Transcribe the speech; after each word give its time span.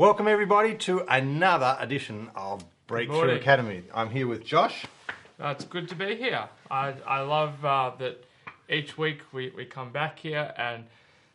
Welcome, 0.00 0.28
everybody, 0.28 0.76
to 0.76 1.04
another 1.12 1.76
edition 1.78 2.30
of 2.34 2.64
Breakthrough 2.86 3.16
morning. 3.16 3.36
Academy. 3.36 3.82
I'm 3.92 4.08
here 4.08 4.26
with 4.26 4.46
Josh. 4.46 4.86
Uh, 5.38 5.48
it's 5.48 5.66
good 5.66 5.90
to 5.90 5.94
be 5.94 6.16
here. 6.16 6.48
I, 6.70 6.94
I 7.06 7.20
love 7.20 7.62
uh, 7.62 7.90
that 7.98 8.24
each 8.70 8.96
week 8.96 9.20
we, 9.30 9.52
we 9.54 9.66
come 9.66 9.92
back 9.92 10.18
here 10.18 10.54
and 10.56 10.84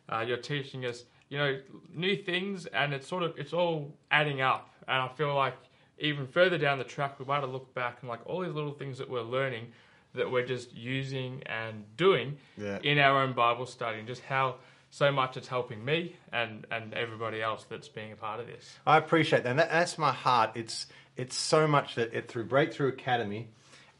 uh, 0.08 0.24
you're 0.26 0.36
teaching 0.36 0.84
us, 0.84 1.04
you 1.28 1.38
know, 1.38 1.60
new 1.94 2.16
things 2.16 2.66
and 2.66 2.92
it's 2.92 3.06
sort 3.06 3.22
of, 3.22 3.38
it's 3.38 3.52
all 3.52 3.94
adding 4.10 4.40
up. 4.40 4.68
And 4.88 4.96
I 5.00 5.08
feel 5.16 5.32
like 5.32 5.54
even 6.00 6.26
further 6.26 6.58
down 6.58 6.78
the 6.78 6.84
track, 6.84 7.20
we 7.20 7.24
might 7.24 7.42
have 7.42 7.50
looked 7.50 7.72
back 7.72 7.98
and 8.00 8.08
like 8.08 8.26
all 8.26 8.40
these 8.40 8.52
little 8.52 8.74
things 8.74 8.98
that 8.98 9.08
we're 9.08 9.22
learning 9.22 9.68
that 10.12 10.28
we're 10.28 10.44
just 10.44 10.74
using 10.74 11.40
and 11.46 11.84
doing 11.96 12.36
Yeah. 12.58 12.80
in 12.82 12.98
our 12.98 13.22
own 13.22 13.32
Bible 13.32 13.66
study 13.66 14.00
and 14.00 14.08
just 14.08 14.22
how 14.22 14.56
so 14.90 15.12
much 15.12 15.36
it's 15.36 15.48
helping 15.48 15.84
me 15.84 16.16
and, 16.32 16.66
and 16.70 16.94
everybody 16.94 17.42
else 17.42 17.64
that's 17.68 17.88
being 17.88 18.12
a 18.12 18.16
part 18.16 18.40
of 18.40 18.46
this. 18.46 18.78
I 18.86 18.98
appreciate 18.98 19.44
that. 19.44 19.56
That 19.56 19.70
that's 19.70 19.98
my 19.98 20.12
heart. 20.12 20.52
It's 20.54 20.86
it's 21.16 21.36
so 21.36 21.66
much 21.66 21.94
that 21.94 22.12
it, 22.14 22.28
through 22.28 22.44
Breakthrough 22.44 22.88
Academy, 22.88 23.48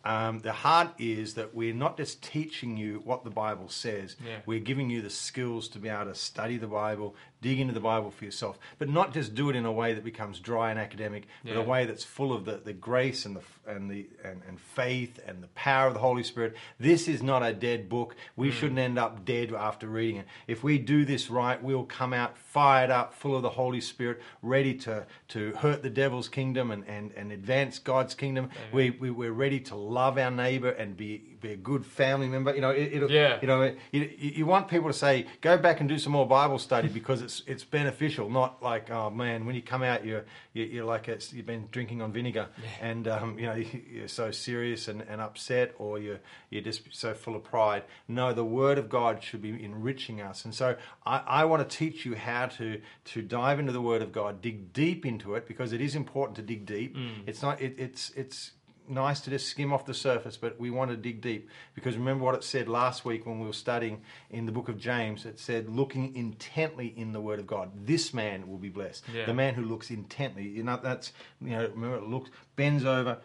um, 0.05 0.39
the 0.39 0.53
heart 0.53 0.91
is 0.99 1.35
that 1.35 1.55
we're 1.55 1.75
not 1.75 1.97
just 1.97 2.23
teaching 2.23 2.77
you 2.77 3.01
what 3.05 3.25
the 3.25 3.31
Bible 3.31 3.69
says. 3.69 4.15
Yeah. 4.25 4.37
We're 4.47 4.61
giving 4.61 4.89
you 4.89 5.03
the 5.03 5.11
skills 5.11 5.69
to 5.71 5.81
be 5.81 5.89
able 5.89 6.05
to 6.05 6.15
study 6.15 6.59
the 6.59 6.69
Bible, 6.69 7.17
dig 7.47 7.61
into 7.61 7.73
the 7.73 7.79
Bible 7.79 8.11
for 8.11 8.25
yourself, 8.25 8.59
but 8.81 8.89
not 8.89 9.15
just 9.15 9.37
do 9.37 9.49
it 9.51 9.55
in 9.55 9.65
a 9.65 9.71
way 9.71 9.95
that 9.95 10.03
becomes 10.03 10.41
dry 10.41 10.69
and 10.71 10.81
academic, 10.81 11.29
but 11.45 11.53
Yeah. 11.53 11.61
a 11.61 11.63
way 11.63 11.85
that's 11.87 12.03
full 12.03 12.33
of 12.33 12.45
the, 12.45 12.57
the 12.57 12.73
grace 12.73 13.25
and 13.25 13.37
the 13.37 13.43
and 13.69 13.89
the 13.89 14.09
and, 14.25 14.43
and 14.49 14.61
faith 14.61 15.21
and 15.27 15.43
the 15.45 15.49
power 15.49 15.87
of 15.87 15.95
the 15.95 16.01
Holy 16.01 16.25
Spirit. 16.25 16.57
This 16.81 17.07
is 17.07 17.23
not 17.23 17.45
a 17.45 17.53
dead 17.53 17.89
book. 17.89 18.17
We 18.35 18.51
mm. 18.51 18.53
shouldn't 18.53 18.81
end 18.81 18.99
up 18.99 19.25
dead 19.25 19.53
after 19.53 19.87
reading 19.87 20.17
it. 20.17 20.27
If 20.49 20.65
we 20.65 20.79
do 20.79 21.05
this 21.05 21.31
right, 21.31 21.63
we'll 21.63 21.85
come 21.85 22.13
out 22.13 22.37
fired 22.37 22.91
up, 22.91 23.15
full 23.15 23.37
of 23.37 23.43
the 23.43 23.51
Holy 23.51 23.81
Spirit, 23.81 24.21
ready 24.43 24.75
to 24.79 25.07
to 25.29 25.53
hurt 25.53 25.85
the 25.85 25.91
devil's 25.91 26.29
kingdom 26.29 26.73
and 26.73 26.85
and, 26.89 27.13
and 27.13 27.31
advance 27.31 27.79
God's 27.79 28.15
kingdom. 28.17 28.51
We, 28.73 28.91
we 28.91 29.11
we're 29.13 29.31
ready 29.33 29.61
to 29.61 29.77
love 29.77 30.19
our 30.19 30.33
neighbor 30.33 30.71
and 30.71 30.97
be 30.97 31.36
be 31.47 31.53
a 31.53 31.57
good 31.57 31.85
family 31.87 32.29
member. 32.29 32.55
You 32.55 32.61
know, 32.61 32.71
it, 32.71 32.93
it'll, 32.93 33.11
Yeah. 33.11 33.39
you 33.41 33.47
know, 33.47 33.75
you, 33.93 34.11
you 34.19 34.47
want 34.47 34.69
people 34.69 34.89
to 34.89 34.93
say, 34.97 35.27
go 35.41 35.57
back 35.57 35.81
and 35.81 35.89
do 35.89 35.99
some 35.99 36.13
more 36.13 36.27
Bible 36.27 36.59
study 36.59 36.89
because 36.89 37.23
it's 37.23 37.43
it's 37.47 37.65
beneficial. 37.65 38.29
Not 38.31 38.63
like, 38.63 38.91
oh 38.91 39.11
man, 39.11 39.47
when 39.47 39.55
you 39.55 39.63
come 39.63 39.83
out, 39.83 40.05
you're 40.05 40.25
you're, 40.53 40.67
you're 40.67 40.85
like 40.85 41.09
it's, 41.09 41.33
you've 41.33 41.47
been 41.47 41.69
drinking 41.71 42.03
on 42.03 42.13
vinegar, 42.13 42.49
and 42.81 43.07
um, 43.09 43.39
you 43.39 43.47
know 43.47 43.55
you're 43.91 44.09
so 44.09 44.31
serious 44.31 44.89
and, 44.89 45.03
and 45.03 45.21
upset, 45.21 45.75
or 45.79 45.99
you're 45.99 46.21
you're 46.51 46.63
just 46.63 46.83
so 46.91 47.15
full 47.15 47.37
of 47.37 47.45
pride. 47.45 47.83
No, 48.09 48.33
the 48.33 48.45
Word 48.45 48.79
of 48.79 48.89
God 48.89 49.23
should 49.23 49.43
be 49.43 49.51
enriching 49.65 50.21
us, 50.21 50.45
and 50.45 50.55
so 50.55 50.77
I, 51.05 51.23
I 51.27 51.45
want 51.45 51.69
to 51.69 51.77
teach 51.77 52.05
you 52.05 52.15
how 52.17 52.47
to 52.59 52.81
to 53.13 53.23
dive 53.23 53.59
into 53.59 53.73
the 53.73 53.81
Word 53.83 54.03
of 54.03 54.13
God, 54.13 54.41
dig 54.41 54.73
deep 54.73 55.05
into 55.07 55.35
it 55.35 55.47
because 55.47 55.73
it 55.73 55.81
is 55.81 55.95
important 55.95 56.37
to 56.37 56.43
dig 56.43 56.67
deep. 56.67 56.97
It's 57.27 57.43
not 57.43 57.61
it, 57.61 57.75
it's 57.79 58.11
it's 58.17 58.53
nice 58.89 59.21
to 59.21 59.31
just 59.31 59.49
skim 59.49 59.73
off 59.73 59.85
the 59.85 59.95
surface, 59.95 60.37
but 60.37 60.59
we 60.59 60.71
want 60.71 60.91
to 60.91 60.97
dig 60.97 61.21
deep 61.21 61.49
because 61.75 61.97
remember 61.97 62.25
what 62.25 62.35
it 62.35 62.45
said 62.45 62.69
last 62.69 63.05
week 63.05 63.27
when 63.27 63.41
we 63.41 63.47
were 63.47 63.53
studying 63.53 64.03
in 64.31 64.47
the 64.47 64.53
book 64.53 64.69
of 64.69 64.79
James. 64.79 65.27
It 65.27 65.39
said, 65.39 65.69
looking 65.69 66.15
intently 66.15 66.95
in 66.97 67.13
the 67.13 67.21
Word 67.21 67.39
of 67.39 67.47
God, 67.47 67.71
this 67.87 68.15
man 68.15 68.49
will 68.49 68.59
be 68.59 68.69
blessed. 68.69 69.05
Yeah. 69.13 69.27
The 69.27 69.35
man 69.35 69.55
who 69.55 69.63
looks 69.63 69.91
intently, 69.91 70.47
you 70.47 70.63
know, 70.63 70.79
that's 70.83 71.13
you 71.41 71.51
know, 71.51 71.69
remember 71.69 71.97
it 71.97 72.05
looks, 72.05 72.31
bends 72.57 72.85
over, 72.85 73.19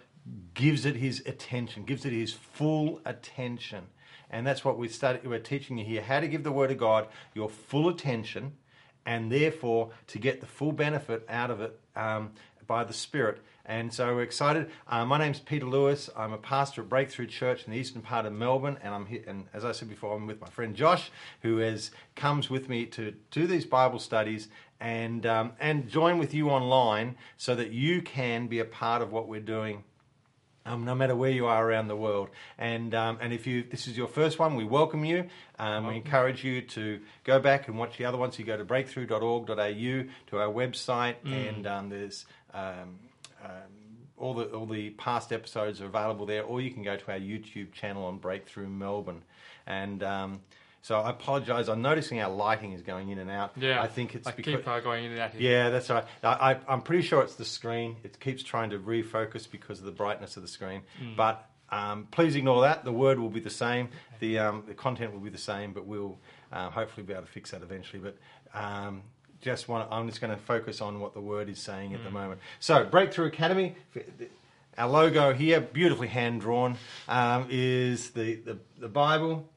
gives 0.54 0.86
it 0.86 0.96
his 0.96 1.22
attention, 1.26 1.84
gives 1.84 2.06
it 2.06 2.14
his 2.14 2.34
full 2.34 3.02
attention, 3.06 3.86
and 4.30 4.46
that's 4.46 4.64
what 4.64 4.78
we 4.78 4.88
study. 4.88 5.20
We're 5.28 5.40
teaching 5.40 5.78
you 5.78 5.86
here 5.86 6.02
how 6.02 6.20
to 6.20 6.28
give 6.28 6.44
the 6.44 6.52
Word 6.52 6.72
of 6.72 6.78
God 6.78 7.08
your 7.34 7.50
full 7.50 7.90
attention, 7.90 8.54
and 9.06 9.32
therefore 9.32 9.92
to 10.08 10.20
get 10.20 10.42
the 10.42 10.48
full 10.48 10.72
benefit 10.72 11.26
out 11.28 11.52
of 11.52 11.62
it 11.62 11.80
um, 11.96 12.32
by 12.68 12.84
the 12.84 12.94
Spirit. 12.94 13.42
And 13.66 13.94
so 13.94 14.16
we're 14.16 14.24
excited. 14.24 14.70
Uh, 14.88 15.06
my 15.06 15.18
name's 15.18 15.40
Peter 15.40 15.66
Lewis. 15.66 16.10
I'm 16.16 16.34
a 16.34 16.38
pastor 16.38 16.82
at 16.82 16.90
Breakthrough 16.90 17.28
Church 17.28 17.66
in 17.66 17.72
the 17.72 17.78
eastern 17.78 18.02
part 18.02 18.26
of 18.26 18.34
Melbourne, 18.34 18.78
and 18.84 18.94
I'm 18.94 19.06
here. 19.06 19.24
And 19.28 19.46
as 19.54 19.64
I 19.64 19.72
said 19.72 19.90
before, 19.90 20.16
I'm 20.16 20.28
with 20.28 20.42
my 20.42 20.50
friend 20.50 20.76
Josh, 20.76 21.12
who 21.42 21.58
has 21.58 21.92
comes 22.16 22.50
with 22.50 22.70
me 22.70 22.86
to 22.88 23.14
do 23.30 23.48
these 23.48 23.66
Bible 23.66 24.00
studies 24.00 24.48
and 24.80 25.26
um, 25.26 25.54
and 25.60 25.88
join 25.88 26.18
with 26.18 26.34
you 26.34 26.50
online, 26.50 27.16
so 27.38 27.56
that 27.56 27.72
you 27.72 28.02
can 28.02 28.48
be 28.48 28.60
a 28.60 28.66
part 28.66 29.02
of 29.02 29.12
what 29.12 29.28
we're 29.28 29.40
doing 29.40 29.84
um, 30.66 30.86
no 30.86 30.94
matter 30.96 31.16
where 31.16 31.32
you 31.32 31.46
are 31.48 31.68
around 31.68 31.88
the 31.88 31.96
world. 31.96 32.30
And 32.58 32.94
um, 32.94 33.18
and 33.22 33.34
if 33.34 33.48
you 33.48 33.64
this 33.64 33.88
is 33.88 33.98
your 33.98 34.08
first 34.08 34.40
one, 34.40 34.56
we 34.56 34.64
welcome 34.64 35.06
you. 35.06 35.28
Um, 35.60 35.88
we 35.88 35.96
encourage 35.96 36.44
you 36.44 36.62
to 36.62 37.00
go 37.24 37.40
back 37.40 37.68
and 37.68 37.78
watch 37.78 37.98
the 37.98 38.06
other 38.06 38.18
ones. 38.18 38.38
You 38.40 38.46
go 38.46 38.58
to 38.58 38.66
breakthrough.org.au 38.66 39.54
to 39.56 40.38
our 40.38 40.52
website, 40.54 41.16
and 41.26 41.68
um, 41.68 41.90
there's 41.90 42.26
um, 43.44 43.72
all 44.18 44.34
the 44.34 44.46
all 44.46 44.66
the 44.66 44.92
past 44.92 45.32
episodes 45.32 45.82
are 45.82 45.86
available 45.86 46.26
there, 46.26 46.44
or 46.44 46.62
you 46.62 46.72
can 46.72 46.84
go 46.84 46.96
to 46.96 47.12
our 47.12 47.20
YouTube 47.20 47.72
channel 47.72 48.06
on 48.06 48.18
Breakthrough 48.18 48.68
Melbourne. 48.68 49.24
And 49.66 50.04
um, 50.04 50.42
so 50.82 51.00
I 51.00 51.12
apologise. 51.12 51.68
I'm 51.68 51.82
noticing 51.82 52.20
our 52.22 52.30
lighting 52.32 52.74
is 52.74 52.82
going 52.82 53.10
in 53.10 53.20
and 53.20 53.30
out. 53.30 53.52
Yeah. 53.56 53.82
I 53.82 53.88
think 53.88 54.16
it's 54.16 54.28
I 54.28 54.32
because 54.32 54.56
keep 54.56 54.68
uh, 54.68 54.80
going 54.80 55.06
in 55.06 55.12
and 55.12 55.20
out 55.20 55.32
here. 55.32 55.42
yeah, 55.42 55.70
that's 55.70 55.90
right. 55.90 56.06
I, 56.24 56.54
I, 56.54 56.60
I'm 56.68 56.82
pretty 56.82 57.04
sure 57.04 57.22
it's 57.22 57.36
the 57.36 57.46
screen. 57.46 57.98
It 58.04 58.20
keeps 58.20 58.44
trying 58.44 58.72
to 58.72 58.80
refocus 58.80 59.50
because 59.50 59.80
of 59.80 59.86
the 59.86 59.92
brightness 59.92 60.38
of 60.38 60.44
the 60.44 60.50
screen. 60.50 60.82
But 61.16 61.48
um, 61.70 62.08
please 62.12 62.36
ignore 62.36 62.62
that. 62.64 62.84
The 62.84 62.92
word 62.92 63.20
will 63.20 63.30
be 63.30 63.40
the 63.40 63.50
same. 63.50 63.90
The 64.20 64.40
um, 64.40 64.64
the 64.68 64.74
content 64.74 65.14
will 65.14 65.22
be 65.22 65.30
the 65.30 65.38
same, 65.38 65.72
but 65.72 65.86
we'll 65.86 66.20
uh, 66.52 66.70
hopefully 66.70 67.06
be 67.06 67.14
able 67.14 67.24
to 67.24 67.32
fix 67.32 67.52
that 67.52 67.62
eventually. 67.62 68.02
But 68.02 68.18
um, 68.54 69.04
just 69.42 69.68
want 69.68 69.92
I'm 69.92 70.08
just 70.08 70.22
going 70.22 70.34
to 70.34 70.42
focus 70.42 70.82
on 70.82 71.00
what 71.00 71.14
the 71.14 71.22
word 71.22 71.50
is 71.50 71.60
saying 71.60 71.94
at 71.94 72.04
the 72.04 72.12
moment. 72.12 72.40
So 72.60 72.86
Breakthrough 72.86 73.28
Academy. 73.28 73.76
Our 74.78 74.88
logo 74.88 75.34
here, 75.34 75.60
beautifully 75.60 76.08
hand 76.08 76.42
drawn, 76.42 76.78
um, 77.10 77.46
is 77.50 78.12
the, 78.12 78.36
the, 78.36 78.58
the 78.80 78.88
Bible 78.88 79.48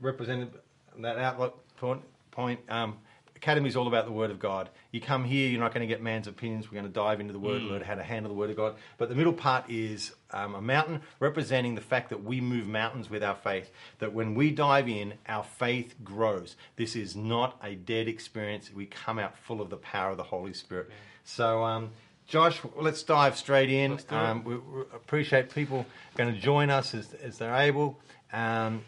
represented 0.00 0.50
that 0.98 1.18
outlook 1.18 1.64
point. 1.76 2.02
point 2.32 2.60
um, 2.68 2.98
Academy 3.36 3.68
is 3.68 3.76
all 3.76 3.86
about 3.86 4.06
the 4.06 4.12
Word 4.12 4.30
of 4.30 4.38
God. 4.38 4.70
You 4.90 5.00
come 5.00 5.24
here, 5.24 5.48
you're 5.48 5.60
not 5.60 5.72
going 5.74 5.86
to 5.86 5.86
get 5.86 6.02
man's 6.02 6.26
opinions. 6.26 6.70
We're 6.70 6.80
going 6.80 6.90
to 6.90 6.92
dive 6.92 7.20
into 7.20 7.32
the 7.32 7.38
Word, 7.38 7.62
learn 7.62 7.82
how 7.82 7.94
to 7.94 8.02
handle 8.02 8.32
the 8.32 8.38
Word 8.38 8.50
of 8.50 8.56
God. 8.56 8.76
But 8.96 9.10
the 9.10 9.14
middle 9.14 9.32
part 9.32 9.68
is 9.70 10.12
um, 10.30 10.54
a 10.54 10.60
mountain 10.60 11.02
representing 11.20 11.74
the 11.74 11.82
fact 11.82 12.08
that 12.10 12.24
we 12.24 12.40
move 12.40 12.66
mountains 12.66 13.10
with 13.10 13.22
our 13.22 13.34
faith. 13.36 13.70
That 13.98 14.14
when 14.14 14.34
we 14.34 14.50
dive 14.50 14.88
in, 14.88 15.14
our 15.28 15.44
faith 15.44 15.94
grows. 16.02 16.56
This 16.76 16.96
is 16.96 17.14
not 17.14 17.58
a 17.62 17.74
dead 17.74 18.08
experience. 18.08 18.72
We 18.74 18.86
come 18.86 19.18
out 19.18 19.36
full 19.38 19.60
of 19.60 19.68
the 19.68 19.76
power 19.76 20.10
of 20.10 20.16
the 20.16 20.22
Holy 20.22 20.54
Spirit. 20.54 20.90
So, 21.24 21.62
um, 21.62 21.90
Josh, 22.26 22.60
let's 22.76 23.02
dive 23.02 23.36
straight 23.36 23.70
in. 23.70 23.92
Let's 23.92 24.04
do 24.04 24.14
it. 24.14 24.18
Um, 24.18 24.44
we, 24.44 24.56
we 24.56 24.80
appreciate 24.94 25.54
people 25.54 25.84
going 26.16 26.34
to 26.34 26.40
join 26.40 26.70
us 26.70 26.94
as, 26.94 27.12
as 27.14 27.38
they're 27.38 27.54
able. 27.54 28.00
Um, 28.32 28.82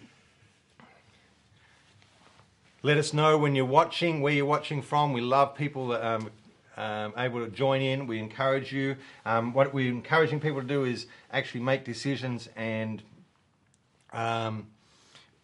let 2.89 2.97
us 2.97 3.13
know 3.13 3.37
when 3.37 3.55
you're 3.55 3.67
watching, 3.67 4.23
where 4.23 4.33
you're 4.33 4.47
watching 4.47 4.81
from. 4.81 5.13
We 5.13 5.21
love 5.21 5.55
people 5.55 5.89
that 5.89 6.03
um, 6.03 6.31
um, 6.79 7.13
able 7.19 7.45
to 7.45 7.51
join 7.51 7.83
in. 7.83 8.07
We 8.07 8.19
encourage 8.19 8.73
you. 8.73 8.97
Um, 9.27 9.53
what 9.53 9.75
we're 9.75 9.91
encouraging 9.91 10.41
people 10.41 10.63
to 10.63 10.67
do 10.67 10.85
is 10.85 11.05
actually 11.31 11.61
make 11.61 11.85
decisions 11.85 12.49
and 12.57 13.03
um, 14.15 14.69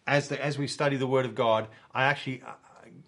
as 0.07 0.27
the, 0.27 0.43
as 0.43 0.57
we 0.57 0.65
study 0.65 0.97
the 0.97 1.05
Word 1.05 1.23
of 1.27 1.35
God, 1.35 1.67
I 1.93 2.05
actually 2.05 2.41
uh, 2.41 2.53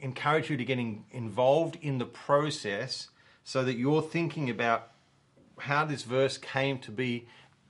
encourage 0.01 0.51
you 0.51 0.57
to 0.57 0.63
get 0.63 0.77
in, 0.77 1.03
involved 1.09 1.79
in 1.81 1.97
the 1.97 2.05
process 2.05 3.09
so 3.43 3.63
that 3.63 3.73
you're 3.73 4.03
thinking 4.03 4.51
about 4.51 4.91
how 5.57 5.83
this 5.83 6.03
verse 6.03 6.37
came 6.37 6.77
to 6.77 6.91
be 6.91 7.25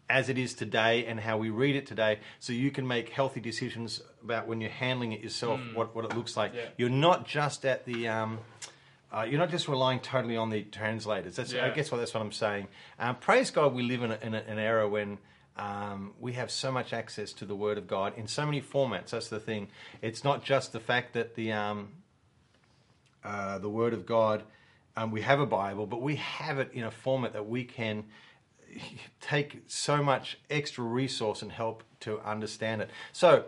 as 0.09 0.29
it 0.29 0.37
is 0.37 0.53
today 0.53 1.05
and 1.05 1.19
how 1.19 1.37
we 1.37 1.49
read 1.49 1.75
it 1.75 1.85
today 1.85 2.19
so 2.39 2.53
you 2.53 2.71
can 2.71 2.87
make 2.87 3.09
healthy 3.09 3.39
decisions 3.39 4.01
about 4.23 4.47
when 4.47 4.61
you're 4.61 4.69
handling 4.69 5.11
it 5.11 5.21
yourself 5.21 5.59
what, 5.73 5.93
what 5.95 6.05
it 6.05 6.15
looks 6.15 6.37
like. 6.37 6.53
Yeah. 6.53 6.65
you're 6.77 6.89
not 6.89 7.27
just 7.27 7.65
at 7.65 7.85
the 7.85 8.07
um, 8.07 8.39
uh, 9.11 9.25
you're 9.29 9.39
not 9.39 9.49
just 9.49 9.67
relying 9.67 9.99
totally 9.99 10.37
on 10.37 10.49
the 10.49 10.63
translators. 10.63 11.35
That's 11.35 11.53
i 11.53 11.69
guess 11.69 11.91
what 11.91 11.97
that's 11.97 12.13
what 12.13 12.21
i'm 12.21 12.31
saying. 12.31 12.67
Um, 12.99 13.15
praise 13.15 13.51
god 13.51 13.73
we 13.73 13.83
live 13.83 14.03
in, 14.03 14.11
a, 14.11 14.19
in 14.21 14.33
a, 14.33 14.39
an 14.39 14.59
era 14.59 14.87
when 14.87 15.17
um, 15.57 16.13
we 16.19 16.33
have 16.33 16.51
so 16.51 16.71
much 16.71 16.93
access 16.93 17.33
to 17.33 17.45
the 17.45 17.55
word 17.55 17.77
of 17.77 17.87
god 17.87 18.13
in 18.17 18.27
so 18.27 18.45
many 18.45 18.61
formats. 18.61 19.09
That's 19.09 19.29
the 19.29 19.39
thing. 19.39 19.67
It's 20.01 20.23
not 20.23 20.43
just 20.43 20.71
the 20.71 20.79
fact 20.79 21.13
that 21.13 21.35
the 21.35 21.51
um, 21.51 21.89
uh, 23.27 23.59
the 23.59 23.69
Word 23.69 23.93
of 23.93 24.05
God. 24.05 24.43
Um, 24.95 25.11
we 25.11 25.21
have 25.21 25.39
a 25.39 25.45
Bible, 25.45 25.85
but 25.85 26.01
we 26.01 26.15
have 26.15 26.59
it 26.59 26.71
in 26.73 26.83
a 26.83 26.91
format 26.91 27.33
that 27.33 27.47
we 27.47 27.65
can 27.65 28.05
take 29.21 29.63
so 29.67 30.03
much 30.03 30.37
extra 30.49 30.83
resource 30.83 31.41
and 31.41 31.51
help 31.51 31.83
to 32.01 32.19
understand 32.19 32.81
it. 32.81 32.89
So 33.13 33.45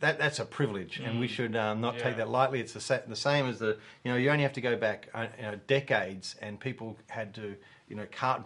that 0.00 0.18
that's 0.18 0.38
a 0.38 0.44
privilege, 0.44 1.00
and 1.00 1.18
we 1.20 1.28
should 1.28 1.56
um, 1.56 1.80
not 1.80 1.98
take 1.98 2.16
that 2.16 2.28
lightly. 2.28 2.60
It's 2.60 2.72
the, 2.72 2.80
sa- 2.80 3.00
the 3.06 3.16
same 3.16 3.46
as 3.46 3.58
the 3.58 3.78
you 4.02 4.12
know 4.12 4.16
you 4.16 4.30
only 4.30 4.42
have 4.42 4.52
to 4.54 4.60
go 4.60 4.76
back 4.76 5.08
uh, 5.14 5.26
you 5.36 5.42
know, 5.42 5.58
decades, 5.66 6.36
and 6.42 6.58
people 6.60 6.96
had 7.08 7.34
to 7.34 7.56
you 7.88 7.96
know, 7.96 8.06
cart 8.10 8.44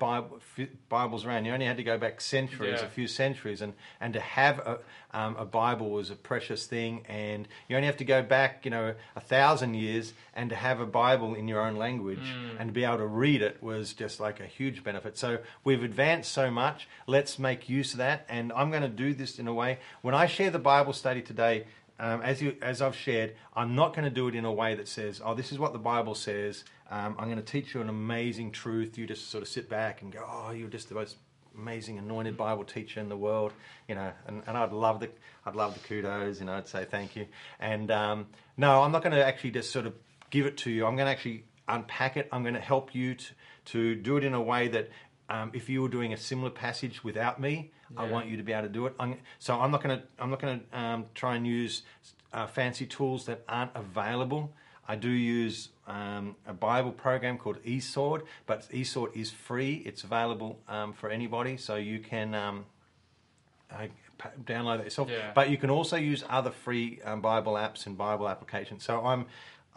Bibles 0.88 1.24
around. 1.24 1.44
You 1.44 1.52
only 1.52 1.66
had 1.66 1.76
to 1.76 1.82
go 1.84 1.96
back 1.96 2.20
centuries, 2.20 2.80
Yeah. 2.80 2.86
a 2.86 2.88
few 2.90 3.06
centuries, 3.06 3.62
and, 3.62 3.74
and 4.00 4.12
to 4.14 4.20
have 4.20 4.58
a, 4.58 4.78
um, 5.12 5.36
a 5.36 5.44
Bible 5.44 5.90
was 5.90 6.10
a 6.10 6.16
precious 6.16 6.66
thing. 6.66 7.04
And 7.08 7.46
you 7.68 7.76
only 7.76 7.86
have 7.86 7.96
to 7.98 8.04
go 8.04 8.20
back, 8.22 8.64
you 8.64 8.70
know, 8.70 8.94
a 9.14 9.20
thousand 9.20 9.74
years, 9.74 10.12
and 10.34 10.50
to 10.50 10.56
have 10.56 10.80
a 10.80 10.86
Bible 10.86 11.34
in 11.34 11.46
your 11.46 11.60
own 11.60 11.76
language 11.76 12.18
Mm. 12.18 12.56
and 12.58 12.68
to 12.68 12.72
be 12.72 12.84
able 12.84 12.98
to 12.98 13.06
read 13.06 13.40
it 13.42 13.62
was 13.62 13.92
just 13.92 14.18
like 14.18 14.40
a 14.40 14.46
huge 14.46 14.82
benefit. 14.82 15.16
So 15.16 15.38
we've 15.62 15.82
advanced 15.84 16.32
so 16.32 16.50
much. 16.50 16.88
Let's 17.06 17.38
make 17.38 17.68
use 17.68 17.92
of 17.92 17.98
that. 17.98 18.26
And 18.28 18.52
I'm 18.54 18.70
going 18.70 18.82
to 18.82 18.88
do 18.88 19.14
this 19.14 19.38
in 19.38 19.46
a 19.46 19.54
way. 19.54 19.78
When 20.02 20.14
I 20.14 20.26
share 20.26 20.50
the 20.50 20.58
Bible 20.58 20.92
study 20.92 21.22
today, 21.22 21.66
um, 21.98 22.22
as 22.22 22.40
you 22.40 22.56
as 22.62 22.80
I've 22.80 22.94
shared, 22.96 23.34
I'm 23.54 23.74
not 23.74 23.94
going 23.94 24.04
to 24.04 24.10
do 24.10 24.28
it 24.28 24.34
in 24.34 24.44
a 24.44 24.52
way 24.52 24.74
that 24.74 24.88
says, 24.88 25.20
"Oh, 25.24 25.34
this 25.34 25.52
is 25.52 25.58
what 25.58 25.72
the 25.72 25.78
Bible 25.78 26.14
says." 26.14 26.64
Um, 26.90 27.16
I'm 27.18 27.26
going 27.26 27.36
to 27.36 27.42
teach 27.42 27.74
you 27.74 27.80
an 27.80 27.88
amazing 27.88 28.52
truth. 28.52 28.96
You 28.96 29.06
just 29.06 29.30
sort 29.30 29.42
of 29.42 29.48
sit 29.48 29.68
back 29.68 30.02
and 30.02 30.12
go, 30.12 30.24
"Oh, 30.26 30.50
you're 30.52 30.68
just 30.68 30.88
the 30.88 30.94
most 30.94 31.16
amazing 31.56 31.98
anointed 31.98 32.36
Bible 32.36 32.64
teacher 32.64 33.00
in 33.00 33.08
the 33.08 33.16
world," 33.16 33.52
you 33.88 33.94
know. 33.94 34.12
And, 34.26 34.42
and 34.46 34.56
I'd 34.56 34.72
love 34.72 35.00
the 35.00 35.10
I'd 35.44 35.56
love 35.56 35.74
the 35.74 35.80
kudos, 35.80 36.40
you 36.40 36.46
know. 36.46 36.54
I'd 36.54 36.68
say 36.68 36.84
thank 36.84 37.16
you. 37.16 37.26
And 37.58 37.90
um, 37.90 38.26
no, 38.56 38.82
I'm 38.82 38.92
not 38.92 39.02
going 39.02 39.14
to 39.14 39.24
actually 39.24 39.50
just 39.50 39.72
sort 39.72 39.86
of 39.86 39.94
give 40.30 40.46
it 40.46 40.56
to 40.58 40.70
you. 40.70 40.86
I'm 40.86 40.94
going 40.96 41.06
to 41.06 41.12
actually 41.12 41.44
unpack 41.66 42.16
it. 42.16 42.28
I'm 42.32 42.42
going 42.42 42.54
to 42.54 42.60
help 42.60 42.94
you 42.94 43.14
to, 43.14 43.32
to 43.66 43.94
do 43.94 44.16
it 44.16 44.24
in 44.24 44.34
a 44.34 44.42
way 44.42 44.68
that 44.68 44.88
um, 45.28 45.50
if 45.52 45.68
you 45.68 45.82
were 45.82 45.88
doing 45.88 46.12
a 46.12 46.16
similar 46.16 46.50
passage 46.50 47.04
without 47.04 47.40
me, 47.40 47.70
I 47.96 48.06
want 48.06 48.26
you 48.26 48.36
to 48.36 48.42
be 48.42 48.52
able 48.52 48.64
to 48.64 48.72
do 48.72 48.86
it. 48.86 48.94
I'm, 49.00 49.16
so 49.38 49.60
I'm 49.60 49.70
not 49.70 49.82
going 49.82 49.98
to 49.98 50.04
I'm 50.18 50.30
not 50.30 50.40
going 50.40 50.60
to 50.60 50.78
um, 50.78 51.06
try 51.14 51.36
and 51.36 51.46
use 51.46 51.82
uh, 52.32 52.46
fancy 52.46 52.86
tools 52.86 53.26
that 53.26 53.44
aren't 53.48 53.72
available. 53.74 54.52
I 54.86 54.96
do 54.96 55.10
use 55.10 55.68
um, 55.86 56.36
a 56.46 56.54
Bible 56.54 56.92
program 56.92 57.36
called 57.36 57.62
eSword, 57.62 58.22
but 58.46 58.68
eSword 58.70 59.14
is 59.14 59.30
free. 59.30 59.82
It's 59.84 60.02
available 60.02 60.60
um, 60.66 60.94
for 60.94 61.10
anybody, 61.10 61.58
so 61.58 61.76
you 61.76 61.98
can 61.98 62.34
um, 62.34 62.64
uh, 63.70 63.86
download 64.44 64.80
it 64.80 64.84
yourself. 64.84 65.10
Yeah. 65.10 65.32
But 65.34 65.50
you 65.50 65.58
can 65.58 65.68
also 65.68 65.96
use 65.96 66.24
other 66.28 66.50
free 66.50 67.00
um, 67.04 67.20
Bible 67.20 67.54
apps 67.54 67.86
and 67.86 67.98
Bible 67.98 68.28
applications. 68.28 68.82
So 68.82 69.04
I'm 69.04 69.26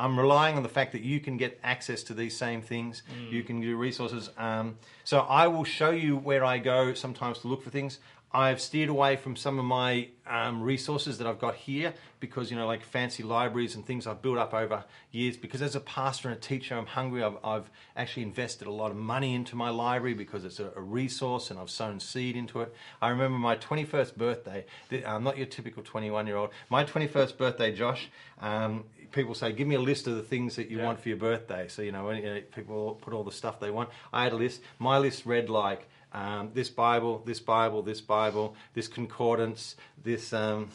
I'm 0.02 0.18
relying 0.20 0.58
on 0.58 0.64
the 0.64 0.70
fact 0.70 0.92
that 0.94 1.02
you 1.04 1.20
can 1.20 1.38
get 1.38 1.60
access 1.64 2.02
to 2.04 2.14
these 2.14 2.36
same 2.36 2.62
things. 2.62 3.04
You 3.30 3.44
can 3.44 3.62
do 3.62 3.76
resources. 3.78 4.30
Um, 4.38 4.78
so 5.04 5.20
I 5.20 5.48
will 5.48 5.64
show 5.64 5.92
you 5.92 6.18
where 6.18 6.44
I 6.44 6.58
go 6.58 6.94
sometimes 6.94 7.40
to 7.40 7.48
look 7.48 7.62
for 7.64 7.70
things. 7.70 8.00
I've 8.34 8.62
steered 8.62 8.88
away 8.88 9.18
from 9.18 9.36
some 9.36 9.60
of 9.60 9.66
my 9.66 10.08
um, 10.26 10.62
resources 10.64 11.18
that 11.18 11.28
I've 11.28 11.38
got 11.40 11.56
here 11.56 11.94
because, 12.22 12.50
you 12.50 12.56
know, 12.56 12.66
like 12.66 12.82
fancy 12.82 13.24
libraries 13.24 13.76
and 13.76 13.86
things 13.86 14.08
I've 14.08 14.22
built 14.22 14.38
up 14.38 14.54
over 14.54 14.86
years. 15.12 15.36
Because 15.36 15.62
as 15.62 15.76
a 15.76 15.82
pastor 15.82 16.30
and 16.30 16.38
a 16.38 16.40
teacher, 16.40 16.78
I'm 16.78 16.86
hungry. 16.86 17.24
I've, 17.24 17.36
I've 17.44 17.70
actually 17.98 18.24
invested 18.24 18.68
a 18.70 18.72
lot 18.72 18.90
of 18.90 18.96
money 18.96 19.36
into 19.36 19.58
my 19.58 19.70
library 19.70 20.14
because 20.14 20.46
it's 20.46 20.62
a, 20.62 20.72
a 20.78 20.82
resource 20.82 21.52
and 21.52 21.60
I've 21.60 21.70
sown 21.70 22.00
seed 22.00 22.38
into 22.38 22.62
it. 22.62 22.74
I 23.02 23.10
remember 23.10 23.38
my 23.38 23.58
21st 23.58 24.16
birthday. 24.16 24.64
The- 24.88 25.06
I'm 25.06 25.26
not 25.26 25.36
your 25.38 25.48
typical 25.48 25.84
21 25.84 26.26
year 26.26 26.38
old. 26.38 26.52
My 26.70 26.86
21st 26.86 27.38
birthday, 27.38 27.76
Josh, 27.76 28.10
um, 28.40 28.86
people 29.12 29.36
say, 29.36 29.52
give 29.52 29.68
me 29.68 29.76
a 29.76 29.80
list 29.82 30.08
of 30.08 30.16
the 30.16 30.24
things 30.24 30.56
that 30.56 30.70
you 30.70 30.78
Yeah. 30.78 30.86
want 30.86 31.00
for 31.00 31.10
your 31.10 31.18
birthday. 31.18 31.68
So, 31.68 31.82
you 31.82 31.92
know, 31.92 32.06
when, 32.06 32.18
you 32.18 32.34
know, 32.34 32.42
people 32.56 32.98
put 33.02 33.14
all 33.14 33.24
the 33.24 33.32
stuff 33.32 33.60
they 33.60 33.72
want. 33.72 33.90
I 34.14 34.24
had 34.24 34.34
a 34.34 34.38
list. 34.38 34.62
My 34.80 34.98
list 34.98 35.26
read 35.26 35.50
like, 35.50 35.88
um, 36.14 36.52
this 36.54 36.70
Bible, 36.70 37.22
this 37.26 37.40
Bible, 37.40 37.82
this 37.84 38.02
Bible, 38.02 38.56
this 38.74 38.88
concordance, 38.88 39.76
this 40.04 40.34
um, 40.34 40.70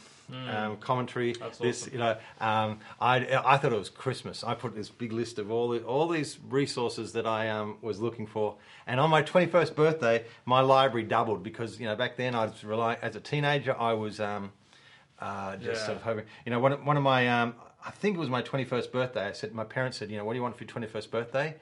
um, 0.49 0.79
commentary. 0.79 1.35
That's 1.35 1.59
this 1.59 1.83
awesome. 1.83 1.93
you 1.93 1.99
know. 1.99 2.17
Um, 2.41 2.79
I 3.01 3.17
I 3.45 3.59
thought 3.59 3.73
it 3.73 3.79
was 3.79 3.91
Christmas. 3.91 4.43
I 4.43 4.55
put 4.55 4.75
this 4.75 4.89
big 4.89 5.13
list 5.13 5.39
of 5.39 5.51
all 5.51 5.69
the, 5.69 5.83
all 5.85 6.09
these 6.09 6.39
resources 6.49 7.13
that 7.13 7.27
I 7.27 7.49
um, 7.51 7.77
was 7.83 8.01
looking 8.01 8.27
for, 8.27 8.57
and 8.87 8.99
on 8.99 9.11
my 9.11 9.21
twenty 9.23 9.47
first 9.47 9.77
birthday, 9.77 10.25
my 10.47 10.61
library 10.63 11.05
doubled 11.07 11.43
because 11.43 11.79
you 11.79 11.87
know 11.87 11.95
back 11.97 12.17
then 12.17 12.35
I 12.35 12.47
was 12.47 12.65
relying 12.65 12.99
as 13.03 13.15
a 13.15 13.21
teenager 13.21 13.77
I 13.79 13.93
was 13.93 14.19
um, 14.19 14.53
uh, 15.21 15.57
just 15.57 15.83
Yeah. 15.83 15.87
sort 15.87 15.97
of 15.99 16.03
hoping. 16.03 16.25
You 16.45 16.51
know, 16.53 16.61
one 16.61 16.73
of, 16.73 16.85
one 16.85 16.97
of 16.97 17.03
my 17.03 17.29
um, 17.29 17.55
I 17.87 17.91
think 17.91 18.17
it 18.17 18.21
was 18.21 18.29
my 18.29 18.43
twenty 18.43 18.65
first 18.65 18.93
birthday. 18.93 19.27
I 19.27 19.33
said 19.33 19.55
my 19.55 19.65
parents 19.65 19.99
said, 19.99 20.11
you 20.11 20.19
know, 20.19 20.25
what 20.25 20.33
do 20.33 20.37
you 20.37 20.43
want 20.43 20.57
for 20.57 20.65
your 20.65 20.71
twenty 20.71 20.89
first 20.89 21.11
birthday? 21.11 21.55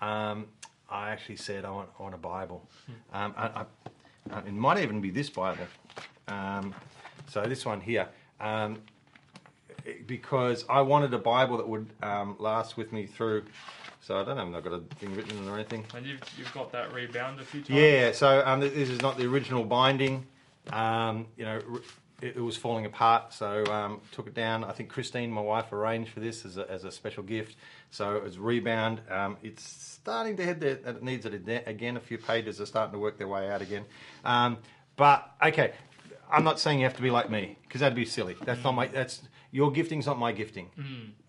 Um, 0.00 0.46
I 0.90 1.10
actually 1.10 1.36
said 1.36 1.64
I 1.64 1.70
want 1.70 1.88
I 1.98 2.02
want 2.02 2.14
a 2.14 2.18
Bible. 2.18 2.68
Um, 3.12 3.34
I, 3.36 3.46
I, 3.46 3.64
uh, 4.34 4.42
it 4.46 4.52
might 4.52 4.78
even 4.80 5.00
be 5.00 5.10
this 5.10 5.30
Bible. 5.30 5.66
Um, 6.26 6.74
so 7.28 7.42
this 7.42 7.64
one 7.64 7.80
here. 7.80 8.08
Um, 8.40 8.78
because 10.06 10.64
I 10.68 10.80
wanted 10.82 11.14
a 11.14 11.18
Bible 11.18 11.56
that 11.58 11.68
would 11.68 11.88
um, 12.02 12.36
last 12.38 12.76
with 12.76 12.92
me 12.92 13.06
through. 13.06 13.44
So 14.00 14.18
I 14.18 14.24
don't 14.24 14.36
know 14.36 14.48
if 14.48 14.54
I've 14.54 14.64
got 14.64 14.72
a 14.72 14.80
thing 14.96 15.14
written 15.14 15.48
or 15.48 15.54
anything. 15.54 15.84
And 15.94 16.06
you've, 16.06 16.20
you've 16.38 16.52
got 16.54 16.72
that 16.72 16.92
rebound 16.94 17.40
a 17.40 17.44
few 17.44 17.60
times. 17.60 17.70
Yeah, 17.70 18.12
so 18.12 18.42
um, 18.46 18.60
this 18.60 18.88
is 18.88 19.02
not 19.02 19.18
the 19.18 19.26
original 19.26 19.64
binding. 19.64 20.26
Um, 20.72 21.26
you 21.36 21.44
know, 21.44 21.60
it, 22.20 22.36
it 22.36 22.40
was 22.40 22.56
falling 22.56 22.84
apart, 22.84 23.32
so 23.32 23.64
um, 23.66 24.00
took 24.12 24.26
it 24.26 24.34
down. 24.34 24.64
I 24.64 24.72
think 24.72 24.88
Christine, 24.88 25.30
my 25.30 25.40
wife, 25.40 25.72
arranged 25.72 26.12
for 26.12 26.20
this 26.20 26.44
as 26.44 26.56
a, 26.58 26.68
as 26.70 26.84
a 26.84 26.90
special 26.90 27.22
gift. 27.22 27.56
So 27.90 28.16
it 28.16 28.22
was 28.22 28.38
rebound. 28.38 29.00
Um, 29.10 29.36
it's 29.42 29.62
starting 29.62 30.36
to 30.36 30.44
head 30.44 30.60
there. 30.60 30.74
that 30.76 30.96
It 30.96 31.02
needs 31.02 31.26
it 31.26 31.34
again. 31.66 31.96
A 31.96 32.00
few 32.00 32.18
pages 32.18 32.60
are 32.60 32.66
starting 32.66 32.92
to 32.92 32.98
work 32.98 33.18
their 33.18 33.28
way 33.28 33.48
out 33.50 33.62
again. 33.62 33.84
Um, 34.24 34.58
but 34.96 35.30
okay, 35.42 35.72
I'm 36.30 36.44
not 36.44 36.58
saying 36.58 36.80
you 36.80 36.84
have 36.86 36.96
to 36.96 37.02
be 37.02 37.10
like 37.10 37.30
me 37.30 37.56
because 37.62 37.80
that'd 37.80 37.94
be 37.96 38.04
silly. 38.04 38.36
That's 38.44 38.62
not 38.64 38.72
my. 38.72 38.88
That's 38.88 39.22
your 39.50 39.70
gifting's 39.72 40.06
not 40.06 40.18
my 40.18 40.32
gifting. 40.32 40.70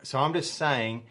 So 0.03 0.19
I'm 0.19 0.33
just 0.33 0.55
saying. 0.55 1.03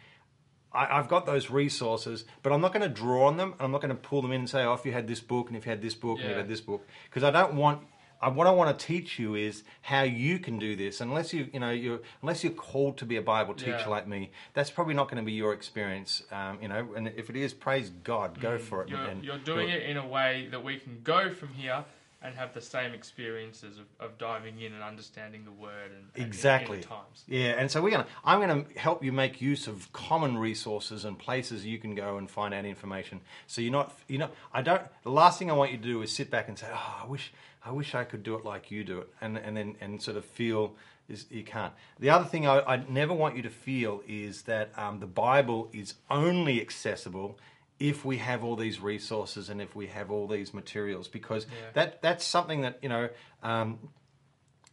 I, 0.71 0.99
I've 0.99 1.07
got 1.07 1.25
those 1.25 1.49
resources, 1.49 2.25
but 2.43 2.53
I'm 2.53 2.61
not 2.61 2.73
going 2.73 2.83
to 2.83 2.93
draw 2.93 3.25
on 3.25 3.37
them. 3.37 3.53
and 3.53 3.61
I'm 3.61 3.71
not 3.71 3.81
going 3.81 3.89
to 3.89 3.95
pull 3.99 4.21
them 4.21 4.31
in 4.31 4.41
and 4.41 4.49
say, 4.49 4.63
"Oh, 4.63 4.73
if 4.73 4.85
you 4.85 4.91
had 4.91 5.07
this 5.07 5.19
book, 5.19 5.47
and 5.47 5.57
if 5.57 5.65
you 5.65 5.71
had 5.71 5.81
this 5.81 5.95
book, 5.95 6.17
and 6.19 6.25
if 6.25 6.29
you 6.29 6.35
Yeah. 6.35 6.41
had 6.41 6.47
this 6.47 6.61
book," 6.61 6.85
because 7.09 7.23
I 7.23 7.31
don't 7.31 7.55
want. 7.55 7.81
I, 8.21 8.29
what 8.29 8.47
I 8.47 8.51
want 8.51 8.77
to 8.77 8.85
teach 8.85 9.17
you 9.19 9.35
is 9.35 9.63
how 9.81 10.03
you 10.03 10.39
can 10.39 10.59
do 10.59 10.75
this. 10.75 10.99
Unless 11.01 11.33
you, 11.33 11.47
you 11.53 11.59
know, 11.59 11.71
you 11.71 12.01
unless 12.21 12.43
you're 12.43 12.53
called 12.53 12.97
to 12.97 13.05
be 13.05 13.15
a 13.15 13.21
Bible 13.21 13.53
teacher 13.53 13.77
Yeah. 13.79 13.87
like 13.89 14.07
me, 14.07 14.31
that's 14.53 14.69
probably 14.69 14.93
not 14.93 15.05
going 15.09 15.23
to 15.23 15.25
be 15.25 15.33
your 15.33 15.53
experience. 15.53 16.23
Um, 16.31 16.59
you 16.61 16.67
know, 16.67 16.89
and 16.95 17.07
if 17.15 17.29
it 17.29 17.35
is, 17.35 17.53
praise 17.53 17.89
God, 18.03 18.39
go 18.41 18.57
for 18.57 18.83
it. 18.83 18.89
You're, 18.89 18.99
and 18.99 19.23
you're 19.23 19.37
do 19.37 19.53
doing 19.53 19.69
it 19.69 19.83
in 19.83 19.97
a 19.97 20.07
way 20.07 20.47
that 20.51 20.63
we 20.63 20.77
can 20.77 20.99
go 21.03 21.33
from 21.33 21.49
here 21.49 21.85
and 22.21 22.35
have 22.35 22.53
the 22.53 22.59
same 22.59 22.93
experiences 22.93 23.77
of, 23.79 23.85
of 24.05 24.17
diving 24.17 24.59
in 24.59 24.73
and 24.73 24.83
understanding 24.83 25.45
the 25.45 25.53
word 25.53 25.91
and, 25.95 26.03
and 26.13 26.17
in- 26.17 26.23
Exactly. 26.25 26.77
in 26.79 26.83
times. 26.83 27.23
Yeah, 27.27 27.51
and 27.57 27.71
so 27.71 27.81
we're 27.81 27.91
gonna. 27.91 28.07
I'm 28.25 28.41
gonna 28.41 28.65
help 28.75 29.01
you 29.05 29.13
make 29.13 29.39
use 29.39 29.67
of 29.67 29.89
common 29.93 30.37
resources 30.37 31.05
and 31.05 31.17
places 31.17 31.65
you 31.65 31.77
can 31.77 31.95
go 31.95 32.17
and 32.17 32.29
find 32.29 32.53
out 32.53 32.65
information. 32.65 33.21
So 33.47 33.61
you're 33.61 33.71
not. 33.71 33.97
You 34.09 34.17
know, 34.17 34.29
I 34.53 34.61
don't. 34.61 34.81
The 35.03 35.11
last 35.11 35.39
thing 35.39 35.49
I 35.49 35.53
want 35.53 35.71
you 35.71 35.77
to 35.77 35.83
do 35.83 36.01
is 36.01 36.11
sit 36.11 36.29
back 36.29 36.49
and 36.49 36.59
say, 36.59 36.67
"Oh, 36.69 36.99
I 37.03 37.07
wish, 37.07 37.31
I 37.65 37.71
wish 37.71 37.93
I 37.95 38.03
could 38.03 38.23
do 38.23 38.35
it 38.35 38.45
like 38.45 38.71
you 38.71 38.83
do 38.83 38.99
it," 38.99 39.09
and 39.21 39.37
and 39.37 39.55
then 39.57 39.75
and 39.81 40.01
sort 40.01 40.17
of 40.17 40.25
feel 40.25 40.75
is 41.07 41.25
you 41.29 41.43
can't. 41.43 41.73
The 41.99 42.09
other 42.09 42.25
thing 42.25 42.45
I, 42.47 42.59
I 42.61 42.83
never 42.87 43.13
want 43.13 43.35
you 43.35 43.41
to 43.43 43.49
feel 43.49 44.01
is 44.07 44.43
that 44.43 44.69
um, 44.77 44.99
the 44.99 45.07
Bible 45.07 45.69
is 45.73 45.95
only 46.09 46.61
accessible 46.61 47.37
if 47.79 48.03
we 48.05 48.17
have 48.17 48.43
all 48.43 48.55
these 48.55 48.79
resources 48.79 49.49
and 49.49 49.61
if 49.61 49.75
we 49.75 49.87
have 49.87 50.11
all 50.11 50.27
these 50.27 50.53
materials, 50.53 51.07
because 51.07 51.45
Yeah. 51.45 51.51
that 51.73 52.01
that's 52.01 52.25
something 52.25 52.61
that 52.61 52.79
you 52.81 52.89
know. 52.89 53.09
Um, 53.43 53.79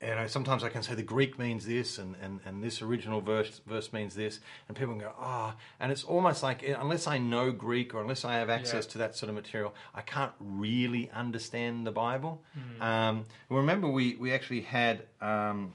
you 0.03 0.09
know, 0.15 0.27
sometimes 0.27 0.63
I 0.63 0.69
can 0.69 0.83
say 0.83 0.95
the 0.95 1.03
Greek 1.03 1.39
means 1.39 1.65
this, 1.65 1.99
and, 1.99 2.17
and, 2.23 2.41
and 2.45 2.63
this 2.63 2.83
original 2.83 3.21
verse 3.23 3.61
verse 3.67 3.93
means 3.95 4.15
this, 4.15 4.41
and 4.69 4.77
people 4.77 4.93
can 4.95 5.01
go, 5.01 5.13
ah, 5.19 5.57
and 5.81 5.91
it's 5.91 6.05
almost 6.05 6.43
like 6.43 6.63
eh, 6.63 6.75
unless 6.79 7.07
I 7.07 7.17
know 7.19 7.51
Greek 7.51 7.95
or 7.95 8.03
unless 8.03 8.25
I 8.25 8.35
have 8.35 8.51
access 8.51 8.85
Yeah. 8.85 8.91
to 8.93 8.99
that 8.99 9.17
sort 9.17 9.31
of 9.31 9.35
material, 9.37 9.75
I 9.95 10.03
can't 10.03 10.33
really 10.39 11.11
understand 11.13 11.87
the 11.87 11.93
Bible. 11.93 12.43
Hmm. 12.55 12.83
Um, 12.83 13.25
remember, 13.49 13.89
we 13.89 14.17
we 14.17 14.33
actually 14.33 14.63
had. 14.63 15.03
Um, 15.21 15.73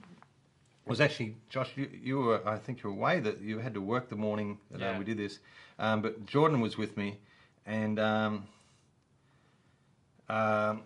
was 0.86 1.00
actually 1.00 1.36
Josh. 1.50 1.70
You, 1.76 1.90
you 2.04 2.18
were, 2.20 2.42
I 2.46 2.58
think, 2.58 2.84
you 2.84 2.90
were 2.90 2.96
away. 2.96 3.20
That 3.22 3.40
you 3.40 3.60
had 3.60 3.74
to 3.76 3.82
work 3.82 4.10
the 4.10 4.16
morning 4.16 4.58
that 4.72 4.82
uh, 4.82 4.86
Yeah. 4.92 5.00
we 5.00 5.06
did 5.06 5.18
this, 5.18 5.40
um, 5.80 6.02
but 6.02 6.26
Jordan 6.26 6.60
was 6.60 6.78
with 6.78 6.98
me, 6.98 7.18
and 7.66 8.00
um, 8.00 8.48
um, 10.30 10.82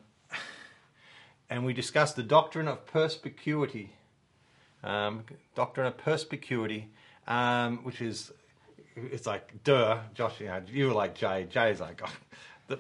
and 1.50 1.66
we 1.66 1.74
discussed 1.74 2.16
the 2.16 2.24
doctrine 2.24 2.68
of 2.68 2.86
perspicuity. 2.86 3.94
Um, 4.84 5.24
doctrine 5.56 5.88
of 5.88 5.98
perspicuity, 5.98 6.90
um, 7.28 7.80
which 7.84 8.02
is 8.02 8.32
it's 8.96 9.26
like 9.26 9.64
duh, 9.64 10.00
Josh. 10.14 10.40
You, 10.40 10.48
know, 10.48 10.62
you 10.72 10.88
were 10.88 10.94
like 10.94 11.16
Jay. 11.16 11.48
Jay's 11.50 11.80
like, 11.80 12.02
oh, 12.06 12.12
the, 12.68 12.80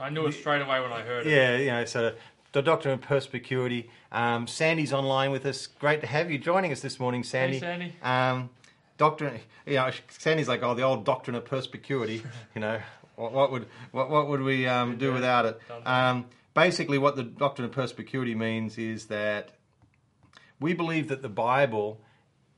I 0.00 0.10
knew 0.10 0.26
it 0.26 0.32
straight 0.32 0.62
away 0.62 0.80
when 0.80 0.92
I 0.92 1.02
heard 1.02 1.26
it. 1.26 1.32
yeah, 1.32 1.56
you 1.56 1.66
know, 1.66 1.84
so 1.84 2.14
the 2.52 2.62
doctrine 2.62 2.94
of 2.94 3.00
perspicuity. 3.00 3.90
Um, 4.12 4.46
Sandy's 4.46 4.92
online 4.92 5.30
with 5.30 5.46
us. 5.46 5.66
Great 5.66 6.00
to 6.00 6.06
have 6.06 6.30
you 6.30 6.38
joining 6.38 6.72
us 6.72 6.80
this 6.80 6.98
morning, 6.98 7.22
Sandy. 7.22 7.54
Hey, 7.54 7.60
Sandy. 7.60 7.94
Um, 8.02 8.50
doctrine, 8.98 9.40
you 9.66 9.76
know, 9.76 9.90
Sandy's 10.08 10.48
like, 10.48 10.62
oh, 10.62 10.74
the 10.74 10.82
old 10.82 11.04
doctrine 11.04 11.36
of 11.36 11.44
perspicuity. 11.44 12.22
You 12.54 12.60
know, 12.60 12.80
what, 13.16 13.32
what 13.32 13.52
would 13.52 13.66
what, 13.92 14.10
what 14.10 14.28
would 14.28 14.40
we 14.40 14.66
um, 14.66 14.98
do 14.98 15.12
without 15.12 15.46
it? 15.46 15.60
Basically, 16.54 16.98
what 16.98 17.16
the 17.16 17.22
doctrine 17.22 17.66
of 17.66 17.72
perspicuity 17.72 18.34
means 18.34 18.78
is 18.78 19.06
that 19.06 19.52
we 20.58 20.74
believe 20.74 21.08
that 21.08 21.22
the 21.22 21.28
Bible 21.28 22.02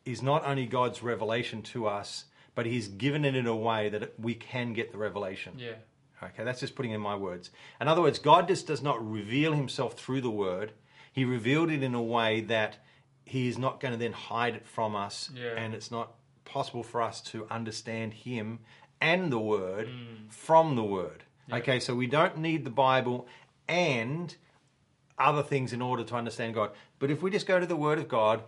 is 0.04 0.22
not 0.22 0.44
only 0.44 0.66
God's 0.66 1.02
revelation 1.02 1.62
to 1.62 1.86
us, 1.86 2.24
but 2.54 2.66
He's 2.66 2.88
given 2.88 3.24
it 3.24 3.34
in 3.34 3.46
a 3.46 3.56
way 3.56 3.88
that 3.88 4.18
we 4.18 4.34
can 4.34 4.72
get 4.72 4.92
the 4.92 4.98
revelation. 4.98 5.54
Yeah. 5.56 5.74
Okay, 6.22 6.44
that's 6.44 6.60
just 6.60 6.76
putting 6.76 6.92
in 6.92 7.00
my 7.00 7.16
words. 7.16 7.50
In 7.80 7.88
other 7.88 8.00
words, 8.00 8.18
God 8.18 8.46
just 8.46 8.66
does 8.66 8.82
not 8.82 9.04
reveal 9.04 9.54
himself 9.54 9.94
through 9.94 10.20
the 10.20 10.30
word. 10.30 10.72
He 11.12 11.24
revealed 11.24 11.70
it 11.70 11.82
in 11.82 11.94
a 11.94 12.02
way 12.02 12.40
that 12.42 12.78
he 13.24 13.48
is 13.48 13.58
not 13.58 13.80
going 13.80 13.92
to 13.92 13.98
then 13.98 14.12
hide 14.12 14.54
it 14.54 14.66
from 14.66 14.94
us, 14.94 15.30
Yeah. 15.34 15.54
and 15.56 15.74
it's 15.74 15.90
not 15.90 16.14
possible 16.44 16.82
for 16.82 17.02
us 17.02 17.20
to 17.22 17.46
understand 17.50 18.14
him 18.14 18.60
and 19.00 19.32
the 19.32 19.38
word 19.38 19.88
mm. 19.88 20.32
from 20.32 20.76
the 20.76 20.84
word. 20.84 21.24
Okay, 21.52 21.80
so 21.80 21.94
we 21.94 22.06
don't 22.06 22.38
need 22.38 22.64
the 22.64 22.70
Bible 22.70 23.26
and 23.68 24.34
other 25.18 25.42
things 25.42 25.72
in 25.72 25.82
order 25.82 26.04
to 26.04 26.14
understand 26.14 26.54
God. 26.54 26.70
But 26.98 27.10
if 27.10 27.22
we 27.22 27.30
just 27.30 27.46
go 27.46 27.60
to 27.60 27.66
the 27.66 27.76
Word 27.76 27.98
of 27.98 28.08
God 28.08 28.42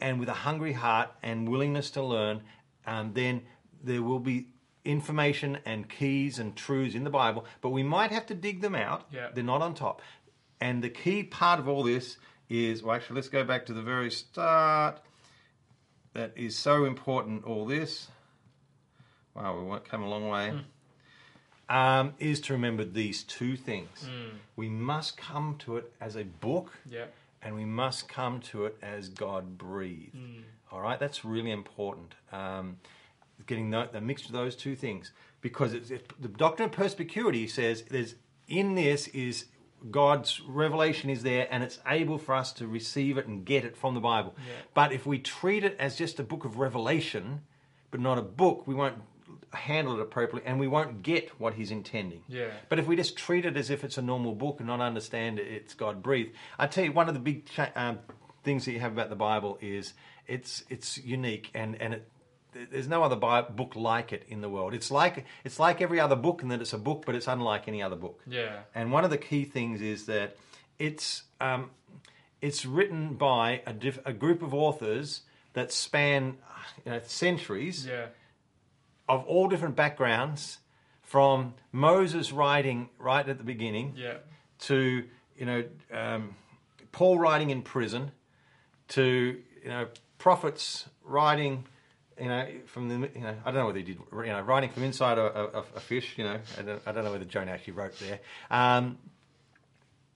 and 0.00 0.20
with 0.20 0.28
a 0.28 0.34
hungry 0.34 0.72
heart 0.72 1.10
and 1.22 1.48
willingness 1.48 1.90
to 1.92 2.02
learn, 2.02 2.42
um, 2.86 3.12
then 3.14 3.42
there 3.82 4.02
will 4.02 4.18
be 4.18 4.48
information 4.84 5.58
and 5.64 5.88
keys 5.88 6.38
and 6.38 6.56
truths 6.56 6.94
in 6.94 7.04
the 7.04 7.10
Bible. 7.10 7.44
But 7.60 7.70
we 7.70 7.82
might 7.82 8.10
have 8.10 8.26
to 8.26 8.34
dig 8.34 8.60
them 8.60 8.74
out. 8.74 9.06
Yeah. 9.12 9.28
They're 9.32 9.44
not 9.44 9.62
on 9.62 9.74
top. 9.74 10.02
And 10.60 10.82
the 10.82 10.90
key 10.90 11.22
part 11.24 11.58
of 11.58 11.68
all 11.68 11.82
this 11.82 12.18
is 12.48 12.82
well, 12.82 12.94
actually, 12.94 13.16
let's 13.16 13.28
go 13.28 13.44
back 13.44 13.66
to 13.66 13.72
the 13.72 13.82
very 13.82 14.10
start. 14.10 15.00
That 16.14 16.32
is 16.36 16.56
so 16.56 16.84
important. 16.84 17.44
All 17.44 17.64
this. 17.64 18.08
Wow, 19.34 19.58
we 19.58 19.64
won't 19.64 19.88
come 19.88 20.02
a 20.02 20.08
long 20.08 20.28
way 20.28 20.52
um, 21.68 22.14
is 22.18 22.40
to 22.42 22.52
remember 22.52 22.84
these 22.84 23.22
two 23.22 23.56
things. 23.56 24.06
We 24.56 24.68
must 24.68 25.16
come 25.16 25.56
to 25.60 25.76
it 25.76 25.92
as 26.00 26.16
a 26.16 26.24
book, 26.24 26.72
Yeah. 26.88 27.06
and 27.42 27.54
we 27.54 27.64
must 27.64 28.08
come 28.08 28.40
to 28.40 28.66
it 28.66 28.76
as 28.82 29.08
God 29.08 29.56
breathed. 29.58 30.16
All 30.70 30.80
right, 30.80 30.98
that's 30.98 31.24
really 31.24 31.50
important. 31.50 32.14
Um, 32.32 32.78
getting 33.46 33.70
the, 33.70 33.88
the 33.92 34.00
mixture 34.00 34.28
of 34.28 34.32
those 34.32 34.54
two 34.56 34.76
things, 34.76 35.12
because 35.40 35.72
it's, 35.74 35.90
it, 35.90 36.12
the 36.20 36.28
doctrine 36.28 36.66
of 36.66 36.72
perspicuity 36.72 37.46
says 37.48 37.82
there's 37.90 38.14
in 38.48 38.74
this 38.74 39.08
is 39.08 39.46
God's 39.90 40.40
revelation 40.46 41.10
is 41.10 41.22
there, 41.24 41.48
and 41.50 41.62
it's 41.64 41.80
able 41.86 42.16
for 42.18 42.34
us 42.34 42.52
to 42.54 42.66
receive 42.68 43.18
it 43.18 43.26
and 43.26 43.44
get 43.44 43.64
it 43.64 43.76
from 43.76 43.94
the 43.94 44.00
Bible. 44.00 44.34
Yeah. 44.38 44.54
But 44.74 44.92
if 44.92 45.06
we 45.06 45.18
treat 45.18 45.64
it 45.64 45.76
as 45.78 45.96
just 45.96 46.20
a 46.20 46.22
book 46.22 46.44
of 46.44 46.58
revelation, 46.58 47.40
but 47.90 47.98
not 48.00 48.16
a 48.16 48.22
book, 48.22 48.66
we 48.66 48.74
won't 48.74 48.98
handle 49.52 49.94
it 49.96 50.00
appropriately 50.00 50.48
and 50.48 50.58
we 50.58 50.66
won't 50.68 51.02
get 51.02 51.28
what 51.40 51.54
he's 51.54 51.70
intending. 51.70 52.22
Yeah. 52.28 52.48
But 52.68 52.78
if 52.78 52.86
we 52.86 52.96
just 52.96 53.16
treat 53.16 53.44
it 53.44 53.56
as 53.56 53.70
if 53.70 53.84
it's 53.84 53.98
a 53.98 54.02
normal 54.02 54.34
book 54.34 54.56
and 54.58 54.66
not 54.66 54.80
understand 54.80 55.38
it, 55.38 55.46
it's 55.46 55.74
God 55.74 56.02
breathed. 56.02 56.32
I 56.58 56.66
tell 56.66 56.84
you, 56.84 56.92
one 56.92 57.08
of 57.08 57.14
the 57.14 57.20
big 57.20 57.46
cha- 57.46 57.70
um, 57.76 57.98
things 58.44 58.64
that 58.64 58.72
you 58.72 58.80
have 58.80 58.92
about 58.92 59.10
the 59.10 59.16
Bible 59.16 59.58
is 59.60 59.92
it's 60.26 60.64
it's 60.70 60.98
unique 60.98 61.50
and 61.54 61.80
and 61.80 61.94
it. 61.94 62.08
There's 62.70 62.86
no 62.88 63.02
other 63.02 63.16
Bi- 63.16 63.40
book 63.42 63.74
like 63.76 64.12
it 64.12 64.24
in 64.28 64.42
the 64.42 64.48
world. 64.50 64.74
It's 64.74 64.90
like 64.90 65.24
it's 65.42 65.58
like 65.58 65.80
every 65.80 65.98
other 65.98 66.16
book 66.16 66.42
in 66.42 66.48
that 66.48 66.60
it's 66.60 66.74
a 66.74 66.78
book, 66.78 67.04
but 67.06 67.14
it's 67.14 67.26
unlike 67.26 67.66
any 67.66 67.82
other 67.82 67.96
book. 67.96 68.20
Yeah. 68.26 68.58
And 68.74 68.92
one 68.92 69.04
of 69.04 69.10
the 69.10 69.16
key 69.16 69.44
things 69.44 69.80
is 69.80 70.04
that 70.06 70.36
it's 70.78 71.22
um, 71.40 71.70
it's 72.42 72.66
written 72.66 73.14
by 73.14 73.62
a, 73.66 73.72
diff- 73.72 74.00
a 74.04 74.12
group 74.12 74.42
of 74.42 74.52
authors 74.52 75.22
that 75.54 75.72
span 75.72 76.36
you 76.84 76.92
know, 76.92 77.00
centuries 77.06 77.86
Yeah. 77.86 78.06
Of 79.14 79.24
all 79.26 79.48
different 79.48 79.76
backgrounds, 79.76 80.58
from 81.02 81.54
Moses 81.72 82.32
writing 82.32 82.88
right 82.98 83.28
at 83.28 83.36
the 83.38 83.44
beginning 83.44 83.94
Yeah. 83.96 84.14
to 84.60 85.04
you 85.36 85.46
know 85.46 85.64
um, 85.92 86.34
Paul 86.92 87.18
writing 87.18 87.50
in 87.50 87.62
prison, 87.62 88.12
to 88.88 89.02
you 89.62 89.68
know 89.68 89.88
prophets 90.18 90.88
writing. 91.04 91.64
You 92.20 92.28
know, 92.28 92.46
from 92.66 92.88
the 92.88 93.10
you 93.14 93.22
know, 93.22 93.34
I 93.44 93.50
don't 93.50 93.60
know 93.60 93.66
whether 93.66 93.78
he 93.78 93.84
did. 93.84 93.98
You 94.12 94.26
know, 94.26 94.40
writing 94.42 94.70
from 94.70 94.84
inside 94.84 95.18
a, 95.18 95.58
a, 95.58 95.64
a 95.76 95.80
fish. 95.80 96.14
You 96.18 96.24
know, 96.24 96.38
I 96.58 96.62
don't, 96.62 96.82
I 96.86 96.92
don't 96.92 97.04
know 97.04 97.10
whether 97.12 97.24
Jonah 97.24 97.50
actually 97.52 97.72
wrote 97.72 97.98
there. 97.98 98.20
Um, 98.50 98.98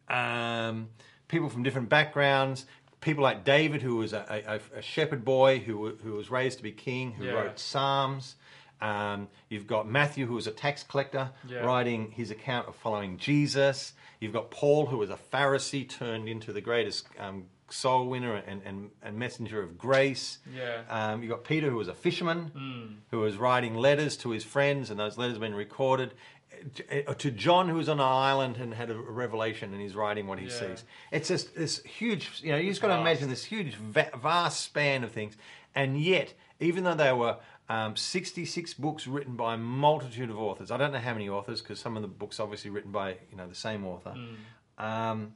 um, 0.09 0.89
people 1.29 1.49
from 1.49 1.63
different 1.63 1.89
backgrounds. 1.89 2.67
People 3.01 3.23
like 3.23 3.45
David, 3.45 3.83
who 3.83 3.97
was 3.97 4.13
a, 4.13 4.61
a, 4.75 4.79
a 4.79 4.83
shepherd 4.83 5.25
boy 5.25 5.59
who, 5.59 5.97
who 6.03 6.13
was 6.13 6.31
raised 6.31 6.59
to 6.59 6.63
be 6.63 6.73
king, 6.73 7.13
who 7.13 7.25
Yeah. 7.25 7.33
wrote 7.33 7.59
Psalms. 7.59 8.37
Um, 8.81 9.29
you've 9.49 9.67
got 9.67 9.89
Matthew, 9.89 10.27
who 10.27 10.35
was 10.35 10.47
a 10.47 10.51
tax 10.53 10.83
collector, 10.83 11.31
Yeah. 11.49 11.61
writing 11.61 12.11
his 12.11 12.31
account 12.31 12.69
of 12.69 12.75
following 12.77 13.17
Jesus. 13.19 13.95
You've 14.21 14.33
got 14.33 14.51
Paul, 14.51 14.87
who 14.87 14.99
was 14.99 15.11
a 15.11 15.19
Pharisee 15.33 15.89
turned 15.89 16.29
into 16.29 16.53
the 16.53 16.61
greatest 16.61 17.07
um, 17.19 17.45
soul 17.69 18.07
winner 18.09 18.35
and, 18.37 18.63
and, 18.65 18.91
and 19.03 19.19
messenger 19.19 19.63
of 19.63 19.77
grace. 19.79 20.39
Yeah. 20.55 20.83
Um, 20.89 21.23
you've 21.23 21.31
got 21.31 21.45
Peter, 21.45 21.69
who 21.71 21.77
was 21.77 21.89
a 21.89 21.95
fisherman, 21.95 22.51
Hmm. 22.55 22.95
who 23.11 23.21
was 23.21 23.37
writing 23.37 23.75
letters 23.75 24.17
to 24.19 24.31
his 24.31 24.45
friends, 24.45 24.91
and 24.91 25.01
those 25.01 25.17
letters 25.19 25.35
have 25.35 25.41
been 25.41 25.55
recorded. 25.55 26.13
Uh, 26.91 27.13
To 27.15 27.31
John, 27.31 27.69
who 27.69 27.75
was 27.77 27.89
on 27.89 27.99
an 28.01 28.07
island 28.07 28.57
and 28.57 28.73
had 28.73 28.89
a 28.91 28.95
revelation, 28.95 29.73
and 29.73 29.81
he's 29.83 29.95
writing 29.95 30.27
what 30.27 30.39
he 30.39 30.47
Yeah. 30.47 30.53
sees. 30.53 30.85
It's 31.11 31.29
just 31.29 31.55
this 31.55 31.83
huge, 31.83 32.41
you 32.43 32.53
know, 32.53 32.59
you 32.59 32.71
just 32.71 32.81
got 32.81 32.89
to 32.89 33.01
imagine 33.01 33.29
this 33.29 33.45
huge, 33.45 33.75
vast 33.75 34.61
span 34.61 35.05
of 35.05 35.13
things. 35.13 35.37
And 35.75 36.01
yet, 36.01 36.33
even 36.61 36.85
though 36.85 36.95
they 36.95 37.13
were 37.13 37.37
um, 37.69 37.97
66 37.97 38.75
books 38.75 39.07
written 39.07 39.35
by 39.37 39.55
a 39.55 39.59
multitude 39.59 40.31
of 40.31 40.39
authors, 40.39 40.71
I 40.71 40.77
don't 40.77 40.93
know 40.93 40.99
how 41.01 41.13
many 41.13 41.29
authors, 41.29 41.61
because 41.61 41.81
some 41.81 41.97
of 41.97 42.03
the 42.03 42.09
books 42.09 42.39
obviously 42.39 42.71
written 42.71 42.93
by 42.93 43.17
you 43.31 43.37
know 43.37 43.49
the 43.49 43.55
same 43.55 43.85
author. 43.85 44.15
Um, 44.79 45.33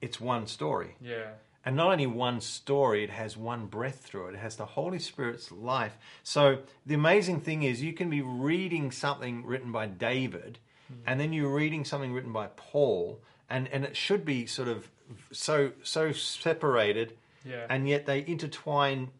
it's 0.00 0.20
one 0.20 0.46
story. 0.46 0.96
Yeah. 1.00 1.32
And 1.64 1.76
not 1.76 1.92
only 1.92 2.06
one 2.06 2.40
story, 2.40 3.04
it 3.04 3.10
has 3.10 3.36
one 3.36 3.66
breath 3.66 3.96
through 4.00 4.28
it. 4.28 4.34
It 4.34 4.38
has 4.38 4.56
the 4.56 4.64
Holy 4.64 4.98
Spirit's 4.98 5.52
life. 5.52 5.98
So 6.22 6.60
the 6.86 6.94
amazing 6.94 7.40
thing 7.42 7.64
is, 7.64 7.82
you 7.82 7.92
can 7.92 8.08
be 8.08 8.22
reading 8.22 8.90
something 8.90 9.44
written 9.44 9.70
by 9.70 9.86
David, 9.86 10.58
and 11.06 11.20
then 11.20 11.32
you're 11.34 11.54
reading 11.54 11.84
something 11.84 12.12
written 12.14 12.32
by 12.32 12.48
Paul, 12.56 13.20
and, 13.50 13.68
and 13.68 13.84
it 13.84 13.94
should 13.94 14.24
be 14.24 14.46
sort 14.46 14.68
of 14.68 14.88
so 15.32 15.72
so 15.82 16.12
separated, 16.12 17.12
Yeah. 17.44 17.66
and 17.68 17.86
yet 17.86 18.06
they 18.06 18.24
intertwine 18.26 19.10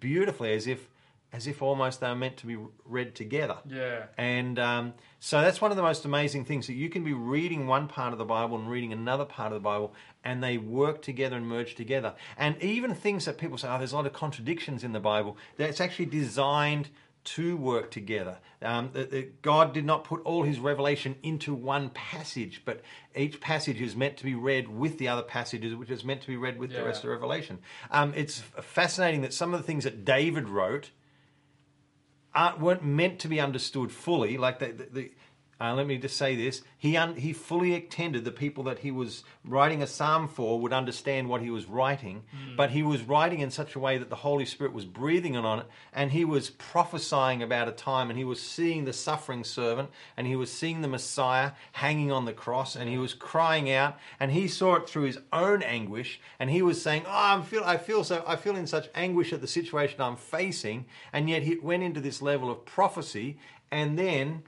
beautifully, 0.00 0.52
as 0.52 0.66
if 0.66 0.89
as 1.32 1.46
if 1.46 1.62
almost 1.62 2.00
they 2.00 2.06
are 2.06 2.16
meant 2.16 2.36
to 2.38 2.46
be 2.46 2.56
read 2.84 3.14
together. 3.14 3.58
Yeah. 3.68 4.04
And 4.18 4.58
um, 4.58 4.94
so 5.18 5.40
that's 5.40 5.60
one 5.60 5.70
of 5.70 5.76
the 5.76 5.82
most 5.82 6.04
amazing 6.04 6.44
things 6.44 6.66
that 6.66 6.74
you 6.74 6.88
can 6.88 7.04
be 7.04 7.12
reading 7.12 7.66
one 7.66 7.86
part 7.88 8.12
of 8.12 8.18
the 8.18 8.24
Bible 8.24 8.58
and 8.58 8.68
reading 8.68 8.92
another 8.92 9.24
part 9.24 9.52
of 9.52 9.56
the 9.56 9.64
Bible, 9.64 9.94
and 10.24 10.42
they 10.42 10.58
work 10.58 11.02
together 11.02 11.36
and 11.36 11.46
merge 11.46 11.74
together. 11.74 12.14
And 12.36 12.60
even 12.62 12.94
things 12.94 13.24
that 13.26 13.38
people 13.38 13.58
say, 13.58 13.68
oh, 13.68 13.78
there's 13.78 13.92
a 13.92 13.96
lot 13.96 14.06
of 14.06 14.12
contradictions 14.12 14.82
in 14.82 14.92
the 14.92 15.00
Bible, 15.00 15.36
that's 15.56 15.80
actually 15.80 16.06
designed 16.06 16.88
to 17.22 17.56
work 17.56 17.90
together. 17.90 18.38
Um, 18.62 18.90
that, 18.94 19.10
that 19.10 19.42
God 19.42 19.74
did 19.74 19.84
not 19.84 20.04
put 20.04 20.22
all 20.22 20.42
his 20.42 20.58
revelation 20.58 21.16
into 21.22 21.54
one 21.54 21.90
passage, 21.90 22.62
but 22.64 22.80
each 23.14 23.40
passage 23.40 23.80
is 23.80 23.94
meant 23.94 24.16
to 24.18 24.24
be 24.24 24.34
read 24.34 24.68
with 24.68 24.98
the 24.98 25.08
other 25.08 25.22
passages, 25.22 25.74
which 25.74 25.90
is 25.90 26.02
meant 26.02 26.22
to 26.22 26.26
be 26.28 26.36
read 26.36 26.58
with 26.58 26.72
the 26.72 26.82
rest 26.82 27.04
of 27.04 27.10
Revelation. 27.10 27.58
Um, 27.90 28.14
it's 28.16 28.38
fascinating 28.38 29.20
that 29.22 29.34
some 29.34 29.52
of 29.52 29.60
the 29.60 29.66
things 29.66 29.84
that 29.84 30.04
David 30.04 30.48
wrote 30.48 30.90
aren't, 32.34 32.60
weren't 32.60 32.84
meant 32.84 33.18
to 33.20 33.28
be 33.28 33.40
understood 33.40 33.92
fully. 33.92 34.36
Like 34.36 34.58
the, 34.58 34.66
the, 34.72 34.86
the 34.92 35.10
uh, 35.60 35.74
let 35.74 35.86
me 35.86 35.98
just 35.98 36.16
say 36.16 36.34
this: 36.34 36.62
he 36.78 36.96
un, 36.96 37.16
he 37.16 37.34
fully 37.34 37.74
intended 37.74 38.24
the 38.24 38.30
people 38.30 38.64
that 38.64 38.78
he 38.78 38.90
was 38.90 39.24
writing 39.44 39.82
a 39.82 39.86
psalm 39.86 40.26
for 40.26 40.58
would 40.58 40.72
understand 40.72 41.28
what 41.28 41.42
he 41.42 41.50
was 41.50 41.66
writing, 41.66 42.22
but 42.56 42.70
he 42.70 42.82
was 42.82 43.02
writing 43.02 43.40
in 43.40 43.50
such 43.50 43.74
a 43.74 43.78
way 43.78 43.98
that 43.98 44.08
the 44.08 44.16
Holy 44.16 44.46
Spirit 44.46 44.72
was 44.72 44.86
breathing 44.86 45.36
on 45.36 45.58
it, 45.58 45.66
and 45.92 46.12
he 46.12 46.24
was 46.24 46.48
prophesying 46.48 47.42
about 47.42 47.68
a 47.68 47.72
time, 47.72 48.08
and 48.08 48.18
he 48.18 48.24
was 48.24 48.40
seeing 48.40 48.84
the 48.86 48.92
suffering 48.92 49.44
servant, 49.44 49.90
and 50.16 50.26
he 50.26 50.34
was 50.36 50.50
seeing 50.50 50.80
the 50.80 50.88
Messiah 50.88 51.52
hanging 51.72 52.10
on 52.10 52.24
the 52.24 52.32
cross, 52.32 52.74
and 52.74 52.88
he 52.88 52.96
was 52.96 53.12
crying 53.12 53.70
out, 53.70 53.98
and 54.18 54.32
he 54.32 54.48
saw 54.48 54.76
it 54.76 54.88
through 54.88 55.04
his 55.04 55.18
own 55.30 55.62
anguish, 55.62 56.20
and 56.38 56.48
he 56.48 56.62
was 56.62 56.80
saying, 56.80 57.02
"Oh, 57.06 57.10
I 57.38 57.42
feel, 57.42 57.64
I 57.64 57.76
feel 57.76 58.02
so, 58.02 58.24
I 58.26 58.36
feel 58.36 58.56
in 58.56 58.66
such 58.66 58.88
anguish 58.94 59.32
at 59.32 59.42
the 59.42 59.46
situation 59.46 60.00
I'm 60.00 60.16
facing," 60.16 60.86
and 61.12 61.28
yet 61.28 61.42
he 61.42 61.56
went 61.56 61.82
into 61.82 62.00
this 62.00 62.22
level 62.22 62.50
of 62.50 62.64
prophecy, 62.64 63.38
and 63.70 63.98
then 63.98 64.42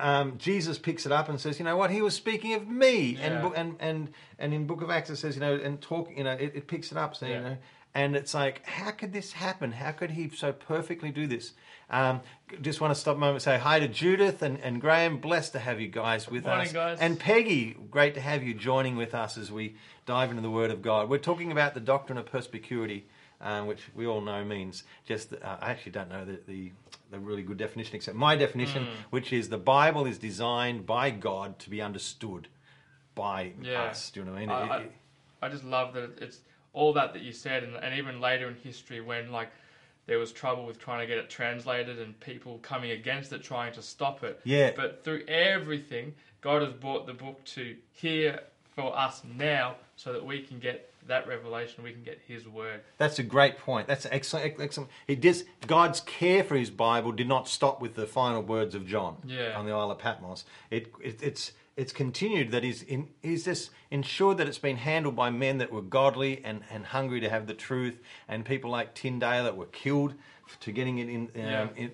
um, 0.00 0.38
Jesus 0.38 0.78
picks 0.78 1.06
it 1.06 1.12
up 1.12 1.28
and 1.28 1.40
says, 1.40 1.58
you 1.58 1.64
know 1.64 1.76
what, 1.76 1.90
he 1.90 2.02
was 2.02 2.14
speaking 2.14 2.54
of 2.54 2.68
me, 2.68 3.16
Yeah. 3.16 3.26
and, 3.26 3.54
and 3.56 3.76
and 3.80 4.12
and 4.38 4.54
in 4.54 4.66
Book 4.66 4.82
of 4.82 4.90
Acts 4.90 5.10
it 5.10 5.16
says, 5.16 5.34
you 5.34 5.40
know, 5.40 5.54
and 5.54 5.80
talk, 5.80 6.08
you 6.16 6.24
know, 6.24 6.32
it, 6.32 6.52
it 6.54 6.66
picks 6.68 6.92
it 6.92 6.98
up, 6.98 7.16
so 7.16 7.26
Yeah. 7.26 7.34
you 7.36 7.40
know, 7.42 7.56
and 7.94 8.14
it's 8.14 8.34
like, 8.34 8.64
how 8.66 8.90
could 8.92 9.12
this 9.12 9.32
happen? 9.32 9.72
How 9.72 9.90
could 9.92 10.10
he 10.12 10.28
so 10.28 10.52
perfectly 10.52 11.10
do 11.10 11.26
this? 11.26 11.52
Um, 11.90 12.20
just 12.60 12.80
want 12.82 12.94
to 12.94 13.00
stop 13.00 13.16
a 13.16 13.18
moment, 13.18 13.36
and 13.36 13.42
say 13.42 13.58
hi 13.58 13.80
to 13.80 13.88
Judith 13.88 14.42
and, 14.42 14.60
and 14.60 14.80
Graham. 14.80 15.18
Blessed 15.18 15.52
to 15.52 15.58
have 15.58 15.80
you 15.80 15.88
guys 15.88 16.28
with 16.28 16.44
Morning, 16.44 16.66
us, 16.66 16.72
guys. 16.72 16.98
and 17.00 17.18
Peggy. 17.18 17.76
Great 17.90 18.14
to 18.14 18.20
have 18.20 18.42
you 18.42 18.52
joining 18.54 18.96
with 18.96 19.14
us 19.14 19.38
as 19.38 19.50
we 19.50 19.74
dive 20.06 20.30
into 20.30 20.42
the 20.42 20.50
Word 20.50 20.70
of 20.70 20.82
God. 20.82 21.08
We're 21.08 21.16
talking 21.18 21.50
about 21.50 21.72
the 21.74 21.80
doctrine 21.80 22.18
of 22.18 22.26
perspicuity. 22.26 23.06
Um, 23.40 23.68
which 23.68 23.78
we 23.94 24.04
all 24.04 24.20
know 24.20 24.44
means 24.44 24.82
just, 25.06 25.32
uh, 25.32 25.36
I 25.60 25.70
actually 25.70 25.92
don't 25.92 26.08
know 26.08 26.24
the, 26.24 26.40
the, 26.48 26.72
the 27.10 27.18
really 27.18 27.42
good 27.42 27.56
definition, 27.56 27.96
except 27.96 28.16
my 28.16 28.36
definition, 28.36 28.84
Hmm. 28.84 28.90
which 29.10 29.32
is 29.32 29.48
the 29.48 29.58
Bible 29.58 30.06
is 30.06 30.18
designed 30.18 30.86
by 30.86 31.10
God 31.10 31.58
to 31.60 31.70
be 31.70 31.80
understood 31.80 32.48
by 33.14 33.52
Yeah. 33.62 33.84
us. 33.84 34.10
Do 34.10 34.20
you 34.20 34.26
know 34.26 34.32
what 34.32 34.38
I 34.38 34.40
mean? 34.40 34.50
I, 34.50 34.76
It- 34.82 34.92
I, 35.42 35.46
I 35.46 35.48
just 35.48 35.64
love 35.64 35.94
that 35.94 36.20
it's 36.20 36.40
all 36.72 36.92
that 36.92 37.12
that 37.14 37.22
you 37.22 37.32
said, 37.32 37.64
and, 37.64 37.74
and 37.76 37.94
even 37.98 38.20
later 38.20 38.46
in 38.48 38.54
history 38.56 39.00
when 39.00 39.32
like 39.32 39.50
there 40.06 40.18
was 40.18 40.32
trouble 40.32 40.64
with 40.66 40.78
trying 40.78 41.00
to 41.00 41.06
get 41.06 41.18
it 41.18 41.28
translated 41.28 41.98
and 41.98 42.18
people 42.20 42.58
coming 42.58 42.92
against 42.92 43.32
it, 43.32 43.42
trying 43.42 43.72
to 43.74 43.82
stop 43.82 44.22
it. 44.24 44.40
Yeah. 44.44 44.72
But 44.74 45.04
through 45.04 45.24
everything, 45.26 46.14
God 46.40 46.62
has 46.62 46.72
brought 46.72 47.06
the 47.06 47.12
book 47.14 47.44
to 47.46 47.76
here 47.92 48.40
for 48.74 48.96
us 48.96 49.22
now 49.24 49.76
so 49.96 50.12
that 50.12 50.24
we 50.24 50.40
can 50.42 50.58
get 50.60 50.87
that 51.08 51.26
revelation, 51.26 51.82
we 51.84 51.92
can 51.92 52.02
get 52.02 52.20
His 52.26 52.46
word. 52.48 52.80
That's 52.96 53.18
a 53.18 53.22
great 53.22 53.58
point. 53.58 53.86
That's 53.88 54.06
excellent. 54.10 54.60
Excellent. 54.60 54.90
It 55.06 55.20
does. 55.20 55.44
God's 55.66 56.00
care 56.00 56.44
for 56.44 56.56
His 56.56 56.70
Bible 56.70 57.12
did 57.12 57.28
not 57.28 57.48
stop 57.48 57.80
with 57.82 57.94
the 57.94 58.06
final 58.06 58.42
words 58.42 58.74
of 58.74 58.86
John 58.86 59.16
Yeah. 59.26 59.58
on 59.58 59.66
the 59.66 59.72
Isle 59.72 59.90
of 59.90 59.98
Patmos. 59.98 60.44
It, 60.70 60.92
it 61.02 61.22
it's 61.22 61.52
it's 61.76 61.92
continued 61.92 62.50
that 62.50 62.64
he's 62.64 62.82
in, 62.82 63.08
he's 63.22 63.44
just 63.44 63.70
ensured 63.92 64.36
that 64.38 64.48
it's 64.48 64.58
been 64.58 64.78
handled 64.78 65.14
by 65.14 65.30
men 65.30 65.58
that 65.58 65.70
were 65.72 65.80
godly 65.80 66.44
and, 66.44 66.62
and 66.72 66.84
hungry 66.86 67.20
to 67.20 67.28
have 67.30 67.46
the 67.46 67.54
truth, 67.54 68.00
and 68.28 68.44
people 68.44 68.68
like 68.68 68.94
Tyndale 68.94 69.44
that 69.44 69.56
were 69.56 69.66
killed 69.66 70.14
to 70.60 70.72
getting 70.72 70.98
it 70.98 71.08
in, 71.08 71.22
um, 71.22 71.30
Yeah. 71.36 71.68
in 71.76 71.90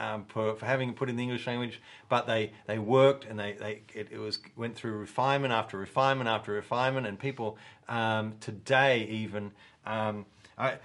um, 0.00 0.24
for, 0.24 0.56
for 0.56 0.66
having 0.66 0.90
it 0.90 0.96
put 0.96 1.08
in 1.08 1.16
the 1.16 1.22
English 1.22 1.46
language, 1.46 1.80
but 2.08 2.26
they, 2.26 2.52
they 2.66 2.78
worked 2.78 3.24
and 3.24 3.38
they, 3.38 3.52
they 3.52 3.82
it, 3.94 4.08
it 4.10 4.18
was 4.18 4.38
went 4.56 4.74
through 4.74 4.92
refinement 4.92 5.52
after 5.52 5.78
refinement 5.78 6.28
after 6.28 6.52
refinement, 6.52 7.06
and 7.06 7.18
people 7.18 7.58
um, 7.88 8.34
today 8.40 9.04
even 9.04 9.52
um, 9.86 10.26
I, 10.58 10.78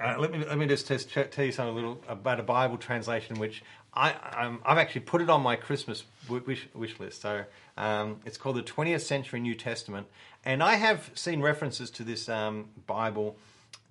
uh, 0.00 0.16
let 0.18 0.32
me 0.32 0.44
let 0.44 0.56
me 0.56 0.66
just 0.66 0.86
test, 0.86 1.10
tell 1.10 1.44
you 1.44 1.52
something 1.52 1.72
a 1.72 1.76
little 1.76 2.02
about 2.08 2.40
a 2.40 2.42
Bible 2.42 2.78
translation, 2.78 3.38
which 3.38 3.62
I 3.92 4.12
um, 4.36 4.62
I've 4.64 4.78
actually 4.78 5.02
put 5.02 5.20
it 5.20 5.28
on 5.28 5.42
my 5.42 5.56
Christmas 5.56 6.04
wish 6.28 6.68
wish 6.74 6.98
list. 6.98 7.20
So 7.20 7.44
um, 7.76 8.20
it's 8.24 8.38
called 8.38 8.56
the 8.56 8.62
20th 8.62 9.02
Century 9.02 9.40
New 9.40 9.54
Testament, 9.54 10.06
and 10.44 10.62
I 10.62 10.76
have 10.76 11.10
seen 11.14 11.42
references 11.42 11.90
to 11.92 12.04
this 12.04 12.28
um, 12.28 12.70
Bible 12.86 13.36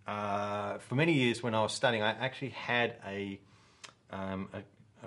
uh, 0.08 0.80
for 0.80 0.96
many 0.96 1.14
years 1.14 1.44
when 1.44 1.54
I 1.54 1.62
was 1.62 1.74
studying. 1.74 2.02
I 2.02 2.12
actually 2.12 2.50
had 2.50 2.96
a 3.06 3.40
um, 4.12 4.50
a, 4.54 4.58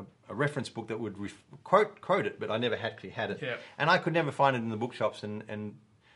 a, 0.00 0.04
a 0.30 0.35
reference 0.35 0.68
book 0.68 0.88
that 0.88 0.99
would 1.00 1.18
ref- 1.18 1.42
quote 1.64 2.00
quote 2.00 2.26
it, 2.26 2.38
but 2.40 2.50
I 2.50 2.59
never 2.59 2.76
actually 2.76 3.11
had 3.11 3.30
it, 3.30 3.38
Yeah. 3.42 3.56
and 3.78 3.90
I 3.90 3.99
could 3.99 4.12
never 4.12 4.30
find 4.32 4.56
it 4.56 4.61
in 4.61 4.68
the 4.68 4.76
bookshops. 4.76 5.23
And, 5.23 5.44
and 5.49 5.75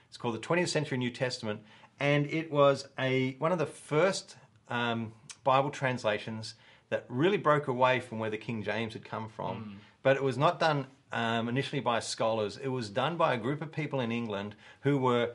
it's 0.08 0.16
called 0.16 0.34
the 0.34 0.38
20th 0.46 0.68
Century 0.68 0.98
New 0.98 1.10
Testament, 1.10 1.60
and 2.00 2.26
it 2.26 2.50
was 2.50 2.88
a 2.98 3.32
one 3.38 3.52
of 3.52 3.58
the 3.58 3.66
first 3.66 4.36
um, 4.68 5.12
Bible 5.44 5.70
translations 5.70 6.54
that 6.88 7.04
really 7.08 7.36
broke 7.38 7.66
away 7.68 7.98
from 8.00 8.18
where 8.18 8.30
the 8.30 8.38
King 8.38 8.62
James 8.62 8.92
had 8.92 9.04
come 9.04 9.28
from. 9.28 9.80
But 10.02 10.16
it 10.16 10.22
was 10.22 10.38
not 10.38 10.60
done 10.60 10.86
um, 11.12 11.48
initially 11.48 11.80
by 11.80 11.98
scholars. 11.98 12.56
It 12.62 12.68
was 12.68 12.88
done 12.90 13.16
by 13.16 13.34
a 13.34 13.36
group 13.36 13.60
of 13.60 13.72
people 13.72 13.98
in 14.00 14.12
England 14.12 14.54
who 14.82 14.96
were 14.98 15.32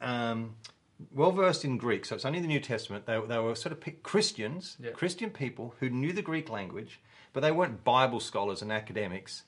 um, 0.00 0.54
well 1.14 1.32
versed 1.32 1.64
in 1.64 1.78
Greek, 1.78 2.04
so 2.04 2.14
it's 2.14 2.24
only 2.24 2.40
the 2.40 2.46
New 2.46 2.60
Testament. 2.60 3.06
They, 3.06 3.20
they 3.20 3.38
were 3.38 3.54
sort 3.54 3.72
of 3.72 4.02
Christians, 4.02 4.76
Yeah. 4.80 4.90
Christian 4.90 5.30
people 5.30 5.74
who 5.80 5.90
knew 5.90 6.12
the 6.12 6.22
Greek 6.22 6.48
language, 6.48 7.00
but 7.32 7.40
they 7.40 7.52
weren't 7.52 7.84
Bible 7.84 8.20
scholars 8.20 8.62
and 8.62 8.72
academics, 8.72 9.44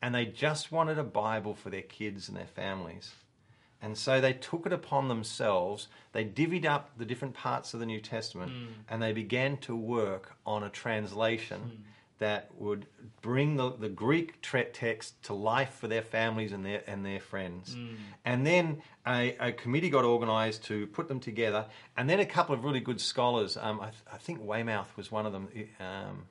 and 0.00 0.14
they 0.14 0.26
just 0.26 0.72
wanted 0.72 0.98
a 0.98 1.04
Bible 1.04 1.54
for 1.54 1.70
their 1.70 1.82
kids 1.82 2.28
and 2.28 2.36
their 2.36 2.46
families. 2.46 3.12
And 3.82 3.98
so 3.98 4.20
they 4.20 4.32
took 4.32 4.64
it 4.64 4.72
upon 4.72 5.08
themselves. 5.08 5.88
They 6.12 6.24
divvied 6.24 6.64
up 6.64 6.90
the 6.96 7.04
different 7.04 7.34
parts 7.34 7.74
of 7.74 7.80
the 7.80 7.86
New 7.86 8.00
Testament 8.00 8.52
hmm. 8.52 8.66
and 8.88 9.02
they 9.02 9.12
began 9.12 9.56
to 9.58 9.74
work 9.74 10.36
on 10.46 10.62
a 10.62 10.70
translation 10.70 11.60
hmm. 11.60 11.82
That 12.22 12.50
would 12.58 12.86
bring 13.20 13.56
the, 13.56 13.70
the 13.84 13.88
Greek 13.88 14.40
tre- 14.42 14.68
text 14.72 15.22
to 15.24 15.34
life 15.34 15.74
for 15.80 15.88
their 15.88 16.02
families 16.02 16.52
and 16.52 16.64
their, 16.64 16.82
and 16.86 17.04
their 17.04 17.20
friends. 17.20 17.76
And 18.24 18.46
then 18.46 18.82
a, 19.06 19.36
a 19.48 19.52
committee 19.52 19.90
got 19.90 20.04
organized 20.04 20.64
to 20.64 20.86
put 20.88 21.06
them 21.08 21.20
together. 21.20 21.66
And 21.96 22.08
then 22.10 22.18
a 22.20 22.26
couple 22.26 22.54
of 22.54 22.64
really 22.64 22.80
good 22.80 23.00
scholars, 23.00 23.56
um, 23.56 23.80
I, 23.80 23.90
th- 23.90 24.02
I 24.12 24.16
think 24.18 24.40
Weymouth 24.42 24.96
was 24.96 25.10
one 25.12 25.26
of 25.26 25.32
them. 25.32 25.48
Um, 25.80 26.24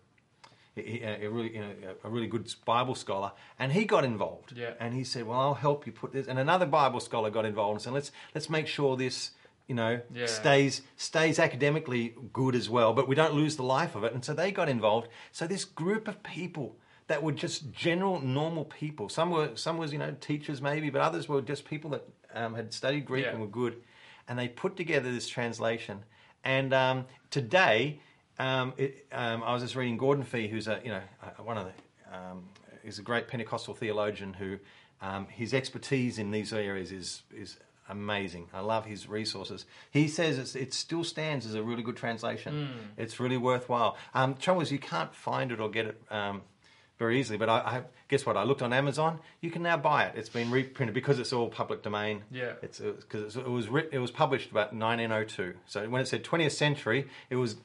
he- 0.76 1.02
a, 1.04 1.26
a 1.26 1.30
really, 1.30 1.54
you 1.56 1.62
know, 1.62 1.72
a 2.04 2.10
really 2.10 2.28
good 2.28 2.52
Bible 2.66 2.96
scholar, 2.96 3.34
and 3.60 3.72
he 3.74 3.84
got 3.86 4.06
involved. 4.06 4.54
Yeah. 4.56 4.74
And 4.80 4.94
he 4.94 5.04
said, 5.04 5.28
"Well, 5.28 5.38
I'll 5.38 5.54
help 5.68 5.86
you 5.86 5.92
put 5.92 6.14
this." 6.14 6.28
And 6.28 6.40
another 6.40 6.66
Bible 6.66 7.02
scholar 7.02 7.30
got 7.30 7.46
involved 7.46 7.74
and 7.76 7.82
said, 7.82 7.94
"Let's 7.94 8.12
let's 8.34 8.50
make 8.50 8.68
sure 8.68 8.96
this, 8.96 9.32
you 9.72 9.76
know, 9.76 9.94
Yeah. 10.14 10.26
stays 10.26 10.82
stays 10.98 11.40
academically 11.40 12.14
good 12.34 12.56
as 12.62 12.68
well, 12.70 12.92
but 12.94 13.08
we 13.08 13.16
don't 13.22 13.34
lose 13.42 13.56
the 13.56 13.64
life 13.78 13.94
of 13.96 14.04
it." 14.04 14.12
And 14.14 14.24
so 14.28 14.34
they 14.34 14.52
got 14.52 14.68
involved. 14.68 15.08
So 15.32 15.48
this 15.48 15.64
group 15.64 16.08
of 16.10 16.22
people 16.24 16.68
that 17.08 17.24
were 17.24 17.32
just 17.46 17.72
general 17.72 18.20
normal 18.20 18.66
people. 18.66 19.08
Some 19.10 19.30
were 19.32 19.56
some 19.56 19.78
was 19.78 19.90
you 19.94 20.00
know 20.04 20.12
teachers 20.30 20.62
maybe, 20.62 20.90
but 20.90 21.02
others 21.02 21.30
were 21.30 21.42
just 21.42 21.64
people 21.74 21.90
that 21.96 22.04
um, 22.34 22.54
had 22.56 22.74
studied 22.74 23.06
Greek 23.06 23.24
Yeah. 23.26 23.32
and 23.32 23.40
were 23.46 23.54
good, 23.62 23.76
and 24.28 24.38
they 24.38 24.50
put 24.50 24.76
together 24.76 25.10
this 25.18 25.28
translation. 25.30 25.98
And 26.44 26.74
um, 26.74 27.06
today, 27.30 28.00
um, 28.40 28.74
it, 28.78 29.06
um, 29.14 29.42
I 29.44 29.54
was 29.54 29.62
just 29.64 29.76
reading 29.76 29.98
Gordon 29.98 30.26
Fee, 30.26 30.48
who's 30.50 30.68
a 30.68 30.82
you 30.84 30.92
know 30.96 31.04
one 31.52 31.58
of 31.58 31.66
the 31.70 31.74
um, 32.18 32.44
he's 32.84 33.00
a 33.00 33.04
great 33.12 33.26
Pentecostal 33.30 33.74
theologian 33.74 34.34
who 34.34 34.50
um, 35.02 35.28
his 35.28 35.54
expertise 35.54 36.20
in 36.20 36.30
these 36.32 36.52
areas 36.54 36.92
is 36.92 37.24
is 37.44 37.58
amazing. 37.92 38.48
I 38.54 38.62
love 38.62 38.86
his 38.86 39.08
resources. 39.08 39.66
He 39.92 40.08
says 40.08 40.38
it's, 40.40 40.56
it 40.56 40.74
still 40.74 41.04
stands 41.04 41.46
as 41.46 41.54
a 41.56 41.62
really 41.62 41.84
good 41.84 41.98
translation. 41.98 42.70
It's 42.98 43.20
really 43.20 43.38
worthwhile. 43.38 43.98
Um, 44.14 44.36
trouble 44.36 44.62
is 44.62 44.72
you 44.72 44.80
can't 44.80 45.14
find 45.14 45.52
it 45.52 45.60
or 45.60 45.70
get 45.70 45.86
it. 45.88 46.02
Um, 46.10 46.42
very 47.00 47.20
easily, 47.20 47.40
but 47.40 47.50
I, 47.50 47.58
I 47.58 47.82
guess 48.10 48.28
what 48.28 48.38
I 48.38 48.44
looked 48.44 48.62
on 48.62 48.72
Amazon. 48.74 49.20
You 49.42 49.50
can 49.50 49.64
now 49.64 49.76
buy 49.76 50.04
it. 50.06 50.14
It's 50.16 50.30
been 50.30 50.52
reprinted 50.52 50.94
because 50.94 51.18
it's 51.18 51.34
all 51.34 51.50
public 51.50 51.82
domain. 51.82 52.22
Yeah. 52.30 52.52
it's 52.62 52.78
because 52.80 53.36
it 53.38 53.50
was 53.50 53.70
writ- 53.70 53.90
it 53.92 53.98
was 53.98 54.12
published 54.12 54.52
about 54.52 54.72
1902. 54.72 55.56
So 55.66 55.90
when 55.90 56.00
it 56.04 56.08
said 56.08 56.24
20th 56.24 56.52
century, 56.52 57.08
it 57.32 57.38
was 57.38 57.56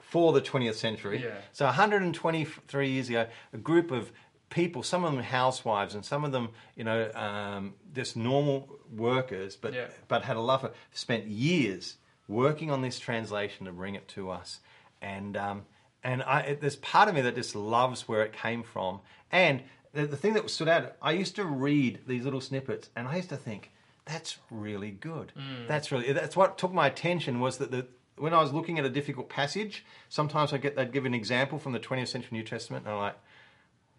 for 0.00 0.32
the 0.32 0.40
20th 0.40 0.74
century. 0.76 1.24
Yeah. 1.24 1.30
So 1.52 1.64
123 1.64 2.88
years 2.88 3.08
ago, 3.08 3.26
a 3.52 3.56
group 3.58 3.90
of 3.90 4.12
people, 4.50 4.82
some 4.82 5.04
of 5.04 5.12
them 5.12 5.22
housewives, 5.22 5.94
and 5.94 6.04
some 6.04 6.24
of 6.24 6.32
them, 6.32 6.50
you 6.76 6.84
know, 6.84 7.10
um, 7.14 7.74
just 7.94 8.16
normal 8.16 8.68
workers, 8.94 9.56
but 9.56 9.74
Yeah. 9.74 9.88
but 10.08 10.22
had 10.22 10.36
a 10.36 10.40
love 10.40 10.60
for, 10.62 10.72
spent 10.92 11.26
years 11.26 11.96
working 12.28 12.70
on 12.70 12.82
this 12.82 12.98
translation 12.98 13.66
to 13.66 13.72
bring 13.72 13.94
it 13.94 14.08
to 14.08 14.30
us, 14.30 14.60
and 15.02 15.36
um, 15.36 15.64
and 16.04 16.22
I, 16.22 16.40
it, 16.40 16.60
there's 16.60 16.76
part 16.76 17.08
of 17.08 17.14
me 17.14 17.20
that 17.22 17.34
just 17.34 17.54
loves 17.56 18.08
where 18.08 18.22
it 18.22 18.32
came 18.32 18.62
from, 18.62 19.00
and 19.32 19.62
the, 19.92 20.06
the 20.06 20.16
thing 20.16 20.34
that 20.34 20.48
stood 20.50 20.68
out, 20.68 20.94
I 21.00 21.12
used 21.12 21.36
to 21.36 21.44
read 21.44 22.00
these 22.06 22.24
little 22.24 22.40
snippets, 22.40 22.90
and 22.96 23.08
I 23.08 23.16
used 23.16 23.30
to 23.30 23.36
think. 23.36 23.70
That's 24.08 24.36
really 24.52 24.92
good. 24.92 25.32
That's 25.66 25.90
really 25.90 26.12
that's 26.12 26.36
what 26.36 26.58
took 26.58 26.72
my 26.72 26.86
attention 26.86 27.40
was 27.40 27.58
that 27.58 27.72
the 27.72 27.88
when 28.16 28.32
I 28.32 28.40
was 28.40 28.52
looking 28.52 28.78
at 28.78 28.84
a 28.84 28.88
difficult 28.88 29.28
passage, 29.28 29.84
sometimes 30.08 30.52
I 30.52 30.58
get 30.58 30.76
they'd 30.76 30.92
give 30.92 31.06
an 31.06 31.12
example 31.14 31.58
from 31.58 31.72
the 31.72 31.80
20th 31.80 32.06
century 32.06 32.28
New 32.30 32.44
Testament, 32.44 32.84
and 32.86 32.94
I'm 32.94 33.00
like, 33.00 33.16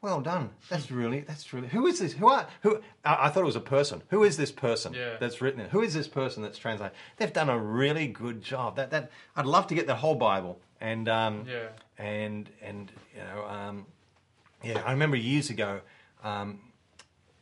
well 0.01 0.21
done. 0.21 0.51
That's 0.69 0.91
really 0.91 1.21
that's 1.21 1.53
really 1.53 1.67
who 1.69 1.87
is 1.87 1.99
this? 1.99 2.13
Who 2.13 2.27
are 2.27 2.47
who? 2.61 2.81
I, 3.03 3.27
I 3.27 3.29
thought 3.29 3.41
it 3.41 3.45
was 3.45 3.55
a 3.55 3.59
person. 3.61 4.03
Who 4.09 4.23
is 4.23 4.37
this 4.37 4.51
person 4.51 4.93
Yeah. 4.93 5.17
that's 5.19 5.41
written 5.41 5.59
it? 5.61 5.69
Who 5.71 5.81
is 5.81 5.93
this 5.93 6.07
person 6.07 6.43
that's 6.43 6.57
translated? 6.57 6.95
They've 7.17 7.33
done 7.33 7.49
a 7.49 7.57
really 7.57 8.07
good 8.07 8.41
job. 8.41 8.75
That 8.75 8.91
that 8.91 9.11
I'd 9.35 9.45
love 9.45 9.67
to 9.67 9.75
get 9.75 9.87
the 9.87 9.95
whole 9.95 10.15
Bible 10.15 10.59
and 10.81 11.07
um, 11.09 11.45
Yeah. 11.47 11.67
and 11.97 12.49
and 12.61 12.91
you 13.15 13.21
know 13.23 13.45
um, 13.47 13.85
yeah. 14.63 14.81
I 14.85 14.91
remember 14.91 15.17
years 15.17 15.49
ago. 15.49 15.81
Um, 16.23 16.59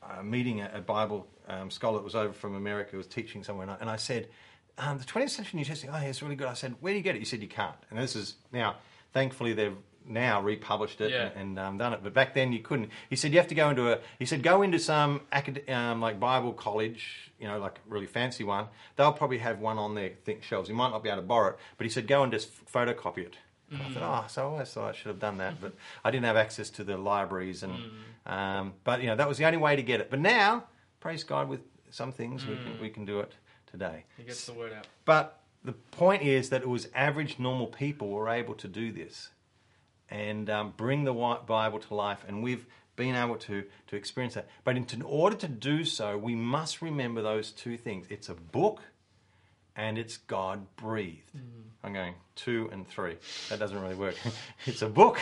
uh, 0.04 0.22
meeting 0.22 0.62
a, 0.62 0.70
a 0.76 0.82
Bible 0.82 1.26
um, 1.48 1.72
scholar 1.72 1.98
that 1.98 2.04
was 2.04 2.14
over 2.14 2.32
from 2.32 2.54
America 2.54 2.92
who 2.92 2.98
was 2.98 3.08
teaching 3.08 3.44
somewhere, 3.44 3.64
and 3.64 3.72
I, 3.72 3.78
and 3.82 3.90
I 3.90 3.96
said, 3.96 4.28
um, 4.78 5.00
"The 5.00 5.04
20th 5.04 5.32
century 5.32 5.58
New 5.58 5.66
Testament, 5.66 5.98
oh, 5.98 6.04
yeah, 6.04 6.10
it's 6.10 6.22
really 6.22 6.36
good." 6.36 6.48
I 6.48 6.54
said, 6.54 6.76
"Where 6.80 6.94
do 6.94 6.98
you 6.98 7.04
get 7.04 7.16
it?" 7.16 7.20
He 7.20 7.26
said, 7.26 7.42
"You 7.42 7.48
can't." 7.48 7.76
And 7.90 7.98
this 7.98 8.16
is 8.16 8.36
now, 8.52 8.76
thankfully, 9.14 9.54
they've 9.54 9.76
now 10.08 10.42
republished 10.42 11.02
it 11.02 11.12
Yeah. 11.12 11.30
and, 11.36 11.58
and 11.58 11.60
um, 11.60 11.78
done 11.78 11.94
it, 11.94 12.00
but 12.04 12.14
back 12.14 12.34
then 12.34 12.52
you 12.54 12.60
couldn't. 12.60 12.90
He 13.10 13.16
said 13.16 13.32
you 13.32 13.40
have 13.40 13.48
to 13.48 13.56
go 13.56 13.70
into 13.70 13.92
a. 13.92 14.00
He 14.20 14.26
said 14.26 14.44
go 14.44 14.62
into 14.62 14.80
some 14.80 15.22
acad- 15.32 15.70
um, 15.70 16.02
like 16.02 16.20
Bible 16.20 16.54
college, 16.54 17.32
you 17.40 17.48
know, 17.48 17.58
like 17.60 17.78
a 17.78 17.90
really 17.90 18.06
fancy 18.06 18.44
one. 18.44 18.68
They'll 18.96 19.14
probably 19.14 19.40
have 19.40 19.60
one 19.60 19.78
on 19.78 19.96
their 19.96 20.12
think 20.24 20.44
shelves. 20.44 20.70
You 20.70 20.76
might 20.76 20.90
not 20.92 21.02
be 21.04 21.10
able 21.10 21.22
to 21.22 21.28
borrow 21.28 21.50
it, 21.50 21.58
but 21.78 21.86
he 21.86 21.90
said 21.90 22.08
go 22.08 22.24
and 22.24 22.32
just 22.32 22.50
photocopy 22.72 23.20
it. 23.26 23.36
And 23.72 23.82
I 23.82 23.90
thought, 23.90 24.24
oh, 24.26 24.28
so 24.28 24.42
I 24.42 24.46
always 24.46 24.70
thought 24.70 24.90
I 24.90 24.96
should 24.96 25.08
have 25.08 25.20
done 25.20 25.40
that, 25.40 25.60
but 25.60 25.74
I 26.04 26.12
didn't 26.12 26.26
have 26.26 26.38
access 26.38 26.70
to 26.72 26.84
the 26.84 26.98
libraries, 26.98 27.64
and 27.64 27.74
um, 28.28 28.74
but 28.84 29.02
you 29.02 29.08
know 29.08 29.16
that 29.16 29.28
was 29.28 29.38
the 29.40 29.46
only 29.46 29.58
way 29.58 29.76
to 29.76 29.82
get 29.82 30.00
it. 30.00 30.10
But 30.12 30.20
now, 30.20 30.66
praise 31.00 31.24
God, 31.24 31.50
with 31.50 31.62
some 31.90 32.12
things 32.12 32.46
we 32.46 32.56
can 32.56 32.80
we 32.80 32.90
can 32.90 33.06
do 33.06 33.20
it 33.22 33.34
today. 33.72 34.06
He 34.18 34.24
gets 34.24 34.46
the 34.46 34.54
word 34.54 34.72
out. 34.72 34.86
But 35.06 35.40
the 35.64 35.72
point 35.74 36.22
is 36.22 36.50
that 36.52 36.62
it 36.62 36.70
was 36.70 36.90
average, 36.94 37.40
normal 37.40 37.66
people 37.68 38.10
were 38.10 38.30
able 38.30 38.54
to 38.54 38.68
do 38.68 38.92
this 38.92 39.30
and 40.10 40.50
um, 40.50 40.74
bring 40.76 41.04
the 41.04 41.14
Bible 41.14 41.80
to 41.80 41.94
life, 41.96 42.24
and 42.28 42.44
we've 42.44 42.66
been 42.96 43.16
able 43.16 43.36
to 43.36 43.64
to 43.88 43.96
experience 43.96 44.36
that. 44.36 44.48
But 44.64 44.78
in, 44.78 44.86
in 44.94 45.02
order 45.02 45.36
to 45.38 45.48
do 45.48 45.84
so, 45.84 46.18
we 46.18 46.36
must 46.36 46.82
remember 46.82 47.22
those 47.22 47.52
two 47.52 47.78
things: 47.78 48.06
it's 48.10 48.30
a 48.30 48.36
book, 48.36 48.82
and 49.76 49.98
it's 49.98 50.18
God 50.18 50.66
breathed. 50.76 51.32
I'm 51.84 51.94
going 51.94 52.16
two 52.36 52.70
and 52.72 52.88
three. 52.88 53.18
That 53.50 53.60
doesn't 53.60 53.80
really 53.80 53.96
work. 53.96 54.16
it's 54.66 54.82
a 54.82 54.90
book, 54.90 55.20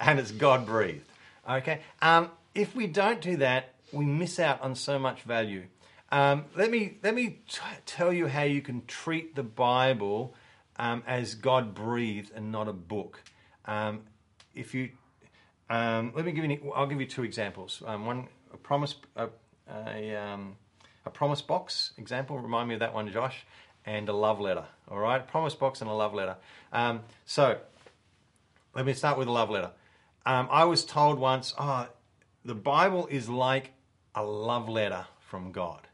and 0.00 0.18
it's 0.18 0.30
God 0.30 0.66
breathed. 0.66 1.06
Okay. 1.48 1.80
Um, 2.00 2.30
if 2.54 2.74
we 2.74 2.86
don't 2.86 3.20
do 3.20 3.36
that, 3.38 3.74
we 3.92 4.04
miss 4.04 4.38
out 4.38 4.60
on 4.62 4.74
so 4.74 4.98
much 4.98 5.22
value. 5.22 5.64
Um, 6.10 6.44
let 6.56 6.70
me 6.70 6.98
let 7.02 7.14
me 7.14 7.38
t- 7.48 7.60
tell 7.86 8.12
you 8.12 8.26
how 8.26 8.42
you 8.42 8.60
can 8.60 8.84
treat 8.86 9.34
the 9.34 9.42
Bible 9.42 10.34
um, 10.76 11.02
as 11.06 11.34
God 11.34 11.74
breathed 11.74 12.32
and 12.34 12.52
not 12.52 12.68
a 12.68 12.72
book. 12.72 13.22
Um, 13.64 14.02
if 14.54 14.74
you, 14.74 14.90
um, 15.70 16.12
let 16.14 16.24
me 16.24 16.32
give 16.32 16.44
you, 16.44 16.72
I'll 16.74 16.86
give 16.86 17.00
you 17.00 17.06
two 17.06 17.24
examples. 17.24 17.82
Um, 17.86 18.06
one, 18.06 18.28
a 18.52 18.56
promise, 18.56 18.96
a, 19.16 19.28
a, 19.68 20.16
um, 20.16 20.56
a 21.06 21.10
promise 21.10 21.42
box 21.42 21.92
example. 21.98 22.38
Remind 22.38 22.68
me 22.68 22.74
of 22.74 22.80
that 22.80 22.94
one, 22.94 23.10
Josh, 23.10 23.44
and 23.86 24.08
a 24.08 24.12
love 24.12 24.40
letter. 24.40 24.64
All 24.88 24.98
right, 24.98 25.26
promise 25.26 25.54
box 25.54 25.80
and 25.80 25.90
a 25.90 25.94
love 25.94 26.14
letter. 26.14 26.36
Um, 26.72 27.00
so, 27.24 27.58
let 28.74 28.86
me 28.86 28.92
start 28.94 29.18
with 29.18 29.28
a 29.28 29.32
love 29.32 29.50
letter. 29.50 29.70
Um, 30.24 30.48
I 30.50 30.64
was 30.64 30.84
told 30.84 31.18
once, 31.18 31.54
oh, 31.58 31.88
the 32.44 32.54
Bible 32.54 33.06
is 33.08 33.28
like 33.28 33.72
a 34.14 34.22
love 34.22 34.68
letter 34.68 35.06
from 35.20 35.52
God. 35.52 35.88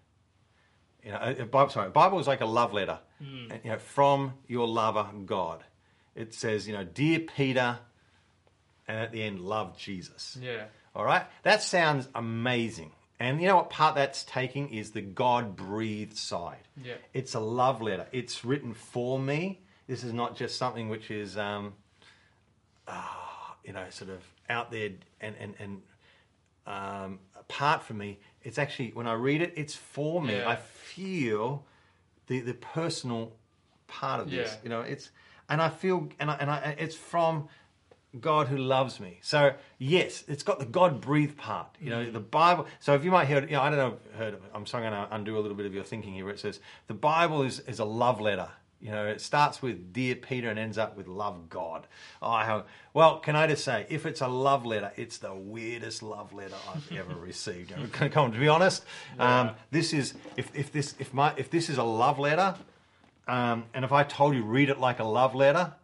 You 1.04 1.12
know, 1.12 1.34
a, 1.38 1.44
Bible, 1.46 1.70
sorry, 1.70 1.90
Bible 1.90 2.18
is 2.18 2.26
like 2.26 2.40
a 2.40 2.46
love 2.46 2.72
letter, 2.72 2.98
and, 3.50 3.60
you 3.64 3.70
know, 3.70 3.78
from 3.78 4.34
your 4.46 4.66
lover 4.66 5.06
God. 5.24 5.64
It 6.14 6.34
says, 6.34 6.66
you 6.66 6.74
know, 6.74 6.84
dear 6.84 7.20
Peter, 7.20 7.78
and 8.88 8.98
at 8.98 9.12
the 9.12 9.22
end, 9.22 9.40
love 9.40 9.76
Jesus. 9.76 10.36
Yeah. 10.40 10.64
All 10.96 11.04
right, 11.04 11.24
that 11.44 11.62
sounds 11.62 12.08
amazing. 12.14 12.90
And 13.20 13.40
you 13.40 13.48
know 13.48 13.56
what 13.56 13.70
part 13.70 13.94
that's 13.96 14.24
taking 14.24 14.72
is 14.72 14.92
the 14.92 15.00
God 15.00 15.56
breathed 15.56 16.16
side. 16.16 16.68
Yeah. 16.82 16.94
It's 17.12 17.34
a 17.34 17.40
love 17.40 17.82
letter. 17.82 18.06
It's 18.12 18.44
written 18.44 18.74
for 18.74 19.18
me. 19.18 19.60
This 19.88 20.04
is 20.04 20.12
not 20.12 20.36
just 20.36 20.56
something 20.56 20.88
which 20.88 21.10
is, 21.10 21.36
um, 21.36 21.74
ah, 22.86 23.56
you 23.64 23.72
know, 23.72 23.84
sort 23.90 24.10
of 24.10 24.22
out 24.48 24.70
there 24.70 24.90
and 25.20 25.34
and 25.40 25.54
and 25.58 25.82
um, 26.66 27.18
apart 27.38 27.82
from 27.82 27.98
me. 27.98 28.18
It's 28.42 28.58
actually 28.58 28.90
when 28.90 29.06
I 29.06 29.14
read 29.14 29.42
it, 29.42 29.52
it's 29.56 29.74
for 29.74 30.22
me. 30.22 30.36
Yeah. 30.36 30.48
I 30.48 30.56
feel 30.56 31.64
the 32.28 32.40
the 32.40 32.54
personal 32.54 33.32
part 33.88 34.20
of 34.20 34.30
this. 34.30 34.52
Yeah. 34.52 34.58
You 34.62 34.68
know, 34.70 34.80
it's 34.82 35.10
and 35.48 35.60
I 35.60 35.70
feel 35.70 36.08
and 36.20 36.30
I, 36.30 36.34
and 36.34 36.50
I, 36.50 36.76
it's 36.78 36.94
from 36.94 37.48
God 38.20 38.48
who 38.48 38.56
loves 38.56 39.00
me. 39.00 39.18
So 39.22 39.52
yes, 39.78 40.24
it's 40.28 40.42
got 40.42 40.58
the 40.58 40.64
God 40.64 41.00
breathed 41.00 41.36
part. 41.36 41.68
You 41.80 41.90
know, 41.90 42.10
the 42.10 42.20
Bible. 42.20 42.66
So 42.80 42.94
if 42.94 43.04
you 43.04 43.10
might 43.10 43.26
hear, 43.26 43.42
you 43.42 43.52
know, 43.52 43.60
I 43.60 43.70
don't 43.70 43.78
know, 43.78 43.98
heard 44.16 44.34
of 44.34 44.44
it. 44.44 44.50
I'm 44.54 44.66
sorry, 44.66 44.86
I'm 44.86 44.92
going 44.92 45.08
to 45.08 45.14
undo 45.14 45.38
a 45.38 45.40
little 45.40 45.56
bit 45.56 45.66
of 45.66 45.74
your 45.74 45.84
thinking 45.84 46.14
here. 46.14 46.24
Where 46.24 46.34
it 46.34 46.40
says 46.40 46.60
the 46.86 46.94
Bible 46.94 47.42
is 47.42 47.60
is 47.60 47.78
a 47.78 47.84
love 47.84 48.20
letter. 48.20 48.48
You 48.80 48.92
know, 48.92 49.06
it 49.06 49.20
starts 49.20 49.60
with 49.60 49.92
dear 49.92 50.14
Peter 50.14 50.48
and 50.48 50.58
ends 50.58 50.78
up 50.78 50.96
with 50.96 51.08
love 51.08 51.50
God. 51.50 51.88
Oh, 52.22 52.62
well, 52.94 53.18
can 53.18 53.34
I 53.34 53.48
just 53.48 53.64
say, 53.64 53.86
if 53.88 54.06
it's 54.06 54.20
a 54.20 54.28
love 54.28 54.64
letter, 54.64 54.92
it's 54.94 55.18
the 55.18 55.34
weirdest 55.34 56.00
love 56.00 56.32
letter 56.32 56.54
I've 56.72 56.92
ever 56.96 57.14
received. 57.14 57.72
Come 57.92 58.10
on, 58.14 58.32
to 58.32 58.38
be 58.38 58.46
honest, 58.46 58.84
um, 59.18 59.50
this 59.72 59.92
is 59.92 60.14
if, 60.36 60.54
if 60.54 60.70
this 60.72 60.94
if 61.00 61.12
my 61.12 61.34
if 61.36 61.50
this 61.50 61.68
is 61.68 61.78
a 61.78 61.82
love 61.82 62.20
letter, 62.20 62.54
um, 63.26 63.64
and 63.74 63.84
if 63.84 63.90
I 63.90 64.04
told 64.04 64.36
you 64.36 64.44
read 64.44 64.70
it 64.70 64.78
like 64.78 65.00
a 65.00 65.04
love 65.04 65.34
letter, 65.34 65.74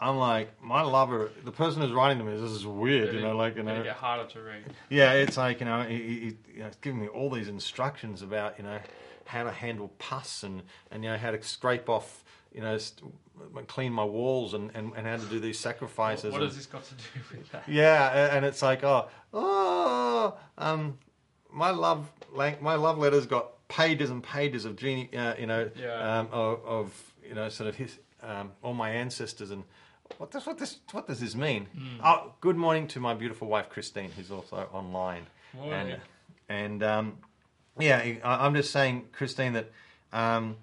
I'm 0.00 0.16
like 0.16 0.62
my 0.62 0.80
lover, 0.82 1.30
the 1.44 1.52
person 1.52 1.82
who's 1.82 1.92
writing 1.92 2.18
to 2.18 2.24
me. 2.24 2.32
This 2.32 2.50
is 2.50 2.66
weird, 2.66 3.14
you 3.14 3.20
know, 3.20 3.36
like 3.36 3.56
you 3.56 3.62
know, 3.62 3.82
get 3.82 3.96
harder 3.96 4.26
to 4.30 4.40
read. 4.40 4.64
yeah, 4.88 5.12
it's 5.12 5.36
like 5.36 5.60
you 5.60 5.66
know, 5.66 5.82
he, 5.82 5.96
he, 5.96 6.36
you 6.54 6.60
know, 6.60 6.66
it's 6.66 6.76
giving 6.76 7.00
me 7.00 7.08
all 7.08 7.28
these 7.30 7.48
instructions 7.48 8.22
about 8.22 8.56
you 8.58 8.64
know 8.64 8.78
how 9.26 9.44
to 9.44 9.50
handle 9.50 9.92
pus 9.98 10.42
and 10.42 10.62
and 10.90 11.04
you 11.04 11.10
know 11.10 11.18
how 11.18 11.30
to 11.30 11.40
scrape 11.42 11.88
off 11.88 12.24
you 12.52 12.60
know 12.60 12.78
st- 12.78 13.12
clean 13.68 13.92
my 13.92 14.04
walls 14.04 14.54
and, 14.54 14.70
and, 14.74 14.92
and 14.96 15.06
how 15.06 15.16
to 15.16 15.24
do 15.26 15.38
these 15.40 15.58
sacrifices. 15.58 16.32
What 16.32 16.42
and- 16.42 16.50
has 16.50 16.56
this 16.56 16.66
got 16.66 16.84
to 16.84 16.94
do 16.94 17.38
with 17.38 17.50
that? 17.52 17.62
yeah, 17.68 18.34
and 18.34 18.44
it's 18.44 18.60
like, 18.62 18.84
oh, 18.84 19.08
oh, 19.32 20.36
um, 20.58 20.98
my 21.50 21.70
love, 21.70 22.10
like, 22.32 22.60
my 22.60 22.74
love 22.74 22.98
letter's 22.98 23.26
got 23.26 23.66
pages 23.68 24.10
and 24.10 24.22
pages 24.22 24.64
of 24.64 24.76
genie, 24.76 25.08
uh, 25.16 25.34
you 25.38 25.46
know, 25.46 25.70
Yeah. 25.74 26.18
um, 26.18 26.28
of, 26.32 26.64
of, 26.64 27.12
you 27.26 27.34
know, 27.34 27.48
sort 27.48 27.68
of 27.68 27.76
his, 27.76 27.98
um, 28.22 28.52
all 28.62 28.74
my 28.74 28.90
ancestors 28.90 29.50
and. 29.50 29.64
What 30.18 30.30
does 30.30 30.46
what 30.46 30.58
this 30.58 30.78
what 30.92 31.06
does 31.06 31.20
this 31.20 31.34
mean? 31.34 31.66
Hmm. 31.66 32.00
Oh, 32.04 32.32
good 32.40 32.56
morning 32.56 32.86
to 32.88 33.00
my 33.00 33.14
beautiful 33.14 33.48
wife 33.48 33.68
Christine, 33.68 34.10
who's 34.16 34.30
also 34.30 34.68
online. 34.72 35.26
Morning. 35.54 35.72
And 35.92 36.00
and 36.48 36.82
um, 36.82 37.18
yeah, 37.78 37.98
I- 38.24 38.46
I'm 38.46 38.54
just 38.54 38.70
saying, 38.70 39.06
Christine, 39.12 39.54
that 39.54 39.70
um, 40.12 40.56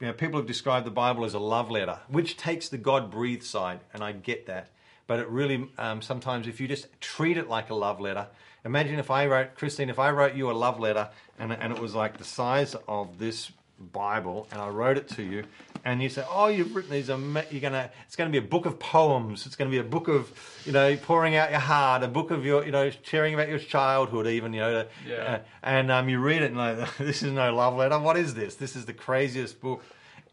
you 0.00 0.06
know, 0.06 0.12
people 0.12 0.38
have 0.38 0.46
described 0.46 0.86
the 0.86 0.90
Bible 0.90 1.24
as 1.24 1.34
a 1.34 1.38
love 1.38 1.70
letter, 1.70 1.98
which 2.08 2.36
takes 2.36 2.68
the 2.68 2.78
God 2.78 3.10
breathed 3.10 3.42
side, 3.42 3.80
and 3.92 4.02
I 4.04 4.12
get 4.12 4.46
that. 4.46 4.68
But 5.06 5.20
it 5.20 5.28
really, 5.28 5.68
um, 5.78 6.02
sometimes, 6.02 6.46
if 6.48 6.60
you 6.60 6.66
just 6.68 6.88
treat 7.00 7.36
it 7.38 7.48
like 7.48 7.70
a 7.70 7.74
love 7.74 8.00
letter, 8.00 8.26
imagine 8.64 8.98
if 8.98 9.10
I 9.10 9.26
wrote, 9.26 9.54
Christine, 9.54 9.88
if 9.88 9.98
I 10.00 10.10
wrote 10.10 10.34
you 10.34 10.50
a 10.50 10.52
love 10.52 10.80
letter 10.80 11.08
and, 11.38 11.52
and 11.52 11.72
it 11.72 11.78
was 11.78 11.94
like 11.94 12.18
the 12.18 12.24
size 12.24 12.74
of 12.88 13.18
this 13.18 13.52
Bible, 13.92 14.48
and 14.50 14.60
I 14.60 14.68
wrote 14.68 14.96
it 14.98 15.06
to 15.10 15.22
you, 15.22 15.44
and 15.86 16.02
you 16.02 16.08
say, 16.10 16.24
"Oh, 16.28 16.48
you've 16.48 16.74
written 16.74 16.90
these. 16.90 17.08
ama- 17.08 17.44
You're 17.50 17.60
gonna. 17.62 17.90
It's 18.06 18.16
going 18.16 18.30
to 18.30 18.40
be 18.40 18.44
a 18.44 18.48
book 18.48 18.66
of 18.66 18.78
poems. 18.78 19.46
It's 19.46 19.56
going 19.56 19.70
to 19.70 19.74
be 19.74 19.78
a 19.80 19.88
book 19.88 20.08
of, 20.08 20.30
you 20.66 20.72
know, 20.72 20.96
pouring 20.96 21.36
out 21.36 21.50
your 21.50 21.60
heart. 21.60 22.02
A 22.02 22.08
book 22.08 22.30
of 22.30 22.44
your, 22.44 22.64
you 22.66 22.72
know, 22.72 22.90
sharing 23.02 23.32
about 23.34 23.48
your 23.48 23.58
childhood, 23.60 24.26
even, 24.26 24.52
you 24.52 24.60
know. 24.60 24.86
Yeah. 25.08 25.14
uh, 25.16 25.38
and 25.62 25.90
um, 25.90 26.08
you 26.08 26.18
read 26.18 26.42
it 26.42 26.50
and 26.50 26.58
like, 26.58 26.96
this 26.98 27.22
is 27.22 27.32
no 27.32 27.54
love 27.54 27.74
letter. 27.76 27.98
What 27.98 28.16
is 28.16 28.34
this? 28.34 28.56
This 28.56 28.74
is 28.76 28.84
the 28.84 28.92
craziest 28.92 29.60
book 29.60 29.82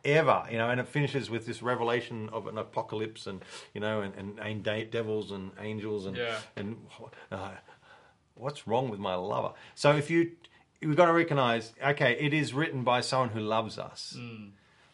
ever, 0.04 0.44
you 0.52 0.58
know. 0.58 0.70
And 0.70 0.80
it 0.80 0.88
finishes 0.88 1.30
with 1.30 1.46
this 1.46 1.62
revelation 1.62 2.30
of 2.34 2.48
an 2.48 2.58
apocalypse, 2.58 3.28
and 3.28 3.42
you 3.76 3.80
know, 3.80 4.02
and, 4.02 4.14
and, 4.16 4.40
and 4.40 4.64
de- 4.64 4.86
devils 4.86 5.32
and 5.32 5.52
angels, 5.62 6.06
and 6.08 6.18
Yeah. 6.18 6.38
and 6.56 6.78
uh, 7.32 7.52
what's 8.36 8.68
wrong 8.68 8.90
with 8.90 9.00
my 9.00 9.14
lover? 9.16 9.52
So 9.76 9.96
if 9.96 10.10
you, 10.10 10.32
we've 10.82 10.96
got 10.98 11.06
to 11.06 11.14
recognize, 11.14 11.74
okay, 11.86 12.18
it 12.20 12.34
is 12.34 12.54
written 12.54 12.84
by 12.84 13.02
someone 13.02 13.30
who 13.30 13.40
loves 13.40 13.78
us. 13.78 14.18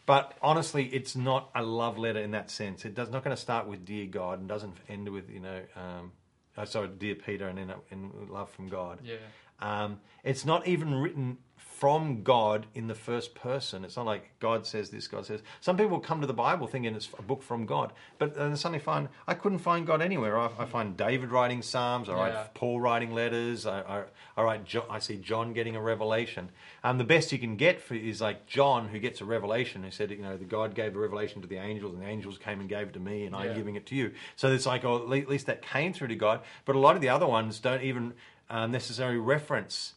But 0.09 0.35
honestly, 0.41 0.85
it's 0.87 1.15
not 1.15 1.51
a 1.53 1.61
love 1.61 1.99
letter 1.99 2.19
in 2.19 2.31
that 2.31 2.49
sense. 2.49 2.83
It 2.83 2.95
does 2.95 3.11
not 3.11 3.23
going 3.23 3.35
to 3.35 3.39
start 3.39 3.67
with 3.67 3.85
"Dear 3.85 4.07
God" 4.07 4.39
and 4.39 4.49
doesn't 4.49 4.75
end 4.87 5.07
with 5.07 5.29
you 5.29 5.39
know, 5.39 5.61
um, 5.75 6.13
oh, 6.57 6.65
sorry, 6.65 6.87
"Dear 6.87 7.13
Peter" 7.13 7.47
and 7.47 7.59
end 7.59 7.69
up 7.69 7.85
in 7.91 8.09
love 8.27 8.49
from 8.49 8.69
God. 8.69 9.01
Yeah. 9.03 9.17
Um, 9.59 9.99
it's 10.23 10.45
not 10.45 10.67
even 10.67 10.95
written 10.95 11.37
from 11.79 12.23
God 12.23 12.65
in 12.75 12.87
the 12.87 12.93
first 12.95 13.33
person. 13.35 13.85
It's 13.85 13.95
not 13.95 14.05
like 14.05 14.37
God 14.41 14.67
says 14.67 14.89
this, 14.89 15.07
God 15.07 15.25
says. 15.25 15.41
Some 15.61 15.77
people 15.77 15.97
come 15.99 16.19
to 16.19 16.27
the 16.27 16.33
Bible 16.33 16.67
thinking 16.67 16.93
it's 16.93 17.07
a 17.17 17.21
book 17.21 17.41
from 17.41 17.65
God, 17.65 17.93
but 18.17 18.35
then 18.35 18.53
suddenly 18.57 18.79
find 18.79 19.07
I 19.25 19.33
couldn't 19.33 19.59
find 19.59 19.87
God 19.87 20.01
anywhere. 20.01 20.37
I, 20.37 20.49
I 20.59 20.65
find 20.65 20.97
David 20.97 21.31
writing 21.31 21.61
Psalms, 21.61 22.09
I 22.09 22.11
Yeah. 22.13 22.19
write 22.19 22.53
Paul 22.53 22.81
writing 22.81 23.13
letters, 23.13 23.65
I, 23.65 23.79
I, 23.79 24.03
I 24.35 24.43
write 24.43 24.65
jo- 24.65 24.85
I 24.89 24.99
see 24.99 25.15
John 25.15 25.53
getting 25.53 25.77
a 25.77 25.81
revelation. 25.81 26.49
Um, 26.83 26.97
the 26.97 27.05
best 27.05 27.31
you 27.31 27.39
can 27.39 27.55
get 27.55 27.79
for 27.79 27.93
is 27.93 28.19
like 28.19 28.45
John 28.45 28.89
who 28.89 28.99
gets 28.99 29.21
a 29.21 29.25
revelation. 29.25 29.83
Who 29.83 29.91
said, 29.91 30.11
you 30.11 30.17
know, 30.17 30.35
the 30.35 30.43
God 30.43 30.75
gave 30.75 30.95
a 30.97 30.99
revelation 30.99 31.41
to 31.41 31.47
the 31.47 31.57
angels, 31.57 31.93
and 31.93 32.01
the 32.03 32.07
angels 32.07 32.37
came 32.37 32.59
and 32.59 32.67
gave 32.67 32.87
it 32.87 32.93
to 32.93 32.99
me, 32.99 33.23
and 33.25 33.33
I'm 33.33 33.55
giving 33.55 33.75
it 33.75 33.85
to 33.87 33.95
you. 33.95 34.11
So 34.35 34.51
it's 34.51 34.65
like, 34.65 34.83
oh, 34.83 34.97
at 35.13 35.29
least 35.29 35.45
that 35.45 35.61
came 35.61 35.93
through 35.93 36.09
to 36.09 36.15
God. 36.15 36.41
But 36.65 36.75
a 36.75 36.79
lot 36.79 36.95
of 36.97 37.01
the 37.01 37.09
other 37.09 37.27
ones 37.27 37.59
don't 37.59 37.83
even 37.83 38.13
uh, 38.49 38.67
necessarily 38.67 39.17
reference, 39.17 39.93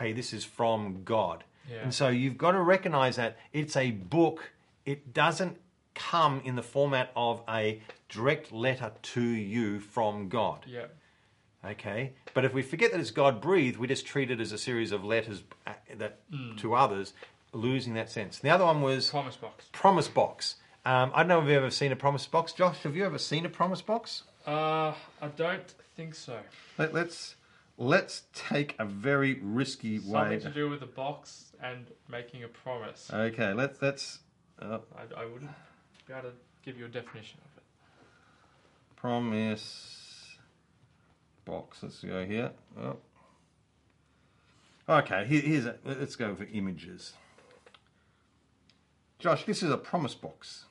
hey, 0.00 0.12
this 0.12 0.32
is 0.32 0.44
from 0.44 1.02
God. 1.04 1.44
Yeah. 1.70 1.82
And 1.82 1.94
so 1.94 2.08
you've 2.08 2.36
got 2.38 2.52
to 2.52 2.60
recognize 2.60 3.14
that 3.16 3.36
it's 3.52 3.76
a 3.76 3.92
book. 3.92 4.50
It 4.84 5.14
doesn't 5.14 5.56
come 5.94 6.40
in 6.44 6.56
the 6.56 6.62
format 6.62 7.12
of 7.14 7.42
a 7.48 7.80
direct 8.08 8.50
letter 8.50 8.90
to 9.02 9.20
you 9.22 9.78
from 9.78 10.28
God. 10.28 10.64
Yeah. 10.66 10.86
Okay, 11.62 12.12
but 12.32 12.46
if 12.46 12.54
we 12.54 12.62
forget 12.62 12.90
that 12.90 12.98
it's 13.00 13.10
God 13.10 13.42
breathed, 13.42 13.76
we 13.76 13.86
just 13.86 14.06
treat 14.06 14.30
it 14.30 14.40
as 14.40 14.50
a 14.50 14.56
series 14.56 14.92
of 14.92 15.04
letters 15.04 15.42
uh, 15.66 15.72
that 15.98 16.20
to 16.56 16.74
others, 16.74 17.12
losing 17.52 17.92
that 17.94 18.10
sense. 18.10 18.38
The 18.38 18.48
other 18.48 18.64
one 18.64 18.80
was 18.80 19.10
Promise 19.10 19.36
box. 19.36 19.66
promise 19.70 20.08
box. 20.08 20.54
Um, 20.86 21.12
I 21.14 21.18
don't 21.18 21.28
know 21.28 21.40
if 21.40 21.44
you've 21.48 21.56
ever 21.58 21.70
seen 21.70 21.92
a 21.92 21.96
promise 21.96 22.26
box, 22.26 22.54
Josh. 22.54 22.78
Have 22.84 22.96
you 22.96 23.04
ever 23.04 23.18
seen 23.18 23.44
a 23.44 23.50
promise 23.50 23.82
box? 23.82 24.22
Uh, 24.46 24.94
I 25.20 25.28
don't 25.36 25.74
think 25.96 26.14
so. 26.14 26.38
Let, 26.78 26.94
let's 26.94 27.34
let's 27.80 28.24
take 28.34 28.76
a 28.78 28.84
very 28.84 29.40
risky 29.42 29.98
way. 29.98 30.04
Something 30.04 30.40
to 30.40 30.50
do 30.50 30.70
with 30.70 30.80
the 30.80 30.86
box 30.86 31.46
and 31.60 31.86
making 32.08 32.44
a 32.44 32.48
promise. 32.48 33.10
Okay, 33.12 33.52
let's 33.52 33.82
let's 33.82 34.20
uh, 34.60 34.78
I, 34.94 35.22
I 35.22 35.24
wouldn't 35.24 35.50
be 36.06 36.12
able 36.12 36.28
to 36.28 36.34
give 36.64 36.78
you 36.78 36.84
a 36.84 36.88
definition 36.88 37.40
of 37.44 37.56
it. 37.56 37.64
promise 38.96 40.36
box. 41.44 41.82
Let's 41.82 42.00
go 42.02 42.24
here. 42.24 42.52
Oh. 42.80 42.96
Okay, 44.88 45.24
here, 45.26 45.40
here's 45.40 45.66
a, 45.66 45.76
let's 45.84 46.16
go 46.16 46.34
for 46.34 46.46
images. 46.52 47.14
Josh, 49.18 49.44
this 49.44 49.62
is 49.62 49.70
a 49.70 49.76
promise 49.76 50.14
box. 50.14 50.64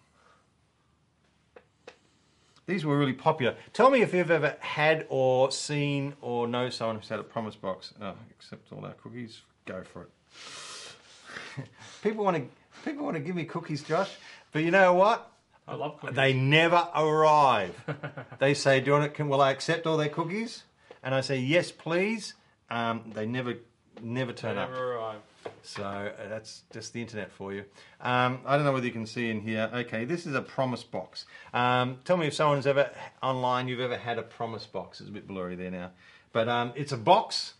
These 2.69 2.86
were 2.86 2.99
really 2.99 3.13
popular. 3.13 3.55
Tell 3.73 3.89
me 3.89 4.03
if 4.03 4.13
you've 4.13 4.29
ever 4.29 4.55
had 4.60 5.08
or 5.10 5.51
seen 5.51 6.13
or 6.21 6.47
know 6.47 6.69
someone 6.69 6.97
who's 6.97 7.10
had 7.10 7.19
a 7.19 7.23
promise 7.23 7.55
box. 7.55 7.95
Oh, 7.99 8.13
accept 8.29 8.71
all 8.71 8.86
our 8.86 8.93
cookies. 8.93 9.41
Go 9.65 9.82
for 9.82 10.03
it. 10.03 11.67
people 12.03 12.23
want 12.23 12.38
to 12.38 12.43
people 12.86 13.05
want 13.05 13.17
to 13.17 13.21
give 13.21 13.36
me 13.36 13.45
cookies, 13.45 13.82
Josh, 13.82 14.12
but 14.51 14.62
you 14.62 14.69
know 14.69 14.93
what? 14.93 15.32
I 15.67 15.73
love 15.73 15.99
cookies. 15.99 16.15
They 16.15 16.34
never 16.34 16.88
arrive. 16.95 17.73
they 18.38 18.53
say, 18.53 18.82
"Do 18.82 18.86
you 18.86 18.91
want 18.91 19.05
it? 19.05 19.13
Can 19.15 19.29
will 19.29 19.41
I 19.41 19.49
accept 19.49 19.88
all 19.88 19.97
their 19.97 20.10
cookies?" 20.10 20.63
And 21.01 21.15
I 21.15 21.21
say, 21.21 21.39
"Yes, 21.39 21.71
please." 21.71 22.36
Um, 22.69 23.10
they 23.15 23.25
never, 23.25 23.55
never 23.99 24.32
They 24.32 24.41
turn 24.41 24.60
up. 24.60 24.69
never 24.69 24.93
arrive. 24.93 25.21
So 25.63 25.84
uh, 25.84 26.28
that's 26.28 26.63
just 26.72 26.93
the 26.93 27.02
internet 27.02 27.32
for 27.32 27.54
you. 27.54 27.65
Um, 28.02 28.39
I 28.45 28.56
don't 28.56 28.65
know 28.65 28.72
whether 28.72 28.86
you 28.86 28.91
can 28.91 29.06
see 29.06 29.30
in 29.30 29.41
here. 29.41 29.69
Okay, 29.74 30.06
this 30.06 30.26
is 30.26 30.36
a 30.36 30.41
promise 30.41 30.84
box. 30.84 31.26
Um, 31.54 32.00
tell 32.06 32.17
me 32.17 32.28
if 32.28 32.34
someone's 32.34 32.67
ever 32.67 32.91
online, 33.22 33.67
you've 33.67 33.80
ever 33.80 33.98
had 33.98 34.17
a 34.17 34.24
promise 34.24 34.65
box. 34.65 35.00
It's 35.00 35.10
a 35.10 35.13
bit 35.13 35.28
blurry 35.28 35.56
there 35.56 35.72
now. 35.72 35.91
But 36.32 36.48
um, 36.48 36.74
it's 36.76 36.91
a 36.91 36.98
box 36.98 37.54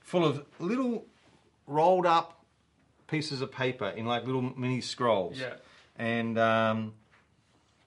full 0.00 0.24
of 0.24 0.44
little 0.58 1.06
rolled 1.66 2.06
up 2.06 2.44
pieces 3.06 3.40
of 3.40 3.52
paper 3.52 3.88
in 3.88 4.06
like 4.06 4.24
little 4.24 4.42
mini 4.56 4.80
scrolls. 4.80 5.38
Yeah. 5.38 5.54
And 5.96 6.38
um, 6.38 6.94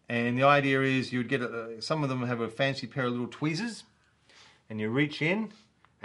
and 0.08 0.38
the 0.38 0.44
idea 0.44 0.82
is 0.82 1.12
you 1.12 1.20
would 1.20 1.30
get 1.30 1.42
a, 1.42 1.82
some 1.82 2.04
of 2.04 2.10
them 2.10 2.26
have 2.28 2.40
a 2.40 2.50
fancy 2.50 2.88
pair 2.88 3.06
of 3.06 3.12
little 3.12 3.28
tweezers, 3.28 3.84
and 4.70 4.80
you 4.80 4.90
reach 4.90 5.22
in 5.22 5.52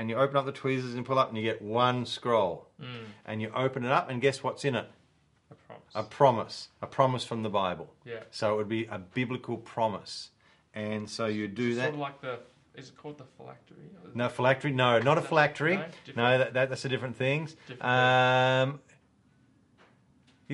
and 0.01 0.09
you 0.09 0.17
open 0.17 0.37
up 0.39 0.47
the 0.47 0.53
tweezers 0.53 0.95
and 0.95 1.05
pull 1.05 1.19
up, 1.19 1.29
and 1.29 1.37
you 1.37 1.45
get 1.45 1.61
one 1.61 2.07
scroll. 2.07 2.69
And 3.27 3.43
you 3.43 3.51
open 3.55 3.85
it 3.85 3.93
up, 3.93 4.09
and 4.09 4.21
guess 4.23 4.43
what's 4.43 4.65
in 4.65 4.75
it? 4.75 4.87
I 5.53 5.55
promise. 5.67 5.93
A 5.95 6.03
promise, 6.03 6.69
a 6.81 6.87
promise 6.87 7.25
from 7.25 7.43
the 7.43 7.51
Bible. 7.51 7.93
Yeah. 8.07 8.21
So 8.31 8.55
it 8.55 8.57
would 8.57 8.69
be 8.69 8.87
a 8.87 8.99
biblical 8.99 9.57
promise, 9.59 10.31
and 10.75 11.09
so 11.11 11.27
you 11.27 11.47
do 11.49 11.75
that. 11.75 11.83
Sort 11.83 11.95
of 11.95 12.01
like 12.01 12.21
the. 12.23 12.39
Is 12.77 12.89
it 12.89 12.97
called 12.97 13.19
the 13.19 13.25
phylactery? 13.37 13.77
No 14.15 14.29
phylactery. 14.29 14.73
No, 14.73 14.99
not 15.01 15.19
a 15.19 15.21
phylactery. 15.21 15.77
no? 15.77 15.85
No, 16.17 16.39
that, 16.39 16.55
that, 16.55 16.71
that's 16.71 16.85
a 16.85 16.89
different 16.89 17.17
thing. 17.17 17.49
Different 17.69 17.83
Um, 17.85 18.81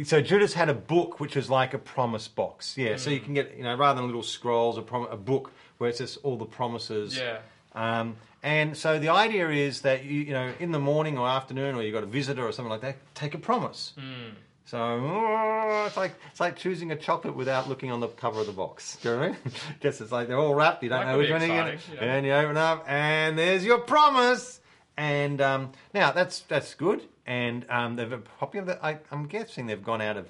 so 0.05 0.21
Judith 0.21 0.53
had 0.55 0.69
a 0.69 0.75
book 0.75 1.21
which 1.21 1.37
was 1.37 1.49
like 1.49 1.73
a 1.75 1.79
promise 1.79 2.29
box. 2.29 2.77
Yeah. 2.77 2.97
So 2.97 3.11
Mm. 3.11 3.15
you 3.15 3.21
can 3.21 3.35
get 3.35 3.57
you 3.57 3.63
know 3.65 3.75
rather 3.77 3.99
than 4.01 4.07
little 4.07 4.23
scrolls, 4.23 4.77
a, 4.79 4.83
prom- 4.83 5.09
a 5.11 5.17
book 5.17 5.53
where 5.79 5.89
it's 5.91 5.99
just 5.99 6.19
all 6.23 6.37
the 6.37 6.45
promises. 6.47 7.17
Yeah. 7.17 7.39
Um, 7.75 8.17
and 8.43 8.77
so 8.77 8.99
the 8.99 9.09
idea 9.09 9.49
is 9.51 9.83
that 9.83 10.05
you 10.05 10.21
you 10.21 10.33
know 10.33 10.53
in 10.59 10.73
the 10.73 10.79
morning 10.79 11.19
or 11.19 11.29
afternoon 11.29 11.75
or 11.75 11.83
you've 11.83 11.95
got 11.95 12.03
a 12.03 12.07
visitor 12.07 12.47
or 12.47 12.53
something 12.53 12.71
like 12.71 12.83
that, 12.83 12.97
take 13.15 13.35
a 13.35 13.39
promise. 13.39 13.93
Mm. 13.99 14.35
So 14.67 14.79
oh, 14.79 15.85
it's 15.87 15.97
like 15.97 16.15
it's 16.31 16.41
like 16.41 16.57
choosing 16.57 16.91
a 16.91 16.97
chocolate 16.97 17.37
without 17.37 17.69
looking 17.69 17.93
on 17.93 18.01
the 18.01 18.09
cover 18.09 18.41
of 18.41 18.47
the 18.47 18.53
box. 18.53 18.97
Do 19.03 19.09
you 19.09 19.15
know 19.15 19.21
what 19.21 19.29
I 19.29 19.31
mean? 19.31 19.39
Just 19.81 20.01
it's 20.01 20.13
like 20.13 20.29
they're 20.29 20.39
all 20.39 20.55
wrapped. 20.55 20.83
You 20.83 20.89
don't 20.89 21.07
That 21.07 21.13
know 21.13 21.19
which 21.19 21.31
one 21.31 21.41
you're. 21.41 21.77
And 22.01 22.27
you 22.27 22.33
open 22.33 22.57
up, 22.57 22.85
and 22.89 23.39
there's 23.39 23.65
your 23.65 23.79
promise. 23.79 24.61
And 24.97 25.41
um, 25.41 25.73
now 25.95 26.11
that's 26.11 26.41
that's 26.41 26.75
good. 26.75 27.03
And 27.27 27.65
um, 27.71 27.97
they've 27.97 28.25
popular. 28.39 28.79
I, 28.83 28.99
I'm 29.11 29.27
guessing 29.27 29.67
they've 29.67 29.83
gone 29.83 30.01
out 30.01 30.17
of 30.17 30.29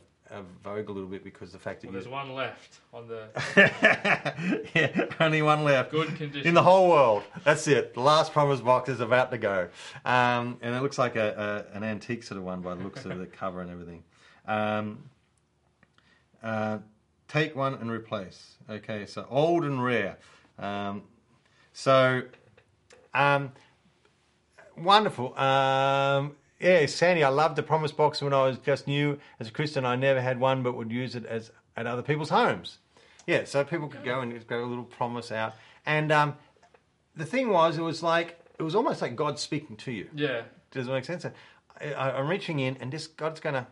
vogue 0.63 0.89
a 0.89 0.93
little 0.93 1.09
bit 1.09 1.23
because 1.23 1.53
the 1.53 1.59
fact 1.59 1.81
that 1.81 1.89
Well, 1.89 1.95
you 1.97 2.01
there's 2.01 2.13
one 2.13 2.35
left 2.35 2.81
on 2.93 3.09
the. 3.09 3.29
yeah, 4.75 5.07
only 5.21 5.43
one 5.43 5.65
left. 5.65 5.91
Good 5.91 6.17
condition. 6.17 6.47
In 6.47 6.55
the 6.55 6.63
whole 6.63 6.89
world. 6.89 7.23
That's 7.45 7.67
it. 7.69 7.95
The 7.95 8.01
last 8.01 8.33
promise 8.33 8.61
box 8.61 8.89
is 8.89 9.01
about 9.01 9.31
to 9.31 9.39
go. 9.39 9.69
Um, 10.05 10.59
and 10.63 10.75
it 10.75 10.83
looks 10.83 10.99
like 10.99 11.17
a, 11.17 11.67
a, 11.73 11.77
an 11.77 11.85
antique 11.85 12.23
sort 12.23 12.39
of 12.39 12.45
one 12.45 12.61
by 12.61 12.75
the 12.75 12.83
looks 12.83 13.05
of 13.05 13.19
the 13.19 13.27
cover 13.41 13.61
and 13.61 13.71
everything. 13.71 14.03
Um, 14.47 15.11
uh, 16.43 16.79
take 17.29 17.55
one 17.57 17.75
and 17.75 17.91
replace. 17.91 18.57
Okay, 18.69 19.07
so 19.07 19.27
old 19.31 19.65
and 19.65 19.83
rare. 19.83 20.19
Um, 20.59 21.03
so, 21.73 22.23
um, 23.15 23.53
wonderful. 24.77 25.39
Um, 25.39 26.37
yeah, 26.61 26.87
Sandy, 26.87 27.23
I 27.23 27.29
loved 27.29 27.57
the 27.57 27.63
promise 27.63 27.93
box 27.93 28.23
when 28.23 28.33
I 28.33 28.45
was 28.45 28.59
just 28.59 28.87
new 28.87 29.19
as 29.41 29.49
a 29.49 29.51
Christian. 29.51 29.85
I 29.85 29.97
never 29.97 30.21
had 30.21 30.41
one, 30.41 30.63
but 30.63 30.77
would 30.77 30.91
use 30.91 31.15
it 31.15 31.27
as 31.27 31.51
at 31.77 31.87
other 31.87 32.03
people's 32.03 32.31
homes. 32.31 32.79
Yeah, 33.27 33.45
so 33.45 33.65
people 33.65 33.89
could 33.89 34.05
go 34.05 34.21
and 34.21 34.33
just 34.33 34.47
go 34.47 34.65
a 34.65 34.67
little 34.67 34.85
promise 34.85 35.33
out. 35.33 35.55
And 35.85 36.11
um, 36.13 36.37
the 37.17 37.27
thing 37.27 37.51
was, 37.51 37.77
it 37.77 37.83
was 37.83 38.03
like 38.03 38.39
it 38.59 38.63
was 38.63 38.75
almost 38.75 39.03
like 39.03 39.17
God 39.17 39.39
speaking 39.39 39.77
to 39.77 39.93
you. 39.93 40.09
Yeah. 40.15 40.43
Does 40.71 40.89
it 40.89 40.91
make 40.91 41.05
sense? 41.05 41.27
I, 41.27 41.93
I, 41.93 42.19
I'm 42.19 42.29
reaching 42.29 42.61
in, 42.61 42.77
and 42.81 42.91
just 42.91 43.17
God's 43.17 43.41
gonna, 43.41 43.67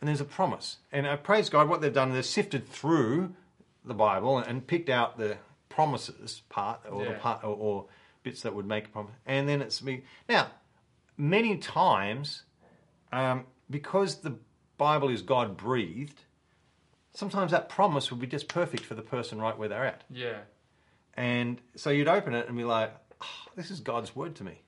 and 0.00 0.08
there's 0.08 0.20
a 0.20 0.24
promise. 0.24 0.78
And 0.92 1.06
I 1.06 1.16
praise 1.16 1.48
God. 1.48 1.68
What 1.68 1.80
they've 1.80 1.92
done, 1.92 2.12
they've 2.12 2.24
sifted 2.24 2.68
through 2.68 3.34
the 3.84 3.94
Bible 3.94 4.38
and, 4.38 4.66
picked 4.66 4.88
out 4.88 5.18
the 5.18 5.36
promises 5.68 6.42
part, 6.48 6.80
or 6.90 7.04
the 7.04 7.12
part, 7.12 7.42
or, 7.44 7.56
or 7.56 7.86
bits 8.22 8.42
that 8.42 8.54
would 8.54 8.66
make 8.66 8.86
a 8.86 8.88
promise. 8.88 9.12
And 9.26 9.48
then 9.48 9.62
it's 9.62 9.82
me. 9.82 10.02
Now, 10.28 10.48
many 11.20 11.58
times, 11.58 12.42
um, 13.12 13.44
because 13.68 14.16
the 14.16 14.38
Bible 14.78 15.10
is 15.10 15.22
God 15.22 15.56
breathed, 15.56 16.22
sometimes 17.12 17.50
that 17.52 17.68
promise 17.68 18.10
would 18.10 18.20
be 18.20 18.26
just 18.26 18.48
perfect 18.48 18.84
for 18.84 18.94
the 18.94 19.02
person 19.02 19.40
right 19.40 19.56
where 19.56 19.68
they're 19.68 19.84
at. 19.84 20.04
Yeah. 20.10 20.38
And 21.14 21.60
so 21.76 21.90
you'd 21.90 22.08
open 22.08 22.34
it 22.34 22.48
and 22.48 22.56
be 22.56 22.64
like, 22.64 22.94
oh, 23.20 23.50
"This 23.54 23.70
is 23.70 23.80
God's 23.80 24.16
word 24.16 24.34
to 24.36 24.44
me. 24.44 24.62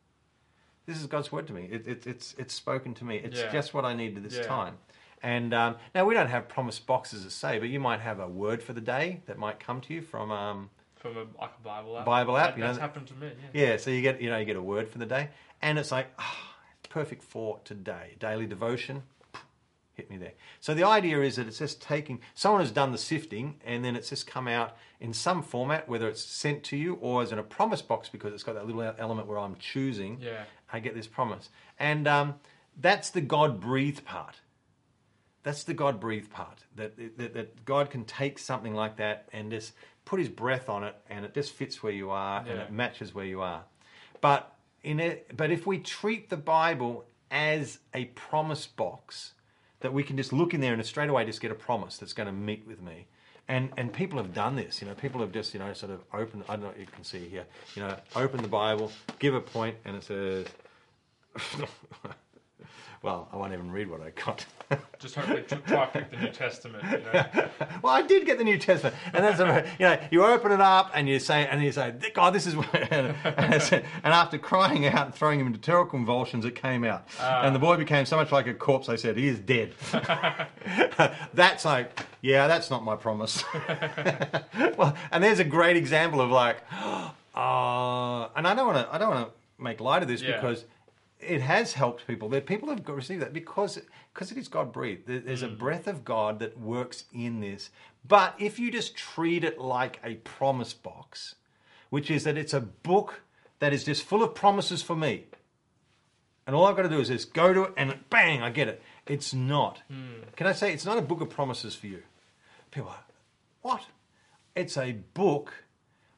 This 0.86 1.00
is 1.00 1.06
God's 1.06 1.32
word 1.32 1.46
to 1.46 1.52
me. 1.52 1.68
It, 1.70 1.86
it, 1.86 2.06
it's 2.06 2.34
it's 2.36 2.52
spoken 2.52 2.92
to 2.94 3.04
me. 3.04 3.16
It's 3.16 3.40
Yeah. 3.40 3.50
just 3.50 3.72
what 3.72 3.84
I 3.84 3.94
need 3.94 4.16
at 4.16 4.22
this 4.22 4.36
Yeah. 4.38 4.42
time." 4.42 4.78
And 5.22 5.54
um, 5.54 5.76
now 5.94 6.04
we 6.04 6.14
don't 6.14 6.28
have 6.28 6.48
promise 6.48 6.80
boxes 6.80 7.24
as 7.24 7.32
say, 7.32 7.60
but 7.60 7.68
you 7.68 7.78
might 7.78 8.00
have 8.00 8.18
a 8.18 8.28
word 8.28 8.60
for 8.62 8.72
the 8.72 8.80
day 8.80 9.22
that 9.26 9.38
might 9.38 9.60
come 9.60 9.80
to 9.82 9.94
you 9.94 10.02
from. 10.02 10.30
Um, 10.32 10.70
From 11.02 11.16
a, 11.16 11.26
like 11.40 11.50
a 11.58 11.64
Bible 11.64 11.98
app. 11.98 12.06
Bible 12.06 12.36
app, 12.36 12.50
That, 12.50 12.56
you 12.56 12.60
know, 12.60 12.66
that's 12.68 12.78
that- 12.78 12.82
happened 12.82 13.08
to 13.08 13.14
me. 13.14 13.32
Yeah. 13.52 13.70
yeah, 13.70 13.76
so 13.76 13.90
you 13.90 14.00
get 14.02 14.22
you 14.22 14.30
know 14.30 14.38
you 14.38 14.44
get 14.44 14.56
a 14.56 14.62
word 14.62 14.88
for 14.88 14.98
the 14.98 15.06
day, 15.06 15.30
and 15.60 15.76
it's 15.78 15.90
like 15.90 16.06
it's 16.78 16.88
perfect 16.88 17.22
for 17.24 17.58
today. 17.64 18.14
Daily 18.20 18.46
devotion, 18.46 19.02
hit 19.94 20.08
me 20.08 20.16
there. 20.16 20.34
So 20.60 20.74
the 20.74 20.84
idea 20.84 21.20
is 21.22 21.36
that 21.36 21.48
it's 21.48 21.58
just 21.58 21.82
taking 21.82 22.20
someone 22.34 22.60
has 22.60 22.70
done 22.70 22.92
the 22.92 22.98
sifting, 22.98 23.56
and 23.64 23.84
then 23.84 23.96
it's 23.96 24.10
just 24.10 24.28
come 24.28 24.46
out 24.46 24.76
in 25.00 25.12
some 25.12 25.42
format, 25.42 25.88
whether 25.88 26.08
it's 26.08 26.24
sent 26.24 26.62
to 26.64 26.76
you 26.76 26.94
or 27.00 27.20
as 27.22 27.32
in 27.32 27.38
a 27.40 27.42
promise 27.42 27.82
box 27.82 28.08
because 28.08 28.32
it's 28.32 28.44
got 28.44 28.54
that 28.54 28.66
little 28.66 28.94
element 28.96 29.26
where 29.26 29.38
I'm 29.38 29.56
choosing. 29.56 30.18
Yeah. 30.20 30.44
I 30.72 30.78
get 30.78 30.94
this 30.94 31.08
promise, 31.08 31.50
and 31.80 32.06
um, 32.06 32.36
that's 32.80 33.10
the 33.10 33.20
God 33.20 33.60
breathed 33.60 34.04
part. 34.04 34.36
That's 35.42 35.64
the 35.64 35.74
God 35.74 35.98
breathed 35.98 36.30
part. 36.30 36.60
That, 36.76 36.96
that 37.18 37.34
that 37.34 37.64
God 37.64 37.90
can 37.90 38.04
take 38.04 38.38
something 38.38 38.74
like 38.74 38.96
that 38.98 39.28
and 39.32 39.50
just 39.50 39.72
put 40.04 40.18
His 40.18 40.28
breath 40.28 40.68
on 40.68 40.84
it, 40.84 40.94
and 41.08 41.24
it 41.24 41.34
just 41.34 41.52
fits 41.52 41.82
where 41.82 41.92
you 41.92 42.10
are, 42.10 42.40
and 42.40 42.58
it 42.60 42.72
matches 42.72 43.14
where 43.14 43.24
you 43.24 43.40
are. 43.42 43.64
But 44.20 44.54
in 44.82 45.00
it, 45.00 45.36
but 45.36 45.50
if 45.50 45.66
we 45.66 45.78
treat 45.78 46.30
the 46.30 46.36
Bible 46.36 47.04
as 47.30 47.78
a 47.94 48.06
promise 48.06 48.66
box, 48.66 49.32
that 49.80 49.92
we 49.92 50.02
can 50.02 50.16
just 50.16 50.32
look 50.32 50.54
in 50.54 50.60
there 50.60 50.72
and 50.72 50.84
straight 50.86 51.10
away 51.10 51.24
just 51.24 51.40
get 51.40 51.50
a 51.50 51.56
promise 51.56 51.98
that's 51.98 52.12
going 52.12 52.28
to 52.28 52.32
meet 52.32 52.66
with 52.66 52.80
me. 52.80 53.06
And 53.48 53.70
and 53.76 53.92
people 53.92 54.18
have 54.18 54.32
done 54.32 54.54
this, 54.56 54.80
you 54.80 54.88
know. 54.88 54.94
People 54.94 55.20
have 55.20 55.32
just 55.32 55.52
you 55.52 55.60
know 55.60 55.72
sort 55.72 55.92
of 55.92 56.02
opened. 56.12 56.44
I 56.48 56.52
don't 56.52 56.62
know 56.62 56.68
what 56.68 56.78
you 56.78 56.86
can 56.86 57.04
see 57.04 57.28
here. 57.28 57.44
You 57.74 57.82
know, 57.82 57.96
open 58.14 58.40
the 58.40 58.48
Bible, 58.48 58.92
give 59.18 59.34
a 59.34 59.40
point, 59.40 59.76
and 59.84 59.96
it 59.96 60.04
says. 60.04 60.46
well, 63.02 63.28
I 63.32 63.36
won't 63.36 63.52
even 63.52 63.70
read 63.72 63.90
what 63.90 64.00
I 64.00 64.10
got. 64.10 64.46
Just 65.00 65.16
hopefully 65.16 65.42
tr- 65.42 65.56
try 65.66 65.86
to 65.86 65.90
pick 65.92 66.10
the 66.12 66.16
New 66.18 66.28
Testament. 66.30 66.84
You 66.84 66.98
know? 67.12 67.48
well, 67.82 67.92
I 67.92 68.02
did 68.02 68.24
get 68.24 68.38
the 68.38 68.44
New 68.44 68.58
Testament, 68.58 68.94
and 69.12 69.24
that's 69.24 69.38
you 69.78 69.86
know 69.86 69.98
you 70.10 70.24
open 70.24 70.52
it 70.52 70.60
up 70.60 70.92
and 70.94 71.08
you 71.08 71.18
say 71.18 71.46
and 71.46 71.62
you 71.62 71.72
say, 71.72 71.92
God, 72.14 72.32
this 72.32 72.46
is 72.46 72.54
what, 72.56 72.72
and, 72.92 73.14
and 73.24 73.84
after 74.04 74.38
crying 74.38 74.86
out 74.86 75.06
and 75.06 75.14
throwing 75.14 75.40
him 75.40 75.48
into 75.48 75.58
terrible 75.58 75.90
convulsions, 75.90 76.44
it 76.44 76.54
came 76.54 76.84
out, 76.84 77.06
and 77.20 77.54
the 77.54 77.58
boy 77.58 77.76
became 77.76 78.06
so 78.06 78.16
much 78.16 78.30
like 78.30 78.46
a 78.46 78.54
corpse. 78.54 78.86
They 78.86 78.96
said 78.96 79.16
he 79.16 79.26
is 79.26 79.40
dead. 79.40 79.74
that's 81.34 81.64
like, 81.64 82.06
yeah, 82.20 82.46
that's 82.46 82.70
not 82.70 82.84
my 82.84 82.94
promise. 82.96 83.44
well, 84.76 84.96
and 85.10 85.22
there's 85.24 85.40
a 85.40 85.44
great 85.44 85.76
example 85.76 86.20
of 86.20 86.30
like, 86.30 86.58
uh, 86.72 88.28
and 88.36 88.46
I 88.46 88.54
don't 88.54 88.66
want 88.66 88.86
to, 88.86 88.94
I 88.94 88.98
don't 88.98 89.10
want 89.10 89.28
to 89.28 89.62
make 89.62 89.80
light 89.80 90.02
of 90.02 90.08
this 90.08 90.22
Yeah. 90.22 90.36
because 90.40 90.64
it 91.22 91.40
has 91.40 91.74
helped 91.74 92.06
people. 92.06 92.28
That 92.28 92.46
people 92.46 92.68
have 92.68 92.86
received 92.88 93.22
that 93.22 93.32
because 93.32 93.78
because 94.12 94.30
it 94.30 94.38
is 94.38 94.48
God 94.48 94.72
breathed. 94.72 95.06
There- 95.06 95.20
There's 95.20 95.42
a 95.42 95.48
mm. 95.48 95.58
breath 95.58 95.86
of 95.86 96.04
God 96.04 96.38
that 96.40 96.58
works 96.58 97.04
in 97.12 97.40
this. 97.40 97.70
But 98.06 98.34
if 98.38 98.58
you 98.58 98.70
just 98.70 98.96
treat 98.96 99.44
it 99.44 99.58
like 99.60 100.00
a 100.04 100.14
promise 100.16 100.72
box, 100.72 101.36
which 101.90 102.10
is 102.10 102.24
that 102.24 102.36
it's 102.36 102.54
a 102.54 102.60
book 102.60 103.22
that 103.60 103.72
is 103.72 103.84
just 103.84 104.02
full 104.02 104.22
of 104.22 104.34
promises 104.34 104.82
for 104.82 104.96
me, 104.96 105.26
and 106.46 106.56
all 106.56 106.66
I've 106.66 106.76
got 106.76 106.82
to 106.82 106.88
do 106.88 106.98
is 106.98 107.08
just 107.08 107.32
go 107.32 107.52
to 107.52 107.62
it 107.64 107.74
and 107.76 107.98
bang, 108.10 108.42
I 108.42 108.50
get 108.50 108.68
it. 108.68 108.82
It's 109.06 109.32
not. 109.32 109.82
Mm. 109.90 110.34
Can 110.34 110.46
I 110.46 110.52
say 110.52 110.72
it's 110.72 110.84
not 110.84 110.98
a 110.98 111.02
book 111.02 111.20
of 111.20 111.30
promises 111.30 111.74
for 111.74 111.86
you? 111.86 112.02
People 112.70 112.90
are, 112.90 113.04
what? 113.62 113.82
It's 114.56 114.76
a 114.76 114.92
book 115.14 115.52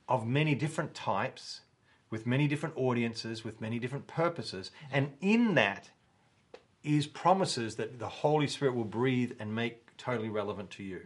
of 0.09 0.27
many 0.27 0.55
different 0.55 0.95
types, 0.95 1.61
with 2.15 2.29
many 2.29 2.47
different 2.47 2.77
audiences, 2.79 3.43
with 3.43 3.61
many 3.61 3.81
different 3.81 4.07
purposes. 4.07 4.71
And 4.93 5.15
in 5.21 5.55
that 5.55 5.91
is 6.85 7.09
promises 7.09 7.75
that 7.75 7.99
the 7.99 8.09
Holy 8.09 8.47
Spirit 8.47 8.77
will 8.77 8.85
breathe 8.85 9.33
and 9.41 9.53
make 9.53 9.97
totally 9.97 10.29
relevant 10.29 10.71
to 10.71 10.85
you. 10.85 11.01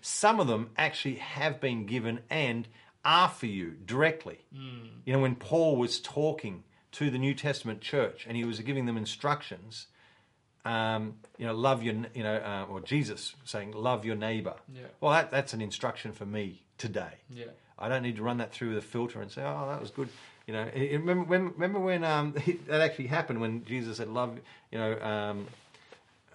Some 0.00 0.40
of 0.40 0.46
them 0.46 0.70
actually 0.78 1.16
have 1.16 1.60
been 1.60 1.84
given 1.84 2.20
and 2.30 2.66
are 3.04 3.28
for 3.28 3.44
you 3.44 3.72
directly. 3.84 4.38
You 5.04 5.12
know, 5.12 5.18
when 5.18 5.34
Paul 5.34 5.76
was 5.76 6.00
talking 6.00 6.64
to 6.92 7.10
the 7.10 7.18
New 7.18 7.34
Testament 7.34 7.82
church 7.82 8.24
and 8.26 8.34
he 8.34 8.46
was 8.46 8.58
giving 8.60 8.86
them 8.86 8.96
instructions, 8.96 9.88
um, 10.64 11.16
you 11.36 11.44
know, 11.46 11.52
love 11.52 11.82
your, 11.82 11.96
you 12.14 12.22
know, 12.22 12.36
uh, 12.36 12.72
or 12.72 12.80
Jesus 12.80 13.34
saying, 13.44 13.72
love 13.72 14.06
your 14.06 14.16
neighbor. 14.16 14.54
Yeah. 14.74 14.84
Well, 15.02 15.12
that, 15.12 15.30
that's 15.30 15.52
an 15.52 15.60
instruction 15.60 16.12
for 16.12 16.24
me 16.24 16.62
today. 16.78 17.16
Yeah. 17.28 17.52
I 17.78 17.88
don't 17.88 18.02
need 18.02 18.16
to 18.16 18.22
run 18.22 18.38
that 18.38 18.52
through 18.52 18.74
the 18.74 18.80
filter 18.80 19.20
and 19.20 19.30
say, 19.30 19.42
"Oh, 19.42 19.66
that 19.68 19.80
was 19.80 19.90
good." 19.90 20.08
You 20.46 20.52
know, 20.54 20.68
remember 20.74 21.24
when 21.24 21.52
remember 21.52 21.78
when 21.80 22.04
um, 22.04 22.34
that 22.68 22.80
actually 22.80 23.06
happened 23.06 23.40
when 23.40 23.64
Jesus 23.64 23.96
said, 23.96 24.08
"Love," 24.08 24.38
you 24.70 24.78
know, 24.78 25.00
um, 25.00 25.46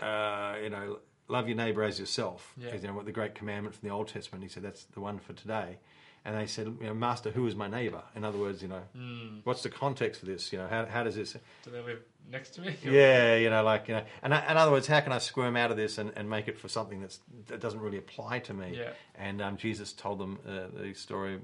uh, 0.01 0.55
you 0.63 0.69
know, 0.69 0.97
love 1.27 1.47
your 1.47 1.57
neighbor 1.57 1.83
as 1.83 1.99
yourself. 1.99 2.53
Yeah. 2.57 2.75
You 2.75 2.87
know, 2.87 2.93
what 2.93 3.05
the 3.05 3.11
great 3.11 3.35
commandment 3.35 3.75
from 3.75 3.87
the 3.87 3.93
Old 3.93 4.07
Testament. 4.07 4.43
He 4.43 4.49
said 4.49 4.63
that's 4.63 4.85
the 4.85 4.99
one 4.99 5.19
for 5.19 5.33
today. 5.33 5.77
And 6.25 6.35
they 6.37 6.47
said, 6.47 6.65
you 6.81 6.87
know, 6.87 6.93
Master, 6.93 7.31
who 7.31 7.47
is 7.47 7.55
my 7.55 7.67
neighbor? 7.69 8.01
In 8.13 8.25
other 8.25 8.37
words, 8.37 8.61
you 8.61 8.67
know, 8.67 8.81
Mm. 8.95 9.39
what's 9.45 9.63
the 9.63 9.69
context 9.69 10.19
for 10.19 10.25
this? 10.25 10.51
You 10.51 10.59
know, 10.59 10.67
how, 10.67 10.85
how 10.85 11.03
does 11.03 11.15
this? 11.15 11.31
Do 11.63 11.71
they 11.71 11.81
live 11.81 11.99
next 12.29 12.49
to 12.55 12.61
me? 12.61 12.75
Yeah, 12.83 13.35
you 13.37 13.49
know, 13.49 13.63
like 13.63 13.87
you 13.87 13.93
know, 13.95 14.03
and 14.21 14.33
in 14.33 14.57
other 14.57 14.71
words, 14.71 14.85
how 14.87 14.99
can 14.99 15.13
I 15.13 15.19
squirm 15.19 15.55
out 15.55 15.71
of 15.71 15.77
this 15.77 15.97
and, 15.97 16.11
and 16.17 16.29
make 16.29 16.47
it 16.49 16.57
for 16.57 16.67
something 16.67 16.99
that's 16.99 17.19
that 17.47 17.61
doesn't 17.61 17.79
really 17.79 17.97
apply 17.99 18.39
to 18.39 18.53
me? 18.53 18.75
Yeah. 18.77 18.89
And 19.15 19.41
um, 19.41 19.55
Jesus 19.55 19.93
told 19.93 20.19
them 20.19 20.39
uh, 20.47 20.67
the 20.77 20.93
story 20.93 21.39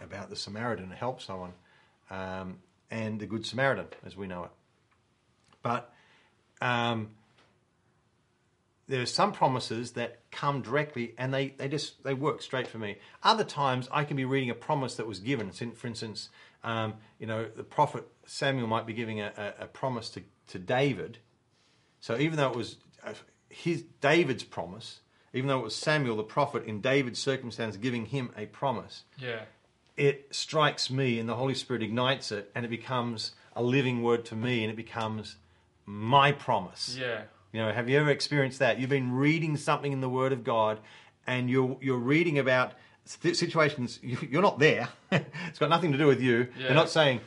about 0.00 0.30
the 0.30 0.36
Samaritan 0.36 0.88
to 0.90 0.94
help 0.94 1.20
someone, 1.20 1.52
um, 2.10 2.58
and 2.90 3.20
the 3.20 3.26
Good 3.26 3.44
Samaritan, 3.46 3.86
as 4.04 4.16
we 4.16 4.26
know 4.26 4.44
it. 4.44 4.50
But 5.62 5.92
um, 6.60 7.10
there 8.88 9.02
are 9.02 9.06
some 9.06 9.32
promises 9.32 9.92
that 9.92 10.20
come 10.30 10.62
directly 10.62 11.14
and 11.18 11.32
they, 11.32 11.48
they 11.48 11.68
just 11.68 12.02
they 12.04 12.14
work 12.14 12.42
straight 12.42 12.66
for 12.66 12.78
me. 12.78 12.96
Other 13.22 13.44
times 13.44 13.88
I 13.92 14.04
can 14.04 14.16
be 14.16 14.24
reading 14.24 14.50
a 14.50 14.54
promise 14.54 14.96
that 14.96 15.06
was 15.06 15.20
given. 15.20 15.52
For 15.52 15.86
instance, 15.86 16.30
um, 16.64 16.94
you 17.18 17.26
know, 17.26 17.46
the 17.54 17.64
prophet 17.64 18.06
Samuel 18.26 18.66
might 18.66 18.86
be 18.86 18.94
giving 18.94 19.20
a, 19.20 19.32
a, 19.36 19.64
a 19.64 19.66
promise 19.66 20.08
to, 20.10 20.22
to 20.48 20.58
David. 20.58 21.18
So 22.00 22.16
even 22.18 22.36
though 22.36 22.50
it 22.50 22.56
was 22.56 22.76
uh, 23.04 23.12
his 23.48 23.84
David's 24.00 24.44
promise, 24.44 25.00
even 25.34 25.48
though 25.48 25.58
it 25.58 25.64
was 25.64 25.76
Samuel 25.76 26.16
the 26.16 26.22
prophet 26.22 26.64
in 26.64 26.80
David's 26.80 27.18
circumstance 27.18 27.76
giving 27.76 28.06
him 28.06 28.30
a 28.36 28.46
promise, 28.46 29.04
Yeah. 29.18 29.42
It 29.98 30.28
strikes 30.30 30.90
me 30.90 31.18
and 31.18 31.28
the 31.28 31.34
Holy 31.34 31.54
Spirit 31.54 31.82
ignites 31.82 32.30
it 32.32 32.50
and 32.54 32.64
it 32.64 32.68
becomes 32.68 33.32
a 33.56 33.62
living 33.62 34.02
word 34.02 34.24
to 34.26 34.34
me 34.36 34.62
and 34.62 34.70
it 34.72 34.76
becomes 34.76 35.36
my 35.86 36.32
promise. 36.32 36.96
Yeah. 36.98 37.22
You 37.52 37.60
know, 37.62 37.72
have 37.72 37.88
you 37.88 37.98
ever 37.98 38.10
experienced 38.10 38.58
that? 38.60 38.78
You've 38.78 38.90
been 38.90 39.12
reading 39.12 39.56
something 39.56 39.92
in 39.92 40.00
the 40.00 40.08
Word 40.08 40.32
of 40.32 40.44
God, 40.44 40.78
and 41.26 41.48
you're 41.48 41.76
you're 41.80 41.96
reading 41.98 42.38
about 42.38 42.72
situations 43.32 43.98
you- 44.02 44.18
you're 44.30 44.42
not 44.42 44.58
there. 44.58 44.88
it's 45.12 45.58
got 45.58 45.70
nothing 45.70 45.92
to 45.92 45.98
do 45.98 46.06
with 46.06 46.20
you. 46.20 46.48
Yeah. 46.58 46.66
They're 46.66 46.74
not 46.74 46.90
saying, 46.90 47.20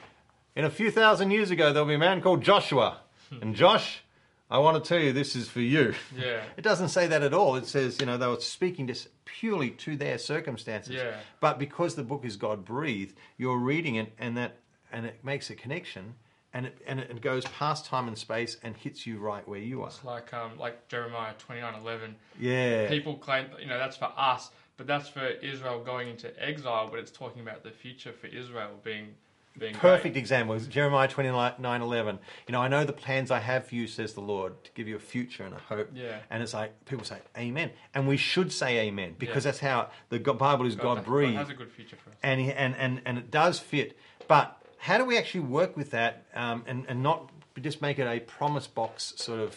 in 0.56 0.64
a 0.66 0.70
few 0.70 0.92
thousand 0.92 1.32
years 1.32 1.50
ago, 1.52 1.74
there'll 1.74 1.88
be 1.88 1.96
a 1.96 2.00
man 2.00 2.22
called 2.22 2.42
Joshua, 2.44 3.00
and 3.42 3.56
Josh, 3.56 4.04
I 4.52 4.60
want 4.60 4.84
to 4.84 4.88
tell 4.88 5.00
you 5.00 5.14
this 5.14 5.36
is 5.36 5.48
for 5.48 5.62
you. 5.62 5.96
Yeah. 6.16 6.42
It 6.58 6.62
doesn't 6.62 6.90
say 6.90 7.08
that 7.08 7.24
at 7.24 7.34
all. 7.34 7.56
It 7.56 7.66
says, 7.68 8.02
you 8.02 8.06
know, 8.06 8.18
they 8.18 8.28
were 8.28 8.42
speaking 8.42 8.86
just 8.86 9.08
purely 9.24 9.70
to 9.72 9.96
their 9.96 10.18
circumstances. 10.18 10.94
Yeah. 10.94 11.16
But 11.40 11.58
because 11.58 11.96
the 11.96 12.04
book 12.04 12.26
is 12.26 12.36
God 12.36 12.66
breathed, 12.66 13.16
you're 13.38 13.58
reading 13.58 13.96
it, 13.96 14.12
and 14.20 14.36
that 14.36 14.58
and 14.92 15.06
it 15.06 15.24
makes 15.24 15.50
a 15.50 15.56
connection, 15.56 16.16
and 16.54 16.66
it 16.66 16.78
and 16.86 17.00
it 17.00 17.22
goes 17.22 17.46
past 17.46 17.86
time 17.86 18.10
and 18.10 18.18
space 18.18 18.58
and 18.62 18.76
hits 18.76 19.08
you 19.08 19.20
right 19.20 19.48
where 19.48 19.60
you 19.60 19.84
are. 19.84 19.88
It's 19.88 20.04
like 20.04 20.34
um 20.34 20.58
like 20.60 20.90
Jeremiah 20.90 21.34
twenty 21.38 21.62
nine 21.62 21.76
eleven. 21.76 22.16
Yeah. 22.38 22.90
People 22.90 23.16
claim 23.16 23.46
you 23.58 23.68
know 23.68 23.78
that's 23.78 23.96
for 23.96 24.12
us, 24.18 24.52
but 24.76 24.86
that's 24.86 25.08
for 25.08 25.26
Israel 25.26 25.82
going 25.82 26.10
into 26.10 26.30
exile. 26.44 26.90
But 26.92 27.00
it's 27.00 27.12
talking 27.12 27.42
about 27.42 27.64
the 27.64 27.72
future 27.72 28.12
for 28.12 28.28
Israel 28.28 28.72
being 28.84 29.06
being 29.06 29.14
Perfect 29.60 30.14
great. 30.14 30.18
example 30.18 30.56
is 30.56 30.66
Jeremiah 30.68 31.08
29 31.08 31.54
11. 31.82 32.20
You 32.48 32.52
know, 32.54 32.62
I 32.62 32.68
know 32.68 32.84
the 32.86 32.94
plans 32.94 33.32
I 33.32 33.40
have 33.40 33.68
for 33.68 33.76
you, 33.76 33.86
says 33.88 34.14
the 34.14 34.22
Lord, 34.22 34.64
to 34.64 34.72
give 34.76 34.88
you 34.88 34.96
a 34.96 35.00
future 35.00 35.44
and 35.44 35.54
a 35.54 35.58
hope. 35.60 35.90
Yeah. 35.94 36.20
And 36.30 36.42
it's 36.42 36.54
like, 36.54 36.86
people 36.86 37.04
say, 37.06 37.18
Amen. 37.38 37.72
And 37.94 38.08
we 38.08 38.18
should 38.18 38.52
say 38.52 38.80
Amen 38.88 39.16
because 39.20 39.44
Yeah. 39.46 39.52
that's 39.52 39.60
how 39.60 39.90
the 40.10 40.20
Bible 40.20 40.66
is 40.66 40.76
God, 40.76 40.96
God 40.96 41.06
breathed. 41.06 41.38
has 41.38 41.50
a 41.50 41.54
good 41.54 41.72
future 41.72 41.98
for 42.04 42.10
us. 42.12 42.16
and, 42.24 42.40
he- 42.42 42.52
and, 42.54 42.76
and, 42.78 43.02
and 43.06 43.18
it 43.18 43.30
does 43.30 43.60
fit. 43.60 43.98
But 44.28 44.58
how 44.78 44.98
do 44.98 45.06
we 45.06 45.18
actually 45.18 45.42
work 45.42 45.76
with 45.78 45.92
that 45.92 46.26
um, 46.34 46.64
and, 46.66 46.86
and 46.88 47.04
not 47.04 47.30
just 47.62 47.82
make 47.82 48.00
it 48.00 48.08
a 48.08 48.20
promise 48.22 48.66
box 48.68 49.14
sort 49.18 49.40
of 49.42 49.56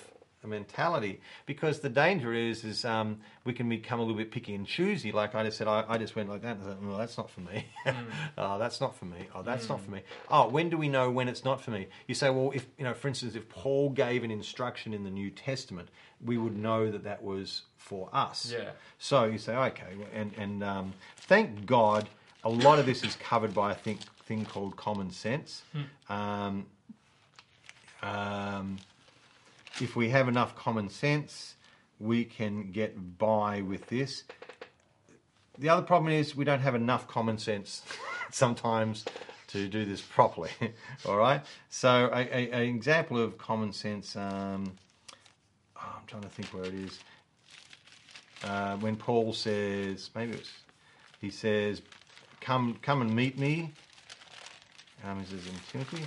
mentality? 0.49 1.21
Because 1.47 1.81
the 1.81 1.89
danger 1.89 2.33
is 2.33 2.65
is 2.65 2.85
um, 2.85 3.21
we 3.45 3.53
can 3.53 3.69
become 3.69 4.01
a 4.01 4.03
little 4.03 4.17
bit 4.17 4.31
picky 4.31 4.55
and 4.55 4.67
choosy. 4.67 5.13
Like 5.13 5.35
I 5.35 5.45
just 5.45 5.59
said, 5.59 5.69
I, 5.69 5.85
I 5.89 5.99
just 5.99 6.17
went 6.17 6.29
like 6.29 6.43
that 6.43 6.57
and 6.57 6.63
I 6.63 6.67
thought, 6.67 6.83
well, 6.83 6.99
that's 6.99 7.17
not 7.17 7.31
for 7.31 7.41
me. 7.41 7.67
oh, 8.39 8.59
that's 8.59 8.81
not 8.81 8.97
for 8.97 9.05
me. 9.05 9.29
Oh, 9.35 9.43
that's 9.43 9.69
not 9.69 9.81
for 9.81 9.91
me. 9.91 10.03
Oh, 10.31 10.49
when 10.49 10.71
do 10.71 10.77
we 10.77 10.89
know 10.89 11.11
when 11.11 11.29
it's 11.29 11.45
not 11.45 11.61
for 11.61 11.71
me? 11.71 11.87
You 12.07 12.15
say, 12.15 12.31
well, 12.31 12.51
if 12.55 12.67
you 12.79 12.85
know, 12.85 12.95
for 12.95 13.09
instance, 13.09 13.35
if 13.35 13.49
Paul 13.49 13.91
gave 13.91 14.25
an 14.25 14.31
instruction 14.31 14.95
in 14.95 15.05
the 15.05 15.11
New 15.11 15.31
Testament, 15.31 15.89
we 16.25 16.39
would 16.39 16.57
know 16.57 16.91
that 16.91 17.05
that 17.05 17.23
was 17.23 17.63
for 17.77 18.09
us. 18.13 18.53
Yeah. 18.53 18.71
So 18.99 19.25
you 19.25 19.39
say, 19.39 19.55
okay, 19.55 19.93
and 20.13 20.33
and 20.37 20.65
um, 20.65 20.95
thank 21.17 21.67
God, 21.67 22.09
a 22.43 22.49
lot 22.49 22.79
of 22.79 22.87
this 22.87 23.05
is 23.05 23.17
covered 23.17 23.55
by 23.55 23.73
a 23.73 23.75
thing 23.75 23.99
thing 24.27 24.45
called 24.45 24.77
common 24.77 25.11
sense. 25.11 25.63
Um, 26.09 26.67
um, 28.03 28.79
if 29.81 29.97
we 29.97 30.11
have 30.11 30.29
enough 30.29 30.57
common 30.57 30.89
sense, 30.89 31.55
we 31.99 32.25
can 32.25 32.71
get 32.71 33.19
by 33.19 33.63
with 33.63 33.87
this. 33.87 34.25
The 35.59 35.69
other 35.69 35.83
problem 35.83 36.13
is 36.13 36.35
we 36.35 36.45
don't 36.45 36.61
have 36.61 36.75
enough 36.75 37.07
common 37.07 37.39
sense 37.39 37.83
sometimes 38.31 39.05
to 39.49 39.69
do 39.69 39.85
this 39.85 40.01
properly. 40.01 40.51
All 41.07 41.17
right. 41.17 41.43
So 41.71 42.11
a, 42.13 42.53
an 42.53 42.63
example 42.63 43.19
of 43.19 43.39
common 43.39 43.73
sense. 43.73 44.17
Um, 44.17 44.73
oh, 45.77 45.95
I'm 45.97 46.07
trying 46.07 46.23
to 46.23 46.29
think 46.29 46.49
where 46.49 46.65
it 46.65 46.75
is. 46.75 46.99
Uh, 48.43 48.77
when 48.77 48.97
Paul 48.97 49.33
says, 49.33 50.11
maybe 50.15 50.33
it 50.33 50.41
was, 50.41 50.53
he 51.21 51.31
says, 51.31 51.81
"Come, 52.41 52.77
come 52.83 53.01
and 53.01 53.15
meet 53.15 53.39
me." 53.39 53.73
Um, 55.05 55.21
he 55.21 55.27
says 55.27 55.47
in 55.47 55.55
Timothy. 55.71 56.05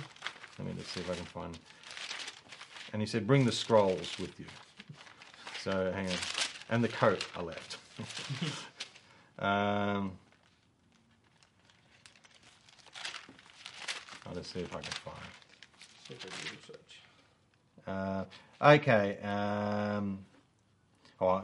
Let 0.58 0.68
me 0.68 0.74
just 0.76 0.92
see 0.92 1.00
if 1.00 1.10
I 1.10 1.14
can 1.14 1.24
find. 1.24 1.58
And 2.92 3.02
he 3.02 3.06
said, 3.06 3.26
"Bring 3.26 3.44
the 3.44 3.52
scrolls 3.52 4.18
with 4.18 4.38
you." 4.38 4.46
So 5.62 5.92
hang 5.92 6.06
on, 6.06 6.16
and 6.70 6.84
the 6.84 6.88
coat 6.88 7.24
I 7.36 7.42
left. 7.42 7.76
um, 9.38 10.12
I'll 14.26 14.34
just 14.34 14.52
see 14.52 14.60
if 14.60 14.74
I 14.74 14.80
can 14.80 14.92
find. 14.92 15.16
Uh, 17.86 18.24
okay. 18.62 19.18
Um, 19.22 20.18
oh, 21.20 21.42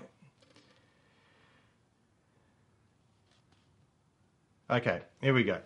okay. 4.70 5.00
Here 5.20 5.35
we 5.35 5.44
go. 5.44 5.59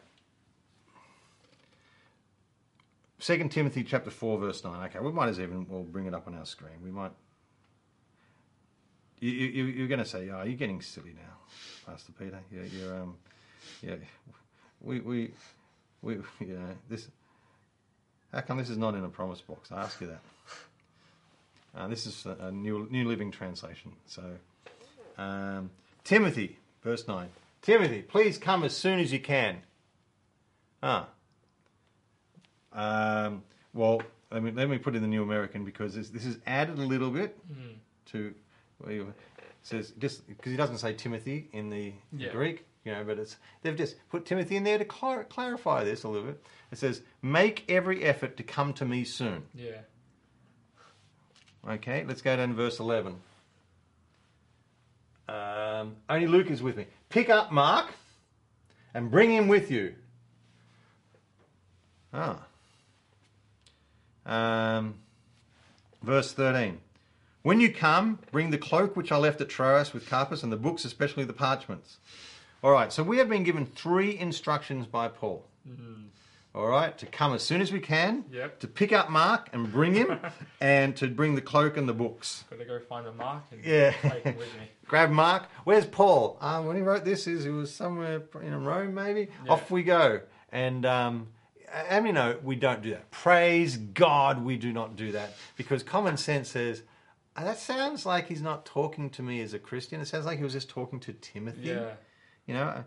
Second 3.18 3.50
Timothy 3.50 3.82
chapter 3.82 4.10
four 4.10 4.38
verse 4.38 4.62
nine. 4.62 4.88
Okay, 4.88 5.00
we 5.00 5.10
might 5.10 5.28
as 5.28 5.40
even 5.40 5.66
we'll 5.68 5.82
bring 5.82 6.06
it 6.06 6.14
up 6.14 6.26
on 6.28 6.34
our 6.34 6.46
screen. 6.46 6.74
We 6.84 6.90
might. 6.90 7.10
You, 9.20 9.30
you, 9.30 9.64
you're 9.64 9.88
going 9.88 9.98
to 9.98 10.06
say, 10.06 10.30
"Oh, 10.30 10.44
you're 10.44 10.54
getting 10.54 10.80
silly 10.80 11.14
now, 11.14 11.92
Pastor 11.92 12.12
Peter." 12.12 12.38
You're, 12.52 12.64
you're 12.66 12.96
um, 12.96 13.16
yeah. 13.82 13.96
We 14.80 15.00
we 15.00 15.32
we 16.00 16.14
you 16.40 16.54
know 16.54 16.76
this. 16.88 17.08
How 18.32 18.42
come 18.42 18.58
this 18.58 18.70
is 18.70 18.78
not 18.78 18.94
in 18.94 19.02
a 19.04 19.08
promise 19.08 19.40
box? 19.40 19.72
I 19.72 19.82
ask 19.82 20.00
you 20.00 20.06
that. 20.06 20.20
Uh, 21.76 21.88
this 21.88 22.06
is 22.06 22.24
a 22.24 22.52
new 22.52 22.86
New 22.90 23.08
Living 23.08 23.32
Translation. 23.32 23.92
So, 24.06 24.22
um, 25.16 25.70
Timothy, 26.04 26.58
verse 26.84 27.08
nine. 27.08 27.30
Timothy, 27.62 28.02
please 28.02 28.38
come 28.38 28.62
as 28.62 28.76
soon 28.76 29.00
as 29.00 29.12
you 29.12 29.18
can. 29.18 29.62
Ah. 30.82 31.08
Um, 32.72 33.42
well, 33.74 34.02
let 34.30 34.42
me 34.42 34.50
let 34.50 34.68
me 34.68 34.78
put 34.78 34.94
in 34.94 35.02
the 35.02 35.08
New 35.08 35.22
American 35.22 35.64
because 35.64 35.94
this, 35.94 36.08
this 36.10 36.24
is 36.26 36.38
added 36.46 36.78
a 36.78 36.82
little 36.82 37.10
bit 37.10 37.38
to. 38.06 38.34
Well, 38.80 38.92
you- 38.92 39.14
says 39.62 39.90
just 39.98 40.26
because 40.28 40.50
he 40.52 40.56
doesn't 40.56 40.78
say 40.78 40.94
Timothy 40.94 41.48
in 41.52 41.68
the 41.68 41.92
Yeah. 42.16 42.30
Greek, 42.30 42.64
you 42.84 42.92
know, 42.92 43.04
but 43.04 43.18
it's 43.18 43.36
they've 43.62 43.76
just 43.76 43.96
put 44.08 44.24
Timothy 44.24 44.56
in 44.56 44.64
there 44.64 44.78
to 44.78 44.84
clar- 44.84 45.24
clarify 45.24 45.84
this 45.84 46.04
a 46.04 46.08
little 46.08 46.28
bit. 46.28 46.42
It 46.70 46.78
says, 46.78 47.02
"Make 47.20 47.64
every 47.68 48.02
effort 48.04 48.36
to 48.38 48.42
come 48.44 48.72
to 48.74 48.84
me 48.86 49.04
soon." 49.04 49.42
Yeah. 49.54 49.80
Okay, 51.68 52.04
let's 52.06 52.22
go 52.22 52.36
down 52.36 52.48
to 52.50 52.54
verse 52.54 52.78
11. 52.78 53.20
Um, 55.28 55.96
only 56.08 56.26
Luke 56.26 56.50
is 56.50 56.62
with 56.62 56.76
me. 56.76 56.86
Pick 57.10 57.28
up 57.28 57.52
Mark 57.52 57.92
and 58.94 59.10
bring 59.10 59.30
him 59.30 59.48
with 59.48 59.70
you. 59.70 59.94
Ah. 62.14 62.46
Um, 64.28 64.94
verse 66.02 66.32
13. 66.32 66.78
When 67.42 67.60
you 67.60 67.72
come, 67.72 68.18
bring 68.30 68.50
the 68.50 68.58
cloak 68.58 68.96
which 68.96 69.10
I 69.10 69.16
left 69.16 69.40
at 69.40 69.48
Troas 69.48 69.92
with 69.94 70.08
Carpus 70.08 70.42
and 70.42 70.52
the 70.52 70.56
books, 70.56 70.84
especially 70.84 71.24
the 71.24 71.32
parchments. 71.32 71.98
All 72.62 72.72
right, 72.72 72.92
so 72.92 73.02
we 73.02 73.18
have 73.18 73.28
been 73.28 73.44
given 73.44 73.64
three 73.64 74.18
instructions 74.18 74.86
by 74.86 75.08
Paul. 75.08 75.44
All 76.54 76.66
right, 76.66 76.96
to 76.98 77.06
come 77.06 77.34
as 77.34 77.42
soon 77.42 77.60
as 77.60 77.70
we 77.70 77.78
can, 77.78 78.24
Yep. 78.32 78.60
to 78.60 78.66
pick 78.68 78.92
up 78.92 79.10
Mark 79.10 79.48
and 79.52 79.70
bring 79.70 79.94
him, 79.94 80.18
and 80.60 80.96
to 80.96 81.06
bring 81.06 81.34
the 81.36 81.40
cloak 81.42 81.76
and 81.76 81.88
the 81.88 81.92
books. 81.94 82.44
Gotta 82.50 82.64
go 82.64 82.80
find 82.80 83.06
a 83.06 83.12
mark 83.12 83.44
and 83.52 83.64
Yeah. 83.64 83.92
take 83.92 84.24
him 84.24 84.36
with 84.36 84.52
me. 84.58 84.68
Grab 84.88 85.10
Mark. 85.10 85.44
Where's 85.64 85.86
Paul? 85.86 86.36
Um, 86.40 86.66
when 86.66 86.74
he 86.76 86.82
wrote 86.82 87.04
this, 87.04 87.26
is 87.26 87.44
he 87.44 87.50
was 87.50 87.72
somewhere 87.72 88.22
in 88.42 88.64
Rome, 88.64 88.94
maybe. 88.94 89.28
Yeah. 89.44 89.52
Off 89.52 89.70
we 89.70 89.82
go. 89.84 90.20
And 90.50 90.84
um, 90.84 91.28
and 91.88 92.06
you 92.06 92.12
know 92.12 92.38
we 92.42 92.56
don't 92.56 92.82
do 92.82 92.90
that. 92.90 93.10
Praise 93.10 93.76
God, 93.76 94.44
we 94.44 94.56
do 94.56 94.72
not 94.72 94.96
do 94.96 95.12
that 95.12 95.34
because 95.56 95.82
common 95.82 96.16
sense 96.16 96.50
says, 96.50 96.82
uh, 97.36 97.44
that 97.44 97.58
sounds 97.58 98.04
like 98.04 98.28
he's 98.28 98.42
not 98.42 98.64
talking 98.66 99.10
to 99.10 99.22
me 99.22 99.40
as 99.40 99.54
a 99.54 99.58
Christian. 99.58 100.00
It 100.00 100.06
sounds 100.06 100.26
like 100.26 100.38
he 100.38 100.44
was 100.44 100.52
just 100.52 100.68
talking 100.68 100.98
to 101.00 101.12
Timothy. 101.12 101.68
Yeah. 101.68 101.90
You 102.46 102.54
know, 102.54 102.64
uh, 102.64 102.82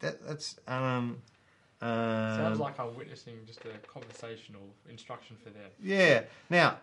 that, 0.00 0.26
that's 0.26 0.56
um, 0.66 1.22
um, 1.80 2.36
Sounds 2.36 2.58
like 2.58 2.80
I'm 2.80 2.96
witnessing 2.96 3.34
just 3.46 3.60
a 3.60 3.86
conversational 3.86 4.62
instruction 4.88 5.36
for 5.42 5.50
them. 5.50 5.70
Yeah. 5.82 6.22
Now, 6.48 6.78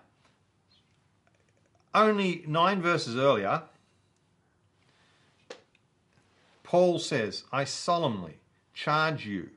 only 1.96 2.44
nine 2.48 2.82
verses 2.82 3.16
earlier, 3.16 3.64
Paul 6.64 7.00
says, 7.00 7.44
I 7.52 7.64
solemnly 7.64 8.38
charge 8.74 9.26
you 9.26 9.50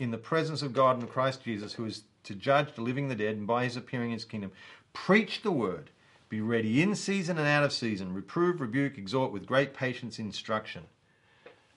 in 0.00 0.10
the 0.10 0.18
presence 0.18 0.62
of 0.62 0.72
God 0.72 0.98
and 0.98 1.08
Christ 1.08 1.42
Jesus, 1.44 1.74
who 1.74 1.84
is 1.84 2.04
to 2.24 2.34
judge 2.34 2.74
the 2.74 2.82
living 2.82 3.04
and 3.04 3.10
the 3.10 3.24
dead, 3.24 3.36
and 3.36 3.46
by 3.46 3.64
his 3.64 3.76
appearing 3.76 4.10
in 4.10 4.14
his 4.14 4.24
kingdom, 4.24 4.52
preach 4.92 5.42
the 5.42 5.52
word, 5.52 5.90
be 6.28 6.40
ready 6.40 6.82
in 6.82 6.94
season 6.94 7.38
and 7.38 7.46
out 7.46 7.64
of 7.64 7.72
season, 7.72 8.12
reprove, 8.12 8.60
rebuke, 8.60 8.98
exhort 8.98 9.32
with 9.32 9.46
great 9.46 9.74
patience, 9.74 10.18
instruction. 10.18 10.84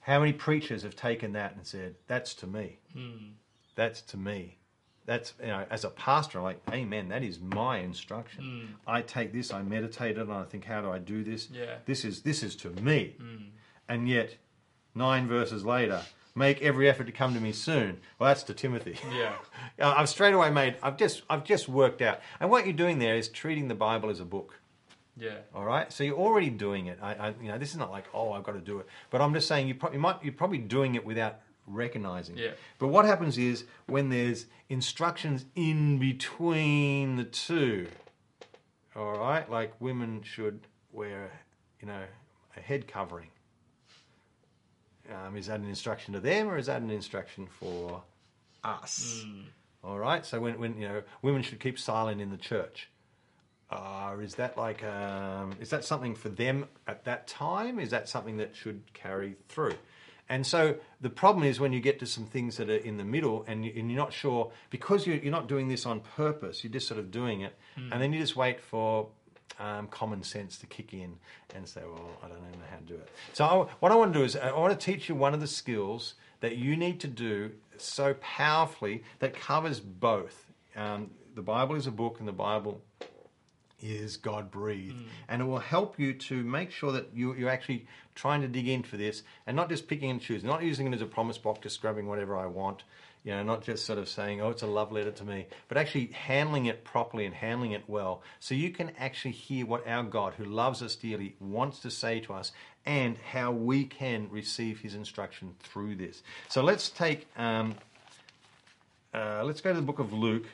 How 0.01 0.19
many 0.19 0.33
preachers 0.33 0.83
have 0.83 0.95
taken 0.95 1.33
that 1.33 1.55
and 1.55 1.65
said, 1.65 1.95
That's 2.07 2.33
to 2.35 2.47
me? 2.47 2.79
Hmm. 2.93 3.31
That's 3.75 4.01
to 4.01 4.17
me. 4.17 4.57
That's 5.05 5.33
you 5.39 5.47
know, 5.47 5.65
as 5.69 5.83
a 5.83 5.89
pastor, 5.89 6.39
I'm 6.39 6.43
like, 6.43 6.61
Amen. 6.71 7.09
That 7.09 7.23
is 7.23 7.39
my 7.39 7.77
instruction. 7.77 8.43
Hmm. 8.43 8.73
I 8.87 9.01
take 9.01 9.31
this, 9.31 9.53
I 9.53 9.61
meditate 9.61 10.17
it, 10.17 10.21
and 10.21 10.33
I 10.33 10.43
think, 10.43 10.65
how 10.65 10.81
do 10.81 10.91
I 10.91 10.97
do 10.97 11.23
this? 11.23 11.49
Yeah. 11.51 11.75
This 11.85 12.03
is 12.03 12.21
this 12.21 12.43
is 12.43 12.55
to 12.57 12.71
me. 12.81 13.15
Hmm. 13.19 13.43
And 13.87 14.09
yet, 14.09 14.35
nine 14.95 15.27
verses 15.27 15.63
later, 15.63 16.01
make 16.35 16.61
every 16.61 16.89
effort 16.89 17.05
to 17.05 17.11
come 17.11 17.33
to 17.33 17.39
me 17.39 17.51
soon. 17.51 17.99
Well, 18.19 18.29
that's 18.29 18.43
to 18.43 18.53
Timothy. 18.53 18.97
Yeah. 19.13 19.33
I've 19.79 20.09
straight 20.09 20.33
away 20.33 20.49
made. 20.51 20.75
I've 20.81 20.97
just 20.97 21.23
I've 21.29 21.43
just 21.43 21.67
worked 21.67 22.01
out. 22.01 22.19
And 22.39 22.49
what 22.49 22.65
you're 22.65 22.73
doing 22.73 22.99
there 22.99 23.15
is 23.15 23.27
treating 23.27 23.67
the 23.67 23.75
Bible 23.75 24.09
as 24.09 24.19
a 24.19 24.25
book. 24.25 24.59
Yeah. 25.17 25.37
All 25.53 25.65
right, 25.65 25.91
so 25.91 26.03
you're 26.03 26.17
already 26.17 26.49
doing 26.49 26.87
it. 26.87 26.97
I, 27.01 27.13
I, 27.13 27.33
you 27.41 27.49
know, 27.49 27.57
this 27.57 27.71
is 27.71 27.77
not 27.77 27.91
like, 27.91 28.05
oh, 28.13 28.31
I've 28.31 28.43
got 28.43 28.53
to 28.53 28.61
do 28.61 28.79
it. 28.79 28.87
But 29.09 29.21
I'm 29.21 29.33
just 29.33 29.47
saying, 29.47 29.67
you, 29.67 29.75
pro- 29.75 29.91
you 29.91 29.99
might, 29.99 30.23
you're 30.23 30.33
probably 30.33 30.57
doing 30.57 30.95
it 30.95 31.05
without 31.05 31.41
recognizing. 31.67 32.37
Yeah. 32.37 32.51
But 32.79 32.87
what 32.87 33.05
happens 33.05 33.37
is 33.37 33.65
when 33.87 34.09
there's 34.09 34.45
instructions 34.69 35.45
in 35.55 35.99
between 35.99 37.17
the 37.17 37.25
two. 37.25 37.87
All 38.95 39.17
right, 39.17 39.49
like 39.49 39.73
women 39.79 40.21
should 40.23 40.61
wear, 40.91 41.31
you 41.79 41.87
know, 41.87 42.03
a 42.57 42.59
head 42.59 42.87
covering. 42.87 43.29
Um, 45.11 45.35
is 45.37 45.47
that 45.47 45.59
an 45.59 45.67
instruction 45.67 46.13
to 46.13 46.19
them, 46.19 46.47
or 46.47 46.57
is 46.57 46.67
that 46.67 46.81
an 46.81 46.89
instruction 46.89 47.47
for 47.47 48.01
us? 48.63 49.23
All 49.83 49.97
right. 49.97 50.25
So 50.25 50.39
when, 50.39 50.59
when 50.59 50.77
you 50.77 50.87
know, 50.87 51.01
women 51.21 51.41
should 51.41 51.59
keep 51.59 51.79
silent 51.79 52.21
in 52.21 52.29
the 52.29 52.37
church. 52.37 52.89
Uh, 53.69 54.17
is 54.21 54.35
that 54.35 54.57
like 54.57 54.83
um, 54.83 55.55
is 55.61 55.69
that 55.69 55.85
something 55.85 56.13
for 56.13 56.27
them 56.29 56.65
at 56.87 57.05
that 57.05 57.27
time? 57.27 57.79
Is 57.79 57.91
that 57.91 58.09
something 58.09 58.37
that 58.37 58.55
should 58.55 58.81
carry 58.93 59.35
through? 59.47 59.75
And 60.27 60.45
so 60.47 60.75
the 61.01 61.09
problem 61.09 61.45
is 61.45 61.59
when 61.59 61.73
you 61.73 61.79
get 61.81 61.99
to 61.99 62.05
some 62.05 62.25
things 62.25 62.57
that 62.57 62.69
are 62.69 62.75
in 62.75 62.95
the 62.97 63.03
middle 63.03 63.43
and, 63.47 63.65
you, 63.65 63.73
and 63.75 63.91
you're 63.91 63.99
not 63.99 64.13
sure 64.13 64.51
because 64.69 65.05
you're, 65.05 65.17
you're 65.17 65.31
not 65.31 65.47
doing 65.47 65.67
this 65.67 65.85
on 65.85 65.99
purpose. 65.99 66.63
You're 66.63 66.71
just 66.71 66.87
sort 66.87 67.01
of 67.01 67.11
doing 67.11 67.41
it, 67.41 67.53
and 67.91 68.01
then 68.01 68.13
you 68.13 68.19
just 68.19 68.35
wait 68.35 68.61
for 68.61 69.07
um, 69.59 69.87
common 69.87 70.23
sense 70.23 70.57
to 70.59 70.65
kick 70.65 70.93
in 70.93 71.15
and 71.55 71.67
say, 71.67 71.81
"Well, 71.83 72.09
I 72.23 72.27
don't 72.27 72.37
even 72.37 72.59
know 72.59 72.65
how 72.69 72.77
to 72.77 72.83
do 72.83 72.95
it." 72.95 73.09
So 73.33 73.45
I, 73.45 73.55
what 73.79 73.91
I 73.91 73.95
want 73.95 74.13
to 74.13 74.19
do 74.19 74.25
is 74.25 74.35
I 74.35 74.51
want 74.51 74.77
to 74.77 74.85
teach 74.85 75.09
you 75.09 75.15
one 75.15 75.33
of 75.33 75.39
the 75.39 75.47
skills 75.47 76.15
that 76.39 76.57
you 76.57 76.75
need 76.75 76.99
to 77.01 77.07
do 77.07 77.51
so 77.77 78.15
powerfully 78.15 79.03
that 79.19 79.33
covers 79.33 79.79
both. 79.79 80.45
Um, 80.75 81.11
the 81.35 81.41
Bible 81.41 81.75
is 81.75 81.87
a 81.87 81.91
book, 81.91 82.17
and 82.19 82.27
the 82.27 82.33
Bible 82.33 82.81
is 83.81 84.17
God 84.17 84.51
breathed. 84.51 84.95
And 85.27 85.41
it 85.41 85.45
will 85.45 85.59
help 85.59 85.99
you 85.99 86.13
to 86.13 86.43
make 86.43 86.71
sure 86.71 86.91
that 86.91 87.09
you, 87.13 87.33
you're 87.33 87.49
actually 87.49 87.87
trying 88.15 88.41
to 88.41 88.47
dig 88.47 88.67
in 88.67 88.83
for 88.83 88.97
this 88.97 89.23
and 89.47 89.55
not 89.55 89.69
just 89.69 89.87
picking 89.87 90.11
and 90.11 90.21
choosing, 90.21 90.47
not 90.47 90.63
using 90.63 90.87
it 90.87 90.93
as 90.93 91.01
a 91.01 91.05
promise 91.05 91.37
box, 91.37 91.59
just 91.63 91.81
grabbing 91.81 92.07
whatever 92.07 92.37
I 92.37 92.45
want, 92.45 92.83
you 93.23 93.31
know, 93.31 93.43
not 93.43 93.63
just 93.63 93.85
sort 93.85 93.99
of 93.99 94.09
saying, 94.09 94.41
oh, 94.41 94.49
it's 94.49 94.63
a 94.63 94.67
love 94.67 94.91
letter 94.91 95.11
to 95.11 95.23
me, 95.23 95.45
but 95.67 95.77
actually 95.77 96.07
handling 96.07 96.65
it 96.65 96.83
properly 96.83 97.25
and 97.25 97.35
handling 97.35 97.71
it 97.71 97.83
well 97.87 98.23
so 98.39 98.55
you 98.55 98.71
can 98.71 98.91
actually 98.97 99.31
hear 99.31 99.65
what 99.65 99.87
our 99.87 100.03
God, 100.03 100.33
who 100.33 100.45
loves 100.45 100.81
us 100.81 100.95
dearly, 100.95 101.35
wants 101.39 101.79
to 101.79 101.91
say 101.91 102.19
to 102.21 102.33
us 102.33 102.51
and 102.85 103.17
how 103.31 103.51
we 103.51 103.85
can 103.85 104.27
receive 104.31 104.79
his 104.79 104.95
instruction 104.95 105.53
through 105.59 105.95
this. 105.95 106.23
So 106.49 106.63
let's 106.63 106.89
take, 106.89 107.27
um, 107.37 107.75
uh, 109.13 109.43
let's 109.43 109.61
go 109.61 109.71
to 109.71 109.79
the 109.79 109.85
book 109.85 109.99
of 109.99 110.13
Luke 110.13 110.45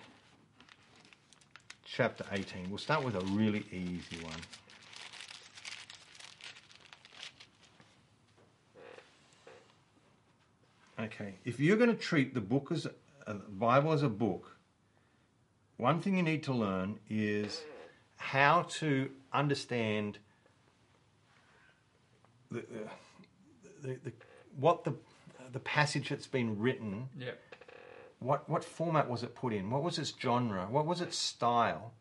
chapter 1.85 2.25
18. 2.31 2.69
We'll 2.69 2.79
start 2.79 3.03
with 3.03 3.15
a 3.15 3.25
really 3.27 3.65
easy 3.71 4.21
one. 4.21 4.41
Okay, 10.99 11.35
if 11.45 11.59
you're 11.59 11.77
going 11.77 11.89
to 11.95 12.01
treat 12.01 12.33
the 12.33 12.41
book 12.41 12.71
as 12.71 12.87
a 13.27 13.33
Bible 13.35 13.91
as 13.93 14.01
a 14.03 14.09
book, 14.09 14.57
one 15.77 16.01
thing 16.01 16.17
you 16.17 16.23
need 16.23 16.41
to 16.43 16.53
learn 16.53 16.99
is 17.09 17.61
how 18.15 18.63
to 18.63 19.09
understand 19.31 20.17
the, 22.49 22.63
the, 23.81 23.99
the, 24.03 24.11
what 24.59 24.83
the 24.83 24.93
the 25.53 25.59
passage 25.59 26.09
that's 26.09 26.27
been 26.27 26.59
written 26.59 27.07
Yeah. 27.17 27.31
what 28.19 28.49
what 28.49 28.63
format 28.63 29.09
was 29.09 29.23
it 29.23 29.35
put 29.35 29.53
in? 29.53 29.69
What 29.69 29.83
was 29.83 29.97
its 29.99 30.13
genre? 30.19 30.65
What 30.69 30.85
was 30.85 30.99
its 31.01 31.17
style? 31.17 31.93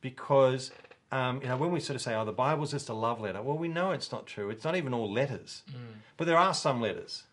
Because 0.00 0.70
um, 1.12 1.40
you 1.42 1.48
know 1.48 1.56
when 1.56 1.72
we 1.72 1.80
sort 1.80 1.96
of 1.96 2.02
say, 2.02 2.14
"Oh, 2.14 2.24
the 2.24 2.32
Bible's 2.32 2.70
just 2.70 2.88
a 2.88 2.94
love 2.94 3.20
letter," 3.20 3.42
well, 3.42 3.58
we 3.58 3.68
know 3.68 3.90
it's 3.90 4.10
not 4.10 4.26
true. 4.26 4.48
It's 4.50 4.64
not 4.64 4.76
even 4.76 4.94
all 4.94 5.12
letters, 5.12 5.62
but 6.16 6.26
there 6.26 6.38
are 6.38 6.54
some 6.54 6.80
letters. 6.80 7.24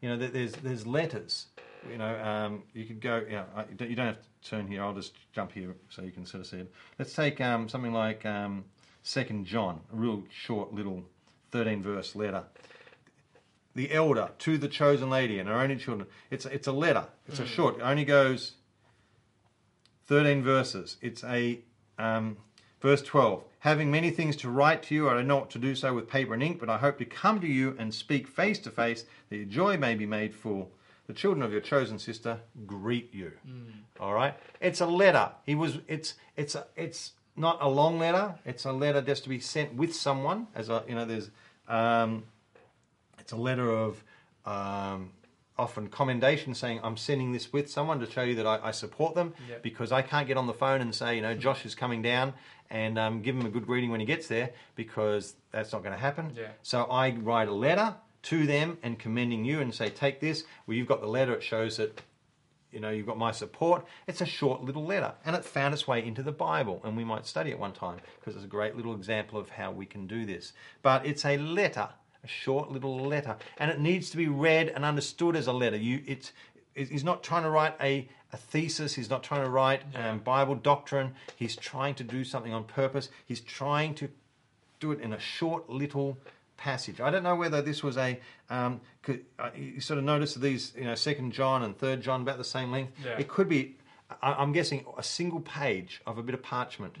You 0.00 0.08
know, 0.10 0.16
there's 0.16 0.52
there's 0.52 0.86
letters. 0.86 1.46
You 1.90 1.98
know, 1.98 2.18
um, 2.22 2.62
you 2.74 2.84
could 2.84 3.00
go. 3.00 3.22
I- 3.56 3.62
you 3.70 3.74
don't 3.76 3.90
you 3.90 3.96
don't 3.96 4.06
have 4.06 4.18
to 4.20 4.48
turn 4.50 4.66
here. 4.66 4.82
I'll 4.82 4.94
just 4.94 5.14
jump 5.32 5.52
here 5.52 5.74
so 5.88 6.02
you 6.02 6.10
can 6.10 6.26
sort 6.26 6.42
of 6.42 6.46
see 6.46 6.58
it. 6.58 6.72
Let's 6.98 7.14
take 7.14 7.40
um, 7.40 7.68
something 7.68 7.92
like 7.92 8.24
um, 8.26 8.64
Second 9.02 9.46
John, 9.46 9.80
a 9.92 9.96
real 9.96 10.24
short 10.30 10.72
little 10.74 11.04
thirteen 11.50 11.82
verse 11.82 12.14
letter 12.14 12.44
the 13.74 13.92
elder 13.92 14.30
to 14.38 14.58
the 14.58 14.68
chosen 14.68 15.10
lady 15.10 15.38
and 15.38 15.48
her 15.48 15.54
only 15.54 15.76
children. 15.76 16.08
It's 16.30 16.44
it's 16.46 16.66
a 16.66 16.72
letter. 16.72 17.06
It's 17.28 17.38
a 17.38 17.46
short. 17.46 17.76
It 17.76 17.82
only 17.82 18.04
goes 18.04 18.52
thirteen 20.06 20.42
verses. 20.42 20.96
It's 21.00 21.22
a 21.24 21.60
um, 21.98 22.36
verse 22.80 23.02
twelve. 23.02 23.44
Having 23.60 23.90
many 23.90 24.10
things 24.10 24.36
to 24.36 24.50
write 24.50 24.82
to 24.84 24.94
you, 24.94 25.08
I 25.08 25.14
don't 25.14 25.26
know 25.26 25.36
what 25.36 25.50
to 25.50 25.58
do 25.58 25.74
so 25.74 25.94
with 25.94 26.08
paper 26.08 26.32
and 26.34 26.42
ink, 26.42 26.58
but 26.58 26.70
I 26.70 26.78
hope 26.78 26.98
to 26.98 27.04
come 27.04 27.40
to 27.40 27.46
you 27.46 27.76
and 27.78 27.94
speak 27.94 28.26
face 28.26 28.58
to 28.60 28.70
face, 28.70 29.04
that 29.28 29.36
your 29.36 29.44
joy 29.44 29.76
may 29.76 29.94
be 29.94 30.06
made 30.06 30.34
full. 30.34 30.70
The 31.06 31.12
children 31.12 31.42
of 31.42 31.52
your 31.52 31.60
chosen 31.60 31.98
sister 31.98 32.40
greet 32.66 33.12
you. 33.12 33.32
All 33.98 34.14
right. 34.14 34.34
It's 34.60 34.80
a 34.80 34.86
letter. 34.86 35.32
He 35.44 35.54
was. 35.54 35.78
It's 35.88 36.14
it's 36.36 36.54
a, 36.54 36.66
it's 36.76 37.12
not 37.36 37.58
a 37.60 37.68
long 37.68 37.98
letter. 37.98 38.36
It's 38.46 38.64
a 38.64 38.72
letter 38.72 39.02
just 39.02 39.24
to 39.24 39.28
be 39.28 39.40
sent 39.40 39.74
with 39.74 39.94
someone. 39.94 40.46
As 40.54 40.68
a 40.68 40.84
you 40.88 40.94
know, 40.94 41.04
there's. 41.04 41.30
Um, 41.68 42.24
it's 43.18 43.32
a 43.32 43.36
letter 43.36 43.70
of 43.70 44.02
um, 44.46 45.10
often 45.60 45.88
commendation 45.88 46.54
saying, 46.54 46.80
I'm 46.82 46.96
sending 46.96 47.32
this 47.32 47.52
with 47.52 47.70
someone 47.70 48.00
to 48.00 48.10
show 48.10 48.22
you 48.22 48.34
that 48.36 48.46
I, 48.46 48.58
I 48.68 48.70
support 48.70 49.14
them 49.14 49.34
Yeah. 49.48 49.56
because 49.62 49.92
I 49.92 50.02
can't 50.02 50.26
get 50.26 50.36
on 50.36 50.46
the 50.46 50.54
phone 50.54 50.80
and 50.80 50.94
say, 50.94 51.14
you 51.16 51.22
know, 51.22 51.34
Josh 51.34 51.64
is 51.66 51.74
coming 51.74 52.02
down 52.02 52.32
and 52.70 52.98
um, 52.98 53.22
give 53.22 53.36
him 53.36 53.46
a 53.46 53.50
good 53.50 53.66
greeting 53.66 53.90
when 53.90 54.00
he 54.00 54.06
gets 54.06 54.26
there 54.26 54.50
because 54.74 55.34
that's 55.52 55.72
not 55.72 55.82
going 55.82 55.92
to 55.94 56.00
happen. 56.00 56.32
Yeah. 56.36 56.48
So 56.62 56.84
I 56.84 57.10
write 57.10 57.48
a 57.48 57.52
letter 57.54 57.94
to 58.22 58.46
them 58.46 58.78
and 58.82 58.98
commending 58.98 59.44
you 59.44 59.60
and 59.60 59.74
say, 59.74 59.90
take 59.90 60.20
this. 60.20 60.44
Well, 60.66 60.76
you've 60.76 60.88
got 60.88 61.00
the 61.00 61.06
letter. 61.08 61.34
It 61.34 61.42
shows 61.42 61.76
that 61.76 62.00
you 62.72 62.78
know, 62.78 62.90
you've 62.90 63.06
got 63.06 63.18
my 63.18 63.32
support. 63.32 63.84
It's 64.06 64.20
a 64.20 64.24
short 64.26 64.62
little 64.62 64.84
letter, 64.84 65.12
and 65.24 65.34
it 65.34 65.44
found 65.44 65.74
its 65.74 65.88
way 65.88 66.04
into 66.06 66.22
the 66.22 66.30
Bible, 66.30 66.80
and 66.84 66.96
we 66.96 67.02
might 67.02 67.26
study 67.26 67.50
it 67.50 67.58
one 67.58 67.72
time 67.72 67.98
because 68.20 68.36
it's 68.36 68.44
a 68.44 68.48
great 68.48 68.76
little 68.76 68.94
example 68.94 69.40
of 69.40 69.50
how 69.50 69.72
we 69.72 69.86
can 69.86 70.06
do 70.06 70.24
this. 70.24 70.52
But 70.80 71.04
it's 71.04 71.24
a 71.24 71.36
letter, 71.36 71.88
a 72.22 72.28
short 72.28 72.70
little 72.70 72.98
letter, 72.98 73.36
and 73.58 73.70
it 73.70 73.80
needs 73.80 74.10
to 74.10 74.16
be 74.16 74.28
read 74.28 74.68
and 74.68 74.84
understood 74.84 75.36
as 75.36 75.46
a 75.46 75.52
letter. 75.52 75.76
You, 75.76 76.02
it's, 76.06 76.32
he's 76.74 77.04
not 77.04 77.22
trying 77.22 77.42
to 77.44 77.50
write 77.50 77.74
a, 77.80 78.08
a 78.32 78.36
thesis. 78.36 78.94
He's 78.94 79.10
not 79.10 79.22
trying 79.22 79.44
to 79.44 79.50
write 79.50 79.82
um, 79.94 80.18
Bible 80.18 80.54
doctrine. 80.54 81.14
He's 81.36 81.56
trying 81.56 81.94
to 81.96 82.04
do 82.04 82.24
something 82.24 82.52
on 82.52 82.64
purpose. 82.64 83.08
He's 83.24 83.40
trying 83.40 83.94
to 83.96 84.08
do 84.80 84.92
it 84.92 85.00
in 85.00 85.12
a 85.12 85.18
short 85.18 85.68
little 85.68 86.18
passage. 86.56 87.00
I 87.00 87.10
don't 87.10 87.22
know 87.22 87.36
whether 87.36 87.62
this 87.62 87.82
was 87.82 87.96
a. 87.96 88.20
Um, 88.50 88.80
could, 89.02 89.24
uh, 89.38 89.50
you 89.56 89.80
sort 89.80 89.98
of 89.98 90.04
notice 90.04 90.34
these, 90.34 90.72
you 90.76 90.84
know, 90.84 90.94
Second 90.94 91.32
John 91.32 91.62
and 91.62 91.76
Third 91.76 92.02
John 92.02 92.20
about 92.22 92.38
the 92.38 92.44
same 92.44 92.70
length. 92.70 92.92
Yeah. 93.04 93.18
It 93.18 93.28
could 93.28 93.48
be. 93.48 93.76
I, 94.22 94.34
I'm 94.34 94.52
guessing 94.52 94.84
a 94.98 95.02
single 95.02 95.40
page 95.40 96.02
of 96.06 96.18
a 96.18 96.22
bit 96.22 96.34
of 96.34 96.42
parchment. 96.42 96.96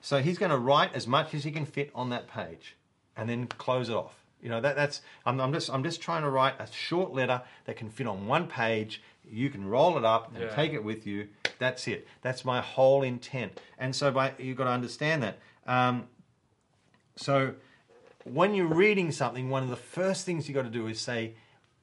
So 0.00 0.20
he's 0.20 0.38
going 0.38 0.50
to 0.50 0.58
write 0.58 0.94
as 0.94 1.06
much 1.06 1.34
as 1.34 1.44
he 1.44 1.50
can 1.50 1.66
fit 1.66 1.90
on 1.94 2.10
that 2.10 2.28
page, 2.28 2.76
and 3.16 3.28
then 3.28 3.46
close 3.46 3.88
it 3.88 3.94
off. 3.94 4.14
You 4.42 4.48
know 4.48 4.60
that 4.60 4.76
that's. 4.76 5.02
I'm, 5.26 5.40
I'm 5.40 5.52
just 5.52 5.68
I'm 5.70 5.82
just 5.82 6.00
trying 6.00 6.22
to 6.22 6.30
write 6.30 6.54
a 6.60 6.66
short 6.72 7.12
letter 7.12 7.42
that 7.64 7.76
can 7.76 7.90
fit 7.90 8.06
on 8.06 8.26
one 8.26 8.46
page. 8.46 9.02
You 9.28 9.50
can 9.50 9.66
roll 9.66 9.98
it 9.98 10.04
up 10.04 10.32
and 10.34 10.44
Yeah. 10.44 10.54
take 10.54 10.72
it 10.72 10.82
with 10.82 11.06
you, 11.06 11.28
That's 11.58 11.86
it. 11.88 12.06
That's 12.22 12.44
my 12.44 12.60
whole 12.60 13.02
intent. 13.02 13.60
And 13.78 13.94
so 13.94 14.10
by 14.12 14.32
you've 14.38 14.56
got 14.56 14.64
to 14.64 14.70
understand 14.70 15.22
that. 15.22 15.38
Um, 15.66 16.06
so 17.16 17.54
when 18.24 18.54
you're 18.54 18.66
reading 18.66 19.10
something, 19.12 19.50
one 19.50 19.62
of 19.64 19.68
the 19.70 19.76
first 19.76 20.24
things 20.24 20.48
you've 20.48 20.54
got 20.54 20.62
to 20.62 20.70
do 20.70 20.86
is 20.86 21.00
say, 21.00 21.34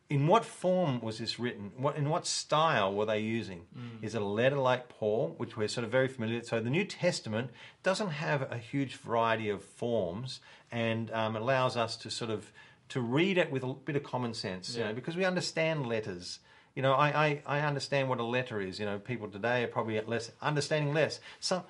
in 0.09 0.27
what 0.27 0.45
form 0.45 1.01
was 1.01 1.17
this 1.17 1.39
written? 1.39 1.71
What 1.77 1.97
in 1.97 2.09
what 2.09 2.27
style 2.27 2.93
were 2.93 3.05
they 3.05 3.19
using? 3.19 3.65
Is 4.01 4.13
it 4.13 4.21
a 4.21 4.25
letter 4.25 4.57
like 4.57 4.87
Paul, 4.87 5.33
which 5.37 5.57
we're 5.57 5.67
sort 5.67 5.83
of 5.83 5.91
very 5.91 6.07
familiar 6.07 6.37
with? 6.37 6.47
So 6.47 6.59
the 6.59 6.69
New 6.69 6.85
Testament 6.85 7.49
doesn't 7.81 8.09
have 8.09 8.51
a 8.51 8.57
huge 8.57 8.97
variety 8.97 9.49
of 9.49 9.63
forms, 9.63 10.41
and 10.71 11.11
um, 11.11 11.35
allows 11.35 11.75
us 11.75 11.97
to 11.97 12.11
sort 12.11 12.29
of 12.29 12.51
to 12.89 13.01
read 13.01 13.37
it 13.37 13.51
with 13.51 13.63
a 13.63 13.73
bit 13.73 13.95
of 13.95 14.03
common 14.03 14.33
sense, 14.35 14.75
you 14.75 14.83
know, 14.83 14.93
because 14.93 15.15
we 15.15 15.25
understand 15.25 15.87
letters. 15.87 16.39
You 16.75 16.81
know, 16.81 16.93
I, 16.93 17.25
I, 17.25 17.41
I 17.45 17.59
understand 17.61 18.09
what 18.09 18.19
a 18.19 18.23
letter 18.23 18.61
is. 18.61 18.79
You 18.79 18.85
know, 18.85 18.99
people 18.99 19.27
today 19.29 19.63
are 19.63 19.67
probably 19.67 19.97
at 19.97 20.07
less 20.07 20.31
understanding 20.41 20.93
less. 20.93 21.19
Some 21.39 21.63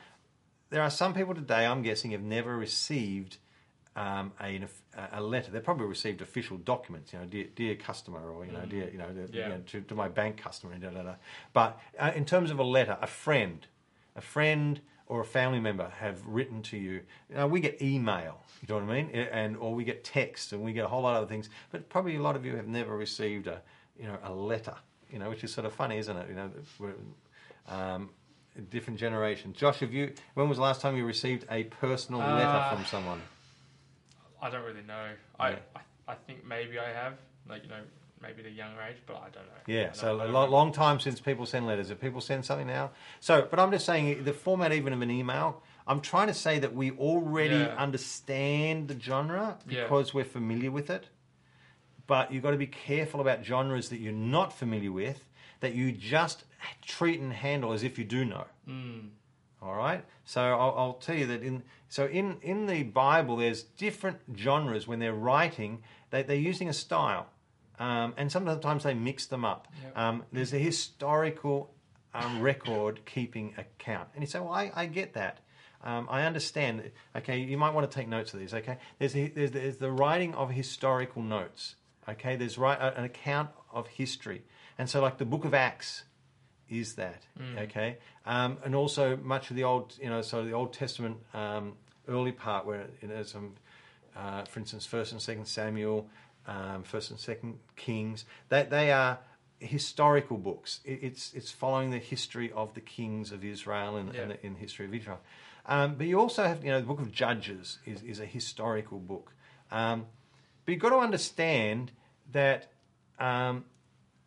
there 0.71 0.81
are 0.81 0.89
some 0.89 1.13
people 1.13 1.33
today, 1.33 1.65
I'm 1.65 1.83
guessing, 1.83 2.11
have 2.11 2.23
never 2.23 2.57
received 2.57 3.37
um, 3.95 4.31
a, 4.41 4.61
a 5.13 5.21
letter. 5.21 5.51
They've 5.51 5.63
probably 5.63 5.85
received 5.87 6.21
official 6.21 6.57
documents, 6.57 7.13
you 7.13 7.19
know, 7.19 7.25
dear, 7.25 7.47
dear 7.55 7.75
customer, 7.75 8.29
or 8.29 8.45
you 8.45 8.51
know, 8.51 8.65
dear, 8.65 8.89
you 8.89 8.97
know, 8.97 9.07
Yeah. 9.31 9.43
you 9.43 9.49
know, 9.53 9.61
to, 9.67 9.81
to 9.81 9.95
my 9.95 10.07
bank 10.09 10.37
customer, 10.37 10.73
and 10.73 10.81
da, 10.81 10.89
da, 10.89 11.03
da. 11.03 11.15
But 11.53 11.79
uh, 11.99 12.11
in 12.15 12.25
terms 12.25 12.51
of 12.51 12.59
a 12.59 12.63
letter, 12.63 12.97
a 13.01 13.07
friend, 13.07 13.65
a 14.15 14.21
friend 14.21 14.81
or 15.07 15.21
a 15.21 15.25
family 15.25 15.59
member 15.59 15.87
have 15.99 16.25
written 16.25 16.61
to 16.63 16.77
you. 16.77 16.93
You 17.29 17.35
know, 17.35 17.47
we 17.47 17.59
get 17.59 17.79
email, 17.81 18.41
you 18.61 18.67
know 18.67 18.83
what 18.83 18.89
I 18.89 19.03
mean, 19.03 19.09
and 19.11 19.55
or 19.57 19.75
we 19.75 19.83
get 19.83 20.03
text, 20.03 20.51
and 20.51 20.63
we 20.63 20.73
get 20.73 20.83
a 20.83 20.87
whole 20.87 21.03
lot 21.03 21.11
of 21.11 21.17
other 21.23 21.27
things. 21.27 21.49
But 21.71 21.89
probably 21.89 22.15
a 22.15 22.21
lot 22.21 22.35
of 22.35 22.43
you 22.45 22.55
have 22.55 22.67
never 22.67 22.97
received 22.97 23.45
a, 23.47 23.61
you 23.99 24.07
know, 24.07 24.17
a 24.23 24.33
letter. 24.33 24.75
You 25.11 25.19
know, 25.19 25.29
which 25.29 25.43
is 25.43 25.53
sort 25.53 25.65
of 25.67 25.73
funny, 25.73 25.97
isn't 25.99 26.17
it? 26.17 26.27
You 26.27 26.35
know, 26.35 26.49
we're, 26.79 26.93
um, 27.67 28.09
different 28.71 28.99
generation. 28.99 29.53
Josh, 29.53 29.79
have 29.79 29.93
you? 29.93 30.13
When 30.33 30.49
was 30.49 30.57
the 30.57 30.63
last 30.63 30.81
time 30.81 30.97
you 30.97 31.05
received 31.05 31.45
a 31.51 31.65
personal 31.65 32.21
letter 32.21 32.47
Uh, 32.57 32.75
from 32.75 32.85
someone? 32.85 33.21
I 34.45 34.49
don't 34.51 34.63
really 34.63 34.83
know. 34.87 35.07
I, 35.39 35.49
Yeah. 35.51 35.55
I 35.75 35.79
I 36.07 36.15
think 36.27 36.45
maybe 36.45 36.77
I 36.77 36.89
have, 36.93 37.13
like 37.49 37.63
you 37.63 37.69
know, 37.69 37.81
maybe 38.21 38.41
at 38.41 38.45
a 38.47 38.51
younger 38.51 38.79
age, 38.81 38.97
but 39.07 39.15
I 39.15 39.29
don't 39.35 39.45
know. 39.47 39.61
Yeah, 39.65 39.85
don't- 39.85 39.95
so 39.95 40.15
a 40.19 40.23
don't 40.25 40.33
lo- 40.33 40.49
long 40.49 40.71
time 40.71 40.99
since 40.99 41.19
people 41.19 41.45
send 41.47 41.65
letters. 41.65 41.89
If 41.89 41.99
people 41.99 42.21
send 42.21 42.45
something 42.45 42.67
now, 42.67 42.91
so 43.19 43.47
but 43.49 43.59
I'm 43.59 43.71
just 43.71 43.85
saying 43.87 44.23
the 44.23 44.33
format 44.33 44.71
even 44.71 44.93
of 44.93 45.01
an 45.01 45.09
email. 45.09 45.63
I'm 45.87 46.01
trying 46.01 46.27
to 46.27 46.33
say 46.33 46.57
that 46.59 46.73
we 46.73 46.91
already 46.91 47.57
Yeah. 47.57 47.75
understand 47.77 48.87
the 48.87 48.99
genre 48.99 49.57
Yeah. 49.67 49.83
because 49.83 50.13
we're 50.13 50.25
familiar 50.25 50.71
with 50.71 50.89
it. 50.89 51.09
But 52.07 52.31
you've 52.31 52.43
got 52.43 52.51
to 52.51 52.57
be 52.57 52.67
careful 52.67 53.19
about 53.21 53.43
genres 53.43 53.89
that 53.89 53.97
you're 53.99 54.13
not 54.37 54.53
familiar 54.53 54.91
with, 54.91 55.25
that 55.59 55.73
you 55.73 55.91
just 55.91 56.43
treat 56.83 57.19
and 57.19 57.33
handle 57.33 57.71
as 57.71 57.81
if 57.83 57.97
you 57.99 58.03
do 58.05 58.25
know. 58.25 58.45
Mm, 58.67 59.09
All 59.65 59.75
right. 59.75 60.05
So 60.25 60.41
I'll, 60.41 60.75
I'll 60.77 60.93
tell 60.93 61.15
you 61.15 61.25
that 61.27 61.41
in 61.41 61.63
so 61.89 62.05
in 62.05 62.37
in 62.41 62.67
the 62.67 62.83
Bible, 62.83 63.37
there's 63.37 63.63
different 63.63 64.19
genres 64.37 64.87
when 64.87 64.99
they're 64.99 65.13
writing. 65.13 65.81
They, 66.11 66.21
they're 66.21 66.35
using 66.35 66.69
a 66.69 66.73
style, 66.73 67.27
um, 67.79 68.13
and 68.15 68.31
sometimes 68.31 68.83
they 68.83 68.93
mix 68.93 69.25
them 69.25 69.43
up. 69.43 69.67
Yep. 69.83 69.97
Um, 69.97 70.23
there's 70.31 70.53
a 70.53 70.59
historical 70.59 71.73
um, 72.13 72.41
record 72.41 73.01
keeping 73.05 73.55
account, 73.57 74.09
and 74.13 74.23
you 74.23 74.27
say, 74.27 74.39
"Well, 74.39 74.53
I, 74.53 74.71
I 74.75 74.85
get 74.85 75.13
that." 75.13 75.39
Um, 75.83 76.07
I 76.09 76.23
understand. 76.23 76.91
Okay, 77.15 77.39
you 77.39 77.57
might 77.57 77.73
want 77.73 77.89
to 77.89 77.95
take 77.95 78.07
notes 78.07 78.33
of 78.33 78.39
these. 78.39 78.53
Okay, 78.53 78.77
there's, 78.99 79.15
a, 79.15 79.29
there's, 79.29 79.51
there's 79.51 79.77
the 79.77 79.91
writing 79.91 80.35
of 80.35 80.51
historical 80.51 81.23
notes. 81.23 81.75
Okay, 82.07 82.35
there's 82.35 82.57
right, 82.59 82.79
an 82.79 83.03
account 83.03 83.49
of 83.71 83.87
history, 83.87 84.43
and 84.77 84.87
so 84.87 85.01
like 85.01 85.17
the 85.17 85.25
Book 85.25 85.43
of 85.43 85.55
Acts 85.55 86.03
is 86.69 86.95
that 86.95 87.21
okay? 87.57 87.97
Um, 88.25 88.57
and 88.63 88.73
also 88.75 89.17
much 89.17 89.49
of 89.49 89.55
the 89.55 89.63
old 89.63 89.93
you 90.01 90.09
know 90.09 90.21
so 90.21 90.43
the 90.43 90.53
old 90.53 90.73
testament 90.73 91.17
um, 91.33 91.73
early 92.07 92.31
part 92.31 92.65
where 92.65 92.87
you 93.01 93.07
know 93.07 93.23
some 93.23 93.53
uh, 94.15 94.43
for 94.45 94.59
instance 94.59 94.85
first 94.85 95.11
and 95.11 95.21
second 95.21 95.45
samuel 95.47 96.07
um, 96.47 96.83
first 96.83 97.11
and 97.11 97.19
second 97.19 97.59
kings 97.75 98.25
they, 98.49 98.63
they 98.63 98.91
are 98.91 99.19
historical 99.59 100.37
books. 100.37 100.79
It, 100.85 100.99
it's 101.01 101.33
it's 101.33 101.51
following 101.51 101.91
the 101.91 101.97
history 101.97 102.51
of 102.51 102.73
the 102.73 102.81
kings 102.81 103.31
of 103.31 103.43
israel 103.43 103.95
and, 103.97 104.13
Yeah. 104.13 104.21
and 104.21 104.31
the, 104.31 104.45
in 104.45 104.53
the 104.53 104.59
history 104.59 104.85
of 104.85 104.93
israel. 104.93 105.19
Um, 105.67 105.95
but 105.95 106.07
you 106.07 106.19
also 106.19 106.43
have 106.43 106.63
you 106.63 106.71
know 106.71 106.79
the 106.79 106.85
book 106.85 106.99
of 106.99 107.11
judges 107.11 107.79
is, 107.85 108.01
is 108.03 108.19
a 108.19 108.25
historical 108.25 108.99
book. 108.99 109.31
Um, 109.71 110.05
but 110.65 110.71
you've 110.73 110.81
got 110.81 110.89
to 110.89 110.97
understand 110.97 111.91
that 112.31 112.71
um, 113.19 113.65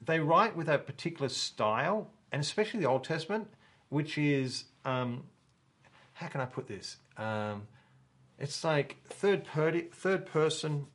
they 0.05 0.21
write 0.21 0.57
with 0.57 0.69
a 0.69 0.79
particular 0.79 1.29
style, 1.29 2.11
and 2.33 2.41
especially 2.41 2.81
the 2.81 2.89
Old 2.89 3.05
Testament, 3.05 3.49
which 3.89 4.19
is 4.19 4.65
um, 4.85 5.25
how 6.15 6.29
can 6.29 6.41
I 6.41 6.47
put 6.47 6.67
this? 6.67 6.97
Um, 7.17 7.69
it's 8.39 8.65
like 8.65 8.97
third 9.05 9.45
per- 9.45 9.83
third 9.93 10.27
person, 10.27 10.87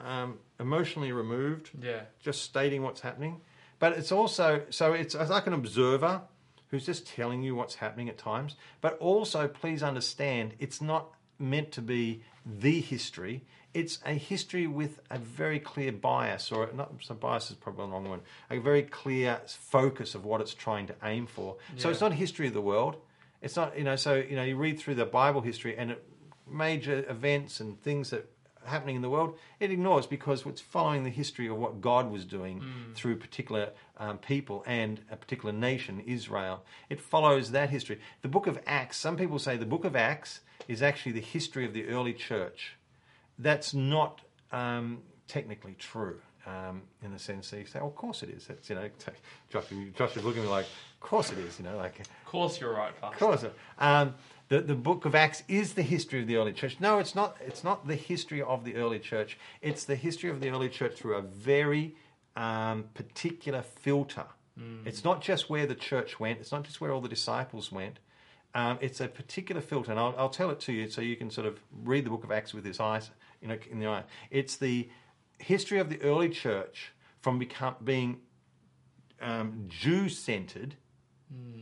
um, 0.00 0.38
emotionally 0.60 1.12
removed, 1.12 1.70
yeah. 1.80 2.02
just 2.20 2.42
stating 2.42 2.82
what's 2.82 3.00
happening. 3.00 3.40
But 3.78 3.94
it's 3.94 4.12
also 4.12 4.62
so 4.70 4.92
it's, 4.92 5.14
it's 5.14 5.30
like 5.30 5.46
an 5.46 5.52
observer 5.52 6.22
who's 6.68 6.86
just 6.86 7.06
telling 7.06 7.42
you 7.42 7.54
what's 7.54 7.76
happening 7.76 8.08
at 8.08 8.16
times. 8.16 8.56
But 8.80 8.96
also, 8.98 9.46
please 9.46 9.82
understand, 9.82 10.54
it's 10.58 10.80
not 10.80 11.12
meant 11.42 11.72
to 11.72 11.82
be 11.82 12.22
the 12.46 12.80
history. 12.80 13.44
It's 13.74 13.98
a 14.04 14.12
history 14.12 14.66
with 14.66 15.00
a 15.10 15.18
very 15.18 15.58
clear 15.58 15.92
bias, 15.92 16.52
or 16.52 16.70
not 16.74 16.92
so 17.00 17.14
bias 17.14 17.50
is 17.50 17.56
probably 17.56 17.86
the 17.86 17.92
wrong 17.92 18.08
one. 18.08 18.20
A 18.50 18.58
very 18.58 18.82
clear 18.82 19.40
focus 19.46 20.14
of 20.14 20.24
what 20.24 20.40
it's 20.40 20.54
trying 20.54 20.86
to 20.88 20.94
aim 21.02 21.26
for. 21.26 21.56
So 21.76 21.88
it's 21.90 22.00
not 22.00 22.12
a 22.12 22.16
history 22.16 22.46
of 22.46 22.54
the 22.54 22.60
world. 22.60 22.96
It's 23.40 23.56
not 23.56 23.76
you 23.76 23.84
know. 23.84 23.96
So 23.96 24.14
you 24.14 24.36
know, 24.36 24.44
you 24.44 24.56
read 24.56 24.78
through 24.78 24.96
the 24.96 25.06
Bible 25.06 25.40
history 25.40 25.76
and 25.76 25.92
it, 25.92 26.04
major 26.46 27.04
events 27.08 27.60
and 27.60 27.80
things 27.82 28.10
that 28.10 28.28
are 28.64 28.70
happening 28.70 28.96
in 28.96 29.02
the 29.02 29.10
world, 29.10 29.36
it 29.58 29.70
ignores 29.70 30.06
because 30.06 30.46
it's 30.46 30.60
following 30.60 31.04
the 31.04 31.10
history 31.10 31.48
of 31.48 31.56
what 31.56 31.80
God 31.80 32.10
was 32.10 32.24
doing 32.24 32.62
through 32.94 33.16
particular 33.16 33.70
um, 33.98 34.18
people 34.18 34.62
and 34.66 35.00
a 35.10 35.16
particular 35.16 35.52
nation, 35.52 36.00
Israel. 36.06 36.62
It 36.88 37.00
follows 37.00 37.50
that 37.52 37.70
history. 37.70 38.00
The 38.22 38.28
book 38.28 38.46
of 38.46 38.60
Acts, 38.66 38.98
some 38.98 39.16
people 39.16 39.38
say 39.38 39.56
the 39.56 39.66
book 39.66 39.84
of 39.84 39.96
Acts 39.96 40.40
is 40.68 40.82
actually 40.82 41.12
the 41.12 41.20
history 41.20 41.64
of 41.64 41.72
the 41.72 41.88
early 41.88 42.12
church. 42.12 42.76
That's 43.38 43.74
not 43.74 44.20
um, 44.52 44.98
technically 45.28 45.76
true. 45.78 46.20
Um, 46.44 46.82
in 47.04 47.12
the 47.12 47.20
sense 47.20 47.50
that 47.50 47.60
you 47.60 47.66
say, 47.66 47.78
oh, 47.78 47.86
of 47.86 47.94
course 47.94 48.24
it 48.24 48.28
is. 48.30 48.48
That's 48.48 48.68
you 48.68 48.74
know, 48.74 48.90
Josh, 49.48 49.64
Josh 49.96 50.16
is 50.16 50.24
looking 50.24 50.42
at 50.42 50.46
me 50.46 50.50
like, 50.50 50.64
of 50.64 51.00
course 51.00 51.30
it 51.30 51.38
is. 51.38 51.56
You 51.60 51.64
know, 51.66 51.76
like 51.76 52.00
Of 52.00 52.08
course, 52.26 52.60
you're 52.60 52.74
right, 52.74 52.92
Pastor. 53.00 53.14
of 53.14 53.40
course. 53.40 53.44
Um, 53.78 54.14
the, 54.48 54.60
the 54.60 54.74
book 54.74 55.04
of 55.04 55.14
Acts 55.14 55.44
is 55.46 55.74
the 55.74 55.82
history 55.82 56.20
of 56.20 56.26
the 56.26 56.34
early 56.34 56.52
church. 56.52 56.78
No, 56.80 56.98
it's 56.98 57.14
not. 57.14 57.36
It's 57.40 57.62
not 57.62 57.86
the 57.86 57.94
history 57.94 58.42
of 58.42 58.64
the 58.64 58.74
early 58.74 58.98
church. 58.98 59.38
It's 59.60 59.84
the 59.84 59.94
history 59.94 60.30
of 60.30 60.40
the 60.40 60.50
early 60.50 60.68
church 60.68 60.96
through 60.96 61.14
a 61.14 61.22
very 61.22 61.94
um, 62.34 62.86
particular 62.94 63.62
filter. 63.62 64.24
It's 64.84 65.04
not 65.04 65.22
just 65.22 65.48
where 65.48 65.66
the 65.66 65.74
church 65.76 66.18
went. 66.20 66.40
It's 66.40 66.50
not 66.52 66.64
just 66.64 66.80
where 66.80 66.90
all 66.92 67.00
the 67.00 67.08
disciples 67.08 67.70
went. 67.70 68.00
Um, 68.54 68.78
it's 68.80 69.00
a 69.00 69.08
particular 69.08 69.60
filter, 69.62 69.90
and 69.90 69.98
I'll, 69.98 70.14
I'll 70.18 70.28
tell 70.28 70.50
it 70.50 70.60
to 70.60 70.72
you 70.72 70.88
so 70.90 71.00
you 71.00 71.16
can 71.16 71.30
sort 71.30 71.46
of 71.46 71.58
read 71.84 72.04
the 72.04 72.10
book 72.10 72.22
of 72.24 72.30
Acts 72.30 72.52
with 72.52 72.64
this 72.64 72.80
eyes, 72.80 73.10
you 73.40 73.48
know, 73.48 73.56
in 73.70 73.78
the 73.78 73.86
eye. 73.86 74.04
It's 74.30 74.56
the 74.56 74.88
history 75.38 75.78
of 75.78 75.88
the 75.88 76.00
early 76.02 76.28
church 76.28 76.92
from 77.20 77.38
become, 77.38 77.76
being 77.82 78.20
um, 79.20 79.64
Jew 79.68 80.08
centered 80.08 80.74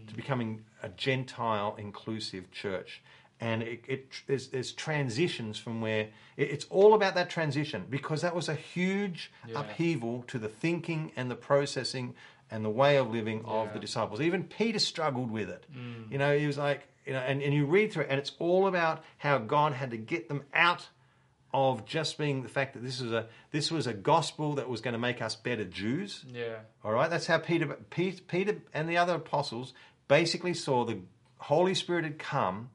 to 0.09 0.15
becoming 0.15 0.65
a 0.83 0.89
Gentile 0.89 1.77
inclusive 1.79 2.51
church. 2.51 3.03
And 3.39 3.63
it, 3.63 3.85
it 3.87 4.09
there's, 4.27 4.49
there's 4.49 4.73
transitions 4.73 5.59
from 5.59 5.81
where 5.81 6.09
it, 6.37 6.51
it's 6.51 6.67
all 6.71 6.93
about 6.95 7.15
that 7.15 7.31
transition 7.31 7.87
because 7.89 8.21
that 8.23 8.35
was 8.35 8.49
a 8.49 8.55
huge 8.55 9.31
Yeah. 9.47 9.61
upheaval 9.61 10.25
to 10.27 10.39
the 10.39 10.49
thinking 10.49 11.13
and 11.17 11.31
the 11.31 11.37
processing 11.37 12.15
and 12.51 12.65
the 12.65 12.71
way 12.71 12.97
of 12.97 13.11
living 13.11 13.45
of 13.45 13.73
the 13.73 13.79
disciples. 13.79 14.21
Even 14.21 14.45
Peter 14.45 14.79
struggled 14.79 15.31
with 15.31 15.49
it. 15.49 15.67
Mm. 15.77 16.11
You 16.11 16.19
know, 16.19 16.37
he 16.37 16.47
was 16.47 16.59
like, 16.59 16.87
you 17.07 17.13
know, 17.13 17.21
and, 17.21 17.43
and 17.43 17.55
you 17.55 17.67
read 17.67 17.93
through 17.93 18.05
it, 18.05 18.11
and 18.11 18.19
it's 18.19 18.33
all 18.39 18.67
about 18.67 19.05
how 19.19 19.39
God 19.39 19.73
had 19.73 19.91
to 19.93 19.97
get 19.97 20.29
them 20.29 20.43
out 20.53 20.89
of 21.53 21.85
just 21.85 22.17
being 22.19 22.43
the 22.43 22.49
fact 22.49 22.75
that 22.75 22.83
this 22.85 23.01
was 23.01 23.13
a 23.13 23.27
this 23.51 23.71
was 23.71 23.87
a 23.87 23.93
gospel 23.93 24.55
that 24.55 24.69
was 24.69 24.81
going 24.81 24.93
to 24.93 24.99
make 24.99 25.21
us 25.21 25.35
better 25.35 25.65
Jews. 25.65 26.25
Yeah. 26.33 26.59
All 26.85 26.93
right, 26.93 27.11
that's 27.11 27.27
how 27.27 27.39
Peter, 27.39 27.67
Pe- 27.67 28.21
Peter 28.29 28.59
and 28.73 28.89
the 28.89 28.97
other 28.97 29.17
apostles 29.17 29.75
basically 30.07 30.55
saw 30.55 30.85
the 30.85 30.99
Holy 31.39 31.75
Spirit 31.75 32.05
had 32.05 32.19
come, 32.19 32.71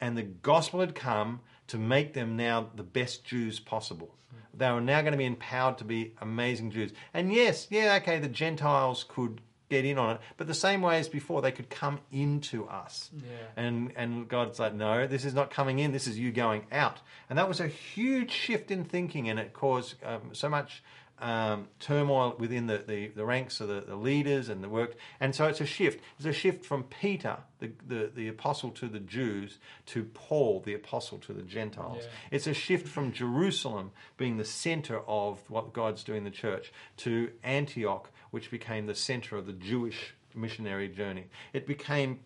and 0.00 0.16
the 0.16 0.22
gospel 0.22 0.80
had 0.80 0.94
come 0.94 1.40
to 1.68 1.78
make 1.78 2.14
them 2.14 2.36
now 2.36 2.68
the 2.74 2.82
best 2.82 3.24
Jews 3.24 3.60
possible. 3.60 4.14
They 4.54 4.70
were 4.70 4.80
now 4.80 5.00
going 5.00 5.12
to 5.12 5.18
be 5.18 5.24
empowered 5.24 5.78
to 5.78 5.84
be 5.84 6.12
amazing 6.20 6.70
Jews. 6.70 6.92
And 7.14 7.32
yes, 7.32 7.66
yeah, 7.70 7.98
okay, 8.02 8.18
the 8.18 8.28
Gentiles 8.28 9.04
could 9.08 9.40
get 9.70 9.84
in 9.84 9.96
on 9.98 10.16
it, 10.16 10.20
but 10.36 10.48
the 10.48 10.54
same 10.54 10.82
way 10.82 10.98
as 10.98 11.08
before, 11.08 11.40
they 11.40 11.52
could 11.52 11.70
come 11.70 12.00
into 12.10 12.66
us. 12.66 13.10
Yeah. 13.16 13.30
And 13.56 13.92
and 13.96 14.28
God's 14.28 14.58
like, 14.58 14.74
no, 14.74 15.06
this 15.06 15.24
is 15.24 15.32
not 15.32 15.50
coming 15.50 15.78
in. 15.78 15.92
This 15.92 16.06
is 16.06 16.18
you 16.18 16.32
going 16.32 16.66
out. 16.72 16.98
And 17.30 17.38
that 17.38 17.48
was 17.48 17.60
a 17.60 17.68
huge 17.68 18.32
shift 18.32 18.70
in 18.70 18.84
thinking, 18.84 19.28
and 19.30 19.38
it 19.38 19.52
caused 19.52 19.94
um, 20.04 20.30
so 20.32 20.48
much 20.48 20.82
um, 21.20 21.68
turmoil 21.78 22.34
within 22.38 22.66
the, 22.66 22.78
the, 22.78 23.08
the 23.08 23.24
ranks 23.24 23.60
of 23.60 23.68
the, 23.68 23.82
the 23.86 23.96
leaders 23.96 24.48
and 24.48 24.64
the 24.64 24.68
work. 24.68 24.96
And 25.20 25.34
so 25.34 25.46
it's 25.46 25.60
a 25.60 25.66
shift. 25.66 26.00
It's 26.16 26.26
a 26.26 26.32
shift 26.32 26.64
from 26.64 26.84
Peter, 26.84 27.38
the, 27.58 27.70
the, 27.86 28.10
the 28.14 28.28
apostle 28.28 28.70
to 28.70 28.88
the 28.88 29.00
Jews, 29.00 29.58
to 29.86 30.04
Paul, 30.04 30.62
the 30.64 30.74
apostle 30.74 31.18
to 31.18 31.32
the 31.32 31.42
Gentiles. 31.42 32.02
Yeah. 32.02 32.36
It's 32.36 32.46
a 32.46 32.54
shift 32.54 32.88
from 32.88 33.12
Jerusalem 33.12 33.92
being 34.16 34.38
the 34.38 34.44
center 34.44 35.00
of 35.06 35.38
what 35.48 35.72
God's 35.72 36.02
doing 36.04 36.18
in 36.18 36.24
the 36.24 36.30
church 36.30 36.72
to 36.98 37.30
Antioch, 37.44 38.10
which 38.30 38.50
became 38.50 38.86
the 38.86 38.94
center 38.94 39.36
of 39.36 39.46
the 39.46 39.52
Jewish 39.52 40.14
missionary 40.34 40.88
journey. 40.88 41.26
It 41.52 41.66
became 41.66 42.20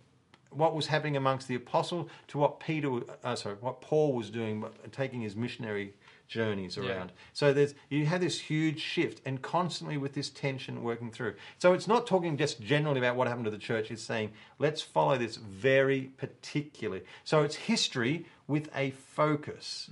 what 0.50 0.74
was 0.74 0.86
happening 0.86 1.16
amongst 1.16 1.48
the 1.48 1.54
apostle 1.56 2.08
to 2.28 2.38
what 2.38 2.60
Peter, 2.60 3.00
uh, 3.24 3.34
sorry, 3.34 3.56
what 3.60 3.80
Paul 3.80 4.12
was 4.12 4.30
doing, 4.30 4.64
taking 4.92 5.20
his 5.20 5.34
missionary 5.34 5.94
journeys 6.28 6.76
Yeah. 6.76 6.84
around. 6.84 7.12
So 7.32 7.52
there's 7.52 7.74
you 7.88 8.06
have 8.06 8.20
this 8.20 8.40
huge 8.40 8.80
shift, 8.80 9.20
and 9.26 9.42
constantly 9.42 9.96
with 9.96 10.14
this 10.14 10.30
tension 10.30 10.82
working 10.82 11.10
through. 11.10 11.34
So 11.58 11.72
it's 11.72 11.86
not 11.86 12.06
talking 12.06 12.36
just 12.36 12.60
generally 12.60 12.98
about 12.98 13.16
what 13.16 13.28
happened 13.28 13.44
to 13.46 13.50
the 13.50 13.58
church. 13.58 13.90
It's 13.90 14.02
saying 14.02 14.32
let's 14.58 14.82
follow 14.82 15.18
this 15.18 15.36
very 15.36 16.12
particularly. 16.16 17.04
So 17.24 17.42
it's 17.42 17.56
history 17.56 18.26
with 18.46 18.68
a 18.74 18.90
focus. 18.90 19.88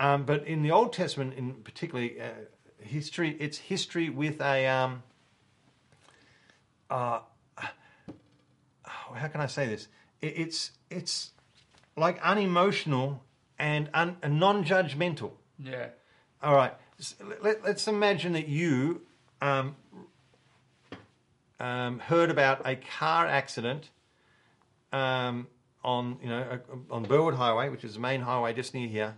Um, 0.00 0.24
but 0.24 0.46
in 0.46 0.62
the 0.62 0.70
Old 0.70 0.92
Testament, 0.92 1.34
in 1.34 1.54
particularly 1.54 2.20
uh, 2.20 2.30
history, 2.80 3.36
it's 3.38 3.58
history 3.58 4.10
with 4.10 4.40
a 4.40 4.66
um, 4.66 5.02
uh, 6.90 7.20
how 8.84 9.28
can 9.28 9.40
I 9.40 9.46
say 9.46 9.66
this? 9.66 9.88
It, 10.20 10.34
it's 10.38 10.72
it's 10.90 11.30
like 11.96 12.20
unemotional 12.22 13.22
and, 13.58 13.88
un, 13.94 14.16
and 14.22 14.40
non-judgmental. 14.40 15.30
Yeah. 15.58 15.88
All 16.42 16.54
right. 16.54 16.74
Let, 17.42 17.64
us 17.64 17.88
imagine 17.88 18.32
that 18.32 18.48
you 18.48 19.02
um, 19.40 19.76
um, 21.60 21.98
heard 21.98 22.30
about 22.30 22.62
a 22.66 22.76
car 22.76 23.26
accident 23.26 23.90
um, 24.92 25.46
on 25.82 26.18
you 26.22 26.28
know 26.28 26.58
on 26.90 27.04
Burwood 27.04 27.34
Highway, 27.34 27.68
which 27.68 27.84
is 27.84 27.94
the 27.94 28.00
main 28.00 28.20
highway 28.20 28.52
just 28.52 28.74
near 28.74 28.88
here, 28.88 29.14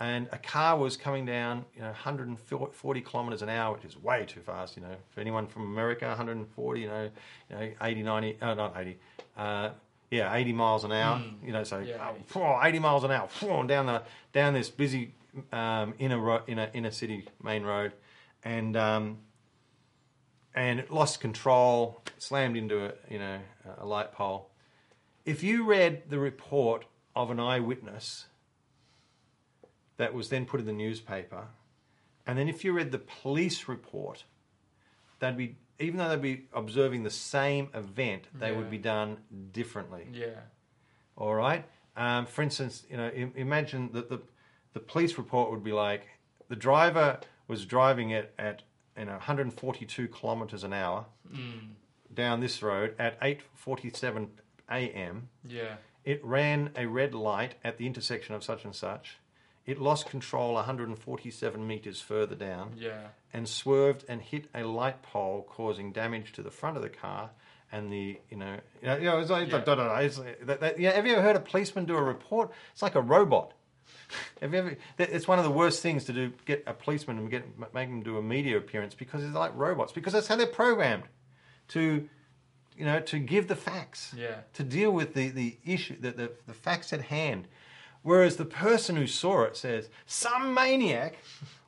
and 0.00 0.28
a 0.32 0.38
car 0.38 0.78
was 0.78 0.96
coming 0.96 1.26
down 1.26 1.64
you 1.74 1.80
know 1.80 1.88
140 1.88 3.00
kilometers 3.02 3.42
an 3.42 3.48
hour, 3.48 3.74
which 3.74 3.84
is 3.84 3.96
way 4.00 4.24
too 4.26 4.40
fast. 4.40 4.76
You 4.76 4.82
know, 4.82 4.96
for 5.10 5.20
anyone 5.20 5.46
from 5.46 5.62
America, 5.62 6.06
140, 6.06 6.80
you 6.80 6.88
know, 6.88 7.10
you 7.50 7.56
know 7.56 7.70
80, 7.82 8.02
90, 8.02 8.38
oh, 8.42 8.54
not 8.54 8.74
80. 8.76 8.96
Uh, 9.36 9.70
yeah, 10.10 10.34
80 10.34 10.52
miles 10.54 10.84
an 10.84 10.92
hour. 10.92 11.20
You 11.44 11.52
know, 11.52 11.64
so 11.64 11.80
Yeah, 11.80 12.08
uh, 12.08 12.12
80. 12.14 12.24
phew, 12.26 12.56
80 12.62 12.78
miles 12.78 13.04
an 13.04 13.10
hour 13.10 13.28
down 13.66 13.86
the 13.86 14.02
down 14.32 14.54
this 14.54 14.70
busy 14.70 15.12
um, 15.52 15.94
inner 15.98 16.18
ro- 16.18 16.42
inner 16.46 16.70
inner 16.72 16.90
city 16.90 17.28
main 17.42 17.62
road, 17.62 17.92
and 18.44 18.76
um, 18.76 19.18
and 20.54 20.80
it 20.80 20.90
lost 20.90 21.20
control, 21.20 22.02
slammed 22.18 22.56
into 22.56 22.86
a 22.86 22.92
you 23.10 23.18
know 23.18 23.38
a 23.78 23.86
light 23.86 24.12
pole. 24.12 24.50
If 25.24 25.42
you 25.42 25.64
read 25.64 26.08
the 26.08 26.18
report 26.18 26.86
of 27.14 27.30
an 27.30 27.38
eyewitness 27.40 28.26
that 29.98 30.14
was 30.14 30.28
then 30.28 30.46
put 30.46 30.60
in 30.60 30.66
the 30.66 30.72
newspaper, 30.72 31.48
and 32.26 32.38
then 32.38 32.48
if 32.48 32.64
you 32.64 32.72
read 32.72 32.92
the 32.92 32.98
police 32.98 33.68
report, 33.68 34.24
they'd 35.18 35.36
be 35.36 35.56
even 35.78 35.98
though 35.98 36.08
they'd 36.08 36.22
be 36.22 36.46
observing 36.52 37.04
the 37.04 37.10
same 37.10 37.68
event, 37.74 38.26
they 38.34 38.52
would 38.52 38.70
be 38.70 38.78
done 38.78 39.18
differently. 39.52 40.08
Yeah. 40.12 40.40
All 41.16 41.34
right. 41.34 41.64
Um, 41.96 42.26
for 42.26 42.42
instance, 42.42 42.84
you 42.90 42.96
know, 42.96 43.10
imagine 43.34 43.90
that 43.92 44.08
the 44.08 44.20
the 44.72 44.80
police 44.80 45.18
report 45.18 45.50
would 45.50 45.64
be 45.64 45.72
like 45.72 46.06
the 46.48 46.56
driver 46.56 47.20
was 47.46 47.64
driving 47.64 48.10
it 48.10 48.32
at 48.38 48.62
you 48.96 49.04
know 49.04 49.12
142 49.12 50.08
kilometers 50.08 50.64
an 50.64 50.72
hour 50.72 51.06
hmm. 51.32 51.72
down 52.12 52.40
this 52.40 52.62
road 52.62 52.94
at 52.98 53.20
8:47 53.20 54.28
a.m. 54.70 55.28
Yeah. 55.46 55.76
It 56.04 56.24
ran 56.24 56.70
a 56.76 56.86
red 56.86 57.14
light 57.14 57.56
at 57.64 57.78
the 57.78 57.86
intersection 57.86 58.34
of 58.34 58.44
such 58.44 58.64
and 58.64 58.74
such. 58.74 59.18
It 59.66 59.78
lost 59.78 60.06
control 60.06 60.54
147 60.54 61.66
meters 61.66 62.00
further 62.00 62.34
down 62.34 62.72
Yeah. 62.76 63.08
and 63.34 63.46
swerved 63.46 64.04
and 64.08 64.22
hit 64.22 64.46
a 64.54 64.62
light 64.62 65.02
pole, 65.02 65.46
causing 65.48 65.92
damage 65.92 66.32
to 66.32 66.42
the 66.42 66.50
front 66.50 66.76
of 66.76 66.82
the 66.82 66.88
car 66.88 67.30
and 67.70 67.92
the 67.92 68.18
you 68.30 68.36
know 68.36 68.56
you 68.80 68.88
know, 68.88 68.96
you 68.96 69.04
know 69.04 69.18
it's 69.18 69.30
like, 69.30 69.50
Yeah. 69.50 69.58
da, 69.58 69.74
da, 69.74 69.88
da, 69.88 69.96
it's 69.98 70.18
like- 70.18 70.46
that, 70.46 70.60
that, 70.60 70.80
yeah, 70.80 70.92
have 70.92 71.06
you 71.06 71.12
ever 71.12 71.22
heard 71.22 71.36
a 71.36 71.40
policeman 71.40 71.84
do 71.84 71.96
a 71.96 72.02
report? 72.02 72.50
It's 72.72 72.82
like 72.82 72.94
a 72.94 73.02
robot. 73.02 73.52
Have 74.40 74.52
you 74.52 74.58
ever? 74.58 74.76
It's 74.98 75.28
one 75.28 75.38
of 75.38 75.44
the 75.44 75.50
worst 75.50 75.82
things 75.82 76.04
to 76.06 76.12
do. 76.12 76.32
Get 76.46 76.62
a 76.66 76.72
policeman 76.72 77.18
and 77.18 77.30
get 77.30 77.44
make 77.74 77.88
them 77.88 78.02
do 78.02 78.16
a 78.18 78.22
media 78.22 78.56
appearance 78.56 78.94
because 78.94 79.22
it's 79.24 79.34
like 79.34 79.52
robots. 79.54 79.92
Because 79.92 80.12
that's 80.12 80.26
how 80.28 80.36
they're 80.36 80.46
programmed 80.46 81.04
to, 81.68 82.08
you 82.76 82.84
know, 82.84 83.00
to 83.00 83.18
give 83.18 83.48
the 83.48 83.56
facts 83.56 84.14
Yeah. 84.16 84.36
to 84.54 84.62
deal 84.62 84.90
with 84.90 85.14
the, 85.14 85.28
the 85.28 85.56
issue, 85.64 85.96
the, 86.00 86.12
the, 86.12 86.32
the 86.46 86.54
facts 86.54 86.92
at 86.92 87.02
hand. 87.02 87.48
Whereas 88.02 88.36
the 88.36 88.44
person 88.44 88.96
who 88.96 89.06
saw 89.06 89.42
it 89.42 89.56
says, 89.56 89.90
some 90.06 90.54
maniac 90.54 91.16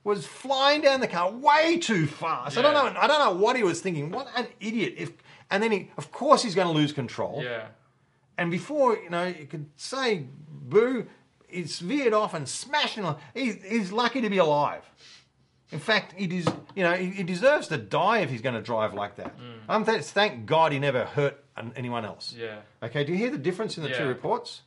was 0.05 0.25
flying 0.27 0.81
down 0.81 1.01
the 1.01 1.09
car 1.09 1.31
way 1.31 1.77
too 1.79 2.07
fast. 2.07 2.57
I 2.57 2.63
don't 2.63 2.73
know. 2.73 2.99
I 2.99 3.07
don't 3.07 3.19
know 3.19 3.39
what 3.43 3.57
he 3.57 3.63
was 3.63 3.81
thinking. 3.81 4.11
What 4.11 4.29
an 4.37 4.47
idiot! 4.61 4.95
If 4.97 5.13
and 5.51 5.63
then 5.63 5.73
he, 5.73 5.91
of 5.99 6.13
course, 6.13 6.43
he's 6.43 6.55
going 6.55 6.69
to 6.69 6.73
lose 6.73 6.93
control. 6.93 7.43
Yeah. 7.45 7.67
And 8.39 8.51
before 8.51 8.97
you 8.97 9.11
know, 9.11 9.27
you 9.27 9.45
could 9.47 9.67
say, 9.77 10.25
"Boo!" 10.49 11.07
He's 11.51 11.79
veered 11.79 12.13
off 12.13 12.35
and 12.35 12.49
smashed 12.49 12.97
him. 12.97 13.15
He's 13.35 13.93
lucky 13.93 14.21
to 14.21 14.31
be 14.31 14.39
alive. 14.39 14.83
In 15.73 15.79
fact, 15.79 16.15
he 16.17 16.27
des- 16.27 16.51
you 16.75 16.83
know 16.83 16.95
he, 16.95 17.07
he 17.11 17.23
deserves 17.23 17.69
to 17.69 17.79
die 17.79 18.19
if 18.19 18.31
he's 18.31 18.43
going 18.43 18.57
to 18.57 18.61
drive 18.63 18.93
like 18.93 19.17
that. 19.17 19.37
Mm. 19.39 19.41
Um, 19.41 19.61
I'm 19.69 19.85
th- 19.85 20.03
thank 20.03 20.47
God 20.47 20.73
he 20.73 20.79
never 20.81 21.05
hurt 21.05 21.45
an- 21.57 21.73
anyone 21.77 22.05
else. 22.05 22.35
Yeah. 22.37 22.59
Okay, 22.83 23.05
do 23.05 23.13
you 23.13 23.19
hear 23.19 23.31
the 23.31 23.39
difference 23.39 23.77
in 23.77 23.85
the 23.85 23.91
two 23.91 24.03
Yeah. 24.03 24.09
reports? 24.09 24.63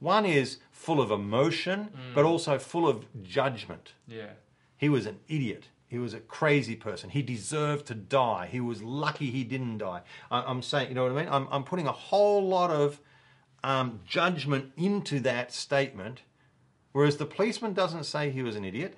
One 0.00 0.24
is 0.26 0.58
full 0.72 1.00
of 1.00 1.10
emotion, 1.10 1.90
mm. 1.92 2.14
but 2.14 2.24
also 2.24 2.58
full 2.58 2.88
of 2.88 3.06
judgment. 3.22 3.92
Yeah. 4.08 4.30
He 4.76 4.88
was 4.88 5.06
an 5.06 5.18
idiot. 5.28 5.68
He 5.88 5.98
was 5.98 6.12
a 6.12 6.20
crazy 6.20 6.76
person. 6.76 7.10
He 7.10 7.22
deserved 7.22 7.86
to 7.86 7.94
die. 7.94 8.48
He 8.50 8.60
was 8.60 8.82
lucky 8.82 9.30
he 9.30 9.42
didn't 9.44 9.78
die. 9.78 10.02
I, 10.30 10.42
I'm 10.42 10.62
saying, 10.62 10.88
you 10.88 10.94
know 10.94 11.04
what 11.04 11.12
I 11.12 11.22
mean? 11.24 11.32
I'm, 11.32 11.48
I'm 11.50 11.64
putting 11.64 11.86
a 11.86 11.92
whole 11.92 12.46
lot 12.46 12.70
of 12.70 13.00
um, 13.64 14.00
judgment 14.06 14.72
into 14.76 15.18
that 15.20 15.52
statement, 15.52 16.22
whereas 16.92 17.16
the 17.16 17.26
policeman 17.26 17.72
doesn't 17.72 18.04
say 18.04 18.30
he 18.30 18.42
was 18.42 18.56
an 18.56 18.64
idiot. 18.64 18.96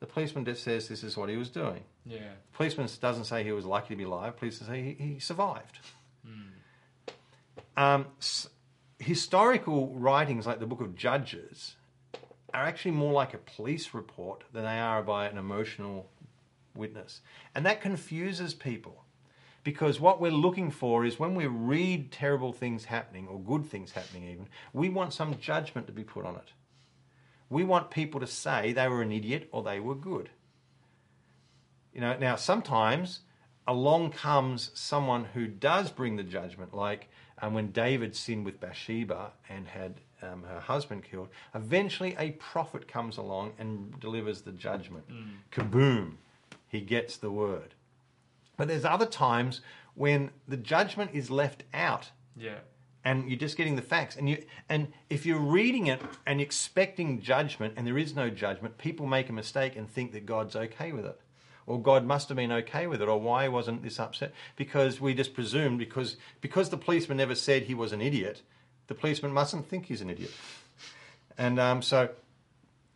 The 0.00 0.06
policeman 0.06 0.44
just 0.44 0.62
says 0.62 0.88
this 0.88 1.02
is 1.02 1.16
what 1.16 1.28
he 1.28 1.36
was 1.36 1.48
doing. 1.48 1.82
Yeah. 2.04 2.18
The 2.18 2.56
policeman 2.56 2.88
doesn't 3.00 3.24
say 3.24 3.42
he 3.42 3.52
was 3.52 3.64
lucky 3.64 3.88
to 3.94 3.96
be 3.96 4.04
alive. 4.04 4.36
Policeman 4.36 4.68
say 4.70 4.82
he, 4.98 5.12
he 5.14 5.18
survived. 5.18 5.78
Um, 7.76 8.06
s- 8.18 8.48
historical 8.98 9.88
writings 9.94 10.46
like 10.46 10.60
the 10.60 10.66
Book 10.66 10.80
of 10.80 10.94
Judges 10.94 11.74
are 12.52 12.62
actually 12.64 12.92
more 12.92 13.12
like 13.12 13.34
a 13.34 13.38
police 13.38 13.94
report 13.94 14.44
than 14.52 14.62
they 14.64 14.78
are 14.78 15.02
by 15.02 15.26
an 15.26 15.38
emotional 15.38 16.08
witness, 16.76 17.20
and 17.54 17.66
that 17.66 17.80
confuses 17.80 18.54
people 18.54 19.02
because 19.64 19.98
what 19.98 20.20
we're 20.20 20.30
looking 20.30 20.70
for 20.70 21.04
is 21.04 21.18
when 21.18 21.34
we 21.34 21.46
read 21.46 22.12
terrible 22.12 22.52
things 22.52 22.84
happening 22.84 23.26
or 23.26 23.40
good 23.40 23.64
things 23.66 23.92
happening, 23.92 24.24
even 24.28 24.46
we 24.72 24.88
want 24.88 25.12
some 25.12 25.36
judgment 25.38 25.86
to 25.86 25.92
be 25.92 26.04
put 26.04 26.24
on 26.24 26.36
it. 26.36 26.52
We 27.50 27.64
want 27.64 27.90
people 27.90 28.20
to 28.20 28.26
say 28.26 28.72
they 28.72 28.88
were 28.88 29.02
an 29.02 29.12
idiot 29.12 29.48
or 29.52 29.62
they 29.62 29.80
were 29.80 29.94
good. 29.94 30.30
You 31.92 32.00
know, 32.00 32.16
now 32.18 32.36
sometimes 32.36 33.20
along 33.66 34.10
comes 34.10 34.70
someone 34.74 35.24
who 35.24 35.46
does 35.46 35.90
bring 35.90 36.16
the 36.16 36.22
judgment, 36.22 36.74
like 36.74 37.08
um, 37.40 37.54
when 37.54 37.70
David 37.70 38.14
sinned 38.16 38.44
with 38.44 38.60
Bathsheba 38.60 39.32
and 39.48 39.66
had 39.68 40.00
um, 40.22 40.44
her 40.44 40.60
husband 40.60 41.04
killed. 41.04 41.28
Eventually, 41.54 42.16
a 42.18 42.32
prophet 42.32 42.88
comes 42.88 43.16
along 43.16 43.52
and 43.58 43.98
delivers 44.00 44.42
the 44.42 44.52
judgment. 44.52 45.04
Kaboom! 45.52 46.14
He 46.68 46.80
gets 46.80 47.16
the 47.16 47.30
word. 47.30 47.74
But 48.56 48.68
there's 48.68 48.84
other 48.84 49.06
times 49.06 49.60
when 49.94 50.30
the 50.48 50.56
judgment 50.56 51.10
is 51.12 51.30
left 51.30 51.64
out 51.72 52.10
Yeah. 52.36 52.58
And 53.04 53.28
you're 53.28 53.38
just 53.38 53.56
getting 53.56 53.76
the 53.76 53.82
facts. 53.82 54.16
And 54.16 54.28
you 54.28 54.44
and 54.68 54.92
if 55.10 55.26
you're 55.26 55.38
reading 55.38 55.86
it 55.86 56.00
and 56.26 56.40
expecting 56.40 57.20
judgment 57.20 57.74
and 57.76 57.86
there 57.86 57.98
is 57.98 58.14
no 58.14 58.30
judgment 58.30 58.78
people 58.78 59.06
make 59.06 59.28
a 59.28 59.32
mistake 59.32 59.76
and 59.76 59.88
think 59.88 60.12
that 60.12 60.26
god's 60.26 60.56
okay 60.56 60.92
with 60.92 61.04
it. 61.04 61.20
Or 61.66 61.80
god 61.80 62.04
must 62.04 62.28
have 62.28 62.36
been 62.36 62.52
okay 62.52 62.86
with 62.86 63.00
it. 63.00 63.08
Or 63.08 63.20
why 63.20 63.48
wasn't 63.48 63.82
this 63.82 63.98
upset? 63.98 64.32
Because 64.56 65.00
we 65.00 65.14
just 65.14 65.34
presume 65.34 65.78
because 65.78 66.16
because 66.40 66.70
the 66.70 66.76
policeman 66.76 67.18
never 67.18 67.34
said 67.34 67.62
he 67.64 67.74
was 67.74 67.92
an 67.92 68.00
idiot 68.00 68.42
the 68.86 68.94
policeman 68.94 69.32
mustn't 69.32 69.68
think 69.68 69.86
he's 69.86 70.00
an 70.00 70.10
idiot. 70.10 70.30
And 71.38 71.58
um, 71.58 71.82
so 71.82 72.10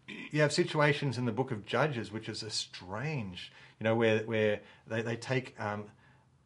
you 0.07 0.41
have 0.41 0.53
situations 0.53 1.19
in 1.19 1.25
the 1.25 1.33
book 1.33 1.51
of 1.51 1.67
Judges, 1.67 2.13
which 2.13 2.29
is 2.29 2.43
a 2.43 2.51
strange, 2.51 3.53
you 3.81 3.85
know, 3.85 3.95
where 3.95 4.21
where 4.21 4.61
they, 4.87 5.03
they 5.03 5.17
take 5.17 5.59
um, 5.61 5.85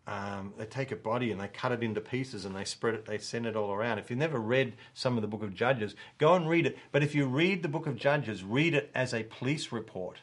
um, 0.06 0.52
they 0.58 0.64
take 0.66 0.90
a 0.90 0.96
body 0.96 1.30
and 1.30 1.40
they 1.40 1.48
cut 1.48 1.70
it 1.72 1.82
into 1.82 2.00
pieces 2.00 2.44
and 2.44 2.56
they 2.56 2.64
spread 2.64 2.94
it, 2.94 3.06
they 3.06 3.18
send 3.18 3.46
it 3.46 3.54
all 3.56 3.70
around. 3.70 3.98
If 3.98 4.10
you've 4.10 4.18
never 4.18 4.38
read 4.40 4.74
some 4.94 5.16
of 5.16 5.22
the 5.22 5.28
book 5.28 5.42
of 5.42 5.54
Judges, 5.54 5.94
go 6.18 6.34
and 6.34 6.48
read 6.48 6.66
it. 6.66 6.76
But 6.90 7.02
if 7.04 7.14
you 7.14 7.26
read 7.26 7.62
the 7.62 7.68
book 7.68 7.86
of 7.86 7.96
Judges, 7.96 8.42
read 8.42 8.74
it 8.74 8.90
as 8.94 9.14
a 9.14 9.22
police 9.24 9.70
report. 9.70 10.18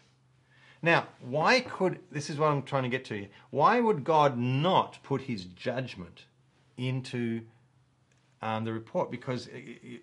Now, 0.82 1.08
why 1.22 1.62
could 1.62 2.00
this 2.12 2.30
is 2.30 2.38
what 2.38 2.52
I'm 2.52 2.64
trying 2.64 2.84
to 2.84 2.90
get 2.90 3.06
to 3.06 3.16
you? 3.16 3.28
Why 3.52 3.80
would 3.80 4.04
God 4.04 4.38
not 4.38 5.00
put 5.04 5.22
His 5.22 5.44
judgment 5.46 6.26
into 6.78 7.42
um, 8.42 8.64
the 8.66 8.72
report? 8.74 9.12
Because 9.12 9.50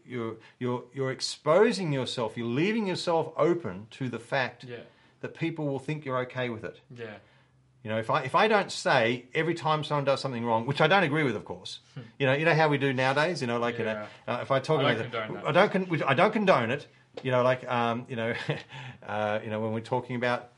you're 0.07 0.37
you're 0.59 0.85
you're 0.93 1.11
exposing 1.11 1.93
yourself. 1.93 2.37
You're 2.37 2.47
leaving 2.47 2.87
yourself 2.87 3.33
open 3.39 3.87
to 3.93 4.09
the 4.11 4.19
fact 4.19 4.65
Yeah. 4.65 4.77
that 5.21 5.35
people 5.35 5.67
will 5.67 5.79
think 5.79 6.05
you're 6.05 6.19
okay 6.21 6.51
with 6.51 6.65
it. 6.65 6.81
Yeah. 6.95 7.17
You 7.87 7.93
know, 7.93 7.99
if 8.01 8.11
I 8.11 8.23
if 8.23 8.35
I 8.35 8.49
don't 8.49 8.73
say 8.73 9.27
every 9.33 9.55
time 9.55 9.85
someone 9.85 10.05
does 10.05 10.21
something 10.21 10.45
wrong, 10.45 10.67
which 10.67 10.81
I 10.81 10.89
don't 10.89 11.05
agree 11.05 11.23
with, 11.23 11.37
of 11.37 11.45
course. 11.45 11.79
You 12.19 12.27
know, 12.27 12.33
you 12.33 12.45
know 12.45 12.53
how 12.53 12.69
we 12.69 12.79
do 12.79 12.93
nowadays. 12.93 13.41
You 13.41 13.47
know, 13.47 13.61
like 13.61 13.79
you 13.79 13.85
know, 13.85 14.07
uh, 14.27 14.41
if 14.43 14.51
I 14.51 14.59
talk 14.59 14.81
I 14.81 14.91
about 14.91 15.03
don't 15.03 15.13
condone 15.13 15.35
that. 15.35 15.47
I 15.47 15.53
don't 15.53 15.71
con- 15.71 15.85
which 15.85 16.03
I 16.05 16.15
don't 16.15 16.33
condone 16.33 16.73
it. 16.73 16.89
You 17.23 17.31
know, 17.31 17.45
like 17.45 17.65
um, 17.71 18.05
you 18.09 18.17
know, 18.17 18.35
uh, 19.07 19.39
you 19.45 19.51
know 19.51 19.61
when 19.61 19.71
we're 19.73 19.79
talking 19.79 20.17
about. 20.17 20.49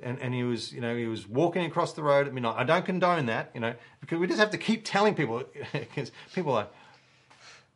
And, 0.00 0.20
and 0.20 0.32
he 0.32 0.44
was, 0.44 0.72
you 0.72 0.80
know, 0.80 0.94
he 0.94 1.06
was 1.06 1.26
walking 1.26 1.64
across 1.64 1.94
the 1.94 2.04
road 2.04 2.28
at 2.28 2.34
midnight. 2.34 2.54
I 2.56 2.62
don't 2.62 2.84
condone 2.84 3.26
that, 3.26 3.50
you 3.52 3.60
know, 3.60 3.74
because 4.00 4.18
we 4.20 4.28
just 4.28 4.38
have 4.38 4.50
to 4.50 4.58
keep 4.58 4.84
telling 4.84 5.16
people, 5.16 5.42
because 5.72 6.12
people 6.34 6.52
are, 6.52 6.68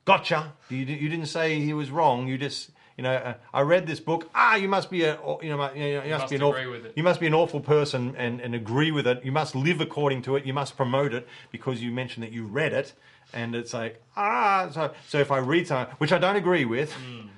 gotcha. 0.04 0.52
You, 0.68 0.76
you 0.76 1.08
didn't 1.08 1.26
say 1.26 1.58
he 1.58 1.72
was 1.72 1.90
wrong. 1.90 2.28
You 2.28 2.38
just, 2.38 2.70
you 2.96 3.04
know, 3.04 3.12
uh, 3.14 3.34
I 3.54 3.60
read 3.62 3.86
this 3.86 4.00
book. 4.00 4.28
Ah, 4.34 4.56
you 4.56 4.68
must 4.68 4.90
be 4.90 5.04
a, 5.04 5.18
you 5.42 5.48
know, 5.56 5.72
you, 5.74 5.80
know, 5.80 6.02
you 6.04 6.10
must, 6.10 6.22
must 6.22 6.30
be 6.30 6.36
an 6.36 6.42
agree 6.42 6.60
awful, 6.60 6.70
with 6.72 6.86
it. 6.86 6.92
you 6.96 7.02
must 7.02 7.20
be 7.20 7.26
an 7.26 7.34
awful 7.34 7.60
person 7.60 8.14
and, 8.16 8.40
and 8.40 8.54
agree 8.54 8.90
with 8.90 9.06
it. 9.06 9.24
You 9.24 9.32
must 9.32 9.54
live 9.54 9.80
according 9.80 10.22
to 10.22 10.36
it. 10.36 10.44
You 10.44 10.52
must 10.52 10.76
promote 10.76 11.14
it 11.14 11.26
because 11.50 11.82
you 11.82 11.90
mentioned 11.92 12.22
that 12.24 12.32
you 12.32 12.44
read 12.44 12.72
it. 12.72 12.92
And 13.32 13.54
it's 13.54 13.72
like, 13.72 14.02
ah, 14.16 14.68
so, 14.72 14.92
so 15.08 15.18
if 15.18 15.30
I 15.30 15.38
read 15.38 15.66
something, 15.66 15.94
which 15.98 16.12
I 16.12 16.18
don't 16.18 16.36
agree 16.36 16.64
with, 16.66 16.92
Hmm. 16.92 17.28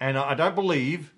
and 0.00 0.18
I 0.18 0.30
I 0.30 0.34
don't 0.34 0.54
believe, 0.56 1.12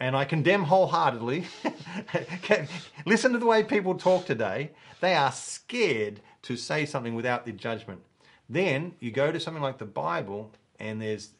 and 0.00 0.14
I 0.14 0.24
condemn 0.26 0.64
wholeheartedly. 0.64 1.46
Listen 3.06 3.32
to 3.32 3.38
the 3.38 3.46
way 3.46 3.62
people 3.64 3.94
talk 3.94 4.26
today. 4.26 4.70
They 5.00 5.14
are 5.14 5.32
scared 5.32 6.20
to 6.42 6.56
say 6.56 6.84
something 6.86 7.14
without 7.14 7.44
the 7.46 7.52
judgment. 7.52 8.00
Then 8.48 8.94
you 9.00 9.10
go 9.10 9.32
to 9.32 9.40
something 9.40 9.62
like 9.62 9.78
the 9.78 9.84
Bible, 9.86 10.52
and 10.78 11.00
there's 11.00 11.30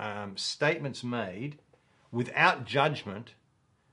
um, 0.00 0.36
statements 0.36 1.04
made 1.04 1.58
without 2.10 2.64
judgment, 2.64 3.34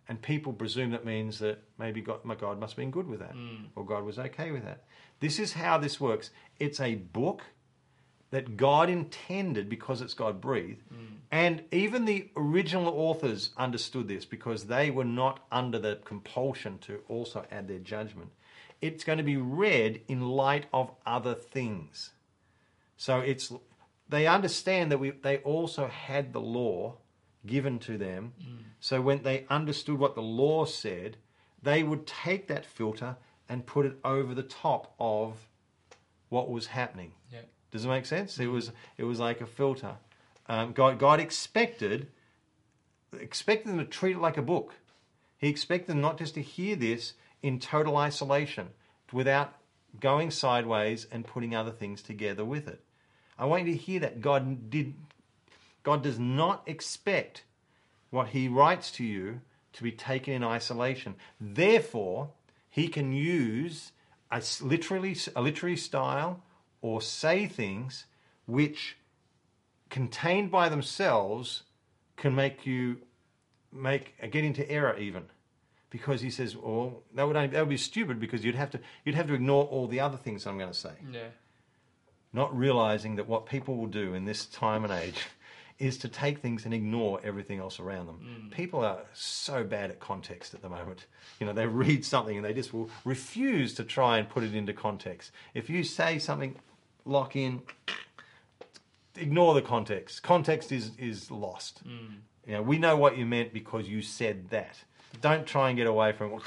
and 0.08 0.22
people 0.22 0.54
presume 0.54 0.92
that 0.92 1.06
means 1.06 1.40
that 1.40 1.58
maybe 1.78 2.02
God, 2.02 2.24
my 2.24 2.36
God 2.36 2.60
must 2.60 2.74
have 2.74 2.78
been 2.78 2.92
good 2.92 3.08
with 3.08 3.20
that, 3.20 3.36
or 3.76 3.86
God 3.86 4.04
was 4.06 4.18
okay 4.18 4.50
with 4.52 4.64
that. 4.64 4.80
This 5.20 5.38
is 5.38 5.54
how 5.54 5.78
this 5.78 6.00
works. 6.00 6.32
It's 6.60 6.80
a 6.80 6.96
book 6.96 7.42
that 8.32 8.58
God 8.58 8.90
intended 8.90 9.70
because 9.70 10.02
it's 10.02 10.14
God 10.14 10.42
breathed. 10.42 10.82
And 11.32 11.64
even 11.72 12.06
the 12.06 12.30
original 12.36 12.88
authors 12.88 13.52
understood 13.58 14.08
this 14.08 14.26
because 14.26 14.66
they 14.66 14.90
were 14.92 15.06
not 15.06 15.46
under 15.52 15.80
the 15.80 16.00
compulsion 16.06 16.78
to 16.88 17.00
also 17.10 17.46
add 17.52 17.68
their 17.68 17.80
judgment. 17.80 18.30
It's 18.82 19.04
going 19.04 19.18
to 19.18 19.24
be 19.24 19.38
read 19.38 20.02
in 20.08 20.22
light 20.22 20.66
of 20.74 20.92
other 21.06 21.34
things. 21.36 22.12
So 22.96 23.20
it's 23.20 23.52
they 24.10 24.28
understand 24.28 24.92
that 24.92 25.00
we 25.00 25.12
they 25.12 25.38
also 25.40 25.88
had 25.88 26.34
the 26.34 26.42
law 26.42 26.98
given 27.46 27.80
to 27.80 27.98
them. 27.98 28.34
So 28.80 29.02
when 29.02 29.24
they 29.24 29.46
understood 29.50 29.98
what 29.98 30.16
the 30.16 30.22
law 30.22 30.66
said, 30.66 31.18
they 31.62 31.84
would 31.84 32.06
take 32.06 32.48
that 32.48 32.66
filter 32.66 33.18
and 33.50 33.66
put 33.66 33.86
it 33.86 33.98
over 34.04 34.36
the 34.36 34.44
top 34.44 34.94
of 35.00 35.48
what 36.30 36.50
was 36.50 36.68
happening. 36.68 37.14
Yeah. 37.32 37.40
Does 37.72 37.86
it 37.86 37.90
make 37.90 38.06
sense? 38.06 38.40
It 38.40 38.48
was 38.48 38.72
it 38.98 39.04
was 39.04 39.20
like 39.20 39.42
a 39.42 39.46
filter. 39.46 39.96
Um, 40.48 40.74
God 40.74 41.00
God 41.00 41.20
expected 41.20 42.08
expected 43.18 43.70
them 43.70 43.80
to 43.80 43.86
treat 43.86 44.16
it 44.16 44.20
like 44.20 44.38
a 44.38 44.42
book. 44.42 44.76
He 45.38 45.50
expected 45.50 45.88
them 45.88 46.02
not 46.02 46.18
just 46.18 46.34
to 46.36 46.42
hear 46.42 46.76
this 46.76 47.14
in 47.42 47.60
total 47.60 47.98
isolation, 47.98 48.70
without 49.14 49.54
going 50.00 50.32
sideways 50.32 51.08
and 51.12 51.26
putting 51.26 51.56
other 51.56 51.72
things 51.72 52.02
together 52.02 52.44
with 52.44 52.68
it. 52.68 52.84
I 53.38 53.46
want 53.46 53.68
you 53.68 53.74
to 53.74 53.78
hear 53.78 54.00
that 54.02 54.22
God 54.22 54.70
did. 54.70 54.94
God 55.84 56.04
does 56.04 56.20
not 56.20 56.64
expect 56.66 57.44
what 58.10 58.30
He 58.30 58.48
writes 58.48 58.92
to 58.92 59.04
you 59.04 59.42
to 59.74 59.84
be 59.84 59.92
taken 59.92 60.34
in 60.34 60.44
isolation. 60.44 61.16
Therefore, 61.40 62.30
He 62.70 62.88
can 62.88 63.14
use 63.14 63.92
a 64.32 64.42
literally 64.62 65.16
a 65.36 65.42
literary 65.42 65.78
style 65.78 66.42
or 66.82 67.02
say 67.02 67.48
things 67.48 68.06
which 68.46 68.98
contained 69.90 70.52
by 70.52 70.70
themselves 70.70 71.64
can 72.16 72.36
make 72.36 72.66
you 72.66 72.98
make 73.72 74.16
uh, 74.22 74.28
get 74.28 74.44
into 74.44 74.70
error 74.70 74.98
even 74.98 75.24
because 75.90 76.22
he 76.22 76.30
says 76.30 76.56
well 76.56 77.04
that 77.14 77.24
would 77.24 77.36
that 77.36 77.54
would 77.54 77.70
be 77.70 77.78
stupid 77.78 78.20
because 78.20 78.44
you'd 78.44 78.56
have 78.56 78.70
to 78.70 78.80
you'd 79.06 79.16
have 79.16 79.28
to 79.28 79.34
ignore 79.34 79.66
all 79.66 79.88
the 79.88 80.00
other 80.00 80.18
things 80.18 80.46
I'm 80.46 80.58
going 80.58 80.72
to 80.72 80.78
say 80.78 80.94
Yeah. 81.12 81.28
Not 82.34 82.56
realizing 82.58 83.16
that 83.16 83.28
what 83.28 83.46
people 83.46 83.76
will 83.76 83.88
do 83.88 84.14
in 84.14 84.26
this 84.26 84.46
time 84.46 84.84
and 84.84 84.94
age 84.94 85.26
is 85.80 85.98
to 86.00 86.08
take 86.08 86.40
things 86.40 86.66
and 86.66 86.74
ignore 86.74 87.20
everything 87.24 87.60
else 87.60 87.80
around 87.80 88.08
them. 88.08 88.20
Mm. 88.24 88.52
People 88.52 88.84
are 88.84 89.00
so 89.14 89.64
bad 89.64 89.92
at 89.92 90.00
context 90.00 90.54
at 90.54 90.62
the 90.62 90.70
moment. 90.70 91.06
You 91.40 91.46
know, 91.46 91.54
they 91.54 91.68
read 91.86 92.04
something 92.04 92.36
and 92.36 92.46
they 92.46 92.54
just 92.54 92.74
will 92.74 92.90
refuse 93.06 93.74
to 93.76 93.84
try 93.84 94.18
and 94.18 94.28
put 94.28 94.44
it 94.44 94.56
into 94.56 94.74
context. 94.74 95.32
If 95.54 95.70
you 95.70 95.84
say 95.84 96.20
something, 96.20 96.56
lock 97.06 97.36
in, 97.36 97.62
ignore 99.16 99.54
the 99.54 99.62
context. 99.62 100.24
Context 100.24 100.72
is 100.72 100.92
is 100.98 101.30
lost. 101.30 101.88
Mm. 101.88 102.20
You 102.48 102.54
know, 102.54 102.62
we 102.62 102.78
know 102.78 102.96
what 102.96 103.18
you 103.18 103.26
meant 103.26 103.54
because 103.54 103.90
you 103.90 104.02
said 104.02 104.50
that. 104.52 104.78
Don't 105.22 105.46
try 105.46 105.70
and 105.70 105.78
get 105.78 105.86
away 105.86 106.14
from 106.14 106.34
it. 106.34 106.42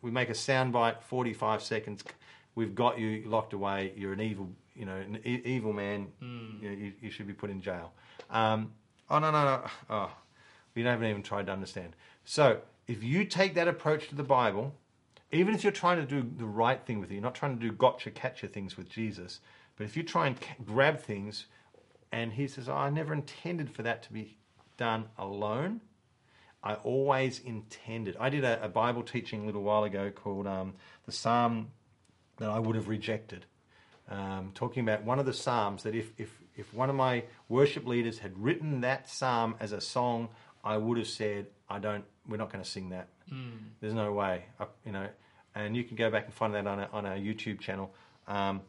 We 0.00 0.10
make 0.10 0.28
a 0.28 0.34
soundbite, 0.34 1.02
45 1.02 1.62
seconds. 1.62 2.04
We've 2.54 2.74
got 2.74 2.98
you 2.98 3.24
locked 3.26 3.52
away. 3.52 3.92
You're 3.96 4.12
an 4.12 4.20
evil, 4.20 4.50
you 4.74 4.86
know, 4.86 4.96
an 4.96 5.20
e- 5.24 5.42
evil 5.44 5.72
man. 5.72 6.08
You, 6.62 6.68
know, 6.70 6.76
you, 6.76 6.92
you 7.00 7.10
should 7.10 7.26
be 7.26 7.32
put 7.32 7.50
in 7.50 7.60
jail. 7.60 7.92
Um, 8.30 8.72
oh, 9.10 9.18
no, 9.18 9.30
no, 9.30 9.44
no. 9.44 9.62
Oh, 9.90 10.10
we 10.74 10.82
haven't 10.82 11.08
even 11.08 11.22
tried 11.22 11.46
to 11.46 11.52
understand. 11.52 11.94
So 12.24 12.60
if 12.86 13.02
you 13.02 13.24
take 13.24 13.54
that 13.54 13.68
approach 13.68 14.08
to 14.08 14.14
the 14.14 14.22
Bible, 14.22 14.74
even 15.30 15.54
if 15.54 15.62
you're 15.62 15.72
trying 15.72 15.98
to 15.98 16.06
do 16.06 16.28
the 16.36 16.46
right 16.46 16.80
thing 16.84 17.00
with 17.00 17.10
it, 17.10 17.14
you're 17.14 17.22
not 17.22 17.34
trying 17.34 17.58
to 17.58 17.60
do 17.60 17.72
gotcha, 17.72 18.10
catcha 18.10 18.50
things 18.50 18.76
with 18.76 18.88
Jesus, 18.88 19.40
but 19.76 19.84
if 19.84 19.96
you 19.96 20.02
try 20.02 20.26
and 20.26 20.36
grab 20.64 21.00
things 21.00 21.46
and 22.10 22.34
he 22.34 22.46
says, 22.46 22.68
oh, 22.68 22.74
I 22.74 22.90
never 22.90 23.14
intended 23.14 23.70
for 23.70 23.82
that 23.82 24.02
to 24.04 24.12
be 24.12 24.36
done 24.76 25.06
alone. 25.18 25.80
I 26.62 26.74
always 26.74 27.40
intended. 27.40 28.16
I 28.20 28.28
did 28.28 28.44
a, 28.44 28.62
a 28.62 28.68
Bible 28.68 29.02
teaching 29.02 29.42
a 29.42 29.46
little 29.46 29.62
while 29.62 29.84
ago 29.84 30.10
called 30.10 30.46
um, 30.46 30.74
the 31.06 31.12
Psalm 31.12 31.68
that 32.36 32.50
I 32.50 32.58
would 32.58 32.76
have 32.76 32.88
rejected. 32.88 33.46
Um, 34.12 34.50
talking 34.54 34.82
about 34.82 35.04
one 35.04 35.18
of 35.18 35.24
the 35.24 35.32
Psalms 35.32 35.84
that 35.84 35.94
if, 35.94 36.12
if, 36.18 36.38
if 36.54 36.74
one 36.74 36.90
of 36.90 36.96
my 36.96 37.24
worship 37.48 37.86
leaders 37.86 38.18
had 38.18 38.36
written 38.36 38.82
that 38.82 39.08
Psalm 39.08 39.54
as 39.58 39.72
a 39.72 39.80
song, 39.80 40.28
I 40.62 40.76
would 40.76 40.98
have 40.98 41.08
said, 41.08 41.46
I 41.70 41.78
don't, 41.78 42.04
we're 42.28 42.36
not 42.36 42.52
going 42.52 42.62
to 42.62 42.68
sing 42.68 42.90
that. 42.90 43.08
There's 43.80 43.94
no 43.94 44.12
way. 44.12 44.44
I, 44.60 44.66
you 44.84 44.92
know, 44.92 45.08
and 45.54 45.74
you 45.74 45.82
can 45.82 45.96
go 45.96 46.10
back 46.10 46.26
and 46.26 46.34
find 46.34 46.54
that 46.54 46.66
on, 46.66 46.80
a, 46.80 46.90
on 46.92 47.06
our 47.06 47.16
YouTube 47.16 47.60
channel. 47.60 47.94
Um, 48.28 48.60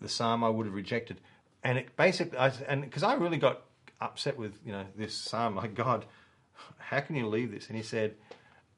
the 0.00 0.08
psalm 0.08 0.42
I 0.42 0.48
would 0.48 0.66
have 0.66 0.74
rejected, 0.74 1.20
and 1.62 1.78
it 1.78 1.94
basically, 1.96 2.36
I, 2.36 2.50
and 2.66 2.82
because 2.82 3.04
I 3.04 3.14
really 3.14 3.38
got 3.38 3.62
upset 4.00 4.36
with 4.36 4.58
you 4.64 4.72
know 4.72 4.86
this 4.96 5.14
psalm, 5.14 5.54
like 5.54 5.74
God, 5.74 6.04
how 6.78 6.98
can 6.98 7.14
you 7.14 7.28
leave 7.28 7.52
this? 7.52 7.68
And 7.68 7.76
He 7.76 7.82
said, 7.82 8.14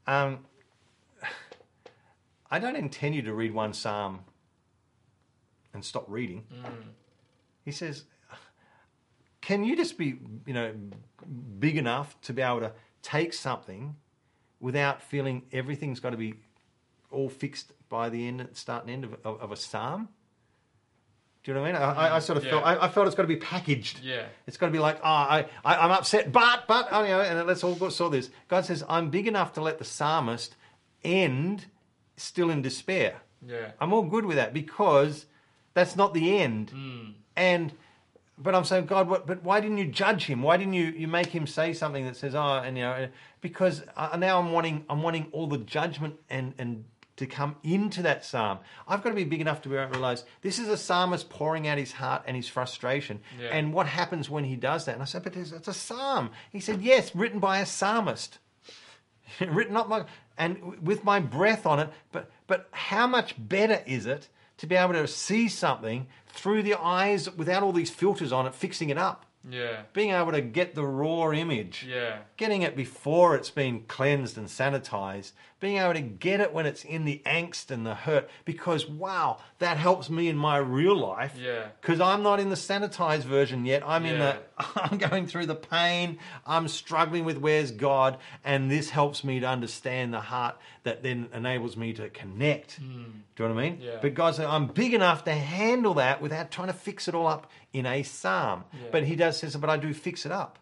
um, 0.07 0.41
I 2.51 2.59
don't 2.59 2.77
intend 2.77 3.15
you 3.15 3.23
to 3.23 3.33
read 3.33 3.55
one 3.55 3.73
psalm 3.73 4.21
and 5.79 5.85
stop 5.85 6.05
reading. 6.09 6.45
Mm. 6.53 6.73
He 7.65 7.71
says, 7.71 8.05
can 9.41 9.65
you 9.65 9.77
just 9.77 9.97
be 9.97 10.19
you 10.47 10.55
know 10.55 10.75
big 11.59 11.77
enough 11.77 12.21
to 12.23 12.33
be 12.33 12.43
able 12.43 12.61
to 12.61 12.73
take 13.03 13.33
something 13.33 13.95
without 14.61 15.01
feeling 15.01 15.43
everything's 15.53 16.01
got 16.01 16.11
to 16.11 16.17
be 16.17 16.35
all 17.11 17.29
fixed 17.29 17.73
by 17.89 18.09
the 18.09 18.27
end, 18.27 18.49
start 18.53 18.83
and 18.83 18.91
end 18.91 19.05
of, 19.05 19.15
of, 19.25 19.41
of 19.41 19.53
a 19.53 19.57
psalm? 19.57 20.09
Do 21.45 21.53
you 21.53 21.55
know 21.55 21.63
what 21.63 21.69
I 21.69 21.73
mean? 21.73 21.83
I, 21.83 22.17
I, 22.17 22.19
sort 22.19 22.37
of 22.37 22.43
mm, 22.43 22.47
Yeah. 22.47 22.53
felt 22.53 22.65
I, 22.67 22.87
I 22.87 22.89
felt 22.89 23.07
it's 23.07 23.17
got 23.17 23.23
to 23.23 23.29
be 23.29 23.37
packaged. 23.37 24.01
Yeah. 24.03 24.27
It's 24.47 24.57
got 24.57 24.67
to 24.67 24.73
be 24.73 24.81
like, 24.81 24.99
oh, 24.99 25.09
I, 25.09 25.47
I, 25.65 25.77
I'm 25.77 25.93
upset, 25.93 26.33
but, 26.33 26.65
but, 26.67 26.89
oh, 26.91 27.03
you 27.03 27.11
know, 27.11 27.21
and 27.21 27.47
let's 27.47 27.63
all 27.65 27.77
go 27.77 27.89
saw 27.89 28.09
this. 28.11 28.29
God 28.49 28.65
says, 28.67 28.85
I'm 28.89 29.09
big 29.09 29.27
enough 29.27 29.53
to 29.55 29.63
let 29.63 29.79
the 29.79 29.85
psalmist 29.85 30.57
end 31.05 31.67
still 32.17 32.51
in 32.51 32.61
despair. 32.61 33.23
Yeah. 33.47 33.71
I'm 33.81 33.93
all 33.93 34.03
good 34.03 34.27
with 34.27 34.37
that 34.37 34.53
because 34.53 35.27
that's 35.79 35.97
not 35.97 36.15
the 36.15 36.39
end. 36.39 36.73
And 37.37 37.73
but 38.41 38.55
I'm 38.55 38.65
saying, 38.65 38.87
God, 38.87 39.09
what, 39.09 39.27
but 39.27 39.43
why 39.43 39.61
didn't 39.61 39.79
you 39.79 39.87
judge 39.87 40.27
him? 40.27 40.43
Why 40.43 40.57
didn't 40.57 40.75
you, 40.75 40.85
you 40.85 41.09
make 41.09 41.27
him 41.27 41.47
say 41.47 41.73
something 41.73 42.05
that 42.05 42.17
says, 42.17 42.37
oh, 42.37 42.63
and 42.65 42.77
you 42.77 42.85
know, 42.85 43.09
because 43.41 43.83
uh, 43.97 44.17
now 44.17 44.39
I'm 44.39 44.53
wanting 44.53 44.85
I'm 44.89 45.03
wanting 45.03 45.27
all 45.33 45.47
the 45.47 45.59
judgment 45.59 46.17
and 46.31 46.55
and 46.59 46.85
to 47.17 47.27
come 47.27 47.57
into 47.65 48.03
that 48.03 48.25
psalm. 48.25 48.59
I've 48.87 49.03
got 49.03 49.11
to 49.11 49.17
be 49.17 49.25
big 49.25 49.41
enough 49.41 49.61
to 49.63 49.69
be 49.69 49.77
able 49.77 49.87
to 49.87 49.99
realize 49.99 50.25
this 50.43 50.61
is 50.61 50.69
a 50.69 50.77
psalmist 50.77 51.29
pouring 51.29 51.67
out 51.67 51.77
his 51.77 51.93
heart 51.93 52.23
and 52.27 52.37
his 52.37 52.47
frustration. 52.47 53.21
Yeah. 53.41 53.49
And 53.49 53.73
what 53.73 53.87
happens 53.89 54.31
when 54.31 54.45
he 54.45 54.55
does 54.55 54.85
that? 54.85 54.93
And 54.93 55.03
I 55.03 55.05
said, 55.05 55.25
but 55.25 55.37
it's, 55.37 55.51
it's 55.51 55.67
a 55.67 55.75
psalm. 55.75 56.31
He 56.53 56.61
said, 56.61 56.81
yes, 56.81 57.17
written 57.17 57.41
by 57.41 57.59
a 57.59 57.67
psalmist. 57.67 58.39
written 59.41 59.75
not 59.75 59.89
my 59.89 60.05
and 60.39 60.81
with 60.81 61.03
my 61.05 61.19
breath 61.19 61.67
on 61.67 61.81
it. 61.81 61.91
But 62.13 62.31
but 62.47 62.69
how 62.71 63.07
much 63.07 63.35
better 63.37 63.83
is 63.85 64.07
it 64.07 64.29
to 64.59 64.67
be 64.67 64.75
able 64.77 64.93
to 64.95 65.07
see 65.09 65.49
something 65.49 66.07
through 66.29 66.63
the 66.63 66.75
eyes 66.75 67.31
without 67.35 67.63
all 67.63 67.73
these 67.73 67.91
filters 67.91 68.33
on 68.33 68.47
it, 68.47 68.55
fixing 68.55 68.91
it 68.91 68.99
up, 68.99 69.25
Yeah. 69.49 69.83
being 69.93 70.11
able 70.11 70.33
to 70.33 70.41
get 70.41 70.75
the 70.75 70.85
raw 70.85 71.31
image 71.33 71.85
Yeah. 71.89 72.19
getting 72.37 72.63
it 72.63 72.77
before 72.77 73.35
it's 73.35 73.51
been 73.51 73.85
cleansed 73.85 74.37
and 74.37 74.47
sanitized, 74.49 75.33
being 75.61 75.79
able 75.79 75.95
to 75.95 76.01
get 76.01 76.41
it 76.41 76.53
when 76.53 76.67
it's 76.67 76.85
in 76.85 77.05
the 77.05 77.21
angst 77.27 77.71
and 77.71 77.85
the 77.85 77.95
hurt, 77.95 78.29
because 78.45 78.87
wow, 78.87 79.39
that 79.59 79.77
helps 79.77 80.09
me 80.09 80.29
in 80.29 80.37
my 80.37 80.57
real 80.59 80.97
life. 80.97 81.35
Yeah. 81.41 81.69
Because 81.81 82.01
I'm 82.01 82.23
not 82.23 82.39
in 82.41 82.49
the 82.49 82.55
sanitized 82.55 83.25
version 83.25 83.65
yet. 83.67 83.83
I'm 83.87 84.07
in 84.07 84.19
the, 84.19 84.37
I'm 84.77 84.99
going 84.99 85.27
through 85.27 85.47
the 85.47 85.55
pain. 85.55 86.19
I'm 86.47 86.69
struggling 86.69 87.25
with 87.25 87.39
where's 87.39 87.71
God, 87.71 88.19
and 88.45 88.71
this 88.71 88.91
helps 88.91 89.25
me 89.25 89.41
to 89.41 89.47
understand 89.47 90.15
the 90.15 90.21
heart 90.21 90.57
that 90.85 91.03
then 91.03 91.29
enables 91.35 91.77
me 91.77 91.93
to 91.95 92.09
connect. 92.11 92.77
Hmm. 92.77 93.05
Do 93.35 93.43
you 93.43 93.49
know 93.49 93.55
what 93.55 93.65
I 93.65 93.71
mean? 93.71 93.81
Yeah. 93.81 93.99
But 94.01 94.15
God 94.15 94.35
said, 94.35 94.47
I'm 94.47 94.67
big 94.67 94.95
enough 94.95 95.25
to 95.25 95.33
handle 95.33 95.95
that 95.95 96.23
without 96.23 96.51
trying 96.51 96.69
to 96.69 96.73
fix 96.73 97.09
it 97.09 97.15
all 97.15 97.27
up 97.27 97.51
in 97.73 97.87
a 97.87 98.03
psalm. 98.03 98.65
Yeah. 98.73 98.89
But 98.93 99.05
He 99.05 99.17
does 99.17 99.39
says, 99.39 99.57
but 99.57 99.71
I 99.71 99.77
do 99.77 99.93
fix 99.93 100.25
it 100.25 100.33
up. 100.33 100.59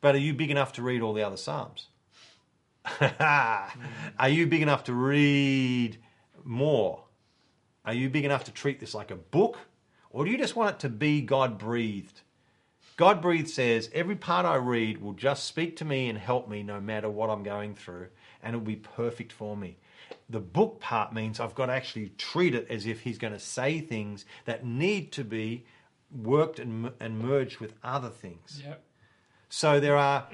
But 0.00 0.16
are 0.16 0.18
you 0.18 0.34
big 0.34 0.50
enough 0.50 0.72
to 0.74 0.82
read 0.82 1.00
all 1.00 1.14
the 1.14 1.22
other 1.22 1.36
Psalms? 1.36 1.86
Mm. 2.86 3.70
Are 4.18 4.28
you 4.28 4.46
big 4.46 4.62
enough 4.62 4.84
to 4.84 4.92
read 4.92 5.98
more? 6.44 7.04
Are 7.84 7.94
you 7.94 8.08
big 8.08 8.24
enough 8.24 8.44
to 8.44 8.52
treat 8.52 8.80
this 8.80 8.94
like 8.94 9.10
a 9.10 9.16
book? 9.16 9.58
Or 10.10 10.24
do 10.24 10.30
you 10.30 10.38
just 10.38 10.56
want 10.56 10.76
it 10.76 10.78
to 10.80 10.88
be 10.88 11.20
God 11.20 11.58
breathed? 11.58 12.20
God 12.96 13.22
breathed 13.22 13.48
says, 13.48 13.90
every 13.94 14.16
part 14.16 14.44
I 14.46 14.56
read 14.56 15.00
will 15.00 15.14
just 15.14 15.44
speak 15.44 15.76
to 15.78 15.84
me 15.84 16.08
and 16.08 16.18
help 16.18 16.48
me 16.48 16.62
no 16.62 16.80
matter 16.80 17.08
what 17.08 17.30
I'm 17.30 17.42
going 17.42 17.74
through, 17.74 18.08
and 18.42 18.54
it'll 18.54 18.64
be 18.64 18.76
perfect 18.76 19.32
for 19.32 19.56
me. 19.56 19.78
The 20.28 20.40
book 20.40 20.78
part 20.80 21.12
means 21.12 21.40
I've 21.40 21.54
got 21.54 21.66
to 21.66 21.72
actually 21.72 22.10
treat 22.18 22.54
it 22.54 22.66
as 22.68 22.86
if 22.86 23.00
He's 23.00 23.18
going 23.18 23.32
to 23.32 23.38
say 23.38 23.80
things 23.80 24.24
that 24.44 24.64
need 24.64 25.10
to 25.12 25.24
be 25.24 25.64
worked 26.10 26.58
and, 26.58 26.90
and 27.00 27.18
merged 27.18 27.58
with 27.58 27.74
other 27.82 28.10
things. 28.10 28.62
Yep. 28.64 28.84
So 29.48 29.80
there 29.80 29.96
are 29.96 30.28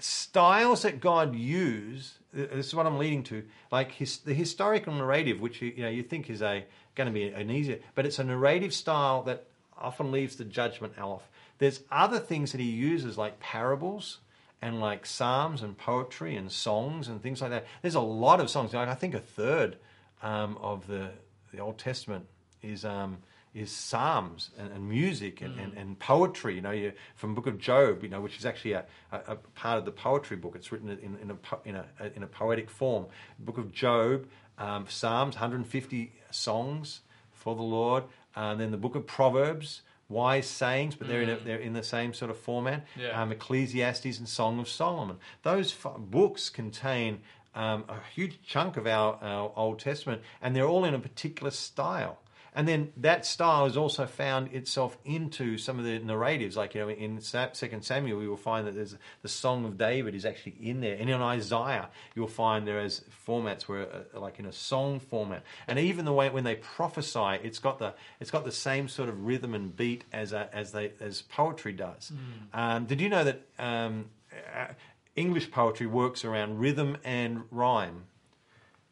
styles 0.00 0.82
that 0.82 1.00
God 1.00 1.34
used. 1.34 2.14
This 2.32 2.66
is 2.66 2.74
what 2.74 2.86
I'm 2.86 2.98
leading 2.98 3.22
to. 3.24 3.44
Like 3.70 3.92
his, 3.92 4.18
the 4.18 4.34
historical 4.34 4.94
narrative, 4.94 5.40
which 5.40 5.62
you, 5.62 5.72
you 5.76 5.82
know 5.82 5.88
you 5.88 6.02
think 6.02 6.30
is 6.30 6.42
a 6.42 6.64
going 6.94 7.06
to 7.06 7.12
be 7.12 7.28
an 7.28 7.50
easier, 7.50 7.78
but 7.94 8.06
it's 8.06 8.18
a 8.18 8.24
narrative 8.24 8.74
style 8.74 9.22
that 9.22 9.46
often 9.78 10.12
leaves 10.12 10.36
the 10.36 10.44
judgment 10.44 10.98
off. 10.98 11.28
There's 11.58 11.80
other 11.90 12.18
things 12.18 12.52
that 12.52 12.60
he 12.60 12.70
uses 12.70 13.16
like 13.16 13.40
parables 13.40 14.18
and 14.62 14.80
like 14.80 15.06
psalms 15.06 15.62
and 15.62 15.76
poetry 15.76 16.36
and 16.36 16.50
songs 16.50 17.08
and 17.08 17.22
things 17.22 17.40
like 17.40 17.50
that. 17.50 17.66
There's 17.82 17.94
a 17.94 18.00
lot 18.00 18.40
of 18.40 18.50
songs. 18.50 18.74
Like 18.74 18.88
I 18.88 18.94
think 18.94 19.14
a 19.14 19.20
third 19.20 19.76
um, 20.22 20.56
of 20.60 20.86
the 20.86 21.10
the 21.52 21.58
Old 21.58 21.78
Testament 21.78 22.26
is 22.62 22.84
um, 22.84 23.18
is 23.54 23.72
psalms 23.72 24.50
and, 24.56 24.70
and 24.72 24.88
music 24.88 25.40
and, 25.40 25.58
and, 25.58 25.74
and 25.74 25.98
poetry. 25.98 26.54
You 26.54 26.60
know, 26.60 26.70
you, 26.70 26.92
from 27.16 27.34
Book 27.34 27.46
of 27.46 27.58
Job, 27.58 28.02
you 28.02 28.08
know, 28.08 28.20
which 28.20 28.38
is 28.38 28.46
actually 28.46 28.72
a, 28.72 28.84
a, 29.10 29.18
a 29.28 29.36
part 29.36 29.78
of 29.78 29.84
the 29.84 29.90
poetry 29.90 30.36
book. 30.36 30.54
It's 30.54 30.70
written 30.70 30.88
in, 30.88 31.16
in 31.20 31.30
a 31.30 31.68
in 31.68 31.76
a 31.76 31.86
in 32.14 32.22
a 32.22 32.26
poetic 32.26 32.70
form. 32.70 33.06
Book 33.38 33.58
of 33.58 33.72
Job, 33.72 34.26
um, 34.58 34.86
Psalms, 34.88 35.34
150 35.34 36.12
songs 36.30 37.00
for 37.32 37.56
the 37.56 37.62
Lord, 37.62 38.04
and 38.36 38.60
then 38.60 38.70
the 38.70 38.76
Book 38.76 38.94
of 38.94 39.06
Proverbs. 39.06 39.82
Wise 40.08 40.48
sayings, 40.48 40.96
but 40.96 41.06
they're 41.06 41.22
in 41.22 41.28
a, 41.28 41.36
they're 41.36 41.60
in 41.60 41.72
the 41.72 41.84
same 41.84 42.12
sort 42.12 42.32
of 42.32 42.36
format. 42.36 42.84
Yeah. 42.98 43.10
Um, 43.22 43.30
Ecclesiastes 43.30 44.18
and 44.18 44.28
Song 44.28 44.58
of 44.58 44.68
Solomon. 44.68 45.18
Those 45.44 45.72
f- 45.72 45.94
books 45.98 46.50
contain 46.50 47.20
um, 47.54 47.84
a 47.88 47.98
huge 48.12 48.40
chunk 48.42 48.76
of 48.76 48.88
our, 48.88 49.18
our 49.22 49.52
Old 49.54 49.78
Testament, 49.78 50.22
and 50.42 50.56
they're 50.56 50.66
all 50.66 50.84
in 50.84 50.94
a 50.94 50.98
particular 50.98 51.52
style. 51.52 52.18
And 52.54 52.66
then 52.66 52.92
that 52.96 53.24
style 53.24 53.64
has 53.64 53.76
also 53.76 54.06
found 54.06 54.52
itself 54.52 54.98
into 55.04 55.56
some 55.56 55.78
of 55.78 55.84
the 55.84 55.98
narratives. 55.98 56.56
Like, 56.56 56.74
you 56.74 56.80
know, 56.80 56.90
in 56.90 57.20
Second 57.20 57.82
Samuel, 57.82 58.18
we 58.18 58.28
will 58.28 58.36
find 58.36 58.66
that 58.66 58.74
there's 58.74 58.96
the 59.22 59.28
Song 59.28 59.64
of 59.64 59.78
David 59.78 60.14
is 60.14 60.24
actually 60.24 60.56
in 60.60 60.80
there. 60.80 60.96
And 60.96 61.08
in 61.08 61.20
Isaiah, 61.20 61.88
you'll 62.14 62.26
find 62.26 62.66
there 62.66 62.80
is 62.80 63.04
formats 63.26 63.62
where, 63.62 63.82
uh, 63.82 64.20
like 64.20 64.38
in 64.38 64.46
a 64.46 64.52
song 64.52 64.98
format. 65.00 65.42
And 65.68 65.78
even 65.78 66.04
the 66.04 66.12
way 66.12 66.28
when 66.28 66.44
they 66.44 66.56
prophesy, 66.56 67.38
it's 67.42 67.58
got 67.58 67.78
the 67.78 67.94
it's 68.18 68.30
got 68.30 68.44
the 68.44 68.52
same 68.52 68.88
sort 68.88 69.08
of 69.08 69.24
rhythm 69.24 69.54
and 69.54 69.74
beat 69.74 70.04
as 70.12 70.32
a, 70.32 70.48
as 70.52 70.72
they 70.72 70.92
as 71.00 71.22
poetry 71.22 71.72
does. 71.72 72.12
Um, 72.52 72.86
did 72.86 73.00
you 73.00 73.08
know 73.08 73.24
that 73.24 73.42
um, 73.58 74.06
uh, 74.54 74.66
English 75.14 75.50
poetry 75.50 75.86
works 75.86 76.24
around 76.24 76.58
rhythm 76.58 76.96
and 77.04 77.42
rhyme? 77.50 78.04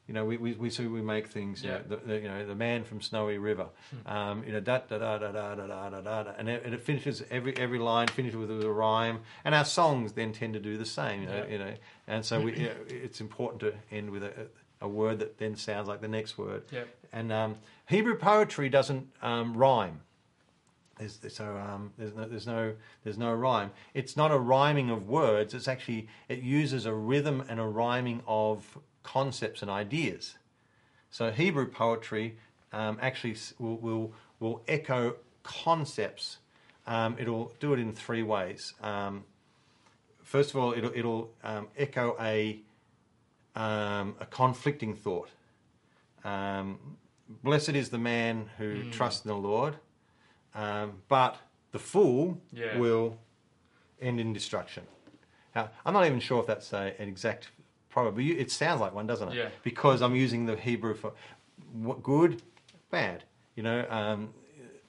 You 0.08 0.14
know, 0.14 0.24
we 0.24 0.38
we 0.38 0.54
we, 0.54 0.70
so 0.70 0.88
we 0.88 1.02
make 1.02 1.26
things. 1.28 1.62
You, 1.62 1.70
Yeah. 1.70 1.76
know, 1.78 1.82
the, 1.88 1.96
the, 1.96 2.14
you 2.20 2.28
know, 2.28 2.46
the 2.46 2.54
man 2.54 2.82
from 2.82 3.00
Snowy 3.02 3.36
River. 3.38 3.66
Um, 4.06 4.42
you 4.44 4.52
know, 4.52 4.60
da 4.60 4.78
da 4.78 4.96
da 4.98 5.18
da 5.18 5.30
da 5.32 5.54
da 5.54 5.66
da 5.66 5.90
da 5.90 6.00
da, 6.00 6.22
da. 6.24 6.32
and 6.38 6.48
it, 6.48 6.64
and 6.64 6.72
it 6.74 6.80
finishes 6.80 7.22
every 7.30 7.54
every 7.58 7.78
line 7.78 8.08
finishes 8.08 8.36
with 8.36 8.50
a 8.50 8.68
rhyme. 8.70 9.20
And 9.44 9.54
our 9.54 9.66
songs 9.66 10.14
then 10.14 10.32
tend 10.32 10.54
to 10.54 10.60
do 10.60 10.78
the 10.78 10.86
same. 10.86 11.20
You 11.22 11.28
know, 11.28 11.36
Yeah. 11.36 11.52
you 11.52 11.58
know, 11.58 11.74
and 12.06 12.24
so 12.24 12.40
we, 12.40 12.56
you 12.56 12.66
know, 12.68 12.74
it's 12.88 13.20
important 13.20 13.60
to 13.60 13.74
end 13.94 14.08
with 14.10 14.24
a, 14.24 14.32
a 14.80 14.88
word 14.88 15.18
that 15.18 15.36
then 15.38 15.56
sounds 15.56 15.88
like 15.88 16.00
the 16.00 16.08
next 16.08 16.38
word. 16.38 16.62
Yep. 16.72 16.88
And 17.12 17.30
um, 17.30 17.56
Hebrew 17.86 18.16
poetry 18.16 18.70
doesn't 18.70 19.08
um, 19.22 19.54
rhyme. 19.56 20.00
There's, 20.98 21.18
so 21.28 21.44
um, 21.56 21.92
there's 21.96 22.14
no 22.14 22.24
there's 22.26 22.46
no 22.46 22.74
there's 23.04 23.18
no 23.18 23.32
rhyme. 23.32 23.70
It's 23.94 24.16
not 24.16 24.32
a 24.32 24.38
rhyming 24.38 24.90
of 24.90 25.06
words. 25.08 25.54
It's 25.54 25.68
actually 25.68 26.08
it 26.28 26.40
uses 26.40 26.86
a 26.86 26.92
rhythm 26.92 27.44
and 27.48 27.60
a 27.60 27.64
rhyming 27.66 28.20
of 28.26 28.76
concepts 29.02 29.62
and 29.62 29.70
ideas. 29.70 30.36
So 31.10 31.30
Hebrew 31.30 31.66
poetry 31.66 32.36
um, 32.72 32.98
actually 33.00 33.36
will, 33.58 33.76
will 33.76 34.12
will 34.40 34.62
echo 34.68 35.16
concepts. 35.42 36.38
Um, 36.86 37.16
it'll 37.18 37.52
do 37.60 37.72
it 37.72 37.78
in 37.78 37.92
three 37.92 38.22
ways. 38.22 38.74
Um, 38.82 39.24
first 40.22 40.50
of 40.50 40.56
all, 40.56 40.72
it'll 40.72 40.92
it'll 40.94 41.30
um, 41.42 41.68
echo 41.76 42.16
a 42.20 42.60
um, 43.56 44.14
a 44.20 44.26
conflicting 44.26 44.94
thought. 44.94 45.30
Um, 46.24 46.78
Blessed 47.42 47.70
is 47.70 47.90
the 47.90 47.98
man 47.98 48.48
who 48.56 48.84
trusts 48.84 49.24
in 49.24 49.28
the 49.28 49.36
Lord, 49.36 49.76
um, 50.54 51.02
but 51.08 51.36
the 51.72 51.78
fool 51.78 52.40
Yeah. 52.52 52.78
will 52.78 53.18
end 54.00 54.18
in 54.18 54.32
destruction. 54.32 54.84
Now, 55.54 55.70
I'm 55.84 55.92
not 55.92 56.06
even 56.06 56.20
sure 56.20 56.40
if 56.40 56.46
that's 56.46 56.72
a, 56.72 56.94
an 56.98 57.08
exact 57.08 57.48
you- 58.16 58.36
it 58.36 58.50
sounds 58.50 58.80
like 58.80 58.94
one, 58.94 59.06
doesn't 59.06 59.28
it? 59.30 59.34
Yeah. 59.34 59.48
Because 59.62 60.02
I'm 60.02 60.14
using 60.14 60.46
the 60.46 60.56
Hebrew 60.56 60.94
for 60.94 61.12
what, 61.72 62.02
good, 62.02 62.42
bad, 62.90 63.24
you 63.54 63.62
know, 63.62 63.86
um, 63.90 64.32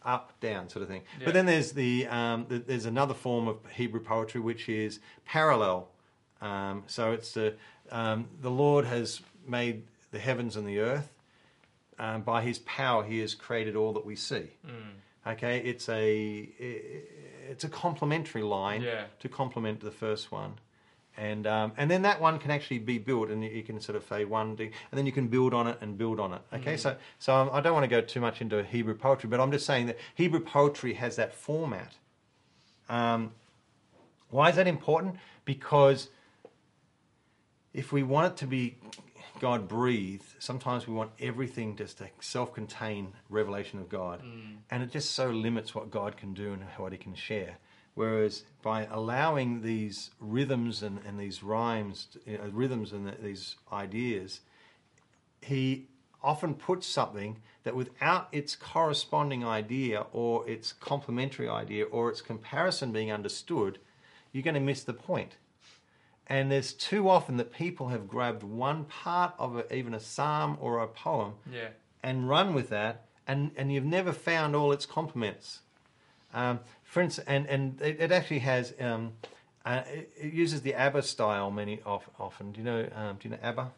up, 0.03 0.39
down 0.39 0.69
sort 0.69 0.83
of 0.83 0.89
thing. 0.89 1.01
Yeah. 1.19 1.25
But 1.25 1.33
then 1.33 1.45
there's 1.45 1.73
the, 1.73 2.07
um, 2.07 2.45
the 2.47 2.59
there's 2.59 2.85
another 2.85 3.13
form 3.13 3.47
of 3.47 3.57
Hebrew 3.75 3.99
poetry 3.99 4.39
which 4.41 4.69
is 4.69 4.99
parallel. 5.25 5.89
Um, 6.41 6.83
so 6.87 7.11
it's 7.11 7.33
the 7.33 7.55
um, 7.91 8.27
the 8.41 8.51
Lord 8.51 8.85
has 8.85 9.21
made 9.45 9.83
the 10.11 10.19
heavens 10.19 10.55
and 10.55 10.65
the 10.67 10.79
earth. 10.79 11.11
Um, 11.97 12.21
by 12.21 12.41
His 12.43 12.59
power, 12.59 13.03
He 13.03 13.19
has 13.19 13.35
created 13.35 13.75
all 13.75 13.91
that 13.93 14.05
we 14.05 14.15
see. 14.15 14.51
Okay, 15.27 15.59
it's 15.59 15.89
a 15.89 16.49
it's 17.49 17.63
a 17.65 17.69
complementary 17.69 18.41
line 18.41 18.81
Yeah. 18.83 19.05
to 19.19 19.27
complement 19.27 19.81
the 19.81 19.91
first 19.91 20.31
one, 20.31 20.53
and 21.19 21.45
um, 21.45 21.73
and 21.77 21.91
then 21.91 22.03
that 22.03 22.21
one 22.21 22.39
can 22.39 22.49
actually 22.49 22.79
be 22.79 22.97
built, 22.97 23.29
and 23.29 23.43
you 23.43 23.61
can 23.63 23.81
sort 23.81 23.97
of 23.97 24.05
say 24.07 24.23
one 24.23 24.55
and 24.59 24.71
then 24.93 25.05
you 25.05 25.11
can 25.11 25.27
build 25.27 25.53
on 25.53 25.67
it 25.67 25.77
and 25.81 25.97
build 25.97 26.19
on 26.19 26.33
it. 26.33 26.41
Okay, 26.53 26.77
so 26.77 26.95
so 27.19 27.35
um, 27.35 27.49
I 27.51 27.59
don't 27.59 27.73
want 27.73 27.83
to 27.83 27.89
go 27.89 27.99
too 28.01 28.21
much 28.21 28.39
into 28.41 28.63
Hebrew 28.63 28.95
poetry, 28.95 29.29
but 29.29 29.39
I'm 29.41 29.51
just 29.51 29.65
saying 29.65 29.87
that 29.87 29.97
Hebrew 30.15 30.39
poetry 30.39 30.93
has 30.93 31.17
that 31.17 31.35
format. 31.35 31.95
Um, 32.87 33.31
why 34.29 34.49
is 34.49 34.55
that 34.55 34.67
important? 34.67 35.17
Because 35.43 36.07
if 37.73 37.91
we 37.91 38.01
want 38.01 38.33
it 38.33 38.37
to 38.37 38.47
be 38.47 38.77
God 39.39 39.67
breathed, 39.67 40.25
sometimes 40.39 40.87
we 40.87 40.93
want 40.93 41.11
everything 41.19 41.75
just 41.75 41.99
a 42.01 42.09
self 42.21 42.53
contained 42.53 43.11
revelation 43.29 43.79
of 43.79 43.89
God. 43.89 44.21
And 44.71 44.83
it 44.83 44.91
just 44.91 45.11
so 45.11 45.29
limits 45.29 45.75
what 45.75 45.91
God 45.91 46.15
can 46.15 46.33
do 46.33 46.53
and 46.53 46.63
what 46.77 46.91
He 46.93 46.97
can 46.97 47.15
share. 47.15 47.57
Whereas 47.99 48.45
by 48.61 48.87
allowing 48.89 49.61
these 49.61 50.11
rhythms 50.21 50.83
and, 50.83 51.01
and 51.05 51.19
these 51.19 51.43
rhymes, 51.43 52.07
you 52.25 52.37
know, 52.37 52.49
rhythms 52.53 52.93
and 52.93 53.13
these 53.21 53.57
ideas, 53.73 54.39
he 55.41 55.89
often 56.23 56.53
puts 56.53 56.87
something 56.87 57.41
that 57.65 57.75
without 57.75 58.29
its 58.31 58.55
corresponding 58.55 59.45
idea 59.45 60.05
or 60.13 60.47
its 60.49 60.71
complementary 60.71 61.49
idea 61.49 61.83
or 61.83 62.09
its 62.09 62.21
comparison 62.21 62.93
being 62.93 63.11
understood, 63.11 63.79
you're 64.31 64.43
going 64.43 64.53
to 64.53 64.61
miss 64.61 64.81
the 64.81 64.93
point. 64.93 65.35
And 66.25 66.49
there's 66.49 66.71
too 66.71 67.09
often 67.09 67.35
that 67.35 67.51
people 67.51 67.89
have 67.89 68.07
grabbed 68.07 68.43
one 68.43 68.85
part 68.85 69.33
of 69.37 69.57
a, 69.57 69.75
even 69.75 69.93
a 69.93 69.99
psalm 69.99 70.57
or 70.61 70.79
a 70.79 70.87
poem 70.87 71.33
Yeah. 71.51 71.71
and 72.01 72.29
run 72.29 72.53
with 72.53 72.69
that, 72.69 73.07
and, 73.27 73.51
and 73.57 73.73
you've 73.73 73.83
never 73.83 74.13
found 74.13 74.55
all 74.55 74.71
its 74.71 74.85
complements. 74.85 75.59
Um, 76.33 76.59
for 76.89 77.01
instance, 77.01 77.27
and, 77.27 77.45
and 77.47 77.81
it, 77.81 77.97
it 77.99 78.11
actually 78.11 78.39
has 78.39 78.73
um, 78.79 79.13
Uh, 79.65 79.83
it, 79.93 80.11
it 80.17 80.33
uses 80.33 80.61
the 80.61 80.73
ABBA 80.73 81.01
style 81.03 81.51
many 81.51 81.79
of, 81.85 82.01
often. 82.17 82.51
Do 82.51 82.59
you 82.59 82.65
know? 82.65 82.87
Um, 82.95 83.17
do 83.19 83.27
you 83.27 83.31
know 83.35 83.41
ABBA? 83.43 83.71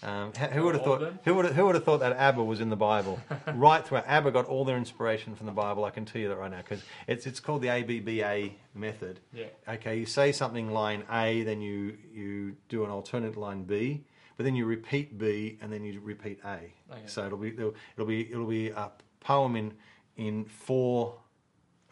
Um, 0.00 0.32
who, 0.32 0.62
would 0.64 0.76
have 0.76 0.84
thought? 0.84 1.12
Who 1.24 1.34
would 1.34 1.46
who 1.46 1.66
would 1.66 1.74
have 1.74 1.84
thought 1.84 2.00
that 2.00 2.16
ABBA 2.16 2.44
was 2.44 2.60
in 2.60 2.70
the 2.70 2.76
Bible? 2.76 3.18
right 3.54 3.84
throughout, 3.84 4.06
ABBA 4.06 4.30
got 4.30 4.46
all 4.46 4.64
their 4.64 4.76
inspiration 4.76 5.34
from 5.34 5.46
the 5.46 5.52
Bible. 5.52 5.84
I 5.84 5.90
can 5.90 6.04
tell 6.04 6.22
you 6.22 6.28
that 6.28 6.36
right 6.38 6.50
now 6.50 6.58
because 6.58 6.82
it's 7.08 7.26
it's 7.26 7.40
called 7.40 7.62
the 7.62 7.68
ABBA 7.68 8.50
method. 8.74 9.18
Yeah. 9.34 9.46
Okay, 9.68 9.98
you 9.98 10.06
say 10.06 10.30
something 10.32 10.70
line 10.70 11.02
A, 11.10 11.42
then 11.42 11.60
you 11.60 11.98
you 12.12 12.56
do 12.68 12.84
an 12.84 12.90
alternate 12.90 13.36
line 13.36 13.64
B, 13.64 14.04
but 14.36 14.44
then 14.44 14.54
you 14.54 14.66
repeat 14.66 15.18
B 15.18 15.58
and 15.60 15.72
then 15.72 15.82
you 15.84 16.00
repeat 16.00 16.38
A. 16.44 16.58
Okay. 16.92 17.02
So 17.06 17.26
it'll 17.26 17.38
be 17.38 17.48
it'll, 17.48 17.74
it'll 17.96 18.06
be 18.06 18.30
it'll 18.32 18.46
be 18.46 18.68
a 18.70 18.90
poem 19.20 19.56
in 19.56 19.74
in 20.16 20.44
four. 20.44 21.16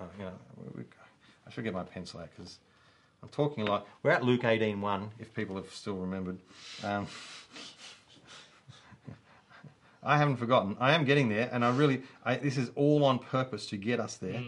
Oh, 0.00 0.04
you 0.18 0.24
know, 0.24 0.32
we- 0.74 0.84
I 1.46 1.50
should 1.50 1.64
get 1.64 1.72
my 1.74 1.84
pencil 1.84 2.20
out 2.20 2.28
because 2.36 2.58
I'm 3.22 3.28
talking 3.28 3.66
a 3.66 3.70
lot. 3.70 3.86
We're 4.02 4.10
at 4.10 4.22
Luke 4.24 4.42
18:1. 4.44 5.10
If 5.18 5.32
people 5.34 5.56
have 5.56 5.70
still 5.72 5.96
remembered. 5.96 6.38
Um, 6.84 7.06
I 10.02 10.18
haven't 10.18 10.36
forgotten. 10.36 10.76
I 10.78 10.92
am 10.92 11.04
getting 11.04 11.28
there, 11.28 11.48
and 11.52 11.64
I 11.64 11.70
really, 11.74 12.02
I, 12.24 12.36
this 12.36 12.56
is 12.56 12.70
all 12.76 13.04
on 13.04 13.18
purpose 13.18 13.66
to 13.66 13.76
get 13.76 13.98
us 14.00 14.16
there. 14.16 14.42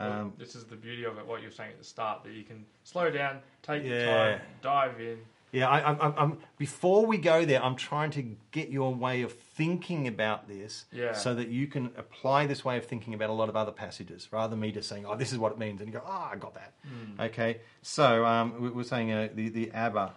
Well, 0.00 0.12
Um, 0.12 0.32
this 0.38 0.54
is 0.54 0.64
the 0.64 0.76
beauty 0.76 1.04
of 1.04 1.18
it. 1.18 1.26
What 1.26 1.42
you're 1.42 1.50
saying 1.50 1.72
at 1.72 1.78
the 1.78 1.84
start 1.84 2.24
that 2.24 2.32
you 2.32 2.44
can 2.44 2.64
slow 2.84 3.10
down, 3.10 3.40
take 3.62 3.84
your 3.84 3.98
time, 4.06 4.40
dive 4.62 5.00
in. 5.00 5.18
Yeah, 5.52 5.68
I, 5.68 5.90
I'm, 5.90 6.14
I'm, 6.16 6.38
before 6.56 7.04
we 7.04 7.18
go 7.18 7.44
there, 7.44 7.62
I'm 7.62 7.76
trying 7.76 8.10
to 8.12 8.22
get 8.52 8.70
your 8.70 8.94
way 8.94 9.20
of 9.20 9.32
thinking 9.34 10.08
about 10.08 10.48
this 10.48 10.86
Yeah. 10.90 11.12
so 11.12 11.34
that 11.34 11.48
you 11.48 11.66
can 11.66 11.90
apply 11.98 12.46
this 12.46 12.64
way 12.64 12.78
of 12.78 12.86
thinking 12.86 13.12
about 13.12 13.28
a 13.28 13.34
lot 13.34 13.50
of 13.50 13.56
other 13.56 13.70
passages 13.70 14.28
rather 14.32 14.50
than 14.52 14.60
me 14.60 14.72
just 14.72 14.88
saying, 14.88 15.04
oh, 15.06 15.14
this 15.14 15.30
is 15.30 15.38
what 15.38 15.52
it 15.52 15.58
means, 15.58 15.82
and 15.82 15.88
you 15.88 15.92
go, 15.92 16.02
oh, 16.06 16.28
I 16.32 16.36
got 16.36 16.54
that. 16.54 16.72
Okay, 17.20 17.60
so 17.82 18.24
um, 18.24 18.62
we- 18.62 18.70
we're 18.70 18.82
saying 18.82 19.12
uh, 19.12 19.28
the, 19.34 19.50
the 19.50 19.70
ABBA 19.72 20.14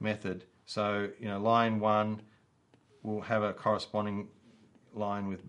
method. 0.00 0.44
So, 0.66 1.08
you 1.18 1.26
know, 1.28 1.40
line 1.40 1.80
one 1.80 2.22
will 3.02 3.20
have 3.22 3.42
a 3.42 3.52
corresponding 3.52 4.28
line 4.94 5.28
with 5.28 5.42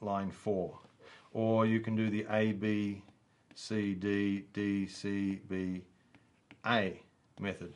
line 0.00 0.30
four. 0.30 0.78
Or 1.32 1.66
you 1.66 1.80
can 1.80 1.94
do 1.94 2.10
the 2.10 2.26
A, 2.30 2.52
B, 2.52 3.02
C, 3.54 3.94
D, 3.94 4.44
D, 4.52 4.86
C, 4.86 5.40
B, 5.48 5.82
A 6.66 7.00
method. 7.40 7.72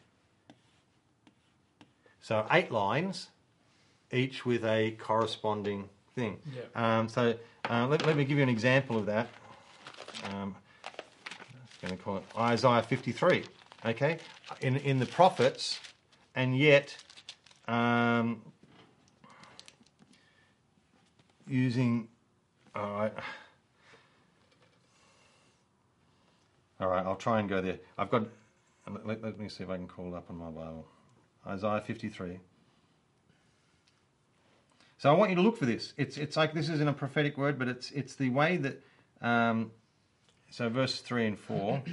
So 2.21 2.47
eight 2.51 2.71
lines, 2.71 3.29
each 4.13 4.47
with 4.47 4.65
a 4.65 4.93
corresponding 4.93 5.89
thing. 6.15 6.39
Um, 6.75 7.09
so 7.09 7.35
uh, 7.69 7.87
let, 7.87 8.07
let 8.07 8.17
me 8.17 8.25
give 8.25 8.37
you 8.39 8.43
an 8.43 8.49
example 8.49 8.97
of 8.97 9.07
that. 9.07 9.29
Um, 10.25 10.57
I'm 11.83 11.89
going 11.89 11.97
to 11.99 12.03
call 12.03 12.17
it 12.19 12.25
Isaiah 12.39 12.83
53. 12.83 13.45
Okay, 13.87 14.17
in 14.63 14.77
in 14.79 14.99
the 14.99 15.05
prophets, 15.05 15.79
and 16.35 16.57
yet 16.57 16.97
um, 17.69 18.41
using. 21.47 22.09
All 22.75 22.91
right. 22.97 23.13
All 26.81 26.89
right, 26.89 27.05
I'll 27.05 27.17
try 27.17 27.41
and 27.41 27.49
go 27.49 27.61
there. 27.61 27.79
I've 27.99 28.11
got. 28.11 28.27
Let, 28.87 29.23
let 29.23 29.39
me 29.39 29.49
see 29.49 29.65
if 29.65 29.71
I 29.71 29.77
can 29.77 29.89
call 29.89 30.15
it 30.15 30.17
up 30.17 30.29
on 30.29 30.37
my 30.37 30.51
Bible. 30.51 30.87
Isaiah 31.47 31.81
53. 31.81 32.39
So 34.99 35.11
I 35.11 35.13
want 35.13 35.31
you 35.31 35.37
to 35.37 35.43
look 35.43 35.57
for 35.57 35.67
this. 35.67 35.93
It's 35.97 36.17
it's 36.17 36.37
like 36.37 36.55
this 36.55 36.69
isn't 36.69 36.89
a 36.89 36.93
prophetic 36.93 37.37
word, 37.37 37.59
but 37.59 37.69
it's 37.69 37.91
it's 37.91 38.15
the 38.15 38.31
way 38.31 38.57
that. 38.59 38.83
Um, 39.21 39.73
so 40.51 40.69
verse 40.69 41.01
three 41.01 41.27
and 41.27 41.39
four. 41.39 41.83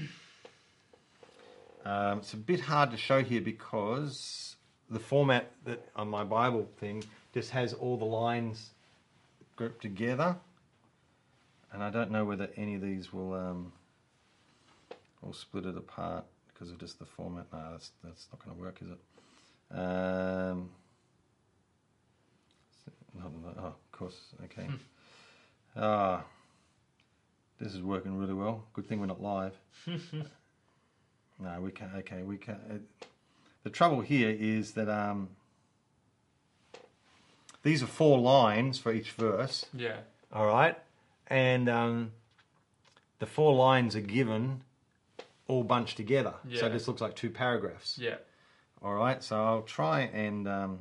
Um, 1.83 2.19
it's 2.19 2.33
a 2.33 2.37
bit 2.37 2.59
hard 2.59 2.91
to 2.91 2.97
show 2.97 3.23
here 3.23 3.41
because 3.41 4.55
the 4.91 4.99
format 4.99 5.51
that 5.65 5.83
on 5.95 6.09
my 6.09 6.23
Bible 6.23 6.69
thing 6.79 7.03
just 7.33 7.49
has 7.49 7.73
all 7.73 7.97
the 7.97 8.05
lines 8.05 8.69
grouped 9.55 9.81
together, 9.81 10.37
and 11.73 11.81
I 11.81 11.89
don't 11.89 12.11
know 12.11 12.23
whether 12.23 12.51
any 12.55 12.75
of 12.75 12.81
these 12.83 13.11
will 13.11 13.33
um, 13.33 13.73
will 15.23 15.33
split 15.33 15.65
it 15.65 15.75
apart 15.75 16.23
because 16.61 16.71
of 16.71 16.79
just 16.79 16.99
the 16.99 17.05
format. 17.05 17.47
No, 17.51 17.59
that's 17.71 17.91
that's 18.03 18.27
not 18.31 18.45
going 18.45 18.55
to 18.55 18.61
work, 18.61 18.79
is 18.81 18.89
it? 18.89 19.79
Um, 19.79 20.69
oh, 23.19 23.65
of 23.65 23.91
course, 23.91 24.19
okay. 24.45 24.67
Ah, 25.75 26.23
this 27.59 27.73
is 27.73 27.81
working 27.81 28.17
really 28.17 28.33
well. 28.33 28.65
Good 28.73 28.87
thing 28.87 28.99
we're 28.99 29.07
not 29.07 29.21
live. 29.21 29.57
no, 29.87 31.61
we 31.61 31.71
can't. 31.71 31.95
Okay, 31.99 32.21
we 32.21 32.37
can't. 32.37 32.59
It, 32.69 32.81
the 33.63 33.69
trouble 33.71 34.01
here 34.01 34.29
is 34.29 34.73
that 34.73 34.89
um, 34.89 35.29
these 37.63 37.81
are 37.81 37.87
four 37.87 38.19
lines 38.19 38.77
for 38.77 38.91
each 38.91 39.13
verse. 39.13 39.65
Yeah. 39.73 39.97
All 40.31 40.45
right, 40.45 40.77
and 41.25 41.67
um, 41.67 42.11
the 43.17 43.25
four 43.25 43.55
lines 43.55 43.95
are 43.95 44.01
given 44.01 44.61
all 45.51 45.63
bunched 45.63 45.97
together, 45.97 46.33
so 46.55 46.69
this 46.69 46.87
looks 46.87 47.01
like 47.01 47.15
two 47.15 47.29
paragraphs. 47.29 47.97
Yeah. 47.99 48.15
All 48.81 48.93
right, 48.93 49.21
so 49.21 49.43
I'll 49.43 49.61
try 49.61 50.01
and 50.01 50.47
um, 50.47 50.79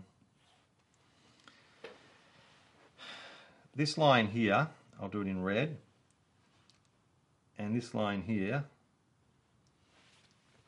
this 3.74 3.98
line 3.98 4.28
here, 4.28 4.68
I'll 5.00 5.08
do 5.08 5.20
it 5.20 5.26
in 5.26 5.42
red, 5.42 5.76
and 7.58 7.76
this 7.76 7.94
line 7.94 8.22
here 8.22 8.64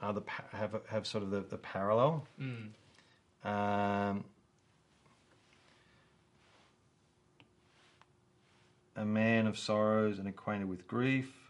are 0.00 0.12
the 0.12 0.22
have 0.50 0.80
have 0.88 1.06
sort 1.06 1.22
of 1.22 1.30
the, 1.30 1.40
the 1.40 1.56
parallel. 1.56 2.26
Mm. 2.40 2.70
Um, 3.44 4.24
a 8.96 9.04
man 9.04 9.46
of 9.46 9.58
sorrows 9.58 10.18
and 10.18 10.28
acquainted 10.28 10.68
with 10.68 10.86
grief. 10.86 11.41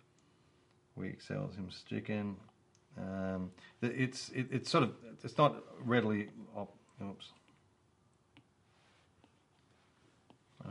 We 0.97 1.09
excels 1.09 1.55
him 1.57 1.71
stricken. 1.71 2.37
Um, 2.99 3.51
it's 3.81 4.29
it, 4.31 4.49
it's 4.51 4.71
sort 4.71 4.85
of 4.85 4.93
it's 5.25 5.39
not 5.39 5.57
readily. 5.81 6.29
Oh, 6.57 6.69
oops. 7.03 7.31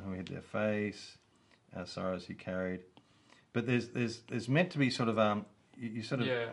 Who 0.06 0.14
hid 0.14 0.28
their 0.30 0.42
face, 0.42 1.18
our 1.76 1.86
sorrows 1.86 2.26
he 2.26 2.34
carried. 2.34 2.82
But 3.54 3.68
there's 3.68 3.90
there's 3.90 4.22
there's 4.30 4.48
meant 4.48 4.72
to 4.72 4.78
be 4.78 4.90
sort 4.90 5.10
of 5.10 5.20
um 5.20 5.46
you, 5.78 5.90
you 5.90 6.04
sort 6.04 6.22
of 6.22 6.28
Yeah. 6.28 6.50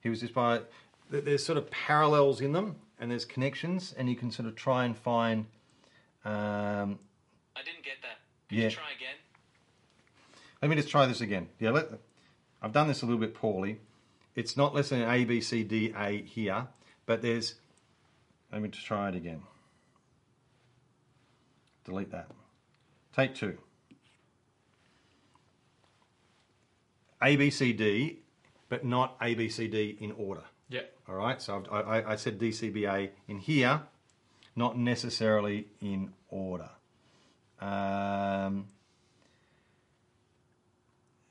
he 0.00 0.08
was 0.08 0.20
just 0.20 0.32
by 0.34 0.60
there's 1.10 1.44
sort 1.44 1.58
of 1.58 1.70
parallels 1.70 2.40
in 2.40 2.52
them 2.52 2.76
and 2.98 3.10
there's 3.10 3.24
connections 3.24 3.94
and 3.96 4.08
you 4.08 4.16
can 4.16 4.30
sort 4.30 4.48
of 4.48 4.56
try 4.56 4.84
and 4.84 4.96
find 4.96 5.46
um, 6.24 6.98
I 7.54 7.62
didn't 7.62 7.84
get 7.84 8.00
that. 8.02 8.18
Could 8.48 8.58
Yeah. 8.58 8.64
you 8.64 8.70
try 8.70 8.90
again? 8.96 9.14
let 10.62 10.68
me 10.70 10.74
just 10.76 10.88
try 10.88 11.06
this 11.06 11.20
again 11.20 11.48
yeah 11.60 11.70
let, 11.70 11.88
i've 12.62 12.72
done 12.72 12.88
this 12.88 13.02
a 13.02 13.06
little 13.06 13.20
bit 13.20 13.34
poorly. 13.34 13.80
It's 14.34 14.56
not 14.56 14.74
less 14.74 14.90
than 14.90 15.02
a 15.02 15.24
b 15.24 15.40
c 15.40 15.62
d 15.64 15.92
a 15.96 16.22
here 16.22 16.66
but 17.06 17.22
there's 17.22 17.54
let 18.52 18.62
me 18.62 18.68
just 18.68 18.86
try 18.86 19.08
it 19.08 19.14
again. 19.14 19.42
Delete 21.84 22.10
that. 22.12 22.28
Take 23.14 23.34
two. 23.34 23.58
A 27.22 27.36
b 27.36 27.50
c 27.50 27.72
d 27.72 28.18
but 28.68 28.84
not 28.84 29.16
a 29.22 29.34
b 29.34 29.48
c 29.48 29.68
d 29.68 29.96
in 30.00 30.12
order. 30.12 30.42
Yeah. 30.68 30.82
All 31.08 31.14
right, 31.14 31.40
so 31.40 31.64
I've, 31.70 31.86
I, 31.86 32.00
I- 32.00 32.12
I 32.12 32.16
said 32.16 32.38
DCBA 32.38 33.10
in 33.28 33.38
here, 33.38 33.82
not 34.56 34.76
necessarily 34.76 35.68
in 35.80 36.12
order. 36.28 36.68
Um, 37.60 38.66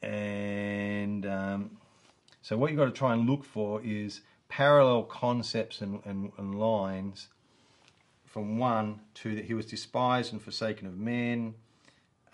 and 0.06 1.26
um, 1.26 1.78
so 2.44 2.56
what 2.58 2.70
you've 2.70 2.78
got 2.78 2.86
to 2.86 2.92
try 2.92 3.14
and 3.14 3.28
look 3.28 3.44
for 3.44 3.82
is 3.84 4.22
parallel 4.50 5.04
concepts 5.04 5.82
and, 5.82 6.00
and, 6.06 6.32
and 6.38 6.60
lines 6.60 7.28
from 8.26 8.60
one 8.60 9.00
to 9.16 9.34
that 9.36 9.46
he 9.46 9.56
was 9.56 9.66
despised 9.66 10.32
and 10.32 10.42
forsaken 10.42 10.88
of 10.88 10.98
men. 10.98 11.56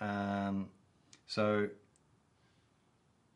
Um, 0.00 0.68
so 1.26 1.68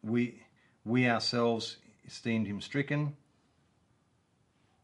we 0.02 0.42
we 0.84 1.08
ourselves 1.08 1.78
esteemed 2.06 2.46
him 2.46 2.60
stricken 2.60 3.16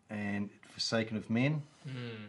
and 0.09 0.49
forsaken 0.71 1.19
of 1.19 1.29
men. 1.29 1.63
Mm. 1.87 2.29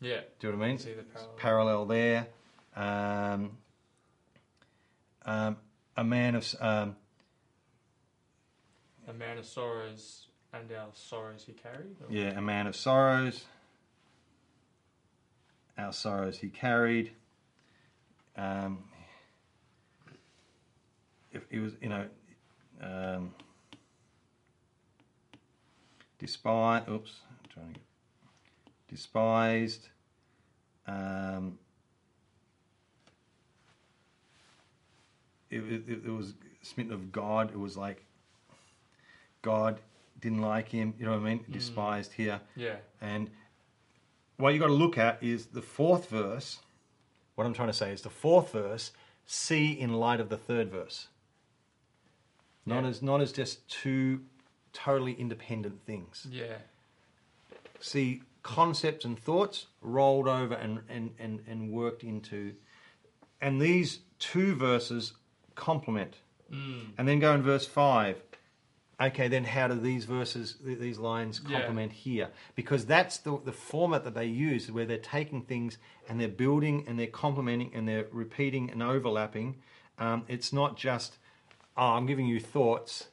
Yeah. 0.00 0.20
Do 0.38 0.46
you 0.46 0.52
know 0.52 0.58
what 0.58 0.64
I 0.64 0.68
mean? 0.68 0.78
See 0.78 0.94
the 0.94 1.02
parallel. 1.02 1.36
Parallel 1.36 1.86
there. 1.86 2.26
Um, 2.76 3.50
um, 5.26 5.56
a 5.96 6.04
man 6.04 6.34
of 6.34 6.54
um, 6.60 6.96
A 9.08 9.12
man 9.12 9.38
of 9.38 9.44
sorrows 9.46 10.26
and 10.52 10.70
our 10.72 10.88
sorrows 10.94 11.44
he 11.46 11.52
carried. 11.52 11.96
or- 12.00 12.10
yeah, 12.12 12.30
a 12.36 12.40
man 12.40 12.66
of 12.66 12.74
sorrows. 12.76 13.44
Our 15.78 15.92
sorrows 15.92 16.38
he 16.38 16.48
carried. 16.48 17.12
Um, 18.36 18.84
if 21.32 21.42
he 21.50 21.58
was, 21.58 21.72
you 21.80 21.88
know, 21.88 22.06
um, 22.82 23.34
despised. 26.18 26.88
Oops, 26.88 27.12
I'm 27.30 27.48
trying 27.52 27.72
to 27.74 27.80
get 27.80 28.88
despised. 28.88 29.88
Um, 30.86 31.58
it, 35.50 35.62
it, 35.62 35.84
it 36.06 36.10
was 36.10 36.34
smitten 36.62 36.92
of 36.92 37.10
God. 37.12 37.50
It 37.50 37.58
was 37.58 37.76
like 37.76 38.04
God 39.42 39.80
didn't 40.20 40.42
like 40.42 40.68
him. 40.68 40.94
You 40.98 41.06
know 41.06 41.12
what 41.12 41.20
I 41.20 41.24
mean? 41.24 41.40
Mm. 41.40 41.52
Despised 41.52 42.12
here. 42.12 42.40
Yeah. 42.56 42.76
And 43.00 43.30
what 44.36 44.52
you 44.54 44.60
got 44.60 44.66
to 44.68 44.72
look 44.72 44.98
at 44.98 45.22
is 45.22 45.46
the 45.46 45.62
fourth 45.62 46.08
verse. 46.10 46.58
What 47.34 47.46
I'm 47.46 47.54
trying 47.54 47.68
to 47.68 47.74
say 47.74 47.92
is 47.92 48.02
the 48.02 48.10
fourth 48.10 48.52
verse. 48.52 48.92
See 49.26 49.72
in 49.72 49.94
light 49.94 50.20
of 50.20 50.28
the 50.28 50.36
third 50.36 50.70
verse. 50.70 51.08
Not 52.66 52.82
Yeah. 52.84 52.90
as 52.90 53.02
not 53.02 53.20
as 53.20 53.32
just 53.32 53.66
two 53.68 54.20
totally 54.72 55.12
independent 55.12 55.84
things. 55.86 56.26
Yeah. 56.30 56.56
See 57.80 58.22
concepts 58.42 59.04
and 59.04 59.18
thoughts 59.18 59.66
rolled 59.80 60.28
over 60.28 60.54
and 60.54 60.80
and 60.88 61.14
and, 61.18 61.40
and 61.46 61.70
worked 61.70 62.02
into, 62.04 62.54
and 63.40 63.60
these 63.60 64.00
two 64.18 64.54
verses 64.54 65.14
complement. 65.60 66.14
Mm. 66.52 66.94
And 66.98 67.06
then 67.06 67.20
go 67.20 67.34
in 67.34 67.42
verse 67.42 67.66
5. 67.66 68.16
Okay, 69.00 69.28
then 69.28 69.44
how 69.44 69.68
do 69.68 69.74
these 69.80 70.04
verses, 70.04 70.56
these 70.62 70.98
lines 70.98 71.40
Yeah. 71.42 71.58
complement 71.58 71.92
here? 71.92 72.28
Because 72.54 72.84
that's 72.84 73.18
the, 73.18 73.38
the 73.44 73.52
format 73.52 74.04
that 74.04 74.14
they 74.14 74.26
use, 74.26 74.70
where 74.70 74.84
they're 74.84 74.98
taking 74.98 75.42
things 75.42 75.78
and 76.08 76.20
they're 76.20 76.28
building 76.28 76.84
and 76.86 76.98
they're 76.98 77.06
complementing 77.06 77.70
and 77.74 77.88
they're 77.88 78.06
repeating 78.12 78.70
and 78.70 78.82
overlapping. 78.82 79.56
Um, 79.98 80.24
it's 80.28 80.52
not 80.52 80.76
just, 80.76 81.16
oh, 81.76 81.92
I'm 81.96 82.06
giving 82.06 82.26
you 82.26 82.40
thoughts 82.40 83.08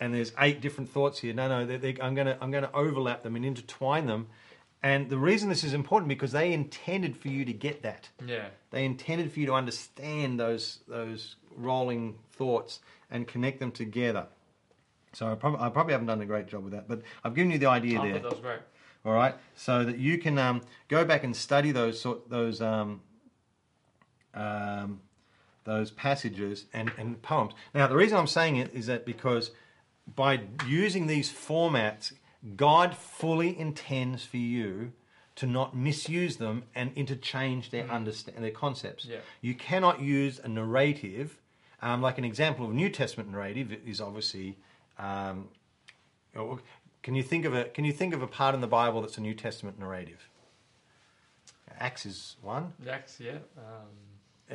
and 0.00 0.14
there's 0.14 0.32
eight 0.38 0.60
different 0.60 0.90
thoughts 0.90 1.20
here. 1.20 1.34
No, 1.34 1.46
no, 1.48 1.66
they 1.66 1.76
they 1.76 2.00
I'm 2.00 2.14
going 2.14 2.26
to 2.26 2.36
I'm 2.40 2.50
going 2.50 2.64
to 2.64 2.74
overlap 2.74 3.22
them 3.22 3.36
and 3.36 3.44
intertwine 3.44 4.06
them. 4.06 4.28
And 4.82 5.10
the 5.10 5.18
reason 5.18 5.48
this 5.48 5.62
is 5.62 5.74
important 5.74 6.08
because 6.08 6.32
they 6.32 6.52
intended 6.52 7.16
for 7.16 7.28
you 7.28 7.44
to 7.44 7.52
get 7.52 7.82
that. 7.82 8.08
Yeah. 8.24 8.46
They 8.70 8.84
intended 8.84 9.30
for 9.30 9.40
you 9.40 9.46
to 9.46 9.52
understand 9.52 10.40
those 10.40 10.80
those 10.88 11.36
rolling 11.54 12.18
thoughts 12.32 12.80
and 13.10 13.26
connect 13.26 13.60
them 13.60 13.72
together. 13.72 14.26
So 15.12 15.30
I 15.30 15.34
probably, 15.34 15.60
I 15.60 15.68
probably 15.68 15.92
haven't 15.92 16.06
done 16.06 16.20
a 16.20 16.26
great 16.26 16.46
job 16.46 16.64
with 16.64 16.72
that, 16.72 16.88
but 16.88 17.02
I've 17.24 17.34
given 17.34 17.50
you 17.50 17.58
the 17.58 17.66
idea 17.66 18.00
I 18.00 18.06
there. 18.06 18.18
that 18.20 18.30
was 18.30 18.40
great. 18.40 18.60
All 19.04 19.12
right, 19.12 19.34
so 19.56 19.84
that 19.84 19.98
you 19.98 20.18
can 20.18 20.38
um, 20.38 20.60
go 20.88 21.04
back 21.06 21.24
and 21.24 21.34
study 21.34 21.72
those 21.72 21.98
sort 21.98 22.28
those 22.28 22.60
um, 22.60 23.00
um, 24.34 25.00
those 25.64 25.90
passages 25.90 26.66
and, 26.72 26.92
and 26.98 27.20
poems. 27.22 27.54
Now, 27.74 27.86
the 27.86 27.96
reason 27.96 28.18
I'm 28.18 28.26
saying 28.26 28.56
it 28.56 28.74
is 28.74 28.86
that 28.86 29.06
because 29.06 29.50
by 30.14 30.40
using 30.66 31.06
these 31.06 31.32
formats, 31.32 32.12
God 32.56 32.96
fully 32.96 33.58
intends 33.58 34.24
for 34.24 34.38
you 34.38 34.92
to 35.36 35.46
not 35.46 35.76
misuse 35.76 36.36
them 36.36 36.64
and 36.74 36.92
interchange 36.96 37.70
their 37.70 37.90
understand 37.90 38.42
their 38.42 38.50
concepts. 38.50 39.04
Yeah. 39.04 39.18
You 39.40 39.54
cannot 39.54 40.00
use 40.00 40.38
a 40.38 40.48
narrative, 40.48 41.38
um, 41.82 42.02
like 42.02 42.18
an 42.18 42.24
example 42.24 42.64
of 42.64 42.72
a 42.72 42.74
New 42.74 42.90
Testament 42.90 43.30
narrative 43.30 43.74
is 43.86 44.00
obviously. 44.00 44.58
Um, 44.98 45.48
can 47.02 47.14
you 47.14 47.22
think 47.22 47.44
of 47.44 47.54
a 47.54 47.64
Can 47.64 47.84
you 47.84 47.92
think 47.92 48.14
of 48.14 48.22
a 48.22 48.26
part 48.26 48.54
in 48.54 48.60
the 48.60 48.66
Bible 48.66 49.00
that's 49.00 49.18
a 49.18 49.22
New 49.22 49.34
Testament 49.34 49.78
narrative? 49.78 50.28
Acts 51.78 52.04
is 52.04 52.36
one. 52.42 52.74
Next, 52.84 53.20
yeah. 53.20 53.38
Um, 53.56 53.88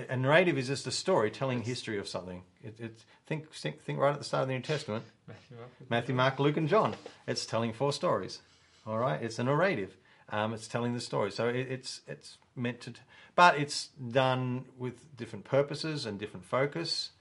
A 0.10 0.18
narrative 0.18 0.58
is 0.58 0.68
just 0.68 0.86
a 0.88 0.91
story 0.91 1.32
telling 1.32 1.62
history 1.62 1.98
of 1.98 2.08
something. 2.08 2.43
It, 2.62 2.76
it's 2.80 3.06
think, 3.28 3.52
think 3.54 3.82
think 3.82 4.00
right 4.00 4.12
at 4.12 4.20
the 4.20 4.26
start 4.26 4.43
of 4.43 4.48
the 4.50 4.54
New 4.56 4.62
Testament. 4.62 5.06
Matthew, 5.28 5.58
Mark, 5.58 5.89
Matthew, 5.89 6.16
Mark, 6.16 6.39
Luke, 6.39 6.58
and 6.58 6.68
John. 6.68 6.96
It's 7.28 7.46
telling 7.46 7.72
four 7.74 7.93
stories. 7.93 8.41
All 8.86 8.98
right, 8.98 9.22
it's 9.22 9.39
a 9.39 9.43
narrative. 9.43 9.96
Um, 10.30 10.54
it's 10.54 10.68
telling 10.68 10.93
the 10.93 11.00
story. 11.00 11.32
So 11.32 11.48
it, 11.48 11.68
it's 11.70 12.02
it's 12.08 12.38
meant 12.56 12.82
to, 12.82 12.93
but 13.36 13.58
it's 13.58 13.88
done 14.12 14.66
with 14.78 15.16
different 15.16 15.46
purposes 15.46 16.06
and 16.06 16.20
different 16.20 16.46
focus. 16.46 17.12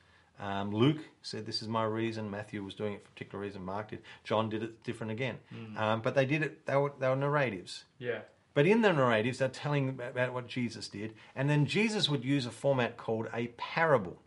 Um, 0.41 0.73
Luke 0.73 0.99
said, 1.23 1.47
"This 1.47 1.63
is 1.63 1.69
my 1.69 1.85
reason." 1.85 2.31
Matthew 2.31 2.65
was 2.65 2.75
doing 2.75 2.95
it 2.95 3.03
for 3.05 3.09
a 3.09 3.13
particular 3.13 3.45
reason. 3.45 3.65
Mark 3.65 3.91
did. 3.91 4.03
John 4.25 4.49
did 4.49 4.63
it 4.63 4.83
different 4.83 5.13
again. 5.13 5.39
Um, 5.77 6.01
but 6.01 6.15
they 6.15 6.27
did 6.27 6.43
it. 6.43 6.67
They 6.67 6.77
were 6.77 6.93
they 6.99 7.09
were 7.09 7.17
narratives. 7.17 7.85
Yeah. 7.99 8.21
But 8.55 8.67
in 8.67 8.83
the 8.83 8.93
narratives, 8.93 9.39
they're 9.39 9.49
telling 9.49 9.89
about 9.89 10.33
what 10.33 10.47
Jesus 10.47 10.89
did. 10.89 11.15
And 11.35 11.51
then 11.51 11.67
Jesus 11.67 12.09
would 12.09 12.25
use 12.25 12.47
a 12.47 12.53
format 12.53 12.97
called 12.97 13.29
a 13.35 13.49
parable. 13.57 14.23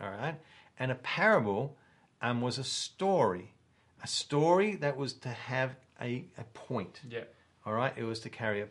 All 0.00 0.10
right? 0.10 0.36
And 0.78 0.92
a 0.92 0.96
parable 0.96 1.76
um, 2.20 2.42
was 2.42 2.58
a 2.58 2.64
story, 2.64 3.54
a 4.02 4.06
story 4.06 4.76
that 4.76 4.96
was 4.98 5.14
to 5.14 5.30
have 5.30 5.76
a, 6.00 6.24
a 6.36 6.44
point. 6.52 7.00
Yeah. 7.08 7.24
All 7.64 7.72
right? 7.72 7.94
It 7.96 8.04
was 8.04 8.20
to 8.20 8.28
carry 8.28 8.60
a, 8.60 8.66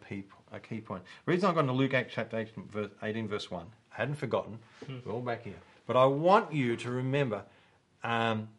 a 0.51 0.59
key 0.59 0.79
point. 0.79 1.03
The 1.25 1.31
reason 1.31 1.49
I've 1.49 1.55
gone 1.55 1.67
to 1.67 1.73
Luke 1.73 1.93
8, 1.93 2.07
chapter 2.11 2.37
18 2.37 2.67
verse, 2.67 2.91
18, 3.01 3.27
verse 3.27 3.49
1, 3.49 3.65
I 3.65 3.95
hadn't 3.99 4.15
forgotten. 4.15 4.59
We're 5.05 5.11
all 5.11 5.21
back 5.21 5.43
here. 5.43 5.59
But 5.87 5.97
I 5.97 6.05
want 6.05 6.53
you 6.53 6.75
to 6.77 6.91
remember. 6.91 7.43
Um, 8.03 8.49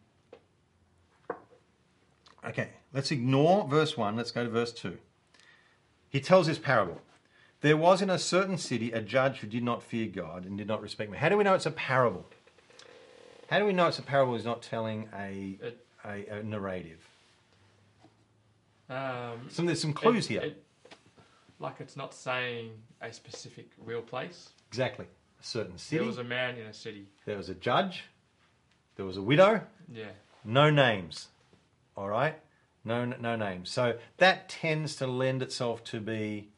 okay, 2.45 2.69
let's 2.93 3.11
ignore 3.11 3.67
verse 3.67 3.95
1. 3.95 4.17
Let's 4.17 4.31
go 4.31 4.43
to 4.43 4.49
verse 4.49 4.73
2. 4.73 4.97
He 6.15 6.21
tells 6.21 6.47
this 6.47 6.57
parable. 6.57 7.01
There 7.59 7.75
was 7.75 8.01
in 8.01 8.09
a 8.09 8.17
certain 8.17 8.57
city 8.57 8.89
a 8.93 9.01
judge 9.01 9.39
who 9.39 9.47
did 9.47 9.63
not 9.63 9.83
fear 9.83 10.07
God 10.07 10.45
and 10.45 10.57
did 10.57 10.65
not 10.65 10.81
respect 10.81 11.11
me. 11.11 11.17
How 11.17 11.27
do 11.27 11.35
we 11.35 11.43
know 11.43 11.55
it's 11.55 11.65
a 11.65 11.71
parable? 11.71 12.25
How 13.49 13.59
do 13.59 13.65
we 13.65 13.73
know 13.73 13.87
it's 13.87 13.99
a 13.99 14.01
parable? 14.01 14.33
He's 14.33 14.45
not 14.45 14.61
telling 14.61 15.09
a, 15.13 15.57
It- 15.61 15.85
a, 16.05 16.37
a 16.39 16.43
narrative. 16.43 17.05
Um, 18.89 19.47
So 19.49 19.63
there's 19.63 19.81
some 19.81 19.91
clues 19.91 20.27
it- 20.27 20.29
here. 20.29 20.41
it- 20.43 20.63
like 21.59 21.81
it's 21.81 21.97
not 21.97 22.13
saying 22.13 22.71
a 23.01 23.11
specific 23.11 23.67
real 23.83 24.01
place. 24.01 24.51
exactly. 24.69 25.07
A 25.41 25.43
certain 25.43 25.77
city. 25.77 25.97
There 25.97 26.07
was 26.07 26.17
a 26.17 26.23
man 26.23 26.55
in 26.57 26.65
a 26.67 26.73
city. 26.73 27.07
there 27.25 27.35
was 27.35 27.49
a 27.49 27.55
judge. 27.55 28.05
There 28.95 29.05
was 29.05 29.17
a 29.17 29.21
widow. 29.21 29.67
Yeah. 29.91 30.11
No 30.45 30.69
names. 30.69 31.27
All 31.97 32.07
right? 32.07 32.39
No, 32.85 33.03
no 33.03 33.35
names. 33.35 33.69
So 33.71 33.97
that 34.17 34.47
tends 34.47 34.95
to 34.97 35.07
lend 35.07 35.41
itself 35.41 35.83
to 35.85 35.99
be 35.99 36.49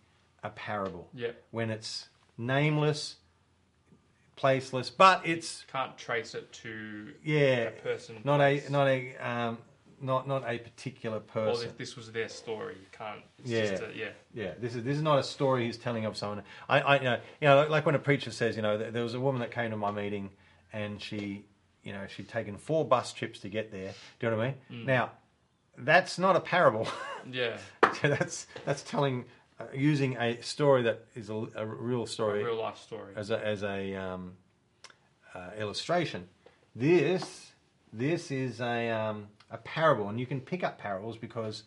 a 0.43 0.49
parable 0.49 1.09
Yeah. 1.13 1.31
when 1.51 1.69
it's 1.71 2.09
nameless, 2.37 3.15
placeless, 4.35 4.91
but 4.95 5.25
it's 5.25 5.65
Can't 5.71 5.97
trace 5.97 6.35
it 6.35 6.51
to 6.53 7.13
yeah, 7.23 7.69
a 7.69 7.71
person. 7.71 8.17
not 8.23 8.41
a 8.41 8.61
not 8.69 8.87
a 8.87 9.15
um, 9.17 9.57
not 9.99 10.27
not 10.27 10.43
a 10.47 10.59
particular 10.59 11.17
Or 11.17 11.21
person. 11.21 11.69
if 11.69 11.77
this 11.77 11.95
was 11.95 12.11
their 12.11 12.29
story. 12.29 12.75
You 12.75 12.87
can't. 12.91 13.21
It's 13.39 13.49
Yeah. 13.49 13.69
Just 13.71 13.83
a, 13.83 13.91
yeah. 13.97 14.09
Yeah, 14.33 14.51
this 14.59 14.75
is 14.75 14.83
this 14.83 14.95
is 14.97 15.01
not 15.01 15.17
a 15.19 15.23
story 15.23 15.65
he's 15.65 15.77
telling 15.77 16.05
of 16.05 16.15
someone. 16.15 16.43
I, 16.69 16.81
I 16.81 16.97
you 16.97 17.03
know, 17.05 17.19
you 17.41 17.47
know, 17.47 17.67
like 17.67 17.85
when 17.85 17.95
a 17.95 17.99
preacher 17.99 18.31
says, 18.31 18.55
you 18.55 18.61
know, 18.61 18.77
there 18.77 18.91
there 18.91 19.03
was 19.03 19.15
a 19.15 19.19
woman 19.19 19.39
that 19.41 19.51
came 19.51 19.71
to 19.71 19.77
my 19.77 19.91
meeting, 19.91 20.29
and 20.71 21.01
she, 21.01 21.45
you 21.83 21.93
know, 21.93 22.05
she'd 22.07 22.29
taken 22.29 22.57
four 22.57 22.85
bus 22.85 23.13
trips 23.13 23.39
to 23.39 23.49
get 23.49 23.71
there. 23.71 23.93
Do 24.19 24.27
you 24.27 24.31
know 24.31 24.37
what 24.37 24.43
I 24.43 24.55
mean? 24.69 24.83
Mm. 24.83 24.85
Now, 24.85 25.11
that's 25.77 26.17
not 26.17 26.35
a 26.35 26.39
parable. 26.39 26.87
Yeah. 27.29 27.57
so 28.01 28.07
that's 28.07 28.47
that's 28.63 28.83
telling, 28.83 29.25
uh, 29.59 29.65
using 29.73 30.15
a 30.15 30.41
story 30.41 30.83
that 30.83 31.05
is 31.13 31.29
a, 31.29 31.47
a 31.57 31.65
real 31.65 32.03
A 32.03 32.07
story 32.07 32.41
real 32.43 32.55
life 32.61 32.77
story. 32.77 33.11
as 33.17 33.31
a, 33.31 33.45
as 33.45 33.63
a 33.63 33.95
um, 33.95 34.33
uh, 35.35 35.49
illustration. 35.59 36.29
This 36.73 37.51
this 37.91 38.31
is 38.31 38.61
a 38.61 38.89
um, 38.91 39.27
a 39.51 39.57
parable, 39.57 40.07
and 40.07 40.17
you 40.19 40.25
can 40.25 40.39
pick 40.39 40.63
up 40.63 40.77
parables 40.77 41.17
because 41.17 41.63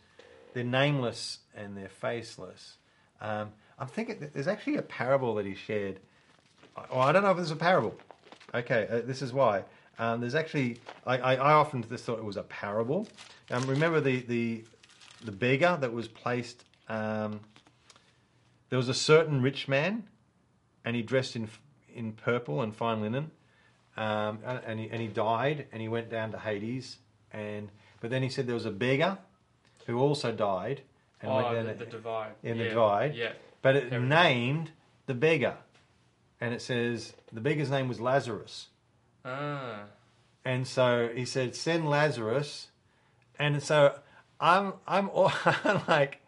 they're 0.54 0.64
nameless 0.64 1.40
and 1.54 1.76
they're 1.76 1.88
faceless. 1.90 2.76
Um, 3.20 3.50
I'm 3.78 3.88
thinking 3.88 4.30
there's 4.32 4.48
actually 4.48 4.76
a 4.76 4.82
parable 4.82 5.34
that 5.34 5.44
he 5.44 5.54
shared. 5.54 6.00
Oh, 6.90 7.00
I 7.00 7.12
don't 7.12 7.22
know 7.22 7.32
if 7.32 7.36
there's 7.36 7.50
a 7.50 7.56
parable. 7.56 7.94
Okay, 8.54 8.88
uh, 8.90 9.00
this 9.04 9.20
is 9.20 9.32
why. 9.34 9.64
Um, 10.00 10.20
there's 10.20 10.34
actually 10.34 10.78
I, 11.06 11.18
I, 11.18 11.34
I 11.34 11.52
often 11.52 11.86
just 11.88 12.04
thought 12.04 12.18
it 12.18 12.24
was 12.24 12.36
a 12.36 12.42
parable. 12.42 13.06
Um, 13.50 13.64
remember 13.66 14.00
the 14.00 14.20
the 14.22 14.64
the 15.24 15.32
beggar 15.32 15.78
that 15.80 15.92
was 15.92 16.08
placed. 16.08 16.64
Um, 16.88 17.40
there 18.70 18.78
was 18.78 18.88
a 18.88 18.94
certain 18.94 19.42
rich 19.42 19.68
man 19.68 20.04
and 20.84 20.96
he 20.96 21.02
dressed 21.02 21.36
in 21.36 21.48
in 21.94 22.12
purple 22.12 22.62
and 22.62 22.74
fine 22.74 23.00
linen, 23.00 23.30
um, 23.96 24.38
and, 24.44 24.78
he, 24.78 24.88
and 24.90 25.00
he 25.00 25.08
died, 25.08 25.66
and 25.72 25.82
he 25.82 25.88
went 25.88 26.08
down 26.08 26.30
to 26.32 26.38
Hades, 26.38 26.98
and 27.32 27.68
but 28.00 28.10
then 28.10 28.22
he 28.22 28.28
said 28.28 28.46
there 28.46 28.54
was 28.54 28.66
a 28.66 28.70
beggar 28.70 29.18
who 29.86 29.98
also 29.98 30.32
died, 30.32 30.82
and 31.20 31.32
went 31.32 31.48
oh, 31.48 31.54
down 31.54 31.66
the, 31.66 31.74
the 31.74 31.86
divide. 31.86 32.32
in 32.42 32.58
the 32.58 32.64
yeah. 32.64 32.70
divide. 32.70 33.14
Yeah. 33.14 33.32
but 33.62 33.76
it 33.76 33.84
Everything. 33.84 34.08
named 34.08 34.70
the 35.06 35.14
beggar, 35.14 35.56
and 36.40 36.54
it 36.54 36.62
says 36.62 37.12
the 37.32 37.40
beggar's 37.40 37.70
name 37.70 37.88
was 37.88 38.00
Lazarus, 38.00 38.68
Ah. 39.24 39.84
and 40.44 40.66
so 40.66 41.10
he 41.14 41.24
said 41.24 41.54
send 41.54 41.88
Lazarus, 41.88 42.68
and 43.38 43.62
so 43.62 43.98
I'm 44.40 44.74
I'm 44.86 45.08
all, 45.10 45.32
like, 45.88 46.20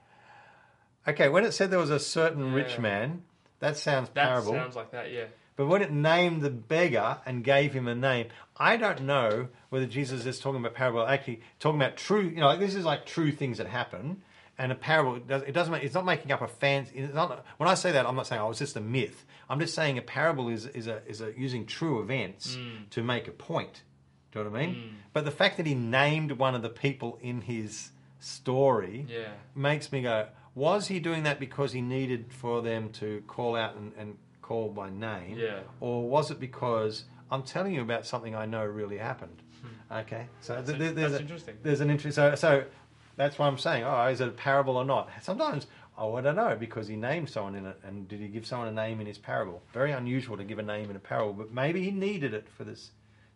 okay, 1.08 1.28
when 1.28 1.44
it 1.44 1.52
said 1.52 1.70
there 1.70 1.78
was 1.78 1.90
a 1.90 1.98
certain 2.00 2.52
rich 2.52 2.78
man, 2.78 3.22
that 3.60 3.76
sounds 3.76 4.08
That 4.10 4.28
parable. 4.28 4.52
sounds 4.52 4.76
like 4.76 4.90
that. 4.92 5.10
Yeah. 5.12 5.24
But 5.56 5.66
when 5.66 5.82
it 5.82 5.92
named 5.92 6.40
the 6.42 6.50
beggar 6.50 7.18
and 7.26 7.44
gave 7.44 7.74
him 7.74 7.86
a 7.86 7.94
name, 7.94 8.28
I 8.56 8.76
don't 8.76 9.02
know 9.02 9.48
whether 9.68 9.86
Jesus 9.86 10.24
is 10.24 10.40
talking 10.40 10.60
about 10.60 10.74
parable, 10.74 11.06
actually 11.06 11.40
talking 11.60 11.80
about 11.80 11.96
true. 11.96 12.22
You 12.22 12.40
know, 12.40 12.46
like 12.46 12.58
this 12.58 12.74
is 12.74 12.84
like 12.84 13.04
true 13.06 13.32
things 13.32 13.58
that 13.58 13.66
happen. 13.66 14.22
And 14.62 14.70
a 14.70 14.76
parable, 14.76 15.16
it, 15.16 15.26
does, 15.26 15.42
it 15.42 15.52
doesn't. 15.52 15.72
Make, 15.72 15.82
it's 15.82 15.94
not 15.94 16.04
making 16.04 16.30
up 16.30 16.40
a 16.40 16.46
fancy. 16.46 16.92
It's 16.98 17.12
not, 17.14 17.44
when 17.56 17.68
I 17.68 17.74
say 17.74 17.90
that, 17.92 18.06
I'm 18.06 18.14
not 18.14 18.28
saying 18.28 18.40
oh, 18.40 18.50
it's 18.50 18.60
just 18.60 18.76
a 18.76 18.80
myth. 18.80 19.24
I'm 19.50 19.58
just 19.58 19.74
saying 19.74 19.98
a 19.98 20.02
parable 20.02 20.48
is 20.48 20.66
is 20.66 20.86
a 20.86 21.02
is 21.06 21.20
a 21.20 21.32
using 21.36 21.66
true 21.66 22.00
events 22.00 22.54
mm. 22.54 22.88
to 22.90 23.02
make 23.02 23.26
a 23.26 23.32
point. 23.32 23.82
Do 24.30 24.38
you 24.38 24.44
know 24.44 24.50
what 24.52 24.60
I 24.60 24.66
mean? 24.66 24.74
Mm. 24.76 24.88
But 25.12 25.24
the 25.24 25.32
fact 25.32 25.56
that 25.56 25.66
he 25.66 25.74
named 25.74 26.32
one 26.32 26.54
of 26.54 26.62
the 26.62 26.68
people 26.68 27.18
in 27.20 27.40
his 27.40 27.90
story 28.20 29.06
Yeah. 29.08 29.32
makes 29.54 29.90
me 29.92 30.02
go, 30.02 30.28
was 30.54 30.86
he 30.86 31.00
doing 31.00 31.24
that 31.24 31.40
because 31.40 31.72
he 31.72 31.80
needed 31.80 32.32
for 32.32 32.62
them 32.62 32.90
to 33.00 33.22
call 33.26 33.56
out 33.56 33.74
and, 33.74 33.92
and 33.98 34.16
call 34.42 34.70
by 34.70 34.90
name? 34.90 35.38
Yeah. 35.38 35.60
Or 35.80 36.08
was 36.08 36.30
it 36.30 36.38
because 36.38 37.04
I'm 37.30 37.42
telling 37.42 37.74
you 37.74 37.82
about 37.82 38.06
something 38.06 38.34
I 38.34 38.46
know 38.46 38.64
really 38.64 38.98
happened? 38.98 39.42
Hmm. 39.60 39.94
Okay. 40.00 40.26
So 40.40 40.54
That's 40.54 40.68
th- 40.68 40.78
th- 40.78 40.94
there's, 40.94 41.10
that's 41.10 41.20
a- 41.20 41.22
interesting. 41.22 41.56
there's 41.62 41.80
an 41.80 41.90
interest. 41.90 42.14
So, 42.16 42.34
so 42.36 42.64
that's 43.16 43.38
why 43.38 43.46
I'm 43.46 43.58
saying, 43.58 43.84
oh, 43.84 44.06
is 44.06 44.20
it 44.20 44.28
a 44.28 44.32
parable 44.32 44.76
or 44.76 44.84
not? 44.84 45.10
Sometimes, 45.22 45.66
oh, 45.98 46.14
I 46.14 46.20
don't 46.20 46.36
know, 46.36 46.56
because 46.58 46.88
he 46.88 46.96
named 46.96 47.28
someone 47.28 47.54
in 47.54 47.66
it. 47.66 47.78
And 47.84 48.08
did 48.08 48.20
he 48.20 48.28
give 48.28 48.46
someone 48.46 48.68
a 48.68 48.72
name 48.72 49.00
in 49.00 49.06
his 49.06 49.18
parable? 49.18 49.62
Very 49.72 49.92
unusual 49.92 50.36
to 50.36 50.44
give 50.44 50.58
a 50.58 50.62
name 50.62 50.90
in 50.90 50.96
a 50.96 51.00
parable, 51.00 51.32
but 51.32 51.52
maybe 51.52 51.82
he 51.82 51.90
needed 51.90 52.34
it 52.34 52.46
for 52.56 52.64
this 52.64 52.90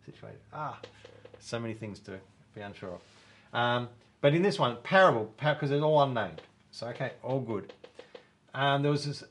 situation. 0.05 0.39
Ah, 0.53 0.79
so 1.41 1.59
many 1.59 1.75
things 1.75 2.01
to 2.01 2.19
be 2.55 2.61
unsure 2.61 2.95
of. 2.95 3.01
Um, 3.59 3.89
but 4.21 4.35
in 4.35 4.43
this 4.43 4.59
one, 4.59 4.77
parable, 4.83 5.33
because 5.39 5.71
it's 5.71 5.83
all 5.83 6.03
unnamed. 6.03 6.43
So, 6.71 6.89
okay, 6.89 7.13
all 7.23 7.41
good. 7.41 7.73
Um, 8.55 8.83
there 8.83 8.91
was 8.91 9.05
this, 9.05 9.23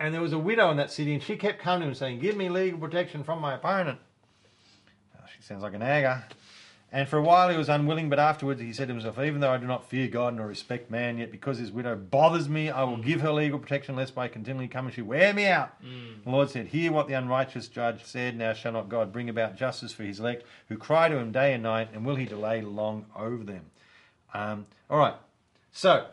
and 0.00 0.12
there 0.12 0.20
was 0.20 0.32
a 0.32 0.38
widow 0.38 0.70
in 0.70 0.76
that 0.78 0.90
city, 0.90 1.14
and 1.14 1.22
she 1.22 1.36
kept 1.36 1.60
coming 1.60 1.82
to 1.82 1.88
him 1.88 1.94
saying, 1.94 2.18
Give 2.18 2.36
me 2.36 2.48
legal 2.48 2.78
protection 2.78 3.24
from 3.24 3.40
my 3.40 3.54
opponent. 3.54 3.98
Oh, 5.16 5.24
she 5.34 5.42
sounds 5.42 5.62
like 5.62 5.74
an 5.74 5.82
agger. 5.82 6.24
And 6.94 7.08
for 7.08 7.18
a 7.18 7.22
while 7.22 7.48
he 7.48 7.56
was 7.56 7.68
unwilling, 7.68 8.08
but 8.08 8.20
afterwards 8.20 8.60
he 8.60 8.72
said 8.72 8.86
to 8.86 8.94
himself, 8.94 9.18
Even 9.18 9.40
though 9.40 9.50
I 9.50 9.56
do 9.56 9.66
not 9.66 9.90
fear 9.90 10.06
God 10.06 10.36
nor 10.36 10.46
respect 10.46 10.92
man, 10.92 11.18
yet 11.18 11.32
because 11.32 11.58
this 11.58 11.72
widow 11.72 11.96
bothers 11.96 12.48
me, 12.48 12.70
I 12.70 12.84
will 12.84 12.98
give 12.98 13.20
her 13.20 13.32
legal 13.32 13.58
protection, 13.58 13.96
lest 13.96 14.14
by 14.14 14.28
continually 14.28 14.68
coming 14.68 14.92
she 14.92 15.02
wear 15.02 15.34
me 15.34 15.48
out. 15.48 15.72
The 16.22 16.30
Lord 16.30 16.50
said, 16.50 16.68
Hear 16.68 16.92
what 16.92 17.08
the 17.08 17.14
unrighteous 17.14 17.66
judge 17.66 18.04
said, 18.04 18.36
now 18.36 18.52
shall 18.52 18.70
not 18.70 18.88
God 18.88 19.12
bring 19.12 19.28
about 19.28 19.56
justice 19.56 19.92
for 19.92 20.04
his 20.04 20.20
elect, 20.20 20.44
who 20.68 20.76
cry 20.76 21.08
to 21.08 21.16
him 21.16 21.32
day 21.32 21.52
and 21.52 21.64
night, 21.64 21.88
and 21.92 22.06
will 22.06 22.14
he 22.14 22.26
delay 22.26 22.60
long 22.62 23.06
over 23.16 23.42
them? 23.42 23.64
Um, 24.32 24.66
all 24.88 24.98
right, 24.98 25.16
so 25.72 26.06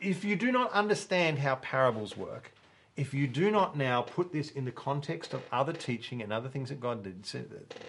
if 0.00 0.24
you 0.24 0.36
do 0.36 0.52
not 0.52 0.70
understand 0.70 1.40
how 1.40 1.56
parables 1.56 2.16
work, 2.16 2.52
if 2.98 3.14
you 3.14 3.28
do 3.28 3.50
not 3.50 3.76
now 3.76 4.02
put 4.02 4.32
this 4.32 4.50
in 4.50 4.64
the 4.64 4.72
context 4.72 5.32
of 5.32 5.40
other 5.52 5.72
teaching 5.72 6.20
and 6.20 6.32
other 6.32 6.48
things 6.48 6.68
that 6.68 6.80
God 6.80 7.04
did, 7.04 7.24
so 7.24 7.38
uh, 7.38 7.42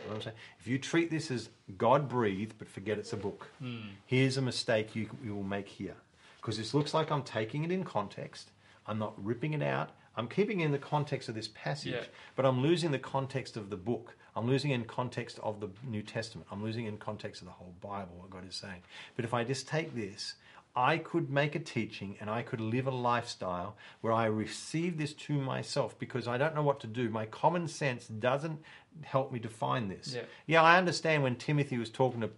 what 0.07 0.15
I'm 0.15 0.21
saying, 0.21 0.35
if 0.59 0.67
you 0.67 0.77
treat 0.77 1.09
this 1.09 1.31
as 1.31 1.49
God 1.79 2.07
breathed 2.07 2.53
but 2.59 2.69
forget 2.69 2.99
it's 2.99 3.11
a 3.11 3.17
book, 3.17 3.47
hmm. 3.59 3.79
here's 4.05 4.37
a 4.37 4.41
mistake 4.41 4.95
you, 4.95 5.09
you 5.23 5.35
will 5.35 5.43
make 5.43 5.67
here. 5.67 5.95
Because 6.39 6.57
this 6.57 6.75
looks 6.75 6.93
like 6.93 7.11
I'm 7.11 7.23
taking 7.23 7.63
it 7.63 7.71
in 7.71 7.83
context, 7.83 8.51
I'm 8.85 8.99
not 8.99 9.13
ripping 9.17 9.53
it 9.53 9.63
out, 9.63 9.89
I'm 10.15 10.27
keeping 10.27 10.59
it 10.59 10.65
in 10.65 10.71
the 10.71 10.77
context 10.77 11.27
of 11.27 11.33
this 11.33 11.47
passage, 11.47 11.93
Yeah. 11.93 12.03
but 12.35 12.45
I'm 12.45 12.61
losing 12.61 12.91
the 12.91 12.99
context 12.99 13.57
of 13.57 13.71
the 13.71 13.77
book. 13.77 14.15
I'm 14.35 14.45
losing 14.45 14.71
in 14.71 14.85
context 14.85 15.39
of 15.41 15.59
the 15.59 15.69
New 15.87 16.03
Testament. 16.03 16.47
I'm 16.51 16.63
losing 16.63 16.85
in 16.85 16.97
context 16.97 17.41
of 17.41 17.47
the 17.47 17.53
whole 17.53 17.73
Bible, 17.81 18.15
what 18.17 18.29
God 18.29 18.47
is 18.47 18.55
saying. 18.55 18.83
But 19.15 19.25
if 19.25 19.33
I 19.33 19.43
just 19.43 19.67
take 19.67 19.95
this, 19.95 20.35
I 20.75 20.97
could 20.97 21.29
make 21.29 21.55
a 21.55 21.59
teaching 21.59 22.15
and 22.21 22.29
I 22.29 22.41
could 22.41 22.61
live 22.61 22.87
a 22.87 22.91
lifestyle 22.91 23.75
where 24.01 24.13
I 24.13 24.25
receive 24.25 24.97
this 24.97 25.13
to 25.13 25.33
myself 25.33 25.97
because 25.97 26.27
I 26.27 26.37
don't 26.37 26.55
know 26.55 26.63
what 26.63 26.79
to 26.81 26.87
do. 26.87 27.09
My 27.09 27.25
common 27.25 27.67
sense 27.67 28.07
doesn't 28.07 28.59
help 29.03 29.31
me 29.31 29.39
define 29.39 29.89
this. 29.89 30.13
Yeah. 30.15 30.21
yeah 30.45 30.63
I 30.63 30.77
understand 30.77 31.23
when 31.23 31.35
Timothy 31.35 31.77
was 31.77 31.89
talking 31.89 32.21
to 32.21 32.29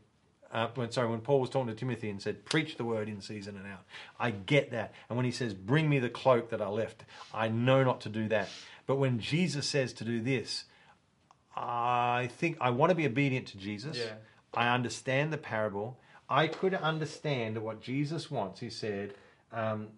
uh, 0.54 0.68
when 0.76 0.92
sorry, 0.92 1.08
when 1.08 1.22
Paul 1.22 1.40
was 1.40 1.50
talking 1.50 1.68
to 1.68 1.74
Timothy 1.74 2.10
and 2.10 2.22
said, 2.22 2.44
"Preach 2.44 2.76
the 2.76 2.84
word 2.84 3.08
in 3.08 3.22
season 3.22 3.56
and 3.56 3.66
out," 3.66 3.86
I 4.20 4.32
get 4.32 4.72
that. 4.72 4.94
And 5.10 5.16
when 5.16 5.26
he 5.26 5.32
says, 5.32 5.54
"Bring 5.54 5.90
me 5.90 6.00
the 6.00 6.10
cloak 6.10 6.50
that 6.50 6.62
I 6.62 6.68
left," 6.68 7.06
I 7.34 7.48
know 7.48 7.84
not 7.84 8.02
to 8.02 8.10
do 8.10 8.28
that. 8.28 8.50
But 8.86 8.98
when 8.98 9.20
Jesus 9.20 9.66
says 9.66 9.94
to 9.94 10.04
do 10.04 10.20
this, 10.20 10.66
I 11.56 12.30
think 12.38 12.58
I 12.60 12.72
want 12.72 12.90
to 12.90 12.96
be 12.96 13.06
obedient 13.06 13.48
to 13.48 13.58
Jesus. 13.58 13.98
Yeah. 13.98 14.16
I 14.54 14.74
understand 14.74 15.32
the 15.32 15.38
parable. 15.38 15.98
I 16.32 16.48
could 16.48 16.74
understand 16.74 17.58
what 17.62 17.82
Jesus 17.82 18.32
wants. 18.32 18.60
He 18.62 18.70
said, 18.70 19.14
um, 19.52 19.90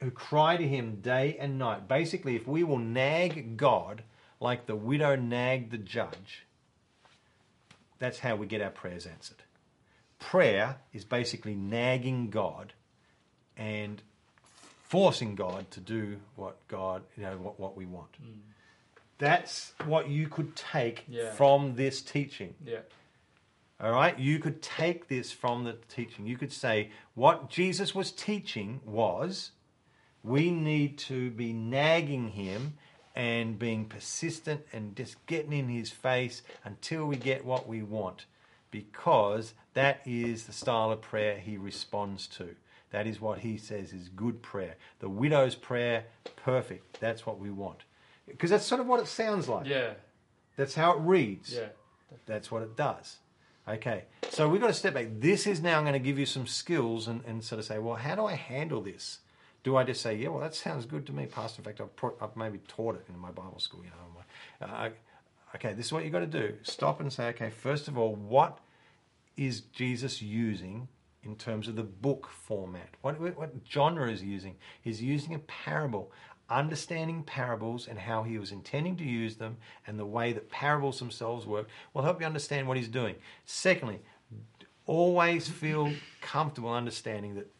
"Who 0.00 0.10
cry 0.10 0.56
to 0.56 0.66
Him 0.66 1.00
day 1.02 1.36
and 1.38 1.58
night." 1.58 1.86
Basically, 1.86 2.36
if 2.36 2.46
we 2.46 2.64
will 2.64 2.78
nag 2.78 3.56
God 3.56 4.02
like 4.40 4.66
the 4.66 4.76
widow 4.76 5.14
nagged 5.16 5.70
the 5.72 5.78
judge, 5.78 6.46
that's 7.98 8.20
how 8.20 8.36
we 8.36 8.46
get 8.46 8.62
our 8.62 8.70
prayers 8.70 9.06
answered. 9.06 9.42
Prayer 10.18 10.78
is 10.92 11.04
basically 11.04 11.54
nagging 11.54 12.30
God 12.30 12.72
and 13.56 14.02
forcing 14.82 15.34
God 15.34 15.70
to 15.72 15.80
do 15.80 16.16
what 16.34 16.56
God, 16.68 17.02
you 17.16 17.24
know, 17.24 17.36
what, 17.36 17.60
what 17.60 17.76
we 17.76 17.84
want. 17.86 18.10
That's 19.18 19.72
what 19.84 20.08
you 20.08 20.28
could 20.28 20.54
take 20.56 21.04
Yeah. 21.08 21.32
from 21.32 21.74
this 21.74 22.00
teaching. 22.00 22.54
Yeah. 22.64 22.78
All 23.80 23.92
right? 23.92 24.18
You 24.18 24.38
could 24.38 24.60
take 24.60 25.08
this 25.08 25.30
from 25.30 25.64
the 25.64 25.76
teaching. 25.88 26.26
You 26.26 26.36
could 26.36 26.52
say 26.52 26.90
what 27.14 27.48
Jesus 27.48 27.94
was 27.94 28.10
teaching 28.10 28.80
was 28.84 29.52
we 30.24 30.50
need 30.50 30.98
to 30.98 31.30
be 31.30 31.52
nagging 31.52 32.30
him 32.30 32.74
and 33.14 33.58
being 33.58 33.84
persistent 33.84 34.64
and 34.72 34.96
just 34.96 35.24
getting 35.26 35.52
in 35.52 35.68
his 35.68 35.90
face 35.90 36.42
until 36.64 37.06
we 37.06 37.16
get 37.16 37.44
what 37.44 37.68
we 37.68 37.82
want 37.82 38.26
because 38.70 39.54
that 39.74 40.00
is 40.04 40.44
the 40.44 40.52
style 40.52 40.92
of 40.92 41.00
prayer 41.00 41.38
he 41.38 41.56
responds 41.56 42.26
to. 42.26 42.54
That 42.90 43.06
is 43.06 43.20
what 43.20 43.40
he 43.40 43.58
says 43.58 43.92
is 43.92 44.08
good 44.08 44.42
prayer. 44.42 44.76
The 45.00 45.08
widow's 45.08 45.54
prayer, 45.54 46.04
perfect. 46.36 47.00
That's 47.00 47.26
what 47.26 47.38
we 47.38 47.50
want. 47.50 47.84
Because 48.26 48.50
that's 48.50 48.64
sort 48.64 48.80
of 48.80 48.86
what 48.86 49.00
it 49.00 49.06
sounds 49.06 49.48
like. 49.48 49.66
Yeah. 49.66 49.94
That's 50.56 50.74
how 50.74 50.92
it 50.92 51.00
reads. 51.00 51.54
Yeah. 51.54 51.68
That's 52.26 52.50
what 52.50 52.62
it 52.62 52.76
does. 52.76 53.16
Okay, 53.68 54.04
so 54.30 54.48
we've 54.48 54.62
got 54.62 54.68
to 54.68 54.72
step 54.72 54.94
back. 54.94 55.08
This 55.18 55.46
is 55.46 55.60
now 55.60 55.82
going 55.82 55.92
to 55.92 55.98
give 55.98 56.18
you 56.18 56.24
some 56.24 56.46
skills 56.46 57.06
and, 57.06 57.22
and 57.26 57.44
sort 57.44 57.58
of 57.58 57.66
say, 57.66 57.78
well, 57.78 57.96
how 57.96 58.14
do 58.14 58.24
I 58.24 58.34
handle 58.34 58.80
this? 58.80 59.18
Do 59.62 59.76
I 59.76 59.84
just 59.84 60.00
say, 60.00 60.16
yeah, 60.16 60.28
well, 60.28 60.40
that 60.40 60.54
sounds 60.54 60.86
good 60.86 61.04
to 61.06 61.12
me, 61.12 61.26
Pastor? 61.26 61.60
In 61.60 61.64
fact, 61.64 61.82
I've, 61.82 61.94
pro- 61.94 62.14
I've 62.18 62.34
maybe 62.34 62.60
taught 62.66 62.94
it 62.94 63.04
in 63.10 63.18
my 63.18 63.30
Bible 63.30 63.58
school, 63.58 63.82
you 63.84 63.90
know. 63.90 64.66
Uh, 64.66 64.88
okay, 65.54 65.74
this 65.74 65.86
is 65.86 65.92
what 65.92 66.02
you've 66.04 66.12
got 66.12 66.20
to 66.20 66.26
do. 66.26 66.54
Stop 66.62 67.00
and 67.00 67.12
say, 67.12 67.28
okay, 67.28 67.50
first 67.50 67.88
of 67.88 67.98
all, 67.98 68.14
what 68.14 68.58
is 69.36 69.60
Jesus 69.60 70.22
using 70.22 70.88
in 71.22 71.36
terms 71.36 71.68
of 71.68 71.76
the 71.76 71.82
book 71.82 72.26
format? 72.26 72.88
What, 73.02 73.20
what 73.20 73.52
genre 73.70 74.10
is 74.10 74.20
he 74.20 74.28
using? 74.28 74.56
He's 74.80 75.02
using 75.02 75.34
a 75.34 75.40
parable. 75.40 76.10
Understanding 76.50 77.22
parables 77.24 77.86
and 77.86 77.98
how 77.98 78.22
he 78.22 78.38
was 78.38 78.52
intending 78.52 78.96
to 78.96 79.04
use 79.04 79.36
them 79.36 79.58
and 79.86 79.98
the 79.98 80.06
way 80.06 80.32
that 80.32 80.48
parables 80.48 80.98
themselves 80.98 81.46
work 81.46 81.68
will 81.92 82.02
help 82.02 82.20
you 82.20 82.26
understand 82.26 82.66
what 82.66 82.76
he's 82.76 82.88
doing. 82.88 83.16
Secondly, 83.44 84.00
always 84.86 85.48
feel 85.48 85.92
comfortable 86.22 86.72
understanding 86.72 87.34
that 87.34 87.50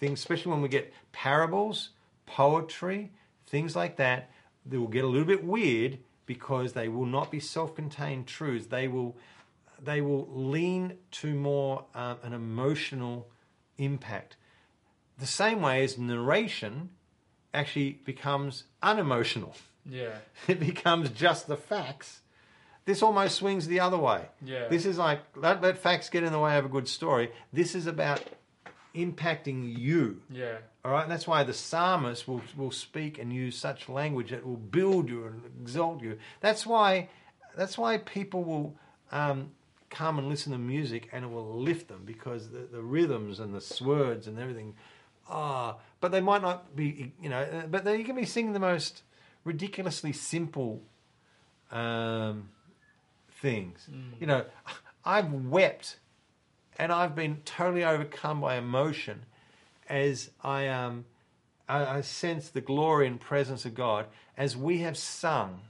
things, 0.00 0.18
especially 0.18 0.50
when 0.50 0.60
we 0.60 0.68
get 0.68 0.92
parables, 1.12 1.90
poetry, 2.26 3.12
things 3.46 3.76
like 3.76 3.96
that, 3.96 4.30
they 4.66 4.76
will 4.76 4.88
get 4.88 5.04
a 5.04 5.08
little 5.08 5.26
bit 5.26 5.44
weird 5.44 5.98
because 6.26 6.72
they 6.72 6.88
will 6.88 7.06
not 7.06 7.30
be 7.30 7.38
self-contained 7.38 8.26
truths. 8.26 8.66
They 8.66 8.88
will, 8.88 9.16
they 9.80 10.00
will 10.00 10.28
lean 10.32 10.98
to 11.12 11.34
more 11.34 11.84
um, 11.94 12.18
an 12.24 12.32
emotional 12.32 13.28
impact. 13.78 14.36
The 15.18 15.26
same 15.26 15.60
way 15.60 15.84
as 15.84 15.98
narration 15.98 16.90
actually 17.54 18.00
becomes 18.04 18.64
unemotional. 18.82 19.54
Yeah. 19.84 20.16
It 20.48 20.60
becomes 20.60 21.10
just 21.10 21.46
the 21.46 21.56
facts. 21.56 22.20
This 22.84 23.02
almost 23.02 23.36
swings 23.36 23.68
the 23.68 23.80
other 23.80 23.98
way. 23.98 24.26
Yeah. 24.44 24.68
This 24.68 24.86
is 24.86 24.98
like 24.98 25.20
let, 25.36 25.62
let 25.62 25.78
facts 25.78 26.08
get 26.08 26.24
in 26.24 26.32
the 26.32 26.38
way 26.38 26.56
of 26.58 26.64
a 26.64 26.68
good 26.68 26.88
story. 26.88 27.30
This 27.52 27.74
is 27.74 27.86
about 27.86 28.22
impacting 28.94 29.78
you. 29.78 30.22
Yeah. 30.30 30.58
All 30.84 30.90
right, 30.90 31.04
and 31.04 31.12
that's 31.12 31.28
why 31.28 31.44
the 31.44 31.52
psalmist 31.52 32.26
will 32.26 32.42
will 32.56 32.72
speak 32.72 33.18
and 33.18 33.32
use 33.32 33.56
such 33.56 33.88
language 33.88 34.30
that 34.30 34.44
will 34.44 34.56
build 34.56 35.08
you 35.08 35.26
and 35.26 35.42
exalt 35.60 36.02
you. 36.02 36.18
That's 36.40 36.66
why 36.66 37.08
that's 37.56 37.78
why 37.78 37.98
people 37.98 38.42
will 38.42 38.74
um, 39.12 39.52
come 39.90 40.18
and 40.18 40.28
listen 40.28 40.52
to 40.52 40.58
music 40.58 41.08
and 41.12 41.24
it 41.24 41.30
will 41.30 41.60
lift 41.60 41.86
them 41.88 42.02
because 42.04 42.50
the, 42.50 42.66
the 42.70 42.82
rhythms 42.82 43.38
and 43.38 43.54
the 43.54 43.84
words 43.84 44.26
and 44.26 44.38
everything. 44.38 44.74
Ah, 45.28 45.76
but 46.00 46.12
they 46.12 46.20
might 46.20 46.42
not 46.42 46.74
be, 46.74 47.12
you 47.20 47.28
know, 47.28 47.40
uh, 47.40 47.66
but 47.66 47.84
they, 47.84 47.96
you 47.96 48.04
can 48.04 48.16
be 48.16 48.26
singing 48.26 48.52
the 48.52 48.58
most 48.58 49.02
ridiculously 49.44 50.12
simple 50.12 50.82
um, 51.70 52.48
things. 53.40 53.88
You 54.20 54.26
know, 54.26 54.44
I've 55.04 55.32
wept 55.32 55.98
and 56.78 56.92
I've 56.92 57.14
been 57.14 57.38
totally 57.44 57.84
overcome 57.84 58.40
by 58.40 58.56
emotion 58.56 59.24
as 59.88 60.30
I 60.42 60.68
um, 60.68 61.04
I, 61.68 61.98
I 61.98 62.00
sense 62.00 62.48
the 62.48 62.60
glory 62.60 63.06
and 63.06 63.20
presence 63.20 63.64
of 63.64 63.74
God 63.74 64.06
as 64.36 64.56
we 64.56 64.78
have 64.78 64.96
sung 64.96 65.60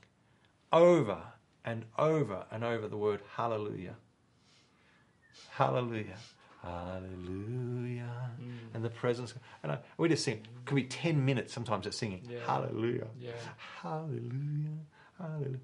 over 0.72 1.18
and 1.64 1.84
over 1.98 2.46
and 2.50 2.64
over 2.64 2.88
the 2.88 2.96
word 2.96 3.20
hallelujah. 3.36 3.96
Hallelujah. 5.50 6.16
Hallelujah. 6.62 8.30
Mm. 8.40 8.74
And 8.74 8.84
the 8.84 8.90
presence. 8.90 9.34
And 9.62 9.72
I, 9.72 9.78
we 9.96 10.08
just 10.08 10.24
sing. 10.24 10.36
It 10.36 10.64
could 10.64 10.76
be 10.76 10.84
10 10.84 11.24
minutes 11.24 11.52
sometimes 11.52 11.86
of 11.86 11.94
singing. 11.94 12.22
Yeah. 12.28 12.38
Hallelujah. 12.46 13.06
Yeah. 13.20 13.32
Hallelujah. 13.82 14.78
Hallelujah. 15.18 15.58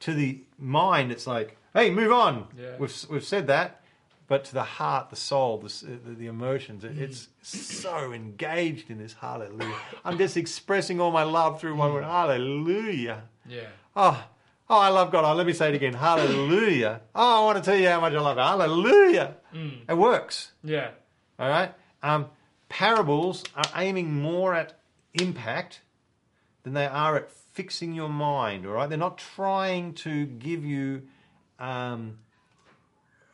To 0.00 0.12
the 0.12 0.40
mind, 0.58 1.10
it's 1.10 1.26
like, 1.26 1.56
hey, 1.74 1.90
move 1.90 2.12
on. 2.12 2.46
Yeah. 2.56 2.76
We've, 2.78 2.94
we've 3.10 3.24
said 3.24 3.46
that. 3.48 3.82
But 4.28 4.44
to 4.46 4.54
the 4.54 4.64
heart, 4.64 5.10
the 5.10 5.16
soul, 5.16 5.58
the, 5.58 5.86
the, 5.86 6.14
the 6.14 6.26
emotions, 6.26 6.82
Mm. 6.82 6.90
it, 6.90 6.98
it's 6.98 7.28
mm. 7.44 7.46
so 7.46 8.12
engaged 8.12 8.90
in 8.90 8.98
this 8.98 9.14
hallelujah. 9.14 9.74
I'm 10.04 10.18
just 10.18 10.36
expressing 10.36 11.00
all 11.00 11.12
my 11.12 11.22
love 11.22 11.60
through 11.60 11.76
one 11.76 11.92
word, 11.92 12.02
mm. 12.02 12.08
hallelujah. 12.10 13.22
Yeah. 13.48 13.68
Oh, 13.94 14.24
oh, 14.68 14.78
I 14.78 14.88
love 14.88 15.10
God. 15.10 15.24
Oh, 15.24 15.34
let 15.34 15.46
me 15.46 15.52
say 15.52 15.68
it 15.68 15.74
again, 15.74 15.94
hallelujah. 15.94 17.00
Oh, 17.14 17.42
I 17.42 17.44
want 17.44 17.62
to 17.62 17.70
tell 17.70 17.78
you 17.78 17.88
how 17.88 18.00
much 18.00 18.12
I 18.12 18.20
love 18.20 18.38
it, 18.38 18.40
hallelujah. 18.40 19.34
Mm. 19.54 19.78
It 19.88 19.96
works. 19.96 20.52
Yeah. 20.64 20.90
All 21.38 21.48
right. 21.48 21.74
Um, 22.02 22.26
parables 22.68 23.44
are 23.54 23.70
aiming 23.76 24.14
more 24.20 24.54
at 24.54 24.78
impact 25.14 25.80
than 26.62 26.74
they 26.74 26.86
are 26.86 27.16
at 27.16 27.30
fixing 27.30 27.94
your 27.94 28.08
mind. 28.08 28.66
All 28.66 28.72
right. 28.72 28.88
They're 28.88 28.98
not 28.98 29.18
trying 29.18 29.94
to 29.94 30.26
give 30.26 30.64
you 30.64 31.02
um, 31.58 32.18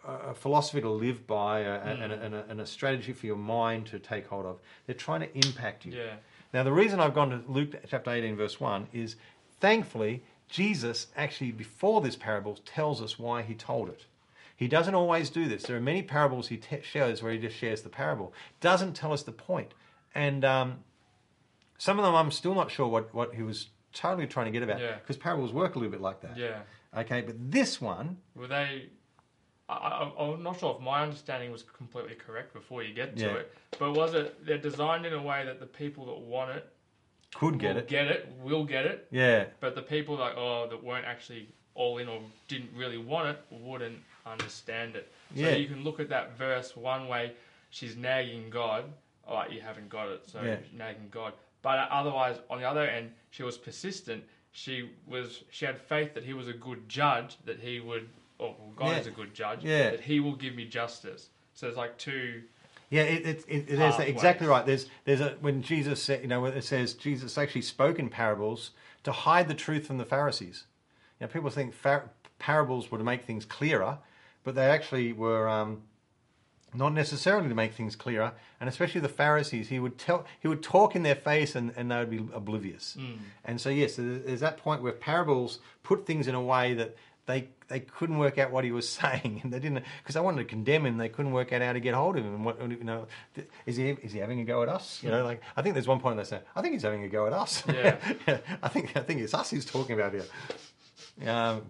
a 0.07 0.35
philosophy 0.35 0.81
to 0.81 0.91
live 0.91 1.27
by 1.27 1.61
a, 1.61 1.81
and, 1.81 2.13
a, 2.13 2.21
and, 2.21 2.35
a, 2.35 2.45
and 2.49 2.61
a 2.61 2.67
strategy 2.67 3.13
for 3.13 3.27
your 3.27 3.37
mind 3.37 3.87
to 3.87 3.99
take 3.99 4.27
hold 4.27 4.47
of. 4.47 4.59
They're 4.87 4.95
trying 4.95 5.21
to 5.21 5.35
impact 5.35 5.87
you. 5.87 5.93
Yeah. 5.93 6.15
Now, 6.53 6.65
the 6.65 6.73
reason 6.73 7.01
I've 7.01 7.15
gone 7.15 7.31
to 7.31 7.41
Luke 7.49 7.75
chapter 7.89 8.11
18, 8.11 8.37
verse 8.37 8.61
1 8.61 8.89
is 8.93 9.17
thankfully, 9.61 10.23
Jesus 10.53 11.07
actually, 11.17 11.51
before 11.51 12.03
this 12.03 12.15
parable, 12.15 12.59
tells 12.67 13.01
us 13.01 13.19
why 13.19 13.41
he 13.41 13.55
told 13.55 13.89
it. 13.89 14.05
He 14.55 14.69
doesn't 14.69 14.95
always 14.95 15.31
do 15.31 15.49
this. 15.49 15.63
There 15.63 15.77
are 15.79 15.81
many 15.81 16.03
parables 16.03 16.49
he 16.49 16.59
te- 16.59 16.83
shares 16.83 17.23
where 17.23 17.33
he 17.33 17.39
just 17.39 17.57
shares 17.57 17.81
the 17.81 17.89
parable, 17.89 18.35
doesn't 18.61 18.93
tell 18.93 19.15
us 19.15 19.23
the 19.23 19.33
point. 19.33 19.73
And 20.15 20.45
um, 20.45 20.81
some 21.79 21.99
of 21.99 22.05
them 22.05 22.15
I'm 22.15 22.31
still 22.31 22.55
not 22.55 22.71
sure 22.71 22.87
what, 22.87 23.13
what 23.15 23.35
he 23.35 23.43
was 23.43 23.71
totally 23.95 24.27
trying 24.27 24.45
to 24.47 24.53
get 24.53 24.63
about 24.63 24.79
Yeah. 24.79 24.97
because 24.97 25.17
parables 25.17 25.55
work 25.55 25.75
a 25.75 25.79
little 25.79 25.91
bit 25.91 26.03
like 26.03 26.21
that. 26.21 26.37
Yeah. 26.37 26.61
Okay, 26.95 27.23
but 27.23 27.35
this 27.51 27.81
one, 27.81 28.19
Were 28.37 28.47
they? 28.47 28.91
I, 29.71 29.75
I, 29.75 30.23
I'm 30.23 30.43
not 30.43 30.61
sure 30.61 30.77
if 30.79 30.85
my 30.85 31.03
understanding 31.03 31.51
was 31.51 31.63
completely 31.63 32.15
correct 32.15 32.53
before 32.53 32.83
you 32.83 32.93
get 32.93 33.17
to 33.17 33.25
Yeah. 33.25 33.35
it, 33.37 33.55
but 33.79 33.93
was 33.95 34.13
it 34.13 34.45
they're 34.45 34.59
designed 34.59 35.07
in 35.07 35.15
a 35.15 35.23
way 35.23 35.47
that 35.47 35.61
the 35.61 35.67
people 35.67 36.05
that 36.07 36.19
want 36.19 36.51
it 36.51 36.69
could 37.35 37.59
get 37.59 37.77
it. 37.77 37.89
get 37.89 38.07
it, 38.09 38.29
will 38.43 38.65
get 38.65 38.85
it, 38.87 39.07
Yeah, 39.11 39.47
but 39.61 39.75
the 39.75 39.83
people 39.83 40.17
like 40.17 40.35
oh 40.37 40.67
that 40.69 40.83
weren't 40.83 41.07
actually 41.07 41.49
all 41.75 41.99
in 41.99 42.09
or 42.09 42.21
didn't 42.49 42.71
really 42.77 42.99
want 42.99 43.29
it 43.29 43.39
wouldn't 43.51 43.99
understand 44.27 44.95
it. 44.97 45.11
So 45.35 45.41
Yeah. 45.41 45.55
you 45.55 45.67
can 45.67 45.83
look 45.85 46.01
at 46.01 46.09
that 46.11 46.37
verse 46.37 46.77
one 46.77 47.09
way, 47.09 47.33
she's 47.71 47.97
nagging 47.97 48.51
God, 48.51 48.85
all 49.27 49.37
right, 49.37 49.51
you 49.51 49.61
haven't 49.61 49.89
got 49.89 50.09
it, 50.09 50.29
so 50.29 50.43
Yeah. 50.43 50.59
nagging 50.73 51.09
God. 51.11 51.33
But 51.63 51.89
otherwise, 51.91 52.39
on 52.51 52.59
the 52.61 52.69
other 52.69 52.87
end, 52.87 53.13
she 53.31 53.43
was 53.43 53.57
persistent. 53.57 54.25
She 54.53 54.91
was 55.07 55.45
she 55.51 55.65
had 55.65 55.81
faith 55.81 56.13
that 56.15 56.25
he 56.25 56.35
was 56.35 56.49
a 56.49 56.53
good 56.53 56.89
judge, 56.89 57.37
that 57.47 57.59
he 57.61 57.81
would, 57.81 58.09
or 58.39 58.55
well, 58.59 58.73
God 58.77 58.89
Yeah. 58.91 58.99
is 58.99 59.07
a 59.07 59.11
good 59.11 59.33
judge, 59.33 59.65
Yeah. 59.65 59.91
that 59.91 60.01
he 60.01 60.21
will 60.21 60.35
give 60.37 60.55
me 60.55 60.67
justice. 60.67 61.31
So 61.55 61.69
it's 61.69 61.77
like 61.77 61.97
two, 61.97 62.43
Yeah, 62.93 63.05
it, 63.05 63.27
it, 63.27 63.45
it, 63.49 63.71
it 63.71 63.81
is 63.81 63.99
exactly 64.01 64.47
right. 64.47 64.67
There's 64.67 64.87
there's 65.07 65.23
a 65.23 65.31
when 65.41 65.63
Jesus 65.63 66.03
said, 66.03 66.21
you 66.21 66.29
know, 66.29 66.43
when 66.43 66.53
it 66.53 66.63
says 66.63 66.93
Jesus 66.93 67.39
actually 67.39 67.63
spoke 67.63 67.99
in 67.99 68.11
parables 68.11 68.73
to 69.05 69.13
hide 69.13 69.49
the 69.49 69.55
truth 69.55 69.87
from 69.87 69.97
the 69.97 70.05
Pharisees. 70.05 70.65
You 71.19 71.27
know, 71.27 71.33
people 71.33 71.49
think 71.49 71.73
fa- 71.73 72.11
parables 72.39 72.91
were 72.91 72.99
to 72.99 73.05
make 73.05 73.25
things 73.25 73.47
clearer, 73.47 73.97
but 74.45 74.55
they 74.55 74.67
actually 74.67 75.15
were 75.15 75.49
um, 75.49 75.81
not 76.75 76.93
necessarily 76.93 77.49
to 77.49 77.55
make 77.55 77.73
things 77.73 77.97
clearer. 77.97 78.33
And 78.61 78.69
especially 78.69 79.01
the 79.01 79.09
Pharisees, 79.09 79.69
he 79.69 79.79
would 79.81 79.97
tell, 79.97 80.27
he 80.41 80.47
would 80.49 80.63
talk 80.63 80.95
in 80.95 81.03
their 81.03 81.15
face, 81.15 81.55
and, 81.57 81.73
and 81.77 81.91
they 81.91 81.99
would 81.99 82.11
be 82.11 82.29
oblivious. 82.35 82.99
And 83.47 83.59
so 83.59 83.71
yes, 83.71 83.97
there's 83.97 84.41
that 84.41 84.59
point 84.59 84.83
where 84.83 84.93
parables 84.93 85.61
put 85.83 86.05
things 86.05 86.29
in 86.29 86.35
a 86.35 86.43
way 86.43 86.75
that 86.75 86.95
they 87.27 87.49
they 87.69 87.81
couldn't 87.81 88.19
work 88.19 88.39
out 88.39 88.51
what 88.51 88.65
he 88.65 88.73
was 88.73 88.89
saying, 89.01 89.41
and 89.43 89.53
they 89.53 89.59
didn't 89.59 89.85
because 90.03 90.15
they 90.15 90.21
wanted 90.21 90.39
to 90.39 90.45
condemn 90.45 90.87
him. 90.87 90.99
They 90.99 91.09
couldn't 91.09 91.33
work 91.33 91.53
out 91.53 91.63
how 91.63 91.73
to 91.73 91.81
get 91.81 91.95
hold 91.95 92.17
of 92.17 92.25
him. 92.25 92.35
And 92.35 92.45
what 92.45 92.61
you 92.61 92.85
know, 92.85 93.07
is 93.67 93.77
he 93.77 93.91
is 93.91 94.13
he 94.13 94.19
having 94.19 94.41
a 94.41 94.45
go 94.45 94.63
at 94.63 94.69
us? 94.69 95.03
You 95.03 95.11
know, 95.11 95.25
like 95.25 95.41
I 95.57 95.63
think 95.63 95.75
there's 95.75 95.89
one 95.89 96.01
point 96.01 96.17
they 96.17 96.25
say, 96.25 96.41
I 96.55 96.63
think 96.63 96.75
he's 96.75 96.83
having 96.83 97.05
a 97.05 97.09
go 97.09 97.27
at 97.27 97.33
us. 97.33 97.63
Yeah. 97.69 97.97
I 98.63 98.69
think 98.69 98.97
I 98.97 99.01
think 99.01 99.21
it's 99.21 99.35
us 99.35 99.51
he's 99.51 99.65
talking 99.65 99.99
about 99.99 100.13
here. 100.13 100.25
Um, 101.29 101.63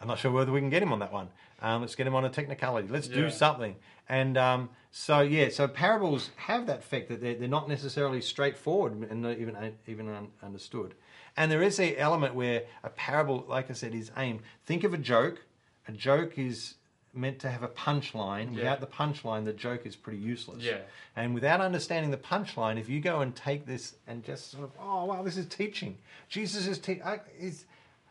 I'm 0.00 0.08
not 0.08 0.18
sure 0.18 0.30
whether 0.30 0.52
we 0.52 0.60
can 0.60 0.70
get 0.70 0.82
him 0.82 0.92
on 0.92 1.00
that 1.00 1.12
one. 1.12 1.28
Um, 1.60 1.80
let's 1.80 1.96
get 1.96 2.06
him 2.06 2.14
on 2.14 2.24
a 2.24 2.30
technicality. 2.30 2.88
Let's 2.88 3.08
do 3.08 3.30
something. 3.30 3.74
And 4.08 4.38
um, 4.38 4.70
so 4.92 5.20
yeah, 5.20 5.48
so 5.50 5.68
parables 5.68 6.30
have 6.36 6.66
that 6.66 6.78
effect 6.78 7.08
that 7.08 7.20
they're, 7.20 7.34
they're 7.34 7.48
not 7.48 7.68
necessarily 7.68 8.20
straightforward 8.20 9.10
and 9.10 9.22
not 9.22 9.38
even 9.38 9.74
even 9.86 10.08
un- 10.08 10.28
understood. 10.42 10.94
And 11.38 11.52
there 11.52 11.62
is 11.62 11.78
a 11.78 11.96
element 11.96 12.34
where 12.34 12.64
a 12.82 12.90
parable, 12.90 13.44
like 13.48 13.70
I 13.70 13.72
said, 13.72 13.94
is 13.94 14.10
aimed. 14.16 14.40
Think 14.66 14.82
of 14.82 14.92
a 14.92 14.98
joke. 14.98 15.44
A 15.86 15.92
joke 15.92 16.36
is 16.36 16.74
meant 17.14 17.38
to 17.38 17.48
have 17.48 17.62
a 17.62 17.68
punchline. 17.68 18.50
Yeah. 18.50 18.56
Without 18.56 18.80
the 18.80 18.88
punchline, 18.88 19.44
the 19.44 19.52
joke 19.52 19.86
is 19.86 19.94
pretty 19.94 20.18
useless. 20.18 20.64
Yeah. 20.64 20.78
And 21.14 21.34
without 21.34 21.60
understanding 21.60 22.10
the 22.10 22.16
punchline, 22.16 22.76
if 22.76 22.88
you 22.88 23.00
go 23.00 23.20
and 23.20 23.36
take 23.36 23.66
this 23.66 23.94
and 24.08 24.24
just 24.24 24.50
sort 24.50 24.64
of, 24.64 24.72
oh 24.80 25.04
wow, 25.04 25.22
this 25.22 25.36
is 25.36 25.46
teaching. 25.46 25.96
Jesus 26.28 26.66
is 26.66 26.76
teaching. 26.80 27.04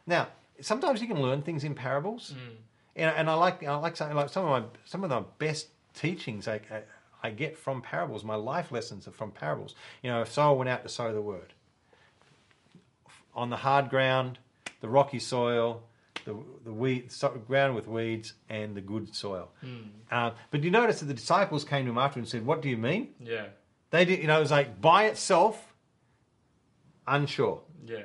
Now 0.06 0.30
sometimes 0.62 1.02
you 1.02 1.08
can 1.08 1.22
learn 1.22 1.42
things 1.42 1.66
in 1.66 1.76
parables, 1.76 2.34
mm. 2.34 2.56
and, 2.96 3.14
and 3.14 3.30
I 3.30 3.34
like 3.34 3.62
I 3.62 3.76
like 3.76 3.98
something 3.98 4.16
like 4.16 4.30
some 4.30 4.46
of 4.46 4.64
my 4.64 4.70
some 4.86 5.04
of 5.04 5.10
the 5.10 5.26
best 5.38 5.68
teachings 5.94 6.48
I, 6.48 6.62
I, 6.72 6.82
I 7.24 7.32
get 7.32 7.58
from 7.58 7.82
parables. 7.82 8.24
My 8.24 8.36
life 8.36 8.72
lessons 8.72 9.06
are 9.06 9.12
from 9.12 9.32
parables. 9.32 9.76
You 10.02 10.12
know, 10.12 10.22
if 10.22 10.32
sower 10.32 10.56
went 10.56 10.70
out 10.70 10.84
to 10.84 10.90
sow 10.90 11.14
the 11.14 11.22
word 11.22 11.54
on 13.38 13.50
the 13.50 13.58
hard 13.58 13.90
ground, 13.90 14.40
the 14.82 14.90
rocky 14.90 15.20
soil, 15.20 15.84
the 16.26 16.36
the 16.66 16.74
weed, 16.74 17.12
so, 17.12 17.30
ground 17.48 17.76
with 17.76 17.88
weeds, 17.88 18.34
and 18.50 18.76
the 18.76 18.82
good 18.82 19.16
soil. 19.16 19.50
Uh, 20.12 20.32
but 20.52 20.64
you 20.64 20.72
notice 20.72 21.00
that 21.00 21.06
the 21.06 21.14
disciples 21.14 21.64
came 21.64 21.86
to 21.86 21.92
him 21.92 21.98
after 21.98 22.20
and 22.20 22.28
said, 22.28 22.46
"What 22.46 22.62
do 22.62 22.68
you 22.70 22.78
mean?" 22.78 23.14
yeah, 23.20 23.46
They 23.92 24.04
did, 24.04 24.20
you 24.20 24.28
know, 24.28 24.38
it 24.38 24.42
was 24.42 24.52
like 24.52 24.82
by 24.82 25.06
itself, 25.06 25.74
unsure. 27.08 27.62
yeah, 27.86 28.04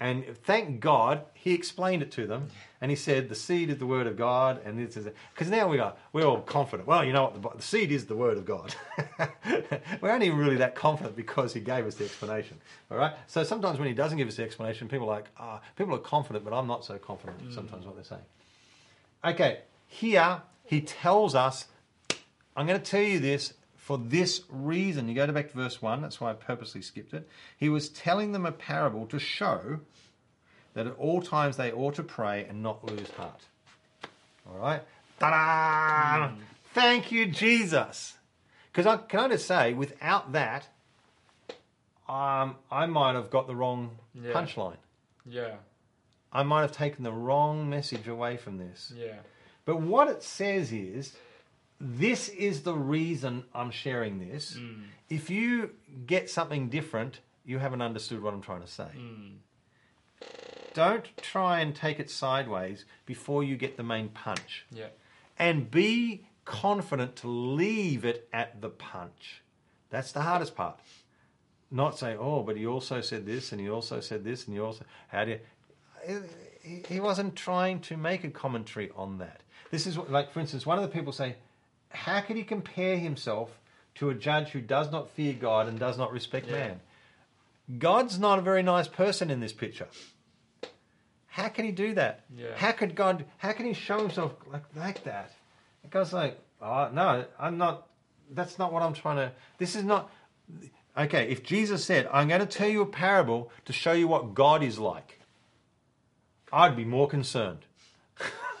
And 0.00 0.24
thank 0.44 0.78
God 0.78 1.22
he 1.34 1.54
explained 1.54 2.02
it 2.02 2.12
to 2.12 2.26
them, 2.26 2.50
and 2.80 2.90
he 2.90 2.96
said, 2.96 3.28
"The 3.28 3.34
seed 3.34 3.68
is 3.68 3.78
the 3.78 3.86
word 3.86 4.06
of 4.06 4.16
God." 4.16 4.60
And 4.64 4.78
this 4.78 4.96
is 4.96 5.08
because 5.34 5.50
now 5.50 5.66
we 5.66 5.80
are 5.80 5.94
we're 6.12 6.24
all 6.24 6.40
confident. 6.40 6.86
Well, 6.86 7.04
you 7.04 7.12
know 7.12 7.24
what? 7.24 7.42
The, 7.42 7.56
the 7.56 7.62
seed 7.62 7.90
is 7.90 8.06
the 8.06 8.14
word 8.14 8.38
of 8.38 8.44
God. 8.44 8.76
we're 10.00 10.12
only 10.12 10.30
really 10.30 10.56
that 10.56 10.76
confident 10.76 11.16
because 11.16 11.52
he 11.52 11.60
gave 11.60 11.84
us 11.84 11.96
the 11.96 12.04
explanation. 12.04 12.58
All 12.92 12.96
right. 12.96 13.14
So 13.26 13.42
sometimes 13.42 13.80
when 13.80 13.88
he 13.88 13.94
doesn't 13.94 14.18
give 14.18 14.28
us 14.28 14.36
the 14.36 14.44
explanation, 14.44 14.88
people 14.88 15.10
are 15.10 15.16
like, 15.16 15.26
ah, 15.36 15.60
people 15.74 15.94
are 15.96 15.98
confident, 15.98 16.44
but 16.44 16.54
I'm 16.54 16.68
not 16.68 16.84
so 16.84 16.96
confident. 16.96 17.52
Sometimes 17.52 17.84
what 17.84 17.96
they're 17.96 18.04
saying. 18.04 18.22
Okay, 19.24 19.62
here 19.88 20.42
he 20.64 20.80
tells 20.80 21.34
us, 21.34 21.66
I'm 22.56 22.66
going 22.66 22.80
to 22.80 22.90
tell 22.90 23.02
you 23.02 23.18
this 23.18 23.54
for 23.88 23.96
this 23.96 24.42
reason. 24.50 25.08
You 25.08 25.14
go 25.14 25.26
to 25.26 25.32
back 25.32 25.50
to 25.50 25.56
verse 25.56 25.80
1, 25.80 26.02
that's 26.02 26.20
why 26.20 26.28
I 26.30 26.34
purposely 26.34 26.82
skipped 26.82 27.14
it. 27.14 27.26
He 27.56 27.70
was 27.70 27.88
telling 27.88 28.32
them 28.32 28.44
a 28.44 28.52
parable 28.52 29.06
to 29.06 29.18
show 29.18 29.80
that 30.74 30.86
at 30.86 30.94
all 30.98 31.22
times 31.22 31.56
they 31.56 31.72
ought 31.72 31.94
to 31.94 32.02
pray 32.02 32.44
and 32.46 32.62
not 32.62 32.84
lose 32.84 33.10
heart. 33.12 33.40
All 34.46 34.58
right? 34.58 34.82
Ta-da! 35.18 36.34
Thank 36.74 37.10
you, 37.10 37.28
Jesus. 37.28 38.18
Because 38.70 38.84
I 38.86 38.98
can 38.98 39.20
I 39.20 39.28
just 39.28 39.46
say, 39.46 39.72
without 39.72 40.32
that, 40.32 40.68
um, 42.06 42.56
I 42.70 42.84
might 42.84 43.14
have 43.14 43.30
got 43.30 43.46
the 43.46 43.56
wrong 43.56 43.96
Yeah. 44.14 44.32
punchline. 44.32 44.76
yeah, 45.24 45.54
I 46.30 46.42
might 46.42 46.60
have 46.60 46.72
taken 46.72 47.04
the 47.04 47.12
wrong 47.12 47.70
message 47.70 48.06
away 48.06 48.36
from 48.36 48.58
this. 48.58 48.92
yeah, 48.94 49.20
But 49.64 49.80
what 49.80 50.08
it 50.08 50.22
says 50.22 50.72
is, 50.72 51.16
this 51.80 52.28
is 52.28 52.62
the 52.62 52.74
reason 52.74 53.44
I'm 53.54 53.70
sharing 53.70 54.18
this. 54.18 54.56
Mm. 54.58 54.82
If 55.08 55.30
you 55.30 55.70
get 56.06 56.28
something 56.30 56.68
different, 56.68 57.20
you 57.44 57.58
haven't 57.58 57.82
understood 57.82 58.22
what 58.22 58.34
I'm 58.34 58.42
trying 58.42 58.62
to 58.62 58.66
say. 58.68 58.88
Mm. 58.96 59.36
Don't 60.74 61.16
try 61.18 61.60
and 61.60 61.74
take 61.74 61.98
it 61.98 62.10
sideways 62.10 62.84
before 63.06 63.42
you 63.42 63.56
get 63.56 63.76
the 63.76 63.82
main 63.82 64.08
punch. 64.10 64.64
yeah, 64.70 64.88
And 65.38 65.70
be 65.70 66.26
confident 66.44 67.16
to 67.16 67.28
leave 67.28 68.04
it 68.04 68.28
at 68.32 68.60
the 68.60 68.68
punch. 68.70 69.42
That's 69.90 70.12
the 70.12 70.22
hardest 70.22 70.54
part. 70.54 70.78
Not 71.70 71.98
say, 71.98 72.16
oh, 72.16 72.42
but 72.42 72.56
he 72.56 72.66
also 72.66 73.00
said 73.00 73.26
this, 73.26 73.52
and 73.52 73.60
he 73.60 73.68
also 73.68 74.00
said 74.00 74.24
this, 74.24 74.46
and 74.46 74.54
he 74.54 74.60
also. 74.60 74.84
How 75.08 75.24
do 75.24 75.32
you. 75.32 75.40
He- 76.06 76.82
He 76.88 77.00
wasn't 77.00 77.34
trying 77.34 77.80
to 77.82 77.96
make 77.96 78.24
a 78.24 78.30
commentary 78.30 78.90
on 78.94 79.18
that. 79.18 79.42
This 79.70 79.86
is 79.86 79.96
what, 79.96 80.10
like, 80.10 80.30
for 80.32 80.40
instance, 80.40 80.66
one 80.66 80.76
of 80.78 80.82
the 80.82 80.90
people 80.90 81.12
say, 81.12 81.36
how 81.90 82.20
could 82.20 82.36
he 82.36 82.44
compare 82.44 82.98
himself 82.98 83.50
to 83.96 84.10
a 84.10 84.14
judge 84.14 84.50
who 84.50 84.60
does 84.60 84.90
not 84.92 85.10
fear 85.10 85.32
God 85.32 85.66
and 85.68 85.78
does 85.78 85.98
not 85.98 86.12
respect 86.12 86.46
Yeah. 86.46 86.52
man. 86.52 86.80
God's 87.78 88.18
not 88.18 88.38
a 88.38 88.42
very 88.42 88.62
nice 88.62 88.88
person 88.88 89.30
in 89.30 89.40
this 89.40 89.52
picture. 89.52 89.88
How 91.26 91.48
can 91.48 91.64
he 91.64 91.72
do 91.72 91.94
that? 91.94 92.24
Yeah. 92.34 92.56
How 92.56 92.72
could 92.72 92.94
God? 92.94 93.24
How 93.38 93.52
can 93.52 93.66
he 93.66 93.74
show 93.74 93.98
himself 93.98 94.34
like 94.50 94.64
like 94.74 95.04
that? 95.04 95.32
God's 95.90 96.12
like, 96.12 96.38
oh 96.60 96.90
no, 96.92 97.24
I'm 97.38 97.58
not. 97.58 97.86
That's 98.30 98.58
not 98.58 98.72
what 98.72 98.82
I'm 98.82 98.94
trying 98.94 99.16
to. 99.16 99.32
This 99.58 99.76
is 99.76 99.84
not. 99.84 100.10
Okay, 100.96 101.28
if 101.28 101.44
Jesus 101.44 101.84
said, 101.84 102.08
"I'm 102.12 102.26
going 102.28 102.40
to 102.40 102.46
tell 102.46 102.68
you 102.68 102.82
a 102.82 102.86
parable 102.86 103.50
to 103.66 103.72
show 103.72 103.92
you 103.92 104.08
what 104.08 104.34
God 104.34 104.62
is 104.62 104.78
like," 104.78 105.20
I'd 106.52 106.74
be 106.76 106.84
more 106.84 107.08
concerned. 107.08 107.66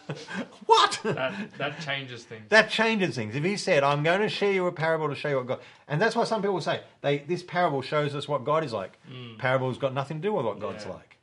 what? 0.66 1.00
That 1.04 1.34
that 1.58 1.80
changes 1.80 2.24
things. 2.24 2.44
That 2.48 2.70
changes 2.70 3.14
things. 3.14 3.34
If 3.34 3.44
he 3.44 3.56
said, 3.56 3.82
"I'm 3.82 4.02
going 4.02 4.20
to 4.20 4.28
share 4.28 4.52
you 4.52 4.66
a 4.66 4.72
parable 4.72 5.08
to 5.08 5.14
show 5.14 5.28
you 5.28 5.36
what 5.36 5.46
God," 5.46 5.60
and 5.86 6.00
that's 6.00 6.16
why 6.16 6.24
some 6.24 6.42
people 6.42 6.60
say 6.60 6.80
they 7.02 7.18
this 7.18 7.42
parable 7.42 7.82
shows 7.82 8.14
us 8.14 8.26
what 8.28 8.44
God 8.44 8.64
is 8.64 8.72
like. 8.72 8.98
Mm. 9.10 9.38
Parable's 9.38 9.78
got 9.78 9.94
nothing 9.94 10.18
to 10.20 10.28
do 10.28 10.32
with 10.32 10.46
what 10.46 10.58
God's 10.60 10.84
Yeah. 10.84 10.92
like, 10.92 11.16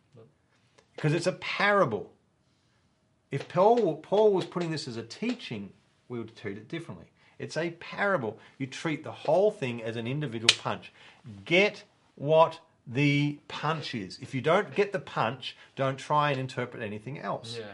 because 0.95 1.13
it's 1.13 1.27
a 1.27 1.33
parable. 1.33 2.11
If 3.31 3.47
Paul 3.47 3.97
Paul 3.97 4.33
was 4.33 4.45
putting 4.45 4.71
this 4.71 4.87
as 4.87 4.97
a 4.97 5.03
teaching, 5.03 5.71
we 6.07 6.17
would 6.19 6.35
treat 6.35 6.57
it 6.57 6.67
differently. 6.67 7.07
It's 7.37 7.57
a 7.57 7.71
parable. 7.71 8.39
You 8.57 8.67
treat 8.67 9.03
the 9.03 9.11
whole 9.11 9.51
thing 9.51 9.83
as 9.83 9.97
an 9.97 10.07
individual 10.07 10.53
punch. 10.61 10.93
Get 11.43 11.83
what 12.15 12.59
the 12.87 13.39
punch 13.49 13.93
is. 13.95 14.19
If 14.21 14.33
you 14.33 14.41
don't 14.41 14.73
get 14.73 14.93
the 14.93 14.99
punch, 14.99 15.57
don't 15.75 15.97
try 15.97 16.31
and 16.31 16.39
interpret 16.39 16.81
anything 16.83 17.19
else 17.19 17.57
yeah. 17.59 17.65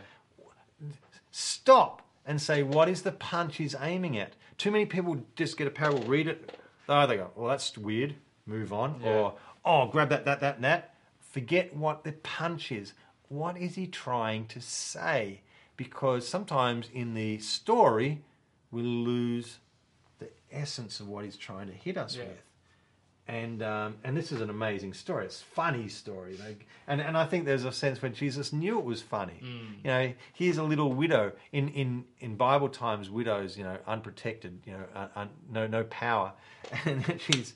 Stop 1.32 2.02
and 2.26 2.42
say, 2.42 2.62
what 2.64 2.88
is 2.88 3.02
the 3.02 3.12
punch 3.12 3.58
he's 3.58 3.76
aiming 3.80 4.18
at? 4.18 4.34
Too 4.58 4.72
many 4.72 4.86
people 4.86 5.24
just 5.36 5.58
get 5.58 5.68
a 5.68 5.72
parable, 5.72 6.04
read 6.04 6.28
it, 6.28 6.58
oh, 6.88 7.08
they 7.08 7.18
go, 7.18 7.32
well, 7.36 7.50
that's 7.50 7.78
weird, 7.78 8.16
move 8.46 8.72
on. 8.72 9.02
Yeah. 9.04 9.10
Or, 9.10 9.34
oh, 9.66 9.88
grab 9.88 10.10
that, 10.10 10.26
that, 10.26 10.40
that, 10.42 10.56
and 10.56 10.64
that. 10.64 10.94
Forget 11.20 11.76
what 11.76 12.04
the 12.04 12.12
punch 12.12 12.72
is. 12.72 12.94
What 13.30 13.58
is 13.58 13.76
he 13.76 13.88
trying 13.88 14.46
to 14.48 14.62
say? 14.62 15.42
Because 15.78 16.28
sometimes 16.28 16.90
in 16.94 17.14
the 17.14 17.40
story, 17.40 18.22
we 18.70 18.82
lose 18.82 19.58
the 20.20 20.30
essence 20.52 21.00
of 21.00 21.08
what 21.08 21.24
he's 21.26 21.38
trying 21.38 21.68
to 21.68 21.74
hit 21.74 21.98
us 21.98 22.16
Yeah. 22.16 22.26
with 22.26 22.38
and 23.28 23.62
um, 23.64 23.96
and 24.04 24.16
this 24.18 24.32
is 24.32 24.42
an 24.42 24.50
amazing 24.50 24.94
story. 24.94 25.26
It's 25.26 25.42
a 25.42 25.46
funny 25.46 25.88
story, 25.88 26.38
like, 26.44 26.66
and 26.88 27.00
and 27.02 27.18
I 27.18 27.26
think 27.26 27.46
there's 27.46 27.66
a 27.66 27.72
sense 27.72 28.02
where 28.02 28.12
Jesus 28.12 28.52
knew 28.52 28.78
it 28.80 28.86
was 28.86 29.02
funny. 29.02 29.40
You 29.42 29.88
know, 29.92 30.14
here's 30.34 30.58
a 30.58 30.64
little 30.64 30.92
widow 30.92 31.32
in 31.52 31.70
in 31.70 32.06
in 32.20 32.36
Bible 32.36 32.70
times. 32.70 33.10
Widows, 33.10 33.58
you 33.58 33.64
know, 33.64 33.78
unprotected, 33.88 34.60
you 34.66 34.74
know, 34.74 34.84
un, 34.96 35.10
un, 35.16 35.30
no 35.52 35.68
no 35.68 35.84
power, 35.86 36.34
and 36.86 37.20
she's 37.22 37.54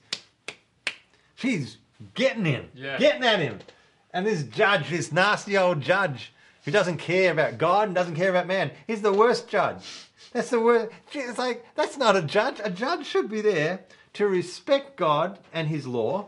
she's 1.35 1.77
getting 2.13 2.45
him, 2.45 2.69
Yeah. 2.73 2.97
getting 2.97 3.23
at 3.23 3.39
him, 3.39 3.59
and 4.13 4.25
this 4.25 4.43
judge, 4.43 4.89
this 4.89 5.11
nasty 5.11 5.57
old 5.57 5.81
judge. 5.81 6.31
Who 6.65 6.71
doesn't 6.71 6.97
care 6.97 7.31
about 7.31 7.59
God 7.59 7.89
and 7.89 7.93
doesn't 7.95 8.15
care 8.15 8.31
about 8.31 8.47
man? 8.47 8.71
He's 8.87 9.03
the 9.03 9.13
worst 9.13 9.47
judge. 9.47 9.85
That's 10.33 10.49
the 10.49 10.59
worst. 10.59 10.91
It's 11.13 11.37
like 11.37 11.63
that's 11.75 11.95
not 11.95 12.15
a 12.15 12.23
judge. 12.23 12.59
A 12.63 12.71
judge 12.71 13.05
should 13.05 13.29
be 13.29 13.39
there 13.41 13.81
to 14.15 14.27
respect 14.27 14.97
God 14.97 15.39
and 15.53 15.67
His 15.67 15.87
law, 15.87 16.27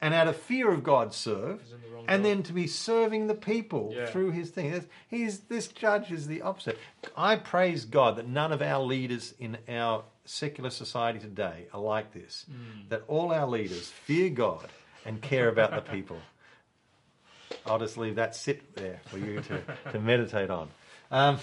and 0.00 0.14
out 0.14 0.28
of 0.28 0.36
fear 0.36 0.70
of 0.70 0.82
God 0.84 1.12
serve, 1.14 1.60
the 1.68 1.76
and 2.12 2.24
then 2.24 2.42
to 2.44 2.52
be 2.52 2.66
serving 2.66 3.26
the 3.26 3.34
people 3.34 3.92
Yeah. 3.94 4.06
through 4.06 4.30
His 4.30 4.50
thing. 4.50 4.70
That's- 4.70 4.88
He's 5.08 5.40
this 5.40 5.68
judge 5.68 6.10
is 6.12 6.26
the 6.26 6.42
opposite. 6.42 6.78
I 7.16 7.36
praise 7.36 7.84
God 7.84 8.16
that 8.16 8.28
none 8.28 8.52
of 8.52 8.62
our 8.62 8.82
leaders 8.82 9.34
in 9.38 9.58
our 9.68 10.04
secular 10.24 10.70
society 10.70 11.18
today 11.18 11.66
are 11.72 11.80
like 11.80 12.12
this. 12.12 12.44
Hmm. 12.50 12.88
That 12.90 13.02
all 13.08 13.32
our 13.32 13.46
leaders 13.46 13.88
fear 13.88 14.28
God 14.30 14.68
and 15.04 15.20
care 15.22 15.48
about 15.48 15.70
the 15.72 15.80
people. 15.90 16.18
I'll 17.66 17.78
just 17.78 17.96
leave 17.96 18.16
that 18.16 18.34
sit 18.36 18.74
there 18.76 19.00
for 19.06 19.18
you 19.18 19.40
to, 19.40 19.62
to 19.92 20.00
meditate 20.00 20.50
on. 20.50 20.68
Um, 21.10 21.38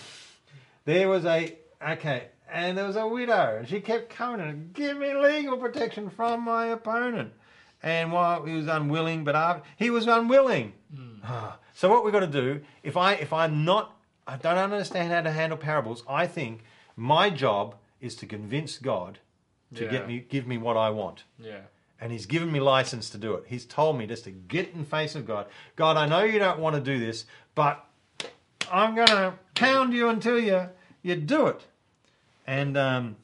there 0.85 1.09
was 1.09 1.25
a 1.25 1.55
okay, 1.81 2.27
and 2.51 2.77
there 2.77 2.85
was 2.85 2.95
a 2.95 3.07
widow, 3.07 3.57
and 3.59 3.67
she 3.67 3.79
kept 3.81 4.09
coming 4.09 4.41
and 4.41 4.73
give 4.73 4.97
me 4.97 5.13
legal 5.13 5.57
protection 5.57 6.09
from 6.09 6.41
my 6.41 6.67
opponent. 6.67 7.33
And 7.83 8.11
while 8.11 8.43
he 8.45 8.53
was 8.55 8.67
unwilling, 8.67 9.23
but 9.23 9.35
after, 9.35 9.63
he 9.77 9.89
was 9.89 10.07
unwilling. 10.07 10.73
Ah. 11.23 11.57
So 11.73 11.89
what 11.89 12.03
we've 12.03 12.13
got 12.13 12.21
to 12.21 12.27
do, 12.27 12.61
if 12.83 12.95
I 12.97 13.13
if 13.13 13.31
I'm 13.33 13.65
not, 13.65 13.95
I 14.27 14.37
don't 14.37 14.57
understand 14.57 15.11
how 15.11 15.21
to 15.21 15.31
handle 15.31 15.57
parables. 15.57 16.03
I 16.07 16.25
think 16.27 16.63
my 16.95 17.29
job 17.29 17.75
is 18.01 18.15
to 18.17 18.25
convince 18.25 18.77
God 18.77 19.19
to 19.75 19.83
Yeah. 19.85 19.91
get 19.91 20.07
me 20.07 20.19
give 20.19 20.47
me 20.47 20.57
what 20.57 20.77
I 20.77 20.89
want 20.89 21.23
Yeah. 21.37 21.61
and 21.99 22.11
he's 22.11 22.25
given 22.25 22.51
me 22.51 22.59
license 22.59 23.09
to 23.11 23.17
do 23.17 23.33
it. 23.33 23.45
He's 23.47 23.65
told 23.65 23.97
me 23.97 24.07
just 24.07 24.23
to 24.23 24.31
get 24.31 24.73
in 24.73 24.85
face 24.85 25.15
of 25.15 25.25
God. 25.27 25.47
God, 25.75 25.97
I 25.97 26.05
know 26.07 26.23
you 26.23 26.39
don't 26.39 26.59
want 26.59 26.75
to 26.75 26.81
do 26.81 26.97
this, 26.99 27.25
but 27.55 27.83
I'm 28.71 28.95
going 28.95 29.07
to 29.07 29.33
pound 29.55 29.93
you 29.93 30.09
until 30.09 30.39
you 30.39 30.69
you 31.03 31.15
do 31.15 31.47
it. 31.47 31.65
And 32.47 32.77
um, 32.77 33.15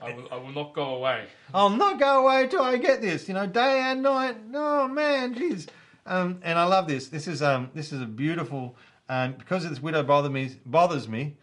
I 0.00 0.12
will, 0.14 0.28
I 0.30 0.36
will 0.36 0.52
not 0.52 0.74
go 0.74 0.94
away. 0.94 1.24
I'll 1.52 1.70
not 1.70 1.98
go 1.98 2.24
away 2.24 2.46
till 2.48 2.62
I 2.62 2.76
get 2.76 3.00
this. 3.00 3.28
You 3.28 3.34
know, 3.34 3.46
day 3.46 3.80
and 3.80 4.02
night. 4.02 4.36
Oh 4.54 4.88
man, 4.88 5.34
jeez. 5.34 5.68
Um, 6.06 6.38
and 6.42 6.58
I 6.58 6.64
love 6.64 6.88
this. 6.88 7.08
This 7.08 7.28
is 7.28 7.42
um, 7.42 7.70
this 7.74 7.92
is 7.92 8.00
a 8.00 8.06
beautiful. 8.06 8.76
Um, 9.10 9.32
because 9.38 9.68
this 9.68 9.80
widow 9.80 10.02
bother 10.02 10.28
me 10.28 10.56
bothers 10.66 11.08
me, 11.08 11.34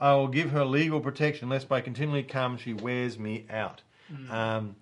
I 0.00 0.14
will 0.14 0.28
give 0.28 0.50
her 0.50 0.64
legal 0.64 1.00
protection, 1.00 1.48
lest 1.48 1.68
by 1.68 1.80
continually 1.80 2.24
come 2.24 2.56
she 2.56 2.72
wears 2.74 3.18
me 3.18 3.46
out. 3.48 3.82
Um, 4.30 4.76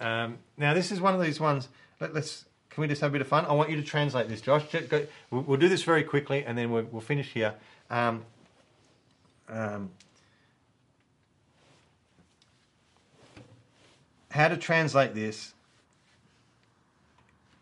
um, 0.00 0.38
now 0.56 0.72
this 0.74 0.92
is 0.92 1.00
one 1.00 1.14
of 1.14 1.20
these 1.20 1.40
ones. 1.40 1.68
Let, 2.00 2.14
us 2.14 2.44
can 2.70 2.82
we 2.82 2.88
just 2.88 3.00
have 3.00 3.10
a 3.10 3.12
bit 3.12 3.20
of 3.22 3.26
fun? 3.26 3.44
I 3.46 3.52
want 3.54 3.70
you 3.70 3.76
to 3.76 3.82
translate 3.82 4.28
this, 4.28 4.40
Josh. 4.40 4.64
Go- 4.88 5.06
We'll, 5.30 5.42
we'll 5.42 5.58
do 5.58 5.68
this 5.68 5.82
very 5.82 6.04
quickly, 6.04 6.44
and 6.44 6.56
then 6.56 6.70
we'll, 6.70 6.84
we'll 6.84 7.00
finish 7.00 7.32
here. 7.32 7.54
Um, 7.90 8.24
um, 9.48 9.90
how 14.38 14.46
to 14.46 14.56
translate 14.56 15.14
this. 15.14 15.52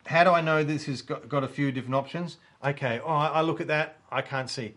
How 0.05 0.24
do 0.24 0.31
I 0.31 0.43
know 0.43 0.62
this 0.62 0.85
has 0.85 1.01
got, 1.01 1.27
got 1.27 1.43
a 1.43 1.48
few 1.48 1.73
different 1.73 1.94
options? 1.94 2.36
Okay, 2.62 3.01
oh, 3.03 3.09
I 3.09 3.28
I 3.28 3.40
look 3.40 3.61
at 3.61 3.66
that, 3.69 3.97
I 4.12 4.20
can't 4.20 4.51
see. 4.51 4.74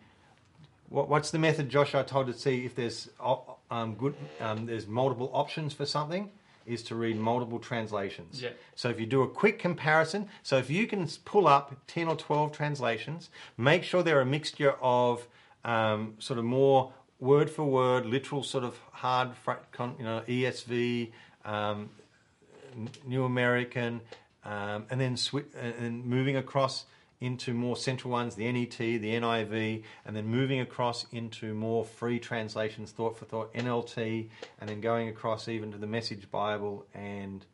What, 0.88 1.09
what's 1.09 1.30
the 1.30 1.38
method, 1.38 1.69
Josh? 1.69 1.93
I 1.93 2.01
told 2.03 2.27
to 2.27 2.34
see 2.34 2.65
if 2.65 2.73
there's 2.73 3.09
um, 3.69 3.95
good, 3.95 4.15
um, 4.39 4.65
there's 4.65 4.88
multiple 4.88 5.30
options 5.34 5.73
for 5.73 5.85
something. 5.85 6.31
Is 6.65 6.84
to 6.84 6.95
read 6.95 7.17
multiple 7.17 7.57
translations. 7.57 8.43
Yeah. 8.43 8.49
So 8.76 8.89
if 8.89 8.99
you 8.99 9.07
do 9.07 9.23
a 9.23 9.27
quick 9.27 9.57
comparison, 9.57 10.30
so 10.43 10.57
if 10.57 10.69
you 10.69 10.85
can 10.85 11.07
pull 11.26 11.47
up 11.47 11.76
ten 11.88 12.07
or 12.07 12.15
twelve 12.15 12.51
translations, 12.51 13.31
make 13.57 13.84
sure 13.84 14.03
they're 14.03 14.21
a 14.21 14.26
mixture 14.26 14.76
of 14.80 15.27
um, 15.65 16.13
sort 16.19 16.38
of 16.38 16.45
more 16.45 16.93
word 17.19 17.49
for 17.49 17.63
word, 17.63 18.05
literal 18.05 18.43
sort 18.43 18.63
of 18.63 18.80
hard, 18.91 19.31
you 19.97 20.05
know, 20.05 20.21
ESV, 20.27 21.11
um, 21.49 21.89
New 23.05 23.23
American, 23.23 24.01
um, 24.45 24.85
and 24.89 25.01
then 25.01 25.15
swi- 25.15 25.45
and 25.80 26.05
moving 26.05 26.38
across 26.38 26.85
into 27.21 27.53
more 27.53 27.76
central 27.76 28.11
ones, 28.11 28.35
the 28.35 28.49
NET, 28.49 28.77
the 28.77 28.99
NIV, 29.01 29.84
and 30.05 30.15
then 30.15 30.26
moving 30.26 30.61
across 30.61 31.05
into 31.11 31.53
more 31.53 31.84
free 31.84 32.17
translations, 32.19 32.91
thought 32.91 33.17
for 33.17 33.26
thought, 33.26 33.53
NLT, 33.53 34.30
and 34.61 34.69
then 34.69 34.80
going 34.80 35.09
across 35.09 35.49
even 35.49 35.71
to 35.73 35.77
the 35.77 35.88
Message 35.88 36.31
Bible 36.31 36.85
and 36.93 37.45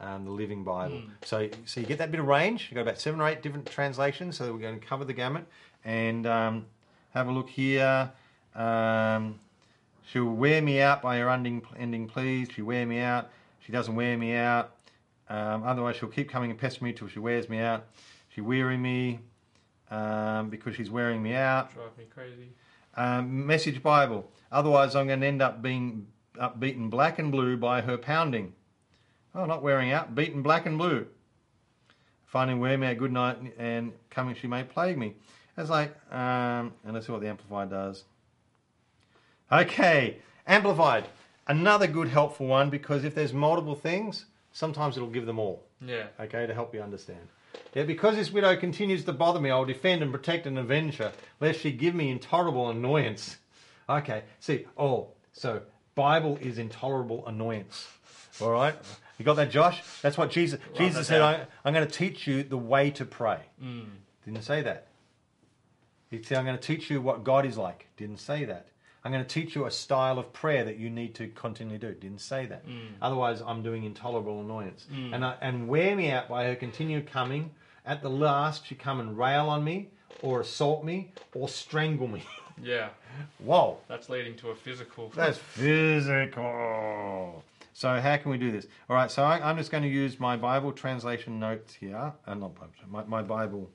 um, 0.00 0.24
the 0.26 0.30
Living 0.30 0.64
Bible. 0.64 0.98
So, 1.24 1.48
so 1.64 1.80
you 1.80 1.86
get 1.86 1.98
that 1.98 2.10
bit 2.10 2.20
of 2.20 2.26
range. 2.26 2.68
You've 2.70 2.74
got 2.74 2.82
about 2.82 3.00
seven 3.00 3.20
or 3.20 3.28
eight 3.28 3.42
different 3.42 3.66
translations, 3.70 4.36
so 4.36 4.52
we're 4.52 4.58
going 4.58 4.78
to 4.78 4.86
cover 4.86 5.04
the 5.06 5.14
gamut. 5.14 5.46
And 5.82 6.26
um, 6.26 6.66
have 7.14 7.26
a 7.28 7.32
look 7.32 7.48
here. 7.48 8.12
Um, 8.54 9.40
she'll 10.06 10.24
wear 10.24 10.62
me 10.62 10.80
out 10.80 11.02
by 11.02 11.18
her 11.18 11.30
ending, 11.30 11.62
ending 11.78 12.06
pleas. 12.08 12.48
She 12.54 12.62
wear 12.62 12.86
me 12.86 13.00
out. 13.00 13.30
She 13.60 13.72
doesn't 13.72 13.94
wear 13.94 14.16
me 14.16 14.34
out. 14.34 14.76
Um, 15.28 15.62
otherwise, 15.64 15.96
she'll 15.96 16.08
keep 16.08 16.28
coming 16.28 16.50
and 16.50 16.58
pester 16.58 16.84
me 16.84 16.92
till 16.92 17.08
she 17.08 17.18
wears 17.18 17.48
me 17.48 17.60
out. 17.60 17.86
She 18.28 18.40
weary 18.40 18.76
me 18.76 19.20
um, 19.90 20.50
because 20.50 20.74
she's 20.74 20.90
wearing 20.90 21.22
me 21.22 21.34
out. 21.34 21.72
Drive 21.72 21.96
me 21.96 22.04
crazy. 22.12 22.48
Um, 22.96 23.46
message 23.46 23.82
Bible. 23.82 24.30
Otherwise, 24.50 24.96
I'm 24.96 25.06
going 25.06 25.20
to 25.20 25.26
end 25.26 25.42
up 25.42 25.62
being 25.62 26.06
up 26.38 26.58
beaten 26.58 26.88
black 26.88 27.18
and 27.18 27.30
blue 27.30 27.56
by 27.56 27.80
her 27.80 27.96
pounding. 27.96 28.52
Oh, 29.34 29.44
not 29.44 29.62
wearing 29.62 29.92
out, 29.92 30.14
beaten 30.14 30.42
black 30.42 30.66
and 30.66 30.76
blue. 30.76 31.06
Finding 32.26 32.60
wear 32.60 32.76
me 32.78 32.88
a 32.88 32.94
good 32.94 33.12
night 33.12 33.38
and 33.58 33.92
coming 34.08 34.34
she 34.34 34.46
may 34.46 34.62
plague 34.62 34.98
me. 34.98 35.14
It's 35.56 35.70
like, 35.70 35.94
um, 36.12 36.72
and 36.84 36.94
let's 36.94 37.06
see 37.06 37.12
what 37.12 37.20
the 37.20 37.28
Amplified 37.28 37.70
does. 37.70 38.04
Okay, 39.52 40.18
Amplified. 40.46 41.06
Another 41.46 41.86
good 41.86 42.08
helpful 42.08 42.46
one 42.46 42.70
because 42.70 43.04
if 43.04 43.14
there's 43.14 43.32
multiple 43.32 43.74
things, 43.74 44.26
sometimes 44.52 44.96
it'll 44.96 45.10
give 45.10 45.26
them 45.26 45.38
all 45.38 45.64
Yeah. 45.84 46.06
okay, 46.20 46.46
to 46.46 46.54
help 46.54 46.74
you 46.74 46.80
understand. 46.82 47.28
Yeah, 47.74 47.82
because 47.84 48.14
this 48.16 48.30
widow 48.30 48.56
continues 48.56 49.04
to 49.04 49.12
bother 49.12 49.40
me, 49.40 49.50
I 49.50 49.56
will 49.56 49.64
defend 49.64 50.02
and 50.02 50.12
protect 50.12 50.46
and 50.46 50.58
avenge 50.58 50.96
her, 50.98 51.12
lest 51.40 51.60
she 51.60 51.72
give 51.72 51.94
me 51.94 52.10
intolerable 52.10 52.70
annoyance. 52.70 53.38
Okay, 53.88 54.22
see, 54.38 54.66
oh, 54.78 55.08
so 55.32 55.62
Bible 55.96 56.38
is 56.40 56.58
intolerable 56.58 57.26
annoyance. 57.26 57.88
All 58.40 58.50
right, 58.50 58.76
you 59.18 59.24
got 59.24 59.34
that, 59.34 59.50
Josh? 59.50 59.82
That's 60.02 60.16
what 60.16 60.30
Jesus. 60.30 60.60
Jesus 60.76 61.08
said. 61.08 61.20
I, 61.20 61.46
"I'm 61.64 61.74
going 61.74 61.86
to 61.86 61.92
teach 61.92 62.26
you 62.26 62.44
the 62.44 62.56
way 62.56 62.90
to 62.92 63.04
pray." 63.04 63.40
Mm. 63.62 63.86
Didn't 64.24 64.42
say 64.44 64.62
that. 64.62 64.86
He 66.10 66.22
said, 66.22 66.38
"I'm 66.38 66.44
going 66.44 66.56
to 66.56 66.62
teach 66.62 66.88
you 66.90 67.00
what 67.00 67.24
God 67.24 67.44
is 67.44 67.58
like." 67.58 67.88
Didn't 67.96 68.18
say 68.18 68.44
that. 68.44 68.68
I'm 69.04 69.12
going 69.12 69.24
to 69.24 69.28
teach 69.28 69.54
you 69.54 69.66
a 69.66 69.70
style 69.70 70.18
of 70.18 70.32
prayer 70.32 70.64
that 70.64 70.76
you 70.76 70.90
need 70.90 71.14
to 71.16 71.28
continually 71.28 71.78
do. 71.78 71.92
Didn't 71.94 72.20
say 72.20 72.46
that. 72.46 72.64
Otherwise, 73.00 73.40
I'm 73.40 73.62
doing 73.62 73.84
intolerable 73.84 74.40
annoyance. 74.40 74.86
And 75.12 75.24
I, 75.24 75.36
and 75.40 75.68
wear 75.68 75.96
me 75.96 76.10
out 76.10 76.28
by 76.28 76.44
her 76.44 76.54
continued 76.54 77.10
coming. 77.10 77.50
At 77.86 78.02
the 78.02 78.10
last, 78.10 78.66
she 78.66 78.74
come 78.74 79.00
and 79.00 79.16
rail 79.16 79.48
on 79.48 79.64
me, 79.64 79.88
or 80.22 80.40
assault 80.40 80.84
me, 80.84 81.12
or 81.34 81.48
strangle 81.48 82.08
me. 82.08 82.22
Yeah, 82.62 82.90
Whoa. 83.38 83.78
that's 83.88 84.10
leading 84.10 84.36
to 84.36 84.50
a 84.50 84.54
physical. 84.54 85.10
That's 85.16 85.38
physical. 85.38 87.42
So 87.72 87.98
how 87.98 88.16
can 88.18 88.30
we 88.30 88.36
do 88.36 88.52
this? 88.52 88.66
All 88.90 88.96
right. 88.96 89.10
So 89.10 89.22
I, 89.22 89.48
I'm 89.48 89.56
just 89.56 89.70
going 89.70 89.82
to 89.82 89.88
use 89.88 90.20
my 90.20 90.36
Bible 90.36 90.70
translation 90.72 91.40
notes 91.40 91.72
here, 91.72 92.12
uh, 92.26 92.34
not 92.34 92.54
Bible, 92.54 92.72
my, 92.88 93.04
my 93.04 93.22
Bible 93.22 93.70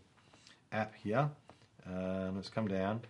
app 0.71 0.93
here. 1.03 1.31
Um, 1.87 2.35
let's 2.35 2.49
come 2.49 2.67
down. 2.67 3.01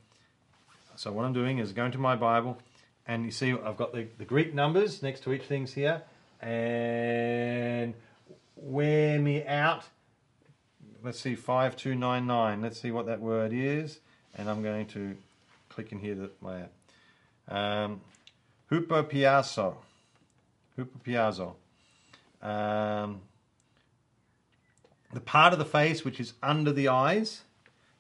So 0.98 1.12
what 1.12 1.26
I'm 1.26 1.34
doing 1.34 1.58
is 1.58 1.74
going 1.74 1.92
to 1.92 1.98
my 1.98 2.16
Bible, 2.16 2.58
and 3.06 3.26
you 3.26 3.32
see 3.32 3.52
I've 3.52 3.78
got 3.78 3.94
the, 3.94 4.08
the 4.18 4.26
Greek 4.26 4.54
numbers 4.54 5.04
next 5.04 5.24
to 5.24 5.34
each 5.34 5.44
things 5.44 5.74
here, 5.74 6.04
and 6.42 7.94
wear 8.56 9.20
me 9.20 9.46
out. 9.46 9.84
Let's 11.04 11.20
see, 11.20 11.36
five 11.36 11.76
two 11.76 11.96
nine 11.96 12.26
nine. 12.28 12.62
Let's 12.62 12.80
see 12.80 12.92
what 12.92 13.06
that 13.08 13.20
word 13.20 13.52
is, 13.54 14.00
and 14.38 14.50
I'm 14.50 14.64
going 14.64 14.88
to 14.88 15.16
click 15.70 15.92
in 15.92 16.00
here 16.00 16.16
that 16.16 16.42
my. 16.42 16.64
Um, 17.48 18.02
hupopiazo. 18.72 19.76
Hupopiazo. 20.78 21.56
Um, 22.42 23.22
the 25.14 25.20
part 25.20 25.54
of 25.54 25.60
the 25.60 25.66
face 25.66 26.04
which 26.04 26.20
is 26.20 26.34
under 26.42 26.72
the 26.72 26.88
eyes. 26.88 27.42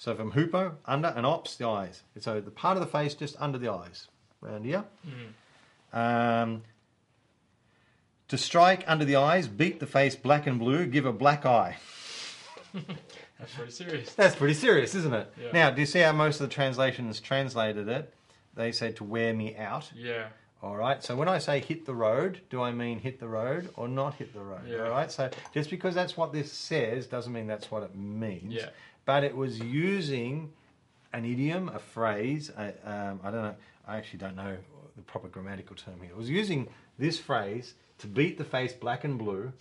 So 0.05 0.13
from 0.13 0.33
hupo, 0.33 0.75
under, 0.85 1.07
and 1.07 1.25
ops, 1.25 1.55
the 1.55 1.67
eyes. 1.67 2.03
So 2.19 2.39
the 2.39 2.51
part 2.51 2.77
of 2.77 2.81
the 2.81 2.87
face 2.87 3.15
just 3.15 3.35
under 3.39 3.57
the 3.57 3.71
eyes. 3.71 4.07
Around 4.43 4.65
here. 4.65 4.83
Um, 5.91 6.61
to 8.27 8.37
strike 8.37 8.83
under 8.85 9.03
the 9.03 9.15
eyes, 9.15 9.47
beat 9.47 9.79
the 9.79 9.87
face 9.87 10.15
black 10.15 10.45
and 10.45 10.59
blue, 10.59 10.85
give 10.85 11.07
a 11.07 11.11
black 11.11 11.43
eye. 11.43 11.77
That's 13.39 13.55
pretty 13.55 13.71
serious. 13.71 14.13
That's 14.13 14.35
pretty 14.35 14.53
serious, 14.53 14.93
isn't 14.93 15.11
it? 15.11 15.33
Yeah. 15.41 15.51
Now, 15.51 15.69
do 15.71 15.81
you 15.81 15.87
see 15.87 16.01
how 16.01 16.11
most 16.11 16.39
of 16.39 16.47
the 16.47 16.53
translations 16.53 17.19
translated 17.19 17.87
it? 17.87 18.13
They 18.53 18.73
said 18.73 18.97
to 18.97 19.03
wear 19.03 19.33
me 19.33 19.57
out. 19.57 19.91
Yeah, 19.95 20.27
All 20.61 20.75
right. 20.75 21.03
So 21.03 21.15
when 21.15 21.27
I 21.27 21.39
say 21.39 21.61
hit 21.61 21.87
the 21.87 21.95
road, 21.95 22.41
do 22.51 22.61
I 22.61 22.71
mean 22.71 22.99
hit 22.99 23.19
the 23.19 23.27
road 23.27 23.69
or 23.75 23.87
not 23.87 24.13
hit 24.13 24.33
the 24.35 24.41
road? 24.41 24.67
Yeah. 24.67 24.83
All 24.83 24.91
right. 24.91 25.11
So 25.11 25.31
just 25.51 25.71
because 25.71 25.95
that's 25.95 26.15
what 26.15 26.31
this 26.31 26.51
says 26.51 27.07
doesn't 27.07 27.33
mean 27.33 27.47
that's 27.47 27.71
what 27.71 27.81
it 27.81 27.95
means. 27.95 28.53
Yeah. 28.53 28.69
But 29.05 29.23
it 29.23 29.35
was 29.35 29.59
using 29.59 30.51
an 31.13 31.25
idiom, 31.25 31.69
a 31.69 31.79
phrase. 31.79 32.51
I, 32.57 32.73
um, 32.83 33.19
I 33.23 33.31
don't 33.31 33.43
know. 33.43 33.55
I 33.87 33.97
actually 33.97 34.19
don't 34.19 34.35
know 34.35 34.57
the 34.95 35.01
proper 35.03 35.27
grammatical 35.27 35.75
term 35.75 36.01
here. 36.01 36.11
It 36.11 36.17
was 36.17 36.29
using 36.29 36.67
this 36.97 37.19
phrase 37.19 37.75
to 37.99 38.07
beat 38.07 38.37
the 38.37 38.43
face 38.43 38.73
black 38.73 39.03
and 39.03 39.17
blue. 39.17 39.53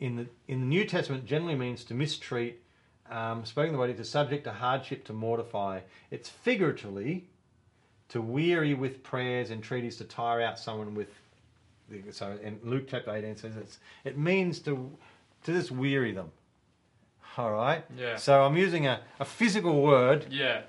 In 0.00 0.16
the 0.16 0.26
in 0.46 0.60
the 0.60 0.66
New 0.66 0.84
Testament, 0.84 1.26
generally 1.26 1.56
means 1.56 1.84
to 1.84 1.94
mistreat, 1.94 2.62
um, 3.10 3.44
spoken 3.44 3.72
the 3.72 3.78
body 3.78 3.94
to 3.94 4.04
subject 4.04 4.44
to 4.44 4.52
hardship, 4.52 5.04
to 5.06 5.12
mortify. 5.12 5.80
It's 6.10 6.28
figuratively 6.28 7.26
to 8.10 8.22
weary 8.22 8.74
with 8.74 9.02
prayers, 9.02 9.50
entreaties, 9.50 9.96
to 9.96 10.04
tire 10.04 10.40
out 10.40 10.58
someone 10.58 10.94
with. 10.94 11.08
So 12.10 12.38
in 12.42 12.60
Luke 12.62 12.84
chapter 12.88 13.10
18 13.10 13.36
says 13.36 13.56
it's, 13.56 13.78
it 14.04 14.18
means 14.18 14.60
to 14.60 14.90
to 15.44 15.52
just 15.52 15.70
weary 15.70 16.12
them. 16.12 16.30
All 17.38 17.52
right. 17.52 17.84
Yeah. 17.96 18.16
So 18.16 18.42
I'm 18.42 18.56
using 18.56 18.88
a, 18.88 19.00
a 19.20 19.24
physical 19.24 19.80
word 19.80 20.26
yeah, 20.28 20.62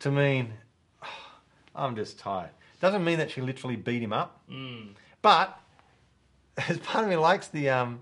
to 0.00 0.10
mean 0.10 0.52
"Oh, 1.00 1.06
I'm 1.76 1.94
just 1.94 2.18
tired. 2.18 2.50
Doesn't 2.80 3.04
mean 3.04 3.18
that 3.18 3.30
she 3.30 3.40
literally 3.40 3.76
beat 3.76 4.02
him 4.02 4.12
up, 4.12 4.40
mm. 4.50 4.88
but 5.22 5.58
as 6.68 6.78
part 6.78 7.04
of 7.04 7.10
me 7.10 7.16
likes 7.16 7.46
the 7.48 7.70
um, 7.70 8.00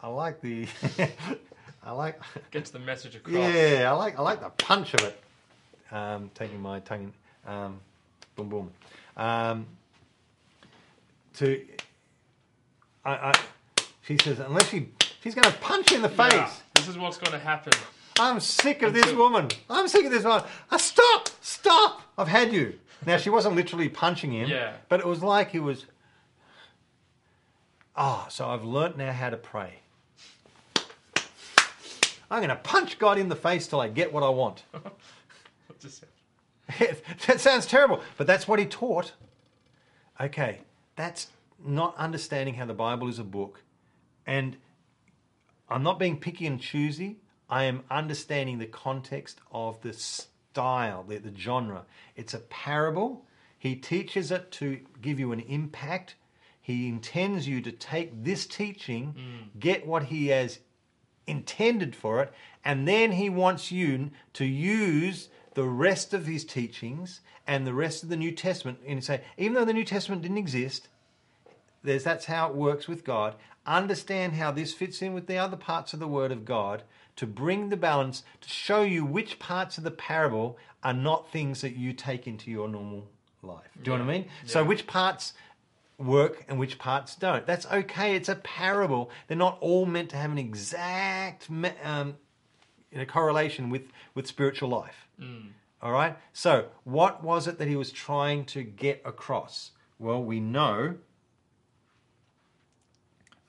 I 0.00 0.06
like 0.08 0.40
the 0.40 0.68
I 1.82 1.90
like 1.90 2.20
gets 2.52 2.70
the 2.70 2.78
message 2.78 3.16
across. 3.16 3.34
yeah 3.34 3.90
I 3.90 3.96
like 3.96 4.16
I 4.16 4.22
like 4.22 4.40
the 4.40 4.50
punch 4.50 4.94
of 4.94 5.00
it. 5.00 5.20
Um, 5.90 6.30
taking 6.34 6.62
my 6.62 6.78
tongue 6.78 7.12
in, 7.44 7.52
um, 7.52 7.80
boom 8.36 8.48
boom. 8.48 8.70
Um, 9.16 9.66
to 11.34 11.60
I, 13.04 13.10
I 13.10 13.32
she 14.02 14.18
says 14.18 14.38
unless 14.38 14.68
she 14.68 14.90
she's 15.22 15.34
going 15.34 15.50
to 15.50 15.58
punch 15.60 15.90
you 15.90 15.96
in 15.96 16.02
the 16.02 16.08
face. 16.08 16.32
Yeah, 16.32 16.50
This 16.74 16.88
is 16.88 16.98
what's 16.98 17.18
going 17.18 17.32
to 17.32 17.38
happen. 17.38 17.72
I'm 18.18 18.40
sick 18.40 18.82
of 18.82 18.92
this 18.92 19.12
woman. 19.12 19.48
I'm 19.68 19.88
sick 19.88 20.04
of 20.04 20.10
this 20.10 20.24
woman. 20.24 20.42
Uh, 20.70 20.78
stop! 20.78 21.28
Stop! 21.40 22.02
I've 22.18 22.28
had 22.28 22.52
you. 22.52 22.74
Now, 23.06 23.16
she 23.16 23.30
wasn't 23.30 23.56
literally 23.56 23.88
punching 23.88 24.32
him, 24.32 24.48
Yeah. 24.48 24.74
but 24.88 25.00
it 25.00 25.06
was 25.06 25.22
like 25.22 25.50
he 25.50 25.58
was. 25.58 25.86
Oh, 27.96 28.26
so 28.28 28.48
I've 28.48 28.64
learnt 28.64 28.96
now 28.98 29.12
how 29.12 29.30
to 29.30 29.36
pray. 29.36 29.74
I'm 32.30 32.38
going 32.38 32.48
to 32.50 32.56
punch 32.56 32.98
God 32.98 33.18
in 33.18 33.28
the 33.28 33.36
face 33.36 33.66
till 33.66 33.80
I 33.80 33.88
get 33.88 34.12
what 34.12 34.22
I 34.22 34.28
want. 34.28 34.64
That 37.26 37.40
sounds 37.40 37.66
terrible, 37.66 38.00
but 38.16 38.26
that's 38.28 38.46
what 38.46 38.58
he 38.60 38.64
taught. 38.66 39.12
Okay, 40.20 40.60
that's 40.94 41.28
not 41.64 41.96
understanding 41.96 42.54
how 42.54 42.66
the 42.66 42.74
Bible 42.74 43.08
is 43.08 43.18
a 43.18 43.24
book. 43.24 43.62
And 44.26 44.56
I'm 45.70 45.82
not 45.82 45.98
being 45.98 46.18
picky 46.18 46.46
and 46.46 46.60
choosy. 46.60 47.18
I 47.48 47.64
am 47.64 47.82
understanding 47.90 48.58
the 48.58 48.66
context 48.66 49.40
of 49.52 49.80
the 49.82 49.92
style, 49.92 51.04
the, 51.06 51.18
the 51.18 51.36
genre. 51.36 51.84
It's 52.16 52.34
a 52.34 52.38
parable. 52.38 53.24
He 53.58 53.76
teaches 53.76 54.30
it 54.30 54.50
to 54.52 54.80
give 55.00 55.18
you 55.20 55.32
an 55.32 55.40
impact. 55.40 56.14
He 56.60 56.88
intends 56.88 57.48
you 57.48 57.60
to 57.62 57.72
take 57.72 58.24
this 58.24 58.46
teaching, 58.46 59.14
mm. 59.18 59.60
get 59.60 59.86
what 59.86 60.04
he 60.04 60.28
has 60.28 60.60
intended 61.26 61.94
for 61.94 62.22
it, 62.22 62.32
and 62.64 62.86
then 62.86 63.12
he 63.12 63.28
wants 63.28 63.70
you 63.72 64.10
to 64.34 64.44
use 64.44 65.28
the 65.54 65.64
rest 65.64 66.14
of 66.14 66.26
his 66.26 66.44
teachings 66.44 67.20
and 67.46 67.66
the 67.66 67.74
rest 67.74 68.02
of 68.02 68.08
the 68.08 68.16
New 68.16 68.32
Testament 68.32 68.78
and 68.86 69.02
say, 69.02 69.22
even 69.36 69.54
though 69.54 69.64
the 69.64 69.72
New 69.72 69.84
Testament 69.84 70.22
didn't 70.22 70.38
exist, 70.38 70.88
there's 71.82 72.04
that's 72.04 72.26
how 72.26 72.48
it 72.48 72.54
works 72.54 72.86
with 72.86 73.04
God. 73.04 73.34
Understand 73.66 74.34
how 74.34 74.50
this 74.50 74.72
fits 74.72 75.02
in 75.02 75.12
with 75.12 75.26
the 75.26 75.36
other 75.36 75.56
parts 75.56 75.92
of 75.92 76.00
the 76.00 76.08
Word 76.08 76.32
of 76.32 76.44
God 76.44 76.82
to 77.16 77.26
bring 77.26 77.68
the 77.68 77.76
balance 77.76 78.22
to 78.40 78.48
show 78.48 78.82
you 78.82 79.04
which 79.04 79.38
parts 79.38 79.76
of 79.78 79.84
the 79.84 79.90
parable 79.90 80.56
are 80.82 80.94
not 80.94 81.30
things 81.30 81.60
that 81.60 81.76
you 81.76 81.92
take 81.92 82.26
into 82.26 82.50
your 82.50 82.68
normal 82.68 83.08
life. 83.42 83.68
Do 83.82 83.90
you 83.90 83.98
know 83.98 84.04
what 84.04 84.10
I 84.10 84.18
mean? 84.18 84.28
So 84.46 84.64
which 84.64 84.86
parts 84.86 85.34
work 85.98 86.44
and 86.48 86.58
which 86.58 86.78
parts 86.78 87.14
don't. 87.14 87.46
That's 87.46 87.66
okay. 87.66 88.16
It's 88.16 88.28
a 88.28 88.36
parable. 88.36 89.10
They're 89.28 89.36
not 89.36 89.58
all 89.60 89.86
meant 89.86 90.10
to 90.10 90.16
have 90.16 90.32
an 90.32 90.38
exact 90.38 91.48
um, 91.84 92.16
you 92.90 92.98
know, 92.98 93.04
correlation 93.04 93.70
with, 93.70 93.82
with 94.14 94.26
spiritual 94.26 94.70
life. 94.70 95.06
All 95.82 95.92
right? 95.92 96.16
So, 96.32 96.66
what 96.84 97.22
was 97.22 97.46
it 97.46 97.58
that 97.58 97.68
he 97.68 97.76
was 97.76 97.92
trying 97.92 98.44
to 98.46 98.62
get 98.62 99.02
across? 99.04 99.72
Well, 99.98 100.22
we 100.22 100.40
know 100.40 100.96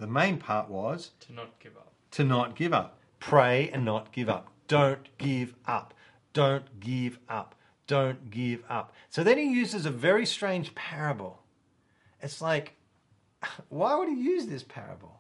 the 0.02 0.08
main 0.08 0.38
part 0.38 0.70
was 0.70 1.12
to 1.22 1.34
not 1.34 1.60
give 1.60 1.78
up. 1.78 1.94
to 2.12 2.24
not 2.24 2.56
give 2.56 2.74
up. 2.74 2.98
Pray 3.20 3.70
and 3.72 3.86
not 3.86 4.12
give 4.12 4.28
up. 4.30 4.52
Don't 4.68 5.16
give 5.18 5.54
up. 5.68 5.94
Don't 6.34 6.80
give 6.80 7.20
up. 7.30 7.56
Don't 7.88 8.30
give 8.32 8.64
up. 8.70 8.94
So 9.10 9.24
then 9.24 9.38
he 9.38 9.46
uses 9.46 9.86
a 9.86 9.92
very 9.92 10.26
strange 10.26 10.74
parable. 10.76 11.44
It's 12.22 12.42
like, 12.42 12.74
why 13.70 13.96
would 13.96 14.10
he 14.10 14.16
use 14.16 14.48
this 14.48 14.64
parable? 14.64 15.20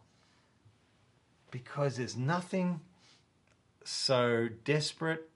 Because 1.52 1.98
there's 1.98 2.16
nothing 2.18 2.80
so 3.84 4.48
desperate 4.64 5.30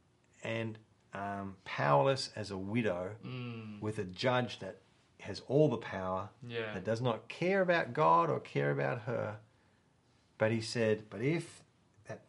and 0.44 0.78
um, 1.14 1.56
powerless 1.66 2.30
as 2.36 2.52
a 2.52 2.58
widow 2.58 3.12
Mm. 3.26 3.82
with 3.82 4.00
a 4.00 4.04
judge 4.06 4.60
that 4.60 4.78
has 5.26 5.42
all 5.48 5.70
the 5.70 5.78
power, 5.78 6.30
Yeah. 6.48 6.74
that 6.74 6.84
does 6.86 7.02
not 7.02 7.28
care 7.28 7.62
about 7.62 7.94
God 7.94 8.30
or 8.30 8.40
care 8.40 8.72
about 8.72 9.02
her. 9.02 9.38
But 10.38 10.52
he 10.52 10.62
said, 10.62 11.04
but 11.10 11.22
if 11.22 11.62
that, 12.08 12.22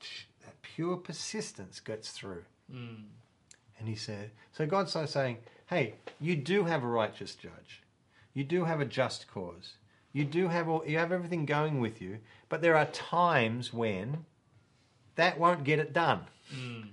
that 0.44 0.60
pure 0.62 0.96
persistence 0.96 1.80
gets 1.80 2.10
through, 2.10 2.44
Mm. 2.72 3.04
and 3.78 3.88
he 3.88 3.94
said, 3.94 4.30
so 4.52 4.66
God's 4.66 4.92
so 4.92 5.06
saying, 5.06 5.38
hey, 5.66 5.94
you 6.20 6.34
do 6.36 6.64
have 6.64 6.82
a 6.82 6.86
righteous 6.88 7.34
judge. 7.34 7.82
You 8.34 8.42
do 8.44 8.64
have 8.64 8.80
a 8.80 8.84
just 8.84 9.28
cause. 9.28 9.74
You 10.12 10.24
do 10.24 10.48
have 10.48 10.68
all, 10.68 10.82
you 10.86 10.98
have 10.98 11.12
everything 11.12 11.46
going 11.46 11.80
with 11.80 12.00
you, 12.02 12.18
but 12.48 12.62
there 12.62 12.76
are 12.76 12.86
times 12.86 13.72
when 13.72 14.24
that 15.16 15.38
won't 15.38 15.64
get 15.64 15.78
it 15.78 15.92
done. 15.92 16.26
Mm. 16.54 16.88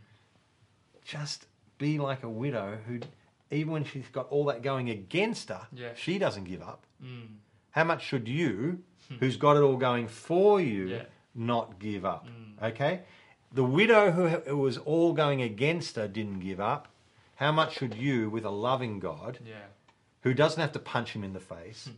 Just 1.06 1.46
be 1.78 1.98
like 2.00 2.24
a 2.24 2.30
widow 2.30 2.78
who, 2.88 3.00
even 3.54 3.72
when 3.74 3.84
she's 3.86 4.08
got 4.12 4.28
all 4.30 4.46
that 4.46 4.62
going 4.62 4.90
against 4.90 5.50
her, 5.50 5.68
Yeah. 5.74 5.94
she 5.96 6.18
doesn't 6.20 6.46
give 6.46 6.62
up. 6.62 6.86
Mm. 7.04 7.28
how 7.72 7.84
much 7.84 8.04
should 8.06 8.28
you, 8.28 8.82
who's 9.20 9.36
got 9.36 9.58
it 9.58 9.62
all 9.62 9.78
going 9.78 10.08
for 10.08 10.62
you, 10.62 10.88
Yeah. 10.88 11.04
not 11.36 11.80
give 11.80 12.06
up? 12.06 12.28
Okay? 12.62 13.02
The 13.52 13.64
widow 13.64 14.12
who 14.12 14.28
who 14.28 14.58
was 14.58 14.78
all 14.78 15.14
going 15.14 15.42
against 15.42 15.96
her 15.98 16.08
didn't 16.08 16.40
give 16.40 16.60
up. 16.60 16.88
How 17.36 17.52
much 17.52 17.74
should 17.78 17.96
you, 17.96 18.30
with 18.30 18.46
a 18.46 18.50
loving 18.52 19.00
God, 19.00 19.40
Yeah. 19.46 19.56
who 20.22 20.34
doesn't 20.34 20.62
have 20.62 20.72
to 20.74 20.80
punch 20.80 21.12
him 21.16 21.24
in 21.24 21.34
the 21.34 21.40
face, 21.40 21.90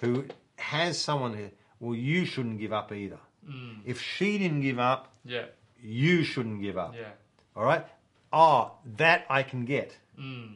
who 0.00 0.24
has 0.56 0.98
someone 0.98 1.34
who, 1.34 1.50
well, 1.78 1.94
you 1.94 2.24
shouldn't 2.24 2.58
give 2.58 2.72
up 2.72 2.90
either. 2.92 3.20
Mm. 3.48 3.80
If 3.84 4.00
she 4.00 4.38
didn't 4.38 4.62
give 4.62 4.78
up, 4.78 5.12
Yeah. 5.24 5.46
you 5.80 6.24
shouldn't 6.24 6.60
give 6.62 6.76
up. 6.76 6.94
Yeah. 6.96 7.12
All 7.54 7.64
right? 7.64 7.86
Oh, 8.32 8.72
that 8.96 9.24
I 9.30 9.42
can 9.42 9.64
get. 9.64 9.96
Mm. 10.18 10.54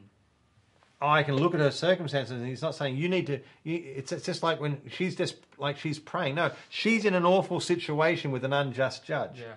I 1.03 1.23
can 1.23 1.37
look 1.37 1.55
at 1.55 1.61
her 1.61 1.71
circumstances, 1.71 2.33
and 2.33 2.47
he's 2.47 2.63
not 2.63 2.75
saying 2.75 2.97
you 2.97 3.09
need 3.09 3.27
to. 3.27 3.41
You, 3.65 3.83
it's, 3.97 4.13
it's 4.13 4.25
just 4.25 4.43
like 4.43 4.61
when 4.61 4.81
she's 4.89 5.17
just 5.17 5.37
like 5.59 5.77
she's 5.79 5.99
praying. 5.99 6.37
No, 6.37 6.51
she's 6.69 7.05
in 7.05 7.15
an 7.15 7.25
awful 7.27 7.61
situation 7.61 8.31
with 8.31 8.45
an 8.45 8.53
unjust 8.53 9.05
judge. 9.05 9.41
Yeah. 9.41 9.55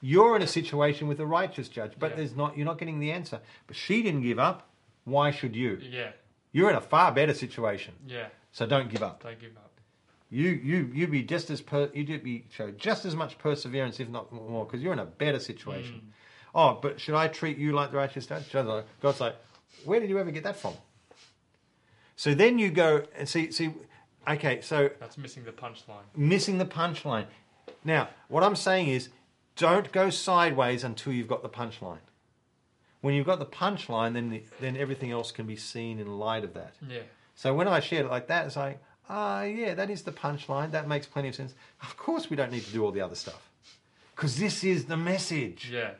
You're 0.00 0.36
in 0.36 0.42
a 0.42 0.46
situation 0.46 1.08
with 1.08 1.20
a 1.20 1.26
righteous 1.26 1.68
judge, 1.68 1.92
but 1.98 2.10
Yeah. 2.10 2.16
there's 2.16 2.36
not. 2.36 2.56
You're 2.56 2.66
not 2.66 2.78
getting 2.78 2.98
the 3.00 3.12
answer. 3.12 3.40
But 3.66 3.76
she 3.76 4.02
didn't 4.02 4.22
give 4.22 4.38
up. 4.38 4.68
Why 5.04 5.30
should 5.30 5.54
you? 5.56 5.78
Yeah. 5.80 6.10
You're 6.52 6.70
in 6.70 6.76
a 6.76 6.80
far 6.80 7.12
better 7.12 7.34
situation, 7.34 7.94
Yeah. 8.06 8.26
so 8.52 8.66
don't 8.66 8.90
give 8.90 9.02
up. 9.02 9.22
Don't 9.22 9.38
give 9.40 9.56
up. 9.56 9.70
You 10.30 10.50
you 10.50 10.90
you 10.94 11.06
be 11.06 11.22
just 11.22 11.48
as 11.50 11.60
per, 11.60 11.90
you 11.94 12.04
do 12.04 12.18
be 12.18 12.44
show 12.50 12.70
just 12.72 13.04
as 13.06 13.16
much 13.16 13.38
perseverance, 13.38 13.98
if 14.00 14.08
not 14.08 14.30
more, 14.32 14.66
because 14.66 14.82
you're 14.82 14.92
in 14.92 14.98
a 14.98 15.06
better 15.06 15.38
situation. 15.38 15.94
Mm. 15.94 16.12
Oh, 16.54 16.78
but 16.82 17.00
should 17.00 17.14
I 17.14 17.28
treat 17.28 17.56
you 17.56 17.72
like 17.72 17.90
the 17.90 17.96
righteous 17.96 18.26
judge? 18.26 18.50
God's 18.52 19.20
like, 19.20 19.36
where 19.84 20.00
did 20.00 20.10
you 20.10 20.18
ever 20.18 20.30
get 20.30 20.44
that 20.44 20.56
from? 20.56 20.74
So 22.18 22.34
then 22.34 22.58
you 22.58 22.70
go 22.70 23.04
and 23.16 23.28
see 23.28 23.52
see. 23.52 23.72
Okay, 24.26 24.60
so 24.60 24.90
That's 24.98 25.16
missing 25.16 25.44
the 25.44 25.52
punchline. 25.52 26.02
missing 26.16 26.58
the 26.58 26.66
punchline. 26.66 27.26
Now, 27.84 28.08
what 28.26 28.42
I'm 28.42 28.56
saying 28.56 28.88
is, 28.88 29.08
don't 29.54 29.90
go 29.92 30.10
sideways 30.10 30.82
until 30.82 31.12
you've 31.12 31.28
got 31.28 31.42
the 31.42 31.48
punchline. 31.48 32.00
When 33.02 33.14
you've 33.14 33.24
got 33.24 33.38
the 33.38 33.46
punchline, 33.46 34.14
then 34.14 34.30
the, 34.30 34.42
then 34.60 34.76
everything 34.76 35.12
else 35.12 35.30
can 35.30 35.46
be 35.46 35.54
seen 35.54 36.00
in 36.00 36.18
light 36.18 36.42
of 36.42 36.54
that. 36.54 36.74
Yeah. 36.86 37.02
So 37.36 37.54
when 37.54 37.68
I 37.68 37.78
shared 37.78 38.06
it 38.06 38.10
like 38.10 38.26
that, 38.26 38.46
it's 38.46 38.56
like, 38.56 38.82
ah, 39.08 39.44
yeah, 39.44 39.74
that 39.74 39.88
is 39.88 40.02
the 40.02 40.10
punchline. 40.10 40.72
That 40.72 40.88
makes 40.88 41.06
plenty 41.06 41.28
of 41.28 41.36
sense. 41.36 41.54
Of 41.80 41.96
course, 41.96 42.28
we 42.28 42.36
don't 42.36 42.50
need 42.50 42.64
to 42.64 42.72
do 42.72 42.84
all 42.84 42.90
the 42.90 43.00
other 43.00 43.14
stuff 43.14 43.48
because 44.16 44.40
this 44.40 44.64
is 44.64 44.86
the 44.86 44.96
message. 44.96 45.70
Yeah. 45.72 45.92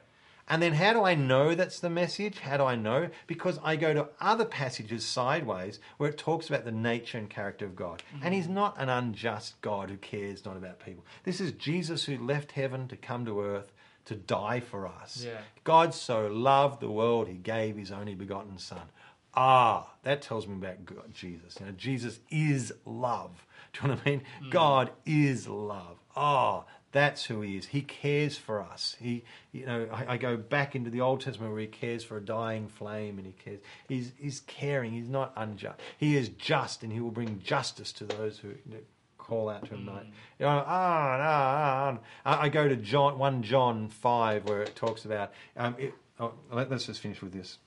And 0.48 0.62
then 0.62 0.72
how 0.72 0.94
do 0.94 1.04
I 1.04 1.14
know 1.14 1.54
that's 1.54 1.78
the 1.78 1.90
message? 1.90 2.38
How 2.38 2.56
do 2.56 2.64
I 2.64 2.74
know? 2.74 3.10
Because 3.26 3.60
I 3.62 3.76
go 3.76 3.92
to 3.92 4.08
other 4.20 4.46
passages 4.46 5.04
sideways 5.04 5.78
where 5.98 6.08
it 6.08 6.18
talks 6.18 6.48
about 6.48 6.64
the 6.64 6.72
nature 6.72 7.18
and 7.18 7.28
character 7.28 7.66
of 7.66 7.76
God. 7.76 8.02
And 8.22 8.34
He's 8.34 8.48
not 8.48 8.80
an 8.80 8.88
unjust 8.88 9.60
God 9.60 9.90
who 9.90 9.98
cares 9.98 10.44
not 10.44 10.56
about 10.56 10.84
people. 10.84 11.04
This 11.24 11.40
is 11.40 11.52
Jesus 11.52 12.04
who 12.06 12.16
left 12.16 12.52
heaven 12.52 12.88
to 12.88 12.96
come 12.96 13.26
to 13.26 13.40
earth 13.42 13.72
to 14.06 14.14
die 14.14 14.60
for 14.60 14.86
us. 14.86 15.22
Yeah. 15.24 15.40
God 15.64 15.92
so 15.92 16.28
loved 16.28 16.80
the 16.80 16.90
world, 16.90 17.28
He 17.28 17.34
gave 17.34 17.76
His 17.76 17.92
only 17.92 18.14
begotten 18.14 18.58
Son. 18.58 18.88
Ah, 19.34 19.92
that 20.02 20.22
tells 20.22 20.46
me 20.48 20.54
about 20.54 20.84
God, 20.84 21.12
Jesus. 21.12 21.58
You 21.60 21.66
know, 21.66 21.72
Jesus 21.72 22.18
is 22.30 22.72
love. 22.86 23.46
Do 23.72 23.82
you 23.82 23.88
know 23.88 23.94
what 23.94 24.06
I 24.06 24.10
mean? 24.10 24.22
God 24.50 24.90
is 25.04 25.46
love. 25.46 25.98
Ah, 26.16 26.64
that's 26.98 27.24
who 27.24 27.40
He 27.40 27.56
is. 27.56 27.66
He 27.66 27.82
cares 27.82 28.36
for 28.36 28.60
us. 28.60 28.96
He, 29.00 29.24
you 29.52 29.66
know, 29.66 29.88
I, 29.92 30.14
I 30.14 30.16
go 30.16 30.36
back 30.36 30.74
into 30.74 30.90
the 30.90 31.00
Old 31.00 31.20
Testament 31.20 31.52
where 31.52 31.60
He 31.60 31.66
cares 31.66 32.04
for 32.04 32.16
a 32.16 32.20
dying 32.20 32.68
flame, 32.68 33.18
and 33.18 33.26
He 33.26 33.32
cares. 33.32 33.60
He's 33.88 34.12
He's 34.18 34.40
caring. 34.40 34.92
He's 34.92 35.08
not 35.08 35.32
unjust. 35.36 35.80
He 35.96 36.16
is 36.16 36.28
just, 36.30 36.82
and 36.82 36.92
He 36.92 37.00
will 37.00 37.10
bring 37.10 37.40
justice 37.40 37.92
to 37.92 38.04
those 38.04 38.38
who. 38.38 38.48
You 38.48 38.72
know, 38.72 38.78
call 39.16 39.50
out 39.50 39.66
to 39.66 39.74
him 39.74 39.84
night. 39.84 40.06
You 40.38 40.46
know, 40.46 40.64
ah, 40.66 41.18
ah, 41.20 41.98
ah. 42.24 42.38
I 42.40 42.46
I 42.46 42.48
go 42.48 42.66
to 42.66 42.76
John 42.76 43.18
one 43.18 43.42
John 43.42 43.88
five 43.88 44.44
where 44.46 44.62
it 44.62 44.74
talks 44.74 45.04
about. 45.04 45.32
Um, 45.54 45.76
it, 45.78 45.92
oh, 46.18 46.32
let, 46.50 46.72
us 46.72 46.86
just 46.86 47.00
finish 47.00 47.20
with 47.20 47.32
this. 47.32 47.58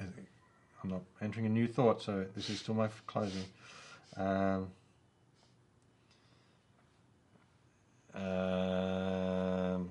I'm 0.00 0.90
not 0.90 1.02
entering 1.22 1.46
a 1.46 1.48
new 1.48 1.68
thought, 1.68 2.02
so 2.02 2.26
this 2.34 2.50
is 2.50 2.60
still 2.60 2.74
my 2.74 2.88
closing. 3.06 3.44
Um, 4.16 4.68
um, 8.16 9.90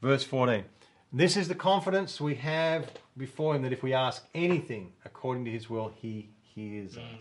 verse 0.00 0.24
14. 0.24 0.64
This 1.12 1.36
is 1.36 1.48
the 1.48 1.54
confidence 1.54 2.20
we 2.20 2.36
have 2.36 2.90
before 3.16 3.54
Him 3.54 3.62
that 3.62 3.72
if 3.72 3.82
we 3.82 3.92
ask 3.92 4.24
anything 4.34 4.92
according 5.04 5.44
to 5.44 5.50
His 5.50 5.68
will, 5.68 5.92
He 5.94 6.28
hears 6.54 6.96
us. 6.96 7.20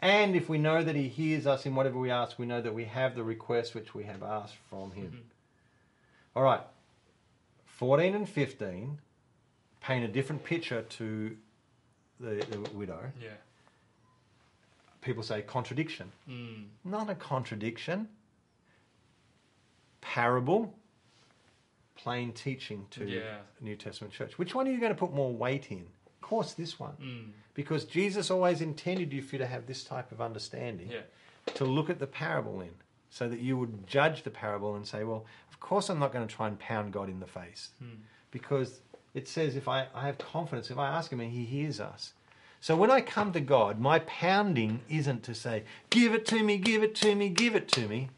And 0.00 0.34
if 0.36 0.48
we 0.48 0.58
know 0.58 0.82
that 0.82 0.94
He 0.94 1.08
hears 1.08 1.46
us 1.46 1.66
in 1.66 1.74
whatever 1.74 1.98
we 1.98 2.10
ask, 2.10 2.38
we 2.38 2.46
know 2.46 2.60
that 2.60 2.74
we 2.74 2.84
have 2.84 3.14
the 3.16 3.22
request 3.24 3.74
which 3.74 3.94
we 3.94 4.04
have 4.04 4.22
asked 4.22 4.56
from 4.70 4.92
Him. 4.92 5.22
All 6.36 6.42
right. 6.42 6.60
14 7.66 8.14
and 8.14 8.28
15 8.28 8.98
paint 9.80 10.04
a 10.04 10.08
different 10.08 10.44
picture 10.44 10.82
to 10.82 11.36
the, 12.20 12.44
the 12.50 12.58
widow. 12.74 13.10
Yeah. 13.20 13.30
People 15.02 15.22
say 15.22 15.42
contradiction. 15.42 16.10
Mm. 16.28 16.64
Not 16.84 17.10
a 17.10 17.14
contradiction. 17.14 18.08
Parable, 20.00 20.74
plain 21.96 22.32
teaching 22.32 22.86
to 22.90 23.04
Yeah. 23.08 23.38
New 23.60 23.76
Testament 23.76 24.12
church. 24.12 24.38
Which 24.38 24.54
one 24.54 24.66
are 24.66 24.70
you 24.70 24.80
going 24.80 24.92
to 24.94 24.98
put 24.98 25.12
more 25.12 25.32
weight 25.32 25.70
in? 25.70 25.86
Of 26.06 26.20
course, 26.20 26.54
this 26.54 26.78
one. 26.80 26.94
Mm. 27.00 27.30
Because 27.54 27.84
Jesus 27.84 28.30
always 28.30 28.60
intended 28.60 29.12
you 29.12 29.22
for 29.22 29.36
you 29.36 29.38
to 29.40 29.46
have 29.46 29.66
this 29.66 29.84
type 29.84 30.10
of 30.12 30.20
understanding, 30.20 30.90
Yeah. 30.90 31.02
to 31.54 31.64
look 31.64 31.90
at 31.90 31.98
the 31.98 32.06
parable 32.06 32.60
in, 32.60 32.74
so 33.10 33.28
that 33.28 33.40
you 33.40 33.56
would 33.58 33.86
judge 33.86 34.22
the 34.22 34.30
parable 34.30 34.74
and 34.74 34.86
say, 34.86 35.04
well, 35.04 35.26
of 35.50 35.60
course 35.60 35.88
I'm 35.90 35.98
not 35.98 36.12
going 36.12 36.26
to 36.26 36.34
try 36.34 36.48
and 36.48 36.58
pound 36.58 36.92
God 36.92 37.08
in 37.08 37.20
the 37.20 37.26
face. 37.26 37.70
Mm. 37.82 37.98
Because 38.30 38.80
it 39.14 39.28
says 39.28 39.56
if 39.56 39.68
I, 39.68 39.88
I 39.94 40.06
have 40.06 40.18
confidence, 40.18 40.70
if 40.70 40.78
I 40.78 40.88
ask 40.88 41.12
him 41.12 41.20
and 41.20 41.32
he 41.32 41.44
hears 41.44 41.80
us. 41.80 42.14
So 42.62 42.76
when 42.76 42.92
I 42.92 43.00
come 43.00 43.32
to 43.32 43.40
God, 43.40 43.80
my 43.80 43.98
pounding 43.98 44.82
isn't 44.88 45.24
to 45.24 45.34
say, 45.34 45.64
give 45.90 46.14
it 46.14 46.24
to 46.26 46.44
me, 46.44 46.58
give 46.58 46.84
it 46.84 46.94
to 46.94 47.16
me, 47.16 47.28
give 47.28 47.56
it 47.56 47.66
to 47.72 47.88
me. 47.88 48.10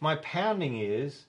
My 0.00 0.16
pounding 0.16 0.78
is, 0.80 1.26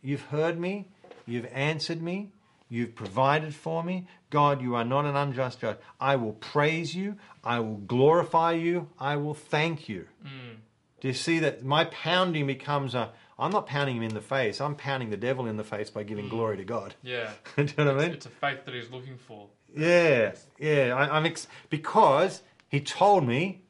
you've 0.00 0.22
heard 0.22 0.58
me, 0.58 0.86
you've 1.26 1.46
answered 1.52 2.00
me, 2.00 2.30
you've 2.70 2.94
provided 2.94 3.54
for 3.54 3.84
me. 3.84 4.06
God, 4.30 4.62
you 4.62 4.74
are 4.76 4.82
not 4.82 5.04
an 5.04 5.14
unjust 5.14 5.60
judge. 5.60 5.76
I 6.00 6.16
will 6.16 6.32
praise 6.32 6.94
you, 6.94 7.16
I 7.44 7.60
will 7.60 7.76
glorify 7.76 8.52
you, 8.52 8.88
I 8.98 9.16
will 9.16 9.34
thank 9.34 9.86
you. 9.86 10.08
Mm. 10.24 10.56
Do 11.02 11.08
you 11.08 11.14
see 11.14 11.38
that 11.40 11.66
my 11.66 11.84
pounding 11.84 12.46
becomes 12.46 12.94
a, 12.94 13.12
I'm 13.38 13.52
not 13.52 13.66
pounding 13.66 13.98
him 13.98 14.04
in 14.04 14.14
the 14.14 14.22
face, 14.22 14.58
I'm 14.58 14.74
pounding 14.74 15.10
the 15.10 15.18
devil 15.18 15.46
in 15.46 15.58
the 15.58 15.64
face 15.64 15.90
by 15.90 16.02
giving 16.02 16.30
glory 16.30 16.56
to 16.56 16.64
God. 16.64 16.94
Yeah. 17.02 17.32
Do 17.56 17.64
you 17.64 17.68
know 17.76 17.92
what 17.92 18.04
I 18.04 18.06
mean? 18.06 18.14
It's 18.14 18.24
a 18.24 18.30
faith 18.30 18.64
that 18.64 18.72
he's 18.72 18.90
looking 18.90 19.18
for. 19.18 19.48
Yeah, 19.76 20.32
yeah. 20.58 20.94
I, 20.96 21.16
I'm 21.16 21.26
ex- 21.26 21.46
because 21.68 22.42
he 22.68 22.80
told 22.80 23.26
me 23.26 23.60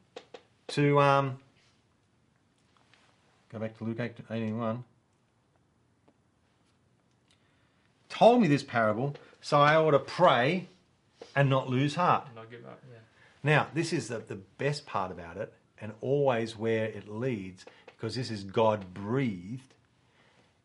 to 0.69 0.99
um, 0.99 1.39
go 3.51 3.59
back 3.59 3.77
to 3.77 3.83
Luke 3.83 3.99
8, 3.99 4.13
81. 4.29 4.83
Told 8.09 8.41
me 8.41 8.47
this 8.47 8.63
parable, 8.63 9.15
so 9.41 9.59
I 9.59 9.75
ought 9.75 9.91
to 9.91 9.99
pray 9.99 10.69
and 11.35 11.49
not 11.49 11.69
lose 11.69 11.95
heart. 11.95 12.27
Not 12.35 12.49
give 12.49 12.65
up. 12.65 12.81
Yeah. 12.89 12.99
Now, 13.43 13.67
this 13.73 13.93
is 13.93 14.07
the, 14.07 14.19
the 14.19 14.35
best 14.35 14.85
part 14.85 15.11
about 15.11 15.37
it, 15.37 15.53
and 15.79 15.91
always 16.01 16.57
where 16.57 16.85
it 16.85 17.07
leads, 17.07 17.65
because 17.85 18.15
this 18.15 18.31
is 18.31 18.43
God 18.43 18.93
breathed. 18.93 19.73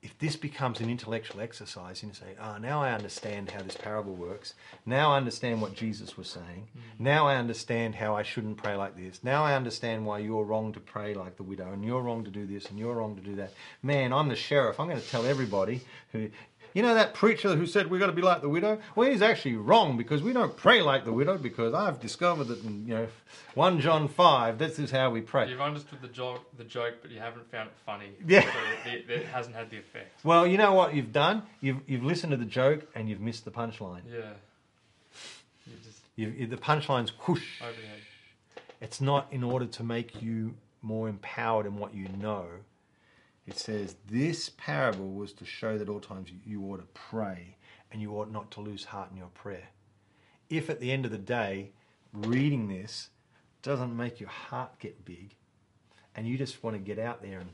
If 0.02 0.18
this 0.18 0.34
becomes 0.34 0.80
an 0.80 0.90
intellectual 0.90 1.40
exercise, 1.40 2.02
and 2.02 2.10
you 2.10 2.18
say, 2.18 2.34
"Ah, 2.40 2.58
now 2.58 2.82
I 2.82 2.92
understand 2.92 3.52
how 3.52 3.62
this 3.62 3.76
parable 3.76 4.14
works. 4.14 4.54
Now 4.84 5.12
I 5.12 5.16
understand 5.16 5.62
what 5.62 5.74
Jesus 5.76 6.16
was 6.16 6.28
saying. 6.28 6.66
Now 6.98 7.28
I 7.28 7.36
understand 7.36 7.94
how 7.94 8.16
I 8.16 8.24
shouldn't 8.24 8.56
pray 8.56 8.74
like 8.74 8.96
this. 8.96 9.22
Now 9.22 9.44
I 9.44 9.54
understand 9.54 10.04
why 10.04 10.18
you're 10.18 10.42
wrong 10.42 10.72
to 10.72 10.80
pray 10.80 11.14
like 11.14 11.36
the 11.36 11.44
widow, 11.44 11.72
and 11.72 11.84
you're 11.84 12.02
wrong 12.02 12.24
to 12.24 12.32
do 12.32 12.46
this, 12.46 12.66
and 12.66 12.80
you're 12.80 12.96
wrong 12.96 13.14
to 13.14 13.22
do 13.22 13.36
that." 13.36 13.52
Man, 13.80 14.12
I'm 14.12 14.28
the 14.28 14.34
sheriff. 14.34 14.80
I'm 14.80 14.88
going 14.88 15.00
to 15.00 15.08
tell 15.08 15.24
everybody 15.24 15.82
who. 16.10 16.30
You 16.74 16.82
know 16.82 16.94
that 16.94 17.12
preacher 17.14 17.54
who 17.54 17.66
said 17.66 17.90
we've 17.90 18.00
got 18.00 18.06
to 18.06 18.12
be 18.12 18.22
like 18.22 18.40
the 18.40 18.48
widow? 18.48 18.78
Well, 18.96 19.10
he's 19.10 19.20
actually 19.22 19.56
wrong 19.56 19.96
because 19.96 20.22
we 20.22 20.32
don't 20.32 20.56
pray 20.56 20.80
like 20.80 21.04
the 21.04 21.12
widow 21.12 21.36
because 21.36 21.74
I've 21.74 22.00
discovered 22.00 22.44
that 22.44 22.64
in 22.64 22.86
you 22.86 22.94
know 22.94 23.06
1 23.54 23.80
John 23.80 24.08
5, 24.08 24.58
this 24.58 24.78
is 24.78 24.90
how 24.90 25.10
we 25.10 25.20
pray. 25.20 25.48
You've 25.50 25.60
understood 25.60 26.00
the 26.00 26.08
joke, 26.08 26.40
the 26.56 26.64
joke, 26.64 26.94
but 27.02 27.10
you 27.10 27.18
haven't 27.20 27.50
found 27.50 27.68
it 27.68 27.74
funny. 27.84 28.10
Yeah. 28.26 28.40
So 28.42 28.48
it, 28.90 28.94
it, 28.94 29.10
it 29.10 29.26
hasn't 29.26 29.54
had 29.54 29.68
the 29.70 29.78
effect. 29.78 30.24
Well, 30.24 30.46
you 30.46 30.56
know 30.56 30.72
what 30.72 30.94
you've 30.94 31.12
done? 31.12 31.42
You've, 31.60 31.80
you've 31.86 32.04
listened 32.04 32.30
to 32.30 32.38
the 32.38 32.46
joke 32.46 32.88
and 32.94 33.08
you've 33.08 33.20
missed 33.20 33.44
the 33.44 33.50
punchline. 33.50 34.00
Yeah. 34.10 34.20
You 35.66 35.74
just 35.84 35.98
You've, 36.16 36.50
the 36.50 36.56
punchline's 36.56 37.10
whoosh. 37.26 37.60
overhead. 37.60 38.00
It's 38.80 39.00
not 39.00 39.26
in 39.30 39.44
order 39.44 39.66
to 39.66 39.82
make 39.82 40.20
you 40.22 40.54
more 40.80 41.08
empowered 41.08 41.66
in 41.66 41.76
what 41.76 41.94
you 41.94 42.08
know. 42.18 42.46
It 43.46 43.58
says 43.58 43.96
this 44.08 44.50
parable 44.50 45.12
was 45.12 45.32
to 45.34 45.44
show 45.44 45.78
that 45.78 45.88
all 45.88 46.00
times 46.00 46.30
you 46.46 46.62
ought 46.64 46.78
to 46.78 46.86
pray 46.94 47.56
and 47.90 48.00
you 48.00 48.12
ought 48.12 48.30
not 48.30 48.50
to 48.52 48.60
lose 48.60 48.84
heart 48.84 49.10
in 49.10 49.16
your 49.16 49.26
prayer. 49.28 49.68
If 50.48 50.70
at 50.70 50.80
the 50.80 50.92
end 50.92 51.04
of 51.04 51.10
the 51.10 51.18
day, 51.18 51.72
reading 52.12 52.68
this, 52.68 53.08
doesn't 53.62 53.96
make 53.96 54.20
your 54.20 54.28
heart 54.28 54.78
get 54.78 55.04
big 55.04 55.34
and 56.14 56.26
you 56.26 56.36
just 56.36 56.62
want 56.62 56.76
to 56.76 56.80
get 56.80 56.98
out 56.98 57.22
there 57.22 57.38
and 57.38 57.50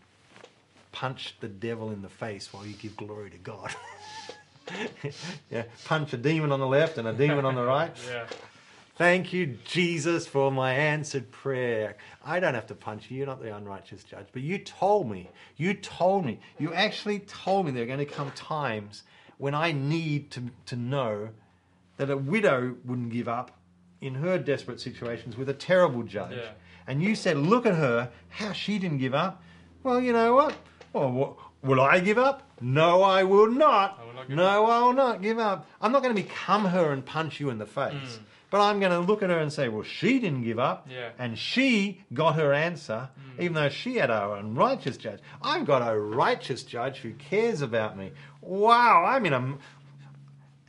punch 0.92 1.36
the 1.40 1.48
devil 1.48 1.90
in 1.90 2.02
the 2.02 2.08
face 2.08 2.52
while 2.52 2.66
you 2.66 2.74
give 2.74 2.96
glory 2.96 3.30
to 3.30 3.38
God. 3.38 3.74
yeah, 5.50 5.64
punch 5.84 6.12
a 6.12 6.16
demon 6.16 6.52
on 6.52 6.60
the 6.60 6.66
left 6.66 6.98
and 6.98 7.08
a 7.08 7.12
demon 7.12 7.44
on 7.44 7.54
the 7.54 7.64
right. 7.64 7.94
Yeah. 8.08 8.26
Thank 8.98 9.32
you, 9.32 9.56
Jesus, 9.64 10.26
for 10.26 10.50
my 10.50 10.72
answered 10.72 11.30
prayer. 11.30 11.96
I 12.24 12.40
don't 12.40 12.54
have 12.54 12.66
to 12.66 12.74
punch 12.74 13.08
you. 13.08 13.18
You're 13.18 13.28
not 13.28 13.40
the 13.40 13.56
unrighteous 13.56 14.02
judge. 14.02 14.26
But 14.32 14.42
you 14.42 14.58
told 14.58 15.08
me, 15.08 15.30
you 15.56 15.72
told 15.72 16.26
me, 16.26 16.40
you 16.58 16.74
actually 16.74 17.20
told 17.20 17.66
me 17.66 17.70
there 17.70 17.84
are 17.84 17.86
going 17.86 18.00
to 18.00 18.04
come 18.04 18.32
times 18.32 19.04
when 19.36 19.54
I 19.54 19.70
need 19.70 20.32
to, 20.32 20.50
to 20.66 20.74
know 20.74 21.28
that 21.96 22.10
a 22.10 22.16
widow 22.16 22.74
wouldn't 22.84 23.12
give 23.12 23.28
up 23.28 23.52
in 24.00 24.16
her 24.16 24.36
desperate 24.36 24.80
situations 24.80 25.36
with 25.36 25.48
a 25.48 25.54
terrible 25.54 26.02
judge. 26.02 26.36
Yeah. 26.36 26.50
And 26.88 27.00
you 27.00 27.14
said, 27.14 27.36
look 27.36 27.66
at 27.66 27.76
her, 27.76 28.10
how 28.30 28.52
she 28.52 28.80
didn't 28.80 28.98
give 28.98 29.14
up. 29.14 29.40
Well, 29.84 30.00
you 30.00 30.12
know 30.12 30.34
what? 30.34 30.56
Oh, 30.92 31.02
well, 31.02 31.12
what, 31.12 31.36
will 31.62 31.80
I 31.80 32.00
give 32.00 32.18
up? 32.18 32.50
No, 32.60 33.02
I 33.02 33.22
will 33.22 33.50
not. 33.50 33.96
I 34.00 34.04
will 34.04 34.14
not 34.14 34.28
no, 34.28 34.66
I 34.66 34.80
will 34.80 34.92
not 34.92 35.22
give 35.22 35.38
up. 35.38 35.68
I'm 35.80 35.92
not 35.92 36.02
going 36.02 36.16
to 36.16 36.20
become 36.20 36.64
her 36.64 36.90
and 36.90 37.06
punch 37.06 37.38
you 37.38 37.50
in 37.50 37.58
the 37.58 37.66
face. 37.66 37.92
Mm. 37.92 38.18
But 38.50 38.62
I'm 38.62 38.80
going 38.80 38.92
to 38.92 39.00
look 39.00 39.22
at 39.22 39.28
her 39.28 39.38
and 39.38 39.52
say, 39.52 39.68
well, 39.68 39.82
she 39.82 40.18
didn't 40.18 40.42
give 40.42 40.58
up. 40.58 40.88
Yeah. 40.90 41.10
And 41.18 41.38
she 41.38 42.02
got 42.14 42.36
her 42.36 42.54
answer, 42.54 43.10
hmm. 43.14 43.42
even 43.42 43.54
though 43.54 43.68
she 43.68 43.96
had 43.96 44.10
a 44.10 44.32
unrighteous 44.34 44.96
judge. 44.96 45.20
I've 45.42 45.66
got 45.66 45.86
a 45.86 45.98
righteous 45.98 46.62
judge 46.62 46.98
who 46.98 47.12
cares 47.12 47.60
about 47.60 47.98
me. 47.98 48.12
Wow, 48.40 49.04
I'm 49.04 49.26
in 49.26 49.32
a. 49.32 49.58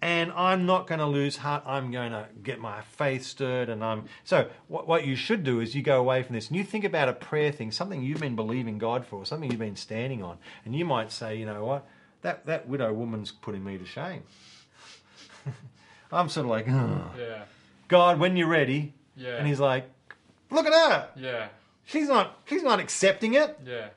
And 0.02 0.32
I'm 0.32 0.66
not 0.66 0.88
going 0.88 1.00
to 1.00 1.06
lose 1.06 1.36
heart. 1.36 1.64
I'm 1.66 1.92
going 1.92 2.12
to 2.12 2.28
get 2.42 2.60
my 2.60 2.82
faith 2.82 3.26
stirred. 3.26 3.68
And 3.70 3.84
I'm. 3.84 4.06
So, 4.24 4.50
what, 4.68 4.88
what 4.88 5.06
you 5.06 5.16
should 5.16 5.44
do 5.44 5.60
is 5.60 5.76
you 5.76 5.82
go 5.82 6.00
away 6.00 6.24
from 6.24 6.36
this 6.36 6.48
and 6.48 6.56
you 6.56 6.64
think 6.64 6.86
about 6.86 7.10
a 7.10 7.14
prayer 7.14 7.52
thing, 7.52 7.72
something 7.72 8.02
you've 8.02 8.22
been 8.22 8.36
believing 8.36 8.78
God 8.78 9.06
for, 9.06 9.26
something 9.26 9.52
you've 9.52 9.60
been 9.60 9.76
standing 9.76 10.24
on. 10.24 10.38
And 10.64 10.74
you 10.74 10.86
might 10.86 11.12
say, 11.12 11.36
you 11.36 11.46
know 11.46 11.66
what? 11.66 11.86
That, 12.22 12.46
that 12.46 12.68
widow 12.68 12.94
woman's 12.94 13.32
putting 13.32 13.64
me 13.64 13.78
to 13.78 13.86
shame. 13.86 14.24
I'm 16.12 16.30
sort 16.30 16.46
of 16.46 16.50
like, 16.50 16.68
"Ugh." 16.68 17.12
Yeah. 17.18 17.44
God, 17.90 18.20
when 18.20 18.38
you're 18.38 18.48
ready. 18.48 18.94
Yeah. 19.18 19.36
And 19.36 19.46
he's 19.46 19.60
like, 19.60 19.90
look 20.50 20.66
at 20.66 20.74
her. 20.74 21.10
Yeah. 21.18 21.48
She's 21.86 22.08
not. 22.08 22.38
She's 22.46 22.64
not 22.64 22.80
accepting 22.80 23.34
it. 23.34 23.60
Yeah. 23.66 23.90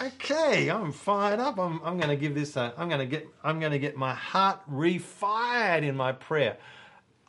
Okay, 0.00 0.68
I'm 0.70 0.92
fired 0.92 1.40
up. 1.40 1.58
I'm. 1.58 1.80
I'm 1.82 1.96
going 1.96 2.10
to 2.10 2.16
give 2.16 2.34
this. 2.34 2.56
A, 2.56 2.72
I'm 2.76 2.88
going 2.88 3.00
to 3.00 3.06
get. 3.06 3.26
I'm 3.42 3.60
going 3.60 3.72
to 3.72 3.78
get 3.78 3.96
my 3.96 4.14
heart 4.14 4.60
refired 4.70 5.82
in 5.82 5.96
my 5.96 6.12
prayer. 6.12 6.56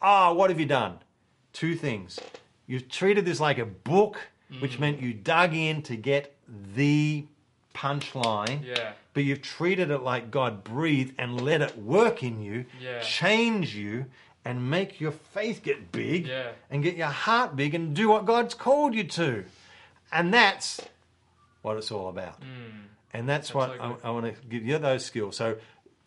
Ah, 0.02 0.32
what 0.34 0.50
have 0.50 0.60
you 0.60 0.66
done? 0.66 1.00
Two 1.54 1.76
things. 1.76 2.20
You've 2.68 2.90
treated 2.90 3.26
this 3.26 3.40
like 3.40 3.58
a 3.58 3.66
book, 3.66 4.18
which 4.60 4.80
meant 4.80 5.02
you 5.02 5.14
dug 5.14 5.54
in 5.54 5.82
to 5.84 5.96
get 5.96 6.36
the 6.76 7.26
punchline. 7.74 8.64
Yeah. 8.66 8.92
But 9.14 9.24
you've 9.24 9.42
treated 9.42 9.90
it 9.90 10.00
like 10.04 10.30
God 10.30 10.64
breathed 10.64 11.16
and 11.18 11.42
let 11.42 11.62
it 11.62 11.78
work 11.78 12.22
in 12.22 12.42
you, 12.42 12.66
Yeah. 12.80 13.00
change 13.00 13.74
you, 13.76 14.06
and 14.48 14.70
make 14.70 15.02
your 15.02 15.12
faith 15.12 15.62
get 15.62 15.92
big 15.92 16.26
Yeah. 16.26 16.52
and 16.70 16.82
get 16.82 16.96
your 16.96 17.08
heart 17.08 17.58
big 17.58 17.76
and 17.76 17.94
do 17.94 18.08
what 18.08 18.26
God's 18.26 18.54
called 18.54 18.96
you 18.96 19.04
to. 19.04 19.44
And 20.10 20.34
that's 20.34 20.80
what 21.64 21.76
it's 21.76 21.92
all 21.92 22.08
about. 22.08 22.36
Hmm. 22.36 22.86
And 23.14 23.28
that's, 23.28 23.54
what 23.54 23.80
I, 23.80 23.96
I 24.06 24.10
want 24.12 24.26
to 24.26 24.48
give 24.48 24.66
you 24.66 24.78
those 24.78 25.04
skills. 25.04 25.36
So, 25.36 25.58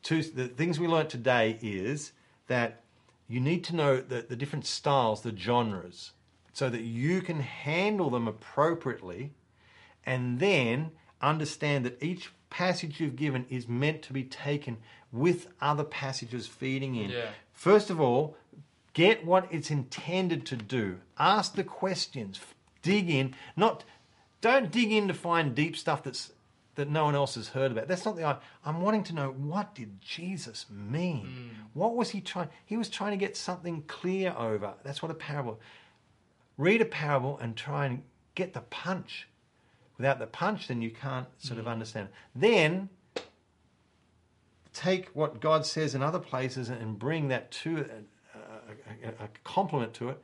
two, 0.03 0.23
the 0.23 0.49
things 0.49 0.81
we 0.81 0.87
learned 0.87 1.11
today 1.11 1.59
is 1.61 2.12
that 2.47 2.83
you 3.29 3.41
need 3.41 3.62
to 3.65 3.77
know 3.77 4.01
the, 4.01 4.25
the 4.27 4.37
different 4.37 4.65
styles, 4.65 5.21
the 5.21 5.37
genres, 5.37 6.12
so 6.55 6.71
that 6.71 6.83
you 6.83 7.21
can 7.21 7.41
handle 7.41 8.09
them 8.09 8.27
appropriately 8.27 9.33
and 10.07 10.41
then 10.41 10.93
understand 11.21 11.85
that 11.85 12.03
each 12.03 12.33
passage 12.49 13.01
you've 13.01 13.17
given 13.17 13.45
is 13.51 13.69
meant 13.69 14.01
to 14.03 14.12
be 14.15 14.25
taken 14.25 14.79
with 15.12 15.49
other 15.61 15.85
passages 15.85 16.47
feeding 16.47 16.95
in. 16.97 17.11
Yeah. 17.11 17.31
First 17.61 17.91
of 17.91 18.01
all, 18.01 18.39
get 18.95 19.27
what 19.27 19.47
it's 19.51 19.70
intended 19.70 20.47
to 20.47 20.57
do. 20.57 21.01
Ask 21.19 21.57
the 21.57 21.62
questions. 21.62 22.41
Dig 22.81 23.11
in. 23.11 23.35
Not 23.55 23.85
don't 24.41 24.73
dig 24.73 24.91
in 24.91 25.09
to 25.09 25.12
find 25.12 25.55
deep 25.55 25.77
stuff 25.77 26.03
that's 26.03 26.32
that 26.77 26.89
no 26.89 27.05
one 27.05 27.15
else 27.15 27.35
has 27.35 27.49
heard 27.49 27.70
about. 27.70 27.87
That's 27.87 28.07
not 28.07 28.16
the. 28.16 28.39
I'm 28.65 28.81
wanting 28.81 29.05
to 29.05 29.15
know 29.15 29.32
what 29.32 29.74
did 29.74 30.01
Jesus 30.01 30.65
mean? 30.70 31.27
Mm. 31.27 31.66
What 31.74 31.97
was 31.97 32.09
he 32.09 32.23
trying? 32.23 32.49
He 32.65 32.78
was 32.78 32.89
trying 32.89 33.11
to 33.11 33.19
get 33.19 33.37
something 33.37 33.82
clear 33.82 34.35
over. 34.39 34.73
That's 34.82 35.03
what 35.03 35.11
a 35.11 35.15
parable. 35.15 35.61
Read 36.57 36.81
a 36.81 36.87
parable 36.87 37.37
and 37.43 37.59
try 37.59 37.85
and 37.85 38.05
get 38.37 38.55
the 38.55 38.62
punch. 38.62 39.28
Without 39.99 40.19
the 40.19 40.27
punch, 40.27 40.69
then 40.69 40.81
you 40.81 40.93
can't 40.93 41.27
sort 41.37 41.61
of 41.61 41.66
mm. 41.66 41.73
understand. 41.73 42.09
Then 42.35 42.89
take 44.72 45.09
what 45.09 45.40
God 45.40 45.66
says 45.66 45.94
in 45.94 46.02
other 46.02 46.18
places 46.18 46.68
and 46.68 46.98
bring 46.98 47.28
that 47.28 47.51
to 47.51 47.78
uh, 47.78 48.38
a, 48.38 49.06
a, 49.06 49.10
a, 49.10 49.24
a 49.24 49.28
complement 49.44 49.94
to 49.94 50.10
it, 50.10 50.22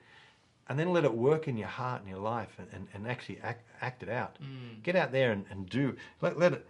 and 0.69 0.79
then 0.79 0.93
let 0.93 1.05
it 1.05 1.15
work 1.15 1.49
in 1.49 1.57
your 1.57 1.69
heart 1.69 2.01
and 2.01 2.11
your 2.11 2.19
life 2.21 2.55
and, 2.59 2.69
and, 2.73 2.89
and 2.93 3.07
actually 3.07 3.39
act, 3.43 3.63
act 3.81 4.03
it 4.03 4.09
out. 4.09 4.37
Mm. 4.43 4.83
Get 4.83 4.97
out 4.97 5.13
there 5.13 5.33
and, 5.33 5.45
and 5.51 5.69
do. 5.69 5.97
Let, 6.21 6.39
let 6.39 6.53
it. 6.53 6.67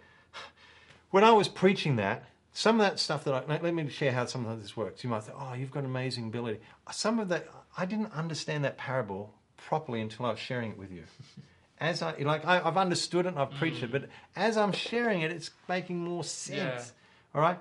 When 1.09 1.23
I 1.23 1.31
was 1.31 1.47
preaching 1.47 1.95
that, 1.95 2.25
some 2.53 2.79
of 2.79 2.87
that 2.87 2.99
stuff 2.99 3.23
that 3.25 3.33
I 3.33 3.61
let, 3.61 3.73
me 3.73 3.87
share 3.89 4.11
how 4.11 4.25
some 4.25 4.45
of 4.45 4.61
this 4.61 4.75
works. 4.75 5.03
You 5.03 5.09
might 5.09 5.23
think, 5.23 5.37
oh, 5.39 5.53
you've 5.53 5.71
got 5.71 5.85
amazing 5.85 6.25
ability. 6.25 6.59
Some 6.91 7.19
of 7.19 7.29
that 7.29 7.47
I 7.77 7.85
didn't 7.85 8.11
understand 8.13 8.63
that 8.65 8.77
parable 8.77 9.33
properly 9.57 10.01
until 10.01 10.25
I 10.25 10.31
was 10.31 10.39
sharing 10.39 10.71
it 10.71 10.77
with 10.77 10.91
you. 10.91 11.03
As 11.79 12.01
I 12.01 12.15
like, 12.17 12.43
I, 12.45 12.59
I've 12.59 12.77
understood 12.77 13.27
it 13.27 13.29
and 13.29 13.37
I've 13.39 13.51
preached 13.51 13.83
it, 13.83 13.89
mm. 13.89 13.91
but 13.91 14.09
as 14.35 14.57
I'm 14.57 14.71
sharing 14.71 15.21
it, 15.21 15.31
it's 15.31 15.51
making 15.69 15.99
more 15.99 16.23
sense. 16.23 16.57
Yeah. 16.57 16.83
All 17.35 17.41
right. 17.41 17.59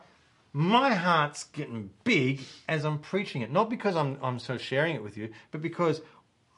My 0.53 0.95
heart's 0.95 1.45
getting 1.45 1.91
big 2.05 2.41
as 2.67 2.85
I'm 2.85 2.99
preaching 2.99 3.43
it, 3.43 3.53
not 3.53 3.69
because 3.69 3.95
I'm 3.95 4.19
I'm 4.23 4.37
of 4.49 4.63
sharing 4.63 4.95
it 4.95 5.03
with 5.03 5.17
you, 5.17 5.31
but 5.51 5.61
because 5.61 6.01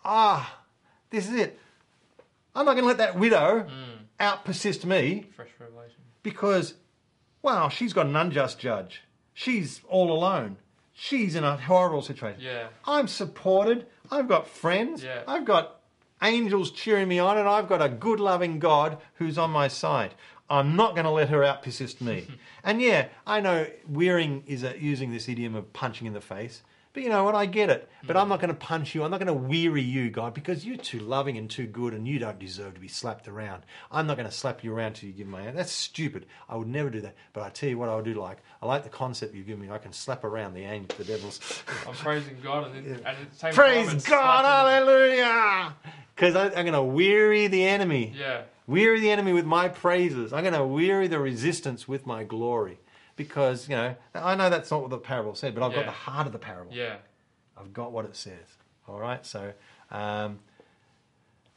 ah, 0.05 0.60
this 1.10 1.28
is 1.28 1.35
it. 1.35 1.59
I'm 2.55 2.64
not 2.64 2.72
going 2.72 2.85
to 2.85 2.89
let 2.89 2.98
that 2.98 3.18
widow 3.18 3.66
out 4.18 4.44
persist 4.44 4.85
me 4.85 5.26
Fresh 5.36 5.51
revelation. 5.60 6.01
because, 6.22 6.74
wow, 7.43 7.68
she's 7.68 7.93
got 7.93 8.06
an 8.06 8.16
unjust 8.16 8.59
judge. 8.59 9.02
She's 9.35 9.80
all 9.89 10.10
alone. 10.12 10.56
She's 10.93 11.36
in 11.36 11.44
a 11.44 11.56
horrible 11.56 12.02
situation. 12.02 12.40
Yeah. 12.40 12.68
I'm 12.85 13.06
supported. 13.06 13.86
I've 14.10 14.26
got 14.26 14.48
friends. 14.48 15.05
Yeah. 15.05 15.22
I've 15.28 15.44
got 15.44 15.80
angels 16.20 16.72
cheering 16.72 17.06
me 17.06 17.20
on, 17.20 17.39
and 17.39 17.48
I've 17.48 17.68
got 17.68 17.80
a 17.80 17.89
good, 17.89 18.18
loving 18.18 18.59
God 18.59 18.98
who's 19.14 19.39
on 19.39 19.51
my 19.52 19.68
side. 19.68 20.14
I'm 20.51 20.77
not 20.77 20.95
going 20.95 21.05
to 21.05 21.11
let 21.11 21.29
her 21.29 21.45
out 21.45 21.62
persist 21.62 22.01
me. 22.01 22.27
and 22.65 22.81
yeah, 22.81 23.09
I 23.27 23.41
know 23.41 23.66
Wearing 23.89 24.45
is 24.47 24.62
a, 24.62 24.79
using 24.79 25.12
this 25.12 25.29
idiom 25.29 25.55
of 25.55 25.73
punching 25.73 26.07
in 26.07 26.12
the 26.15 26.20
face. 26.20 26.62
But 26.95 27.03
you 27.03 27.11
know 27.11 27.23
what? 27.23 27.35
I 27.35 27.47
get 27.47 27.70
it. 27.70 27.89
But 28.05 28.16
I'm 28.16 28.29
not 28.29 28.41
going 28.41 28.49
to 28.49 28.59
punch 28.59 28.95
you. 28.95 29.05
I'm 29.05 29.11
not 29.11 29.20
going 29.20 29.29
to 29.29 29.33
weary 29.33 29.83
you, 29.83 30.11
God, 30.11 30.35
because 30.35 30.65
you're 30.65 30.77
too 30.77 30.99
loving 30.99 31.37
and 31.37 31.49
too 31.49 31.66
good 31.66 31.93
and 31.93 32.09
you 32.09 32.19
don't 32.19 32.39
deserve 32.39 32.75
to 32.75 32.81
be 32.81 32.89
slapped 32.89 33.29
around. 33.29 33.62
I'm 33.93 34.07
not 34.07 34.16
going 34.16 34.29
to 34.29 34.35
slap 34.35 34.65
you 34.65 34.75
around 34.75 34.95
till 34.95 35.09
you 35.09 35.15
give 35.15 35.27
me 35.27 35.35
my 35.35 35.43
hand. 35.43 35.57
That's 35.57 35.70
stupid. 35.70 36.27
I 36.49 36.57
would 36.57 36.66
never 36.66 36.91
do 36.91 37.01
that. 37.03 37.15
But 37.35 37.45
I 37.45 37.51
tell 37.51 37.69
you 37.69 37.79
what 37.79 37.89
I 37.89 37.95
would 37.95 38.05
do 38.05 38.15
like. 38.15 38.39
I 38.62 38.66
like 38.66 38.85
the 38.85 38.91
concept 38.91 39.35
you 39.35 39.45
give 39.45 39.59
me. 39.59 39.70
I 39.70 39.79
can 39.79 39.93
slap 39.93 40.25
around 40.25 40.55
the 40.55 40.65
angel, 40.65 40.97
the 40.99 41.05
devils. 41.05 41.62
I'm 41.87 41.95
praising 41.95 42.39
God 42.43 42.75
and, 42.75 42.75
then, 42.75 42.95
and 42.95 43.07
at 43.07 43.16
the 43.31 43.37
same 43.37 43.53
Praise 43.53 43.87
time, 43.87 44.01
God, 44.11 44.45
hallelujah! 44.45 45.77
Because 46.16 46.35
I'm 46.35 46.51
going 46.51 46.73
to 46.73 46.83
weary 46.83 47.47
the 47.47 47.65
enemy. 47.65 48.15
Yeah. 48.19 48.43
Weary 48.69 49.01
the 49.01 49.11
enemy 49.11 49.32
with 49.32 49.47
my 49.47 49.66
praises. 49.66 50.32
I'm 50.32 50.45
going 50.45 50.55
to 50.55 50.65
weary 50.65 51.09
the 51.09 51.19
resistance 51.19 51.89
with 51.89 52.07
my 52.07 52.23
glory. 52.23 52.78
Because, 53.16 53.69
you 53.69 53.74
know, 53.74 53.97
I 54.15 54.36
know 54.36 54.49
that's 54.49 54.70
not 54.70 54.81
what 54.81 54.90
the 54.90 54.99
parable 54.99 55.35
said, 55.35 55.53
but 55.53 55.65
I've 55.65 55.74
got 55.74 55.86
the 55.86 55.90
heart 55.90 56.28
of 56.28 56.32
the 56.32 56.39
parable. 56.39 56.73
Yeah. 56.73 56.99
I've 57.59 57.73
got 57.73 57.90
what 57.90 58.05
it 58.05 58.15
says. 58.15 58.47
All 58.86 59.01
right, 59.01 59.27
so, 59.27 59.53
um, 59.90 60.39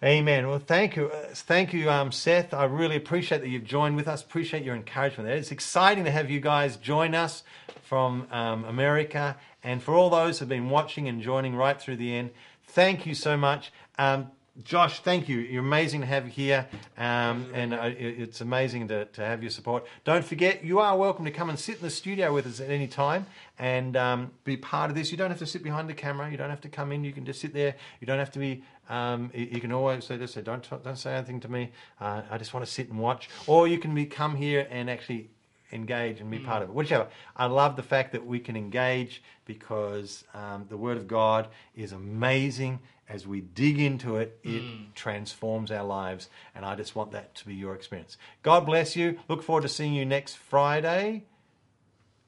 amen. 0.03 0.47
Well, 0.47 0.57
thank 0.57 0.95
you, 0.95 1.09
uh, 1.09 1.27
thank 1.33 1.71
you, 1.71 1.89
um, 1.91 2.11
Seth. 2.11 2.53
I 2.53 2.65
really 2.65 2.95
appreciate 2.95 3.41
that 3.41 3.49
you've 3.49 3.63
joined 3.63 3.95
with 3.95 4.07
us. 4.07 4.23
Appreciate 4.23 4.63
your 4.63 4.75
encouragement 4.75 5.27
there. 5.27 5.37
It's 5.37 5.51
exciting 5.51 6.03
to 6.05 6.11
have 6.11 6.31
you 6.31 6.39
guys 6.39 6.77
join 6.77 7.13
us 7.13 7.43
from 7.83 8.27
um, 8.31 8.65
America, 8.65 9.37
and 9.63 9.83
for 9.83 9.93
all 9.93 10.09
those 10.09 10.39
who've 10.39 10.49
been 10.49 10.69
watching 10.69 11.07
and 11.07 11.21
joining 11.21 11.55
right 11.55 11.79
through 11.79 11.97
the 11.97 12.15
end, 12.15 12.31
thank 12.65 13.05
you 13.05 13.13
so 13.13 13.37
much. 13.37 13.71
Um, 13.99 14.31
Josh, 14.63 14.99
thank 14.99 15.29
you. 15.29 15.39
You're 15.39 15.63
amazing 15.63 16.01
to 16.01 16.07
have 16.07 16.25
you 16.25 16.31
here, 16.31 16.67
um, 16.97 17.47
and 17.53 17.73
uh, 17.73 17.91
it's 17.97 18.41
amazing 18.41 18.87
to, 18.89 19.05
to 19.05 19.25
have 19.25 19.41
your 19.41 19.49
support. 19.49 19.85
Don't 20.03 20.25
forget, 20.25 20.63
you 20.63 20.79
are 20.79 20.97
welcome 20.97 21.25
to 21.25 21.31
come 21.31 21.49
and 21.49 21.57
sit 21.57 21.77
in 21.77 21.81
the 21.81 21.89
studio 21.89 22.33
with 22.33 22.45
us 22.45 22.59
at 22.59 22.69
any 22.69 22.87
time 22.87 23.25
and 23.57 23.95
um, 23.95 24.31
be 24.43 24.57
part 24.57 24.89
of 24.89 24.95
this. 24.95 25.09
You 25.11 25.17
don't 25.17 25.29
have 25.29 25.39
to 25.39 25.45
sit 25.45 25.63
behind 25.63 25.89
the 25.89 25.93
camera. 25.93 26.29
You 26.29 26.37
don't 26.37 26.49
have 26.49 26.61
to 26.61 26.69
come 26.69 26.91
in. 26.91 27.03
You 27.03 27.13
can 27.13 27.25
just 27.25 27.39
sit 27.39 27.53
there. 27.53 27.75
You 28.01 28.07
don't 28.07 28.19
have 28.19 28.31
to 28.31 28.39
be. 28.39 28.63
Um, 28.89 29.31
you, 29.33 29.47
you 29.51 29.61
can 29.61 29.71
always 29.71 30.03
say 30.03 30.17
this. 30.17 30.33
Say, 30.33 30.41
don't 30.41 30.63
talk- 30.63 30.83
don't 30.83 30.97
say 30.97 31.13
anything 31.13 31.39
to 31.41 31.47
me. 31.47 31.71
Uh, 31.99 32.21
I 32.29 32.37
just 32.37 32.53
want 32.53 32.65
to 32.65 32.71
sit 32.71 32.89
and 32.89 32.99
watch. 32.99 33.29
Or 33.47 33.67
you 33.67 33.77
can 33.77 33.95
be 33.95 34.05
come 34.05 34.35
here 34.35 34.67
and 34.69 34.89
actually 34.89 35.29
engage 35.71 36.19
and 36.19 36.29
be 36.29 36.39
part 36.39 36.61
of 36.61 36.69
it. 36.69 36.75
Whichever. 36.75 37.07
I 37.35 37.45
love 37.45 37.75
the 37.75 37.83
fact 37.83 38.11
that 38.11 38.25
we 38.25 38.39
can 38.39 38.55
engage 38.57 39.23
because 39.45 40.23
um, 40.33 40.65
the 40.69 40.77
Word 40.77 40.97
of 40.97 41.07
God 41.07 41.47
is 41.75 41.93
amazing. 41.93 42.79
As 43.11 43.27
we 43.27 43.41
dig 43.41 43.77
into 43.79 44.15
it, 44.15 44.39
it 44.41 44.61
mm. 44.61 44.93
transforms 44.95 45.69
our 45.69 45.83
lives, 45.83 46.29
and 46.55 46.63
I 46.65 46.75
just 46.75 46.95
want 46.95 47.11
that 47.11 47.35
to 47.35 47.45
be 47.45 47.55
your 47.55 47.75
experience. 47.75 48.17
God 48.41 48.65
bless 48.65 48.95
you. 48.95 49.19
Look 49.27 49.43
forward 49.43 49.63
to 49.63 49.69
seeing 49.69 49.93
you 49.93 50.05
next 50.05 50.37
Friday 50.37 51.25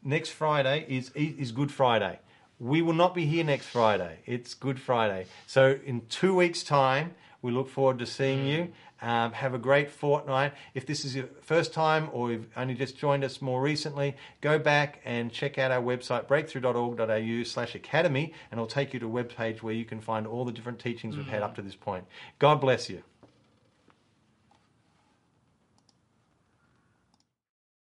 next 0.03 0.31
Friday 0.31 0.85
is 0.88 1.11
is 1.15 1.51
Good 1.51 1.72
Friday. 1.72 2.19
We 2.60 2.81
will 2.81 2.93
not 2.93 3.15
be 3.15 3.26
here 3.26 3.43
next 3.43 3.68
Friday. 3.68 4.19
It's 4.26 4.53
Good 4.53 4.80
Friday. 4.80 5.27
So 5.47 5.80
in 5.85 6.01
two 6.07 6.35
weeks' 6.35 6.64
time, 6.64 7.15
we 7.41 7.51
look 7.51 7.69
forward 7.69 7.99
to 7.99 8.05
seeing 8.05 8.39
mm. 8.39 8.47
you. 8.47 8.73
Um, 9.03 9.34
have 9.34 9.53
a 9.53 9.57
great 9.57 9.91
fortnight. 9.91 10.53
If 10.73 10.85
this 10.85 11.03
is 11.03 11.13
your 11.13 11.25
first 11.41 11.73
time 11.73 12.09
or 12.13 12.31
you've 12.31 12.47
only 12.55 12.73
just 12.73 12.97
joined 12.97 13.25
us 13.25 13.41
more 13.41 13.61
recently, 13.61 14.15
go 14.39 14.57
back 14.57 15.01
and 15.03 15.30
check 15.30 15.57
out 15.57 15.71
our 15.71 15.81
website, 15.81 16.25
breakthrough.org.au 16.25 17.43
slash 17.43 17.75
academy, 17.75 18.34
and 18.49 18.57
it'll 18.57 18.65
take 18.65 18.93
you 18.93 19.01
to 19.01 19.05
a 19.05 19.23
webpage 19.23 19.61
where 19.61 19.73
you 19.73 19.84
can 19.84 19.99
find 19.99 20.25
all 20.25 20.45
the 20.45 20.53
different 20.53 20.80
teachings 20.80 21.17
we've 21.17 21.27
had 21.27 21.43
up 21.43 21.53
to 21.55 21.61
this 21.61 21.75
point. 21.75 22.05
God 22.39 22.61
bless 22.61 22.89
you. 22.89 23.03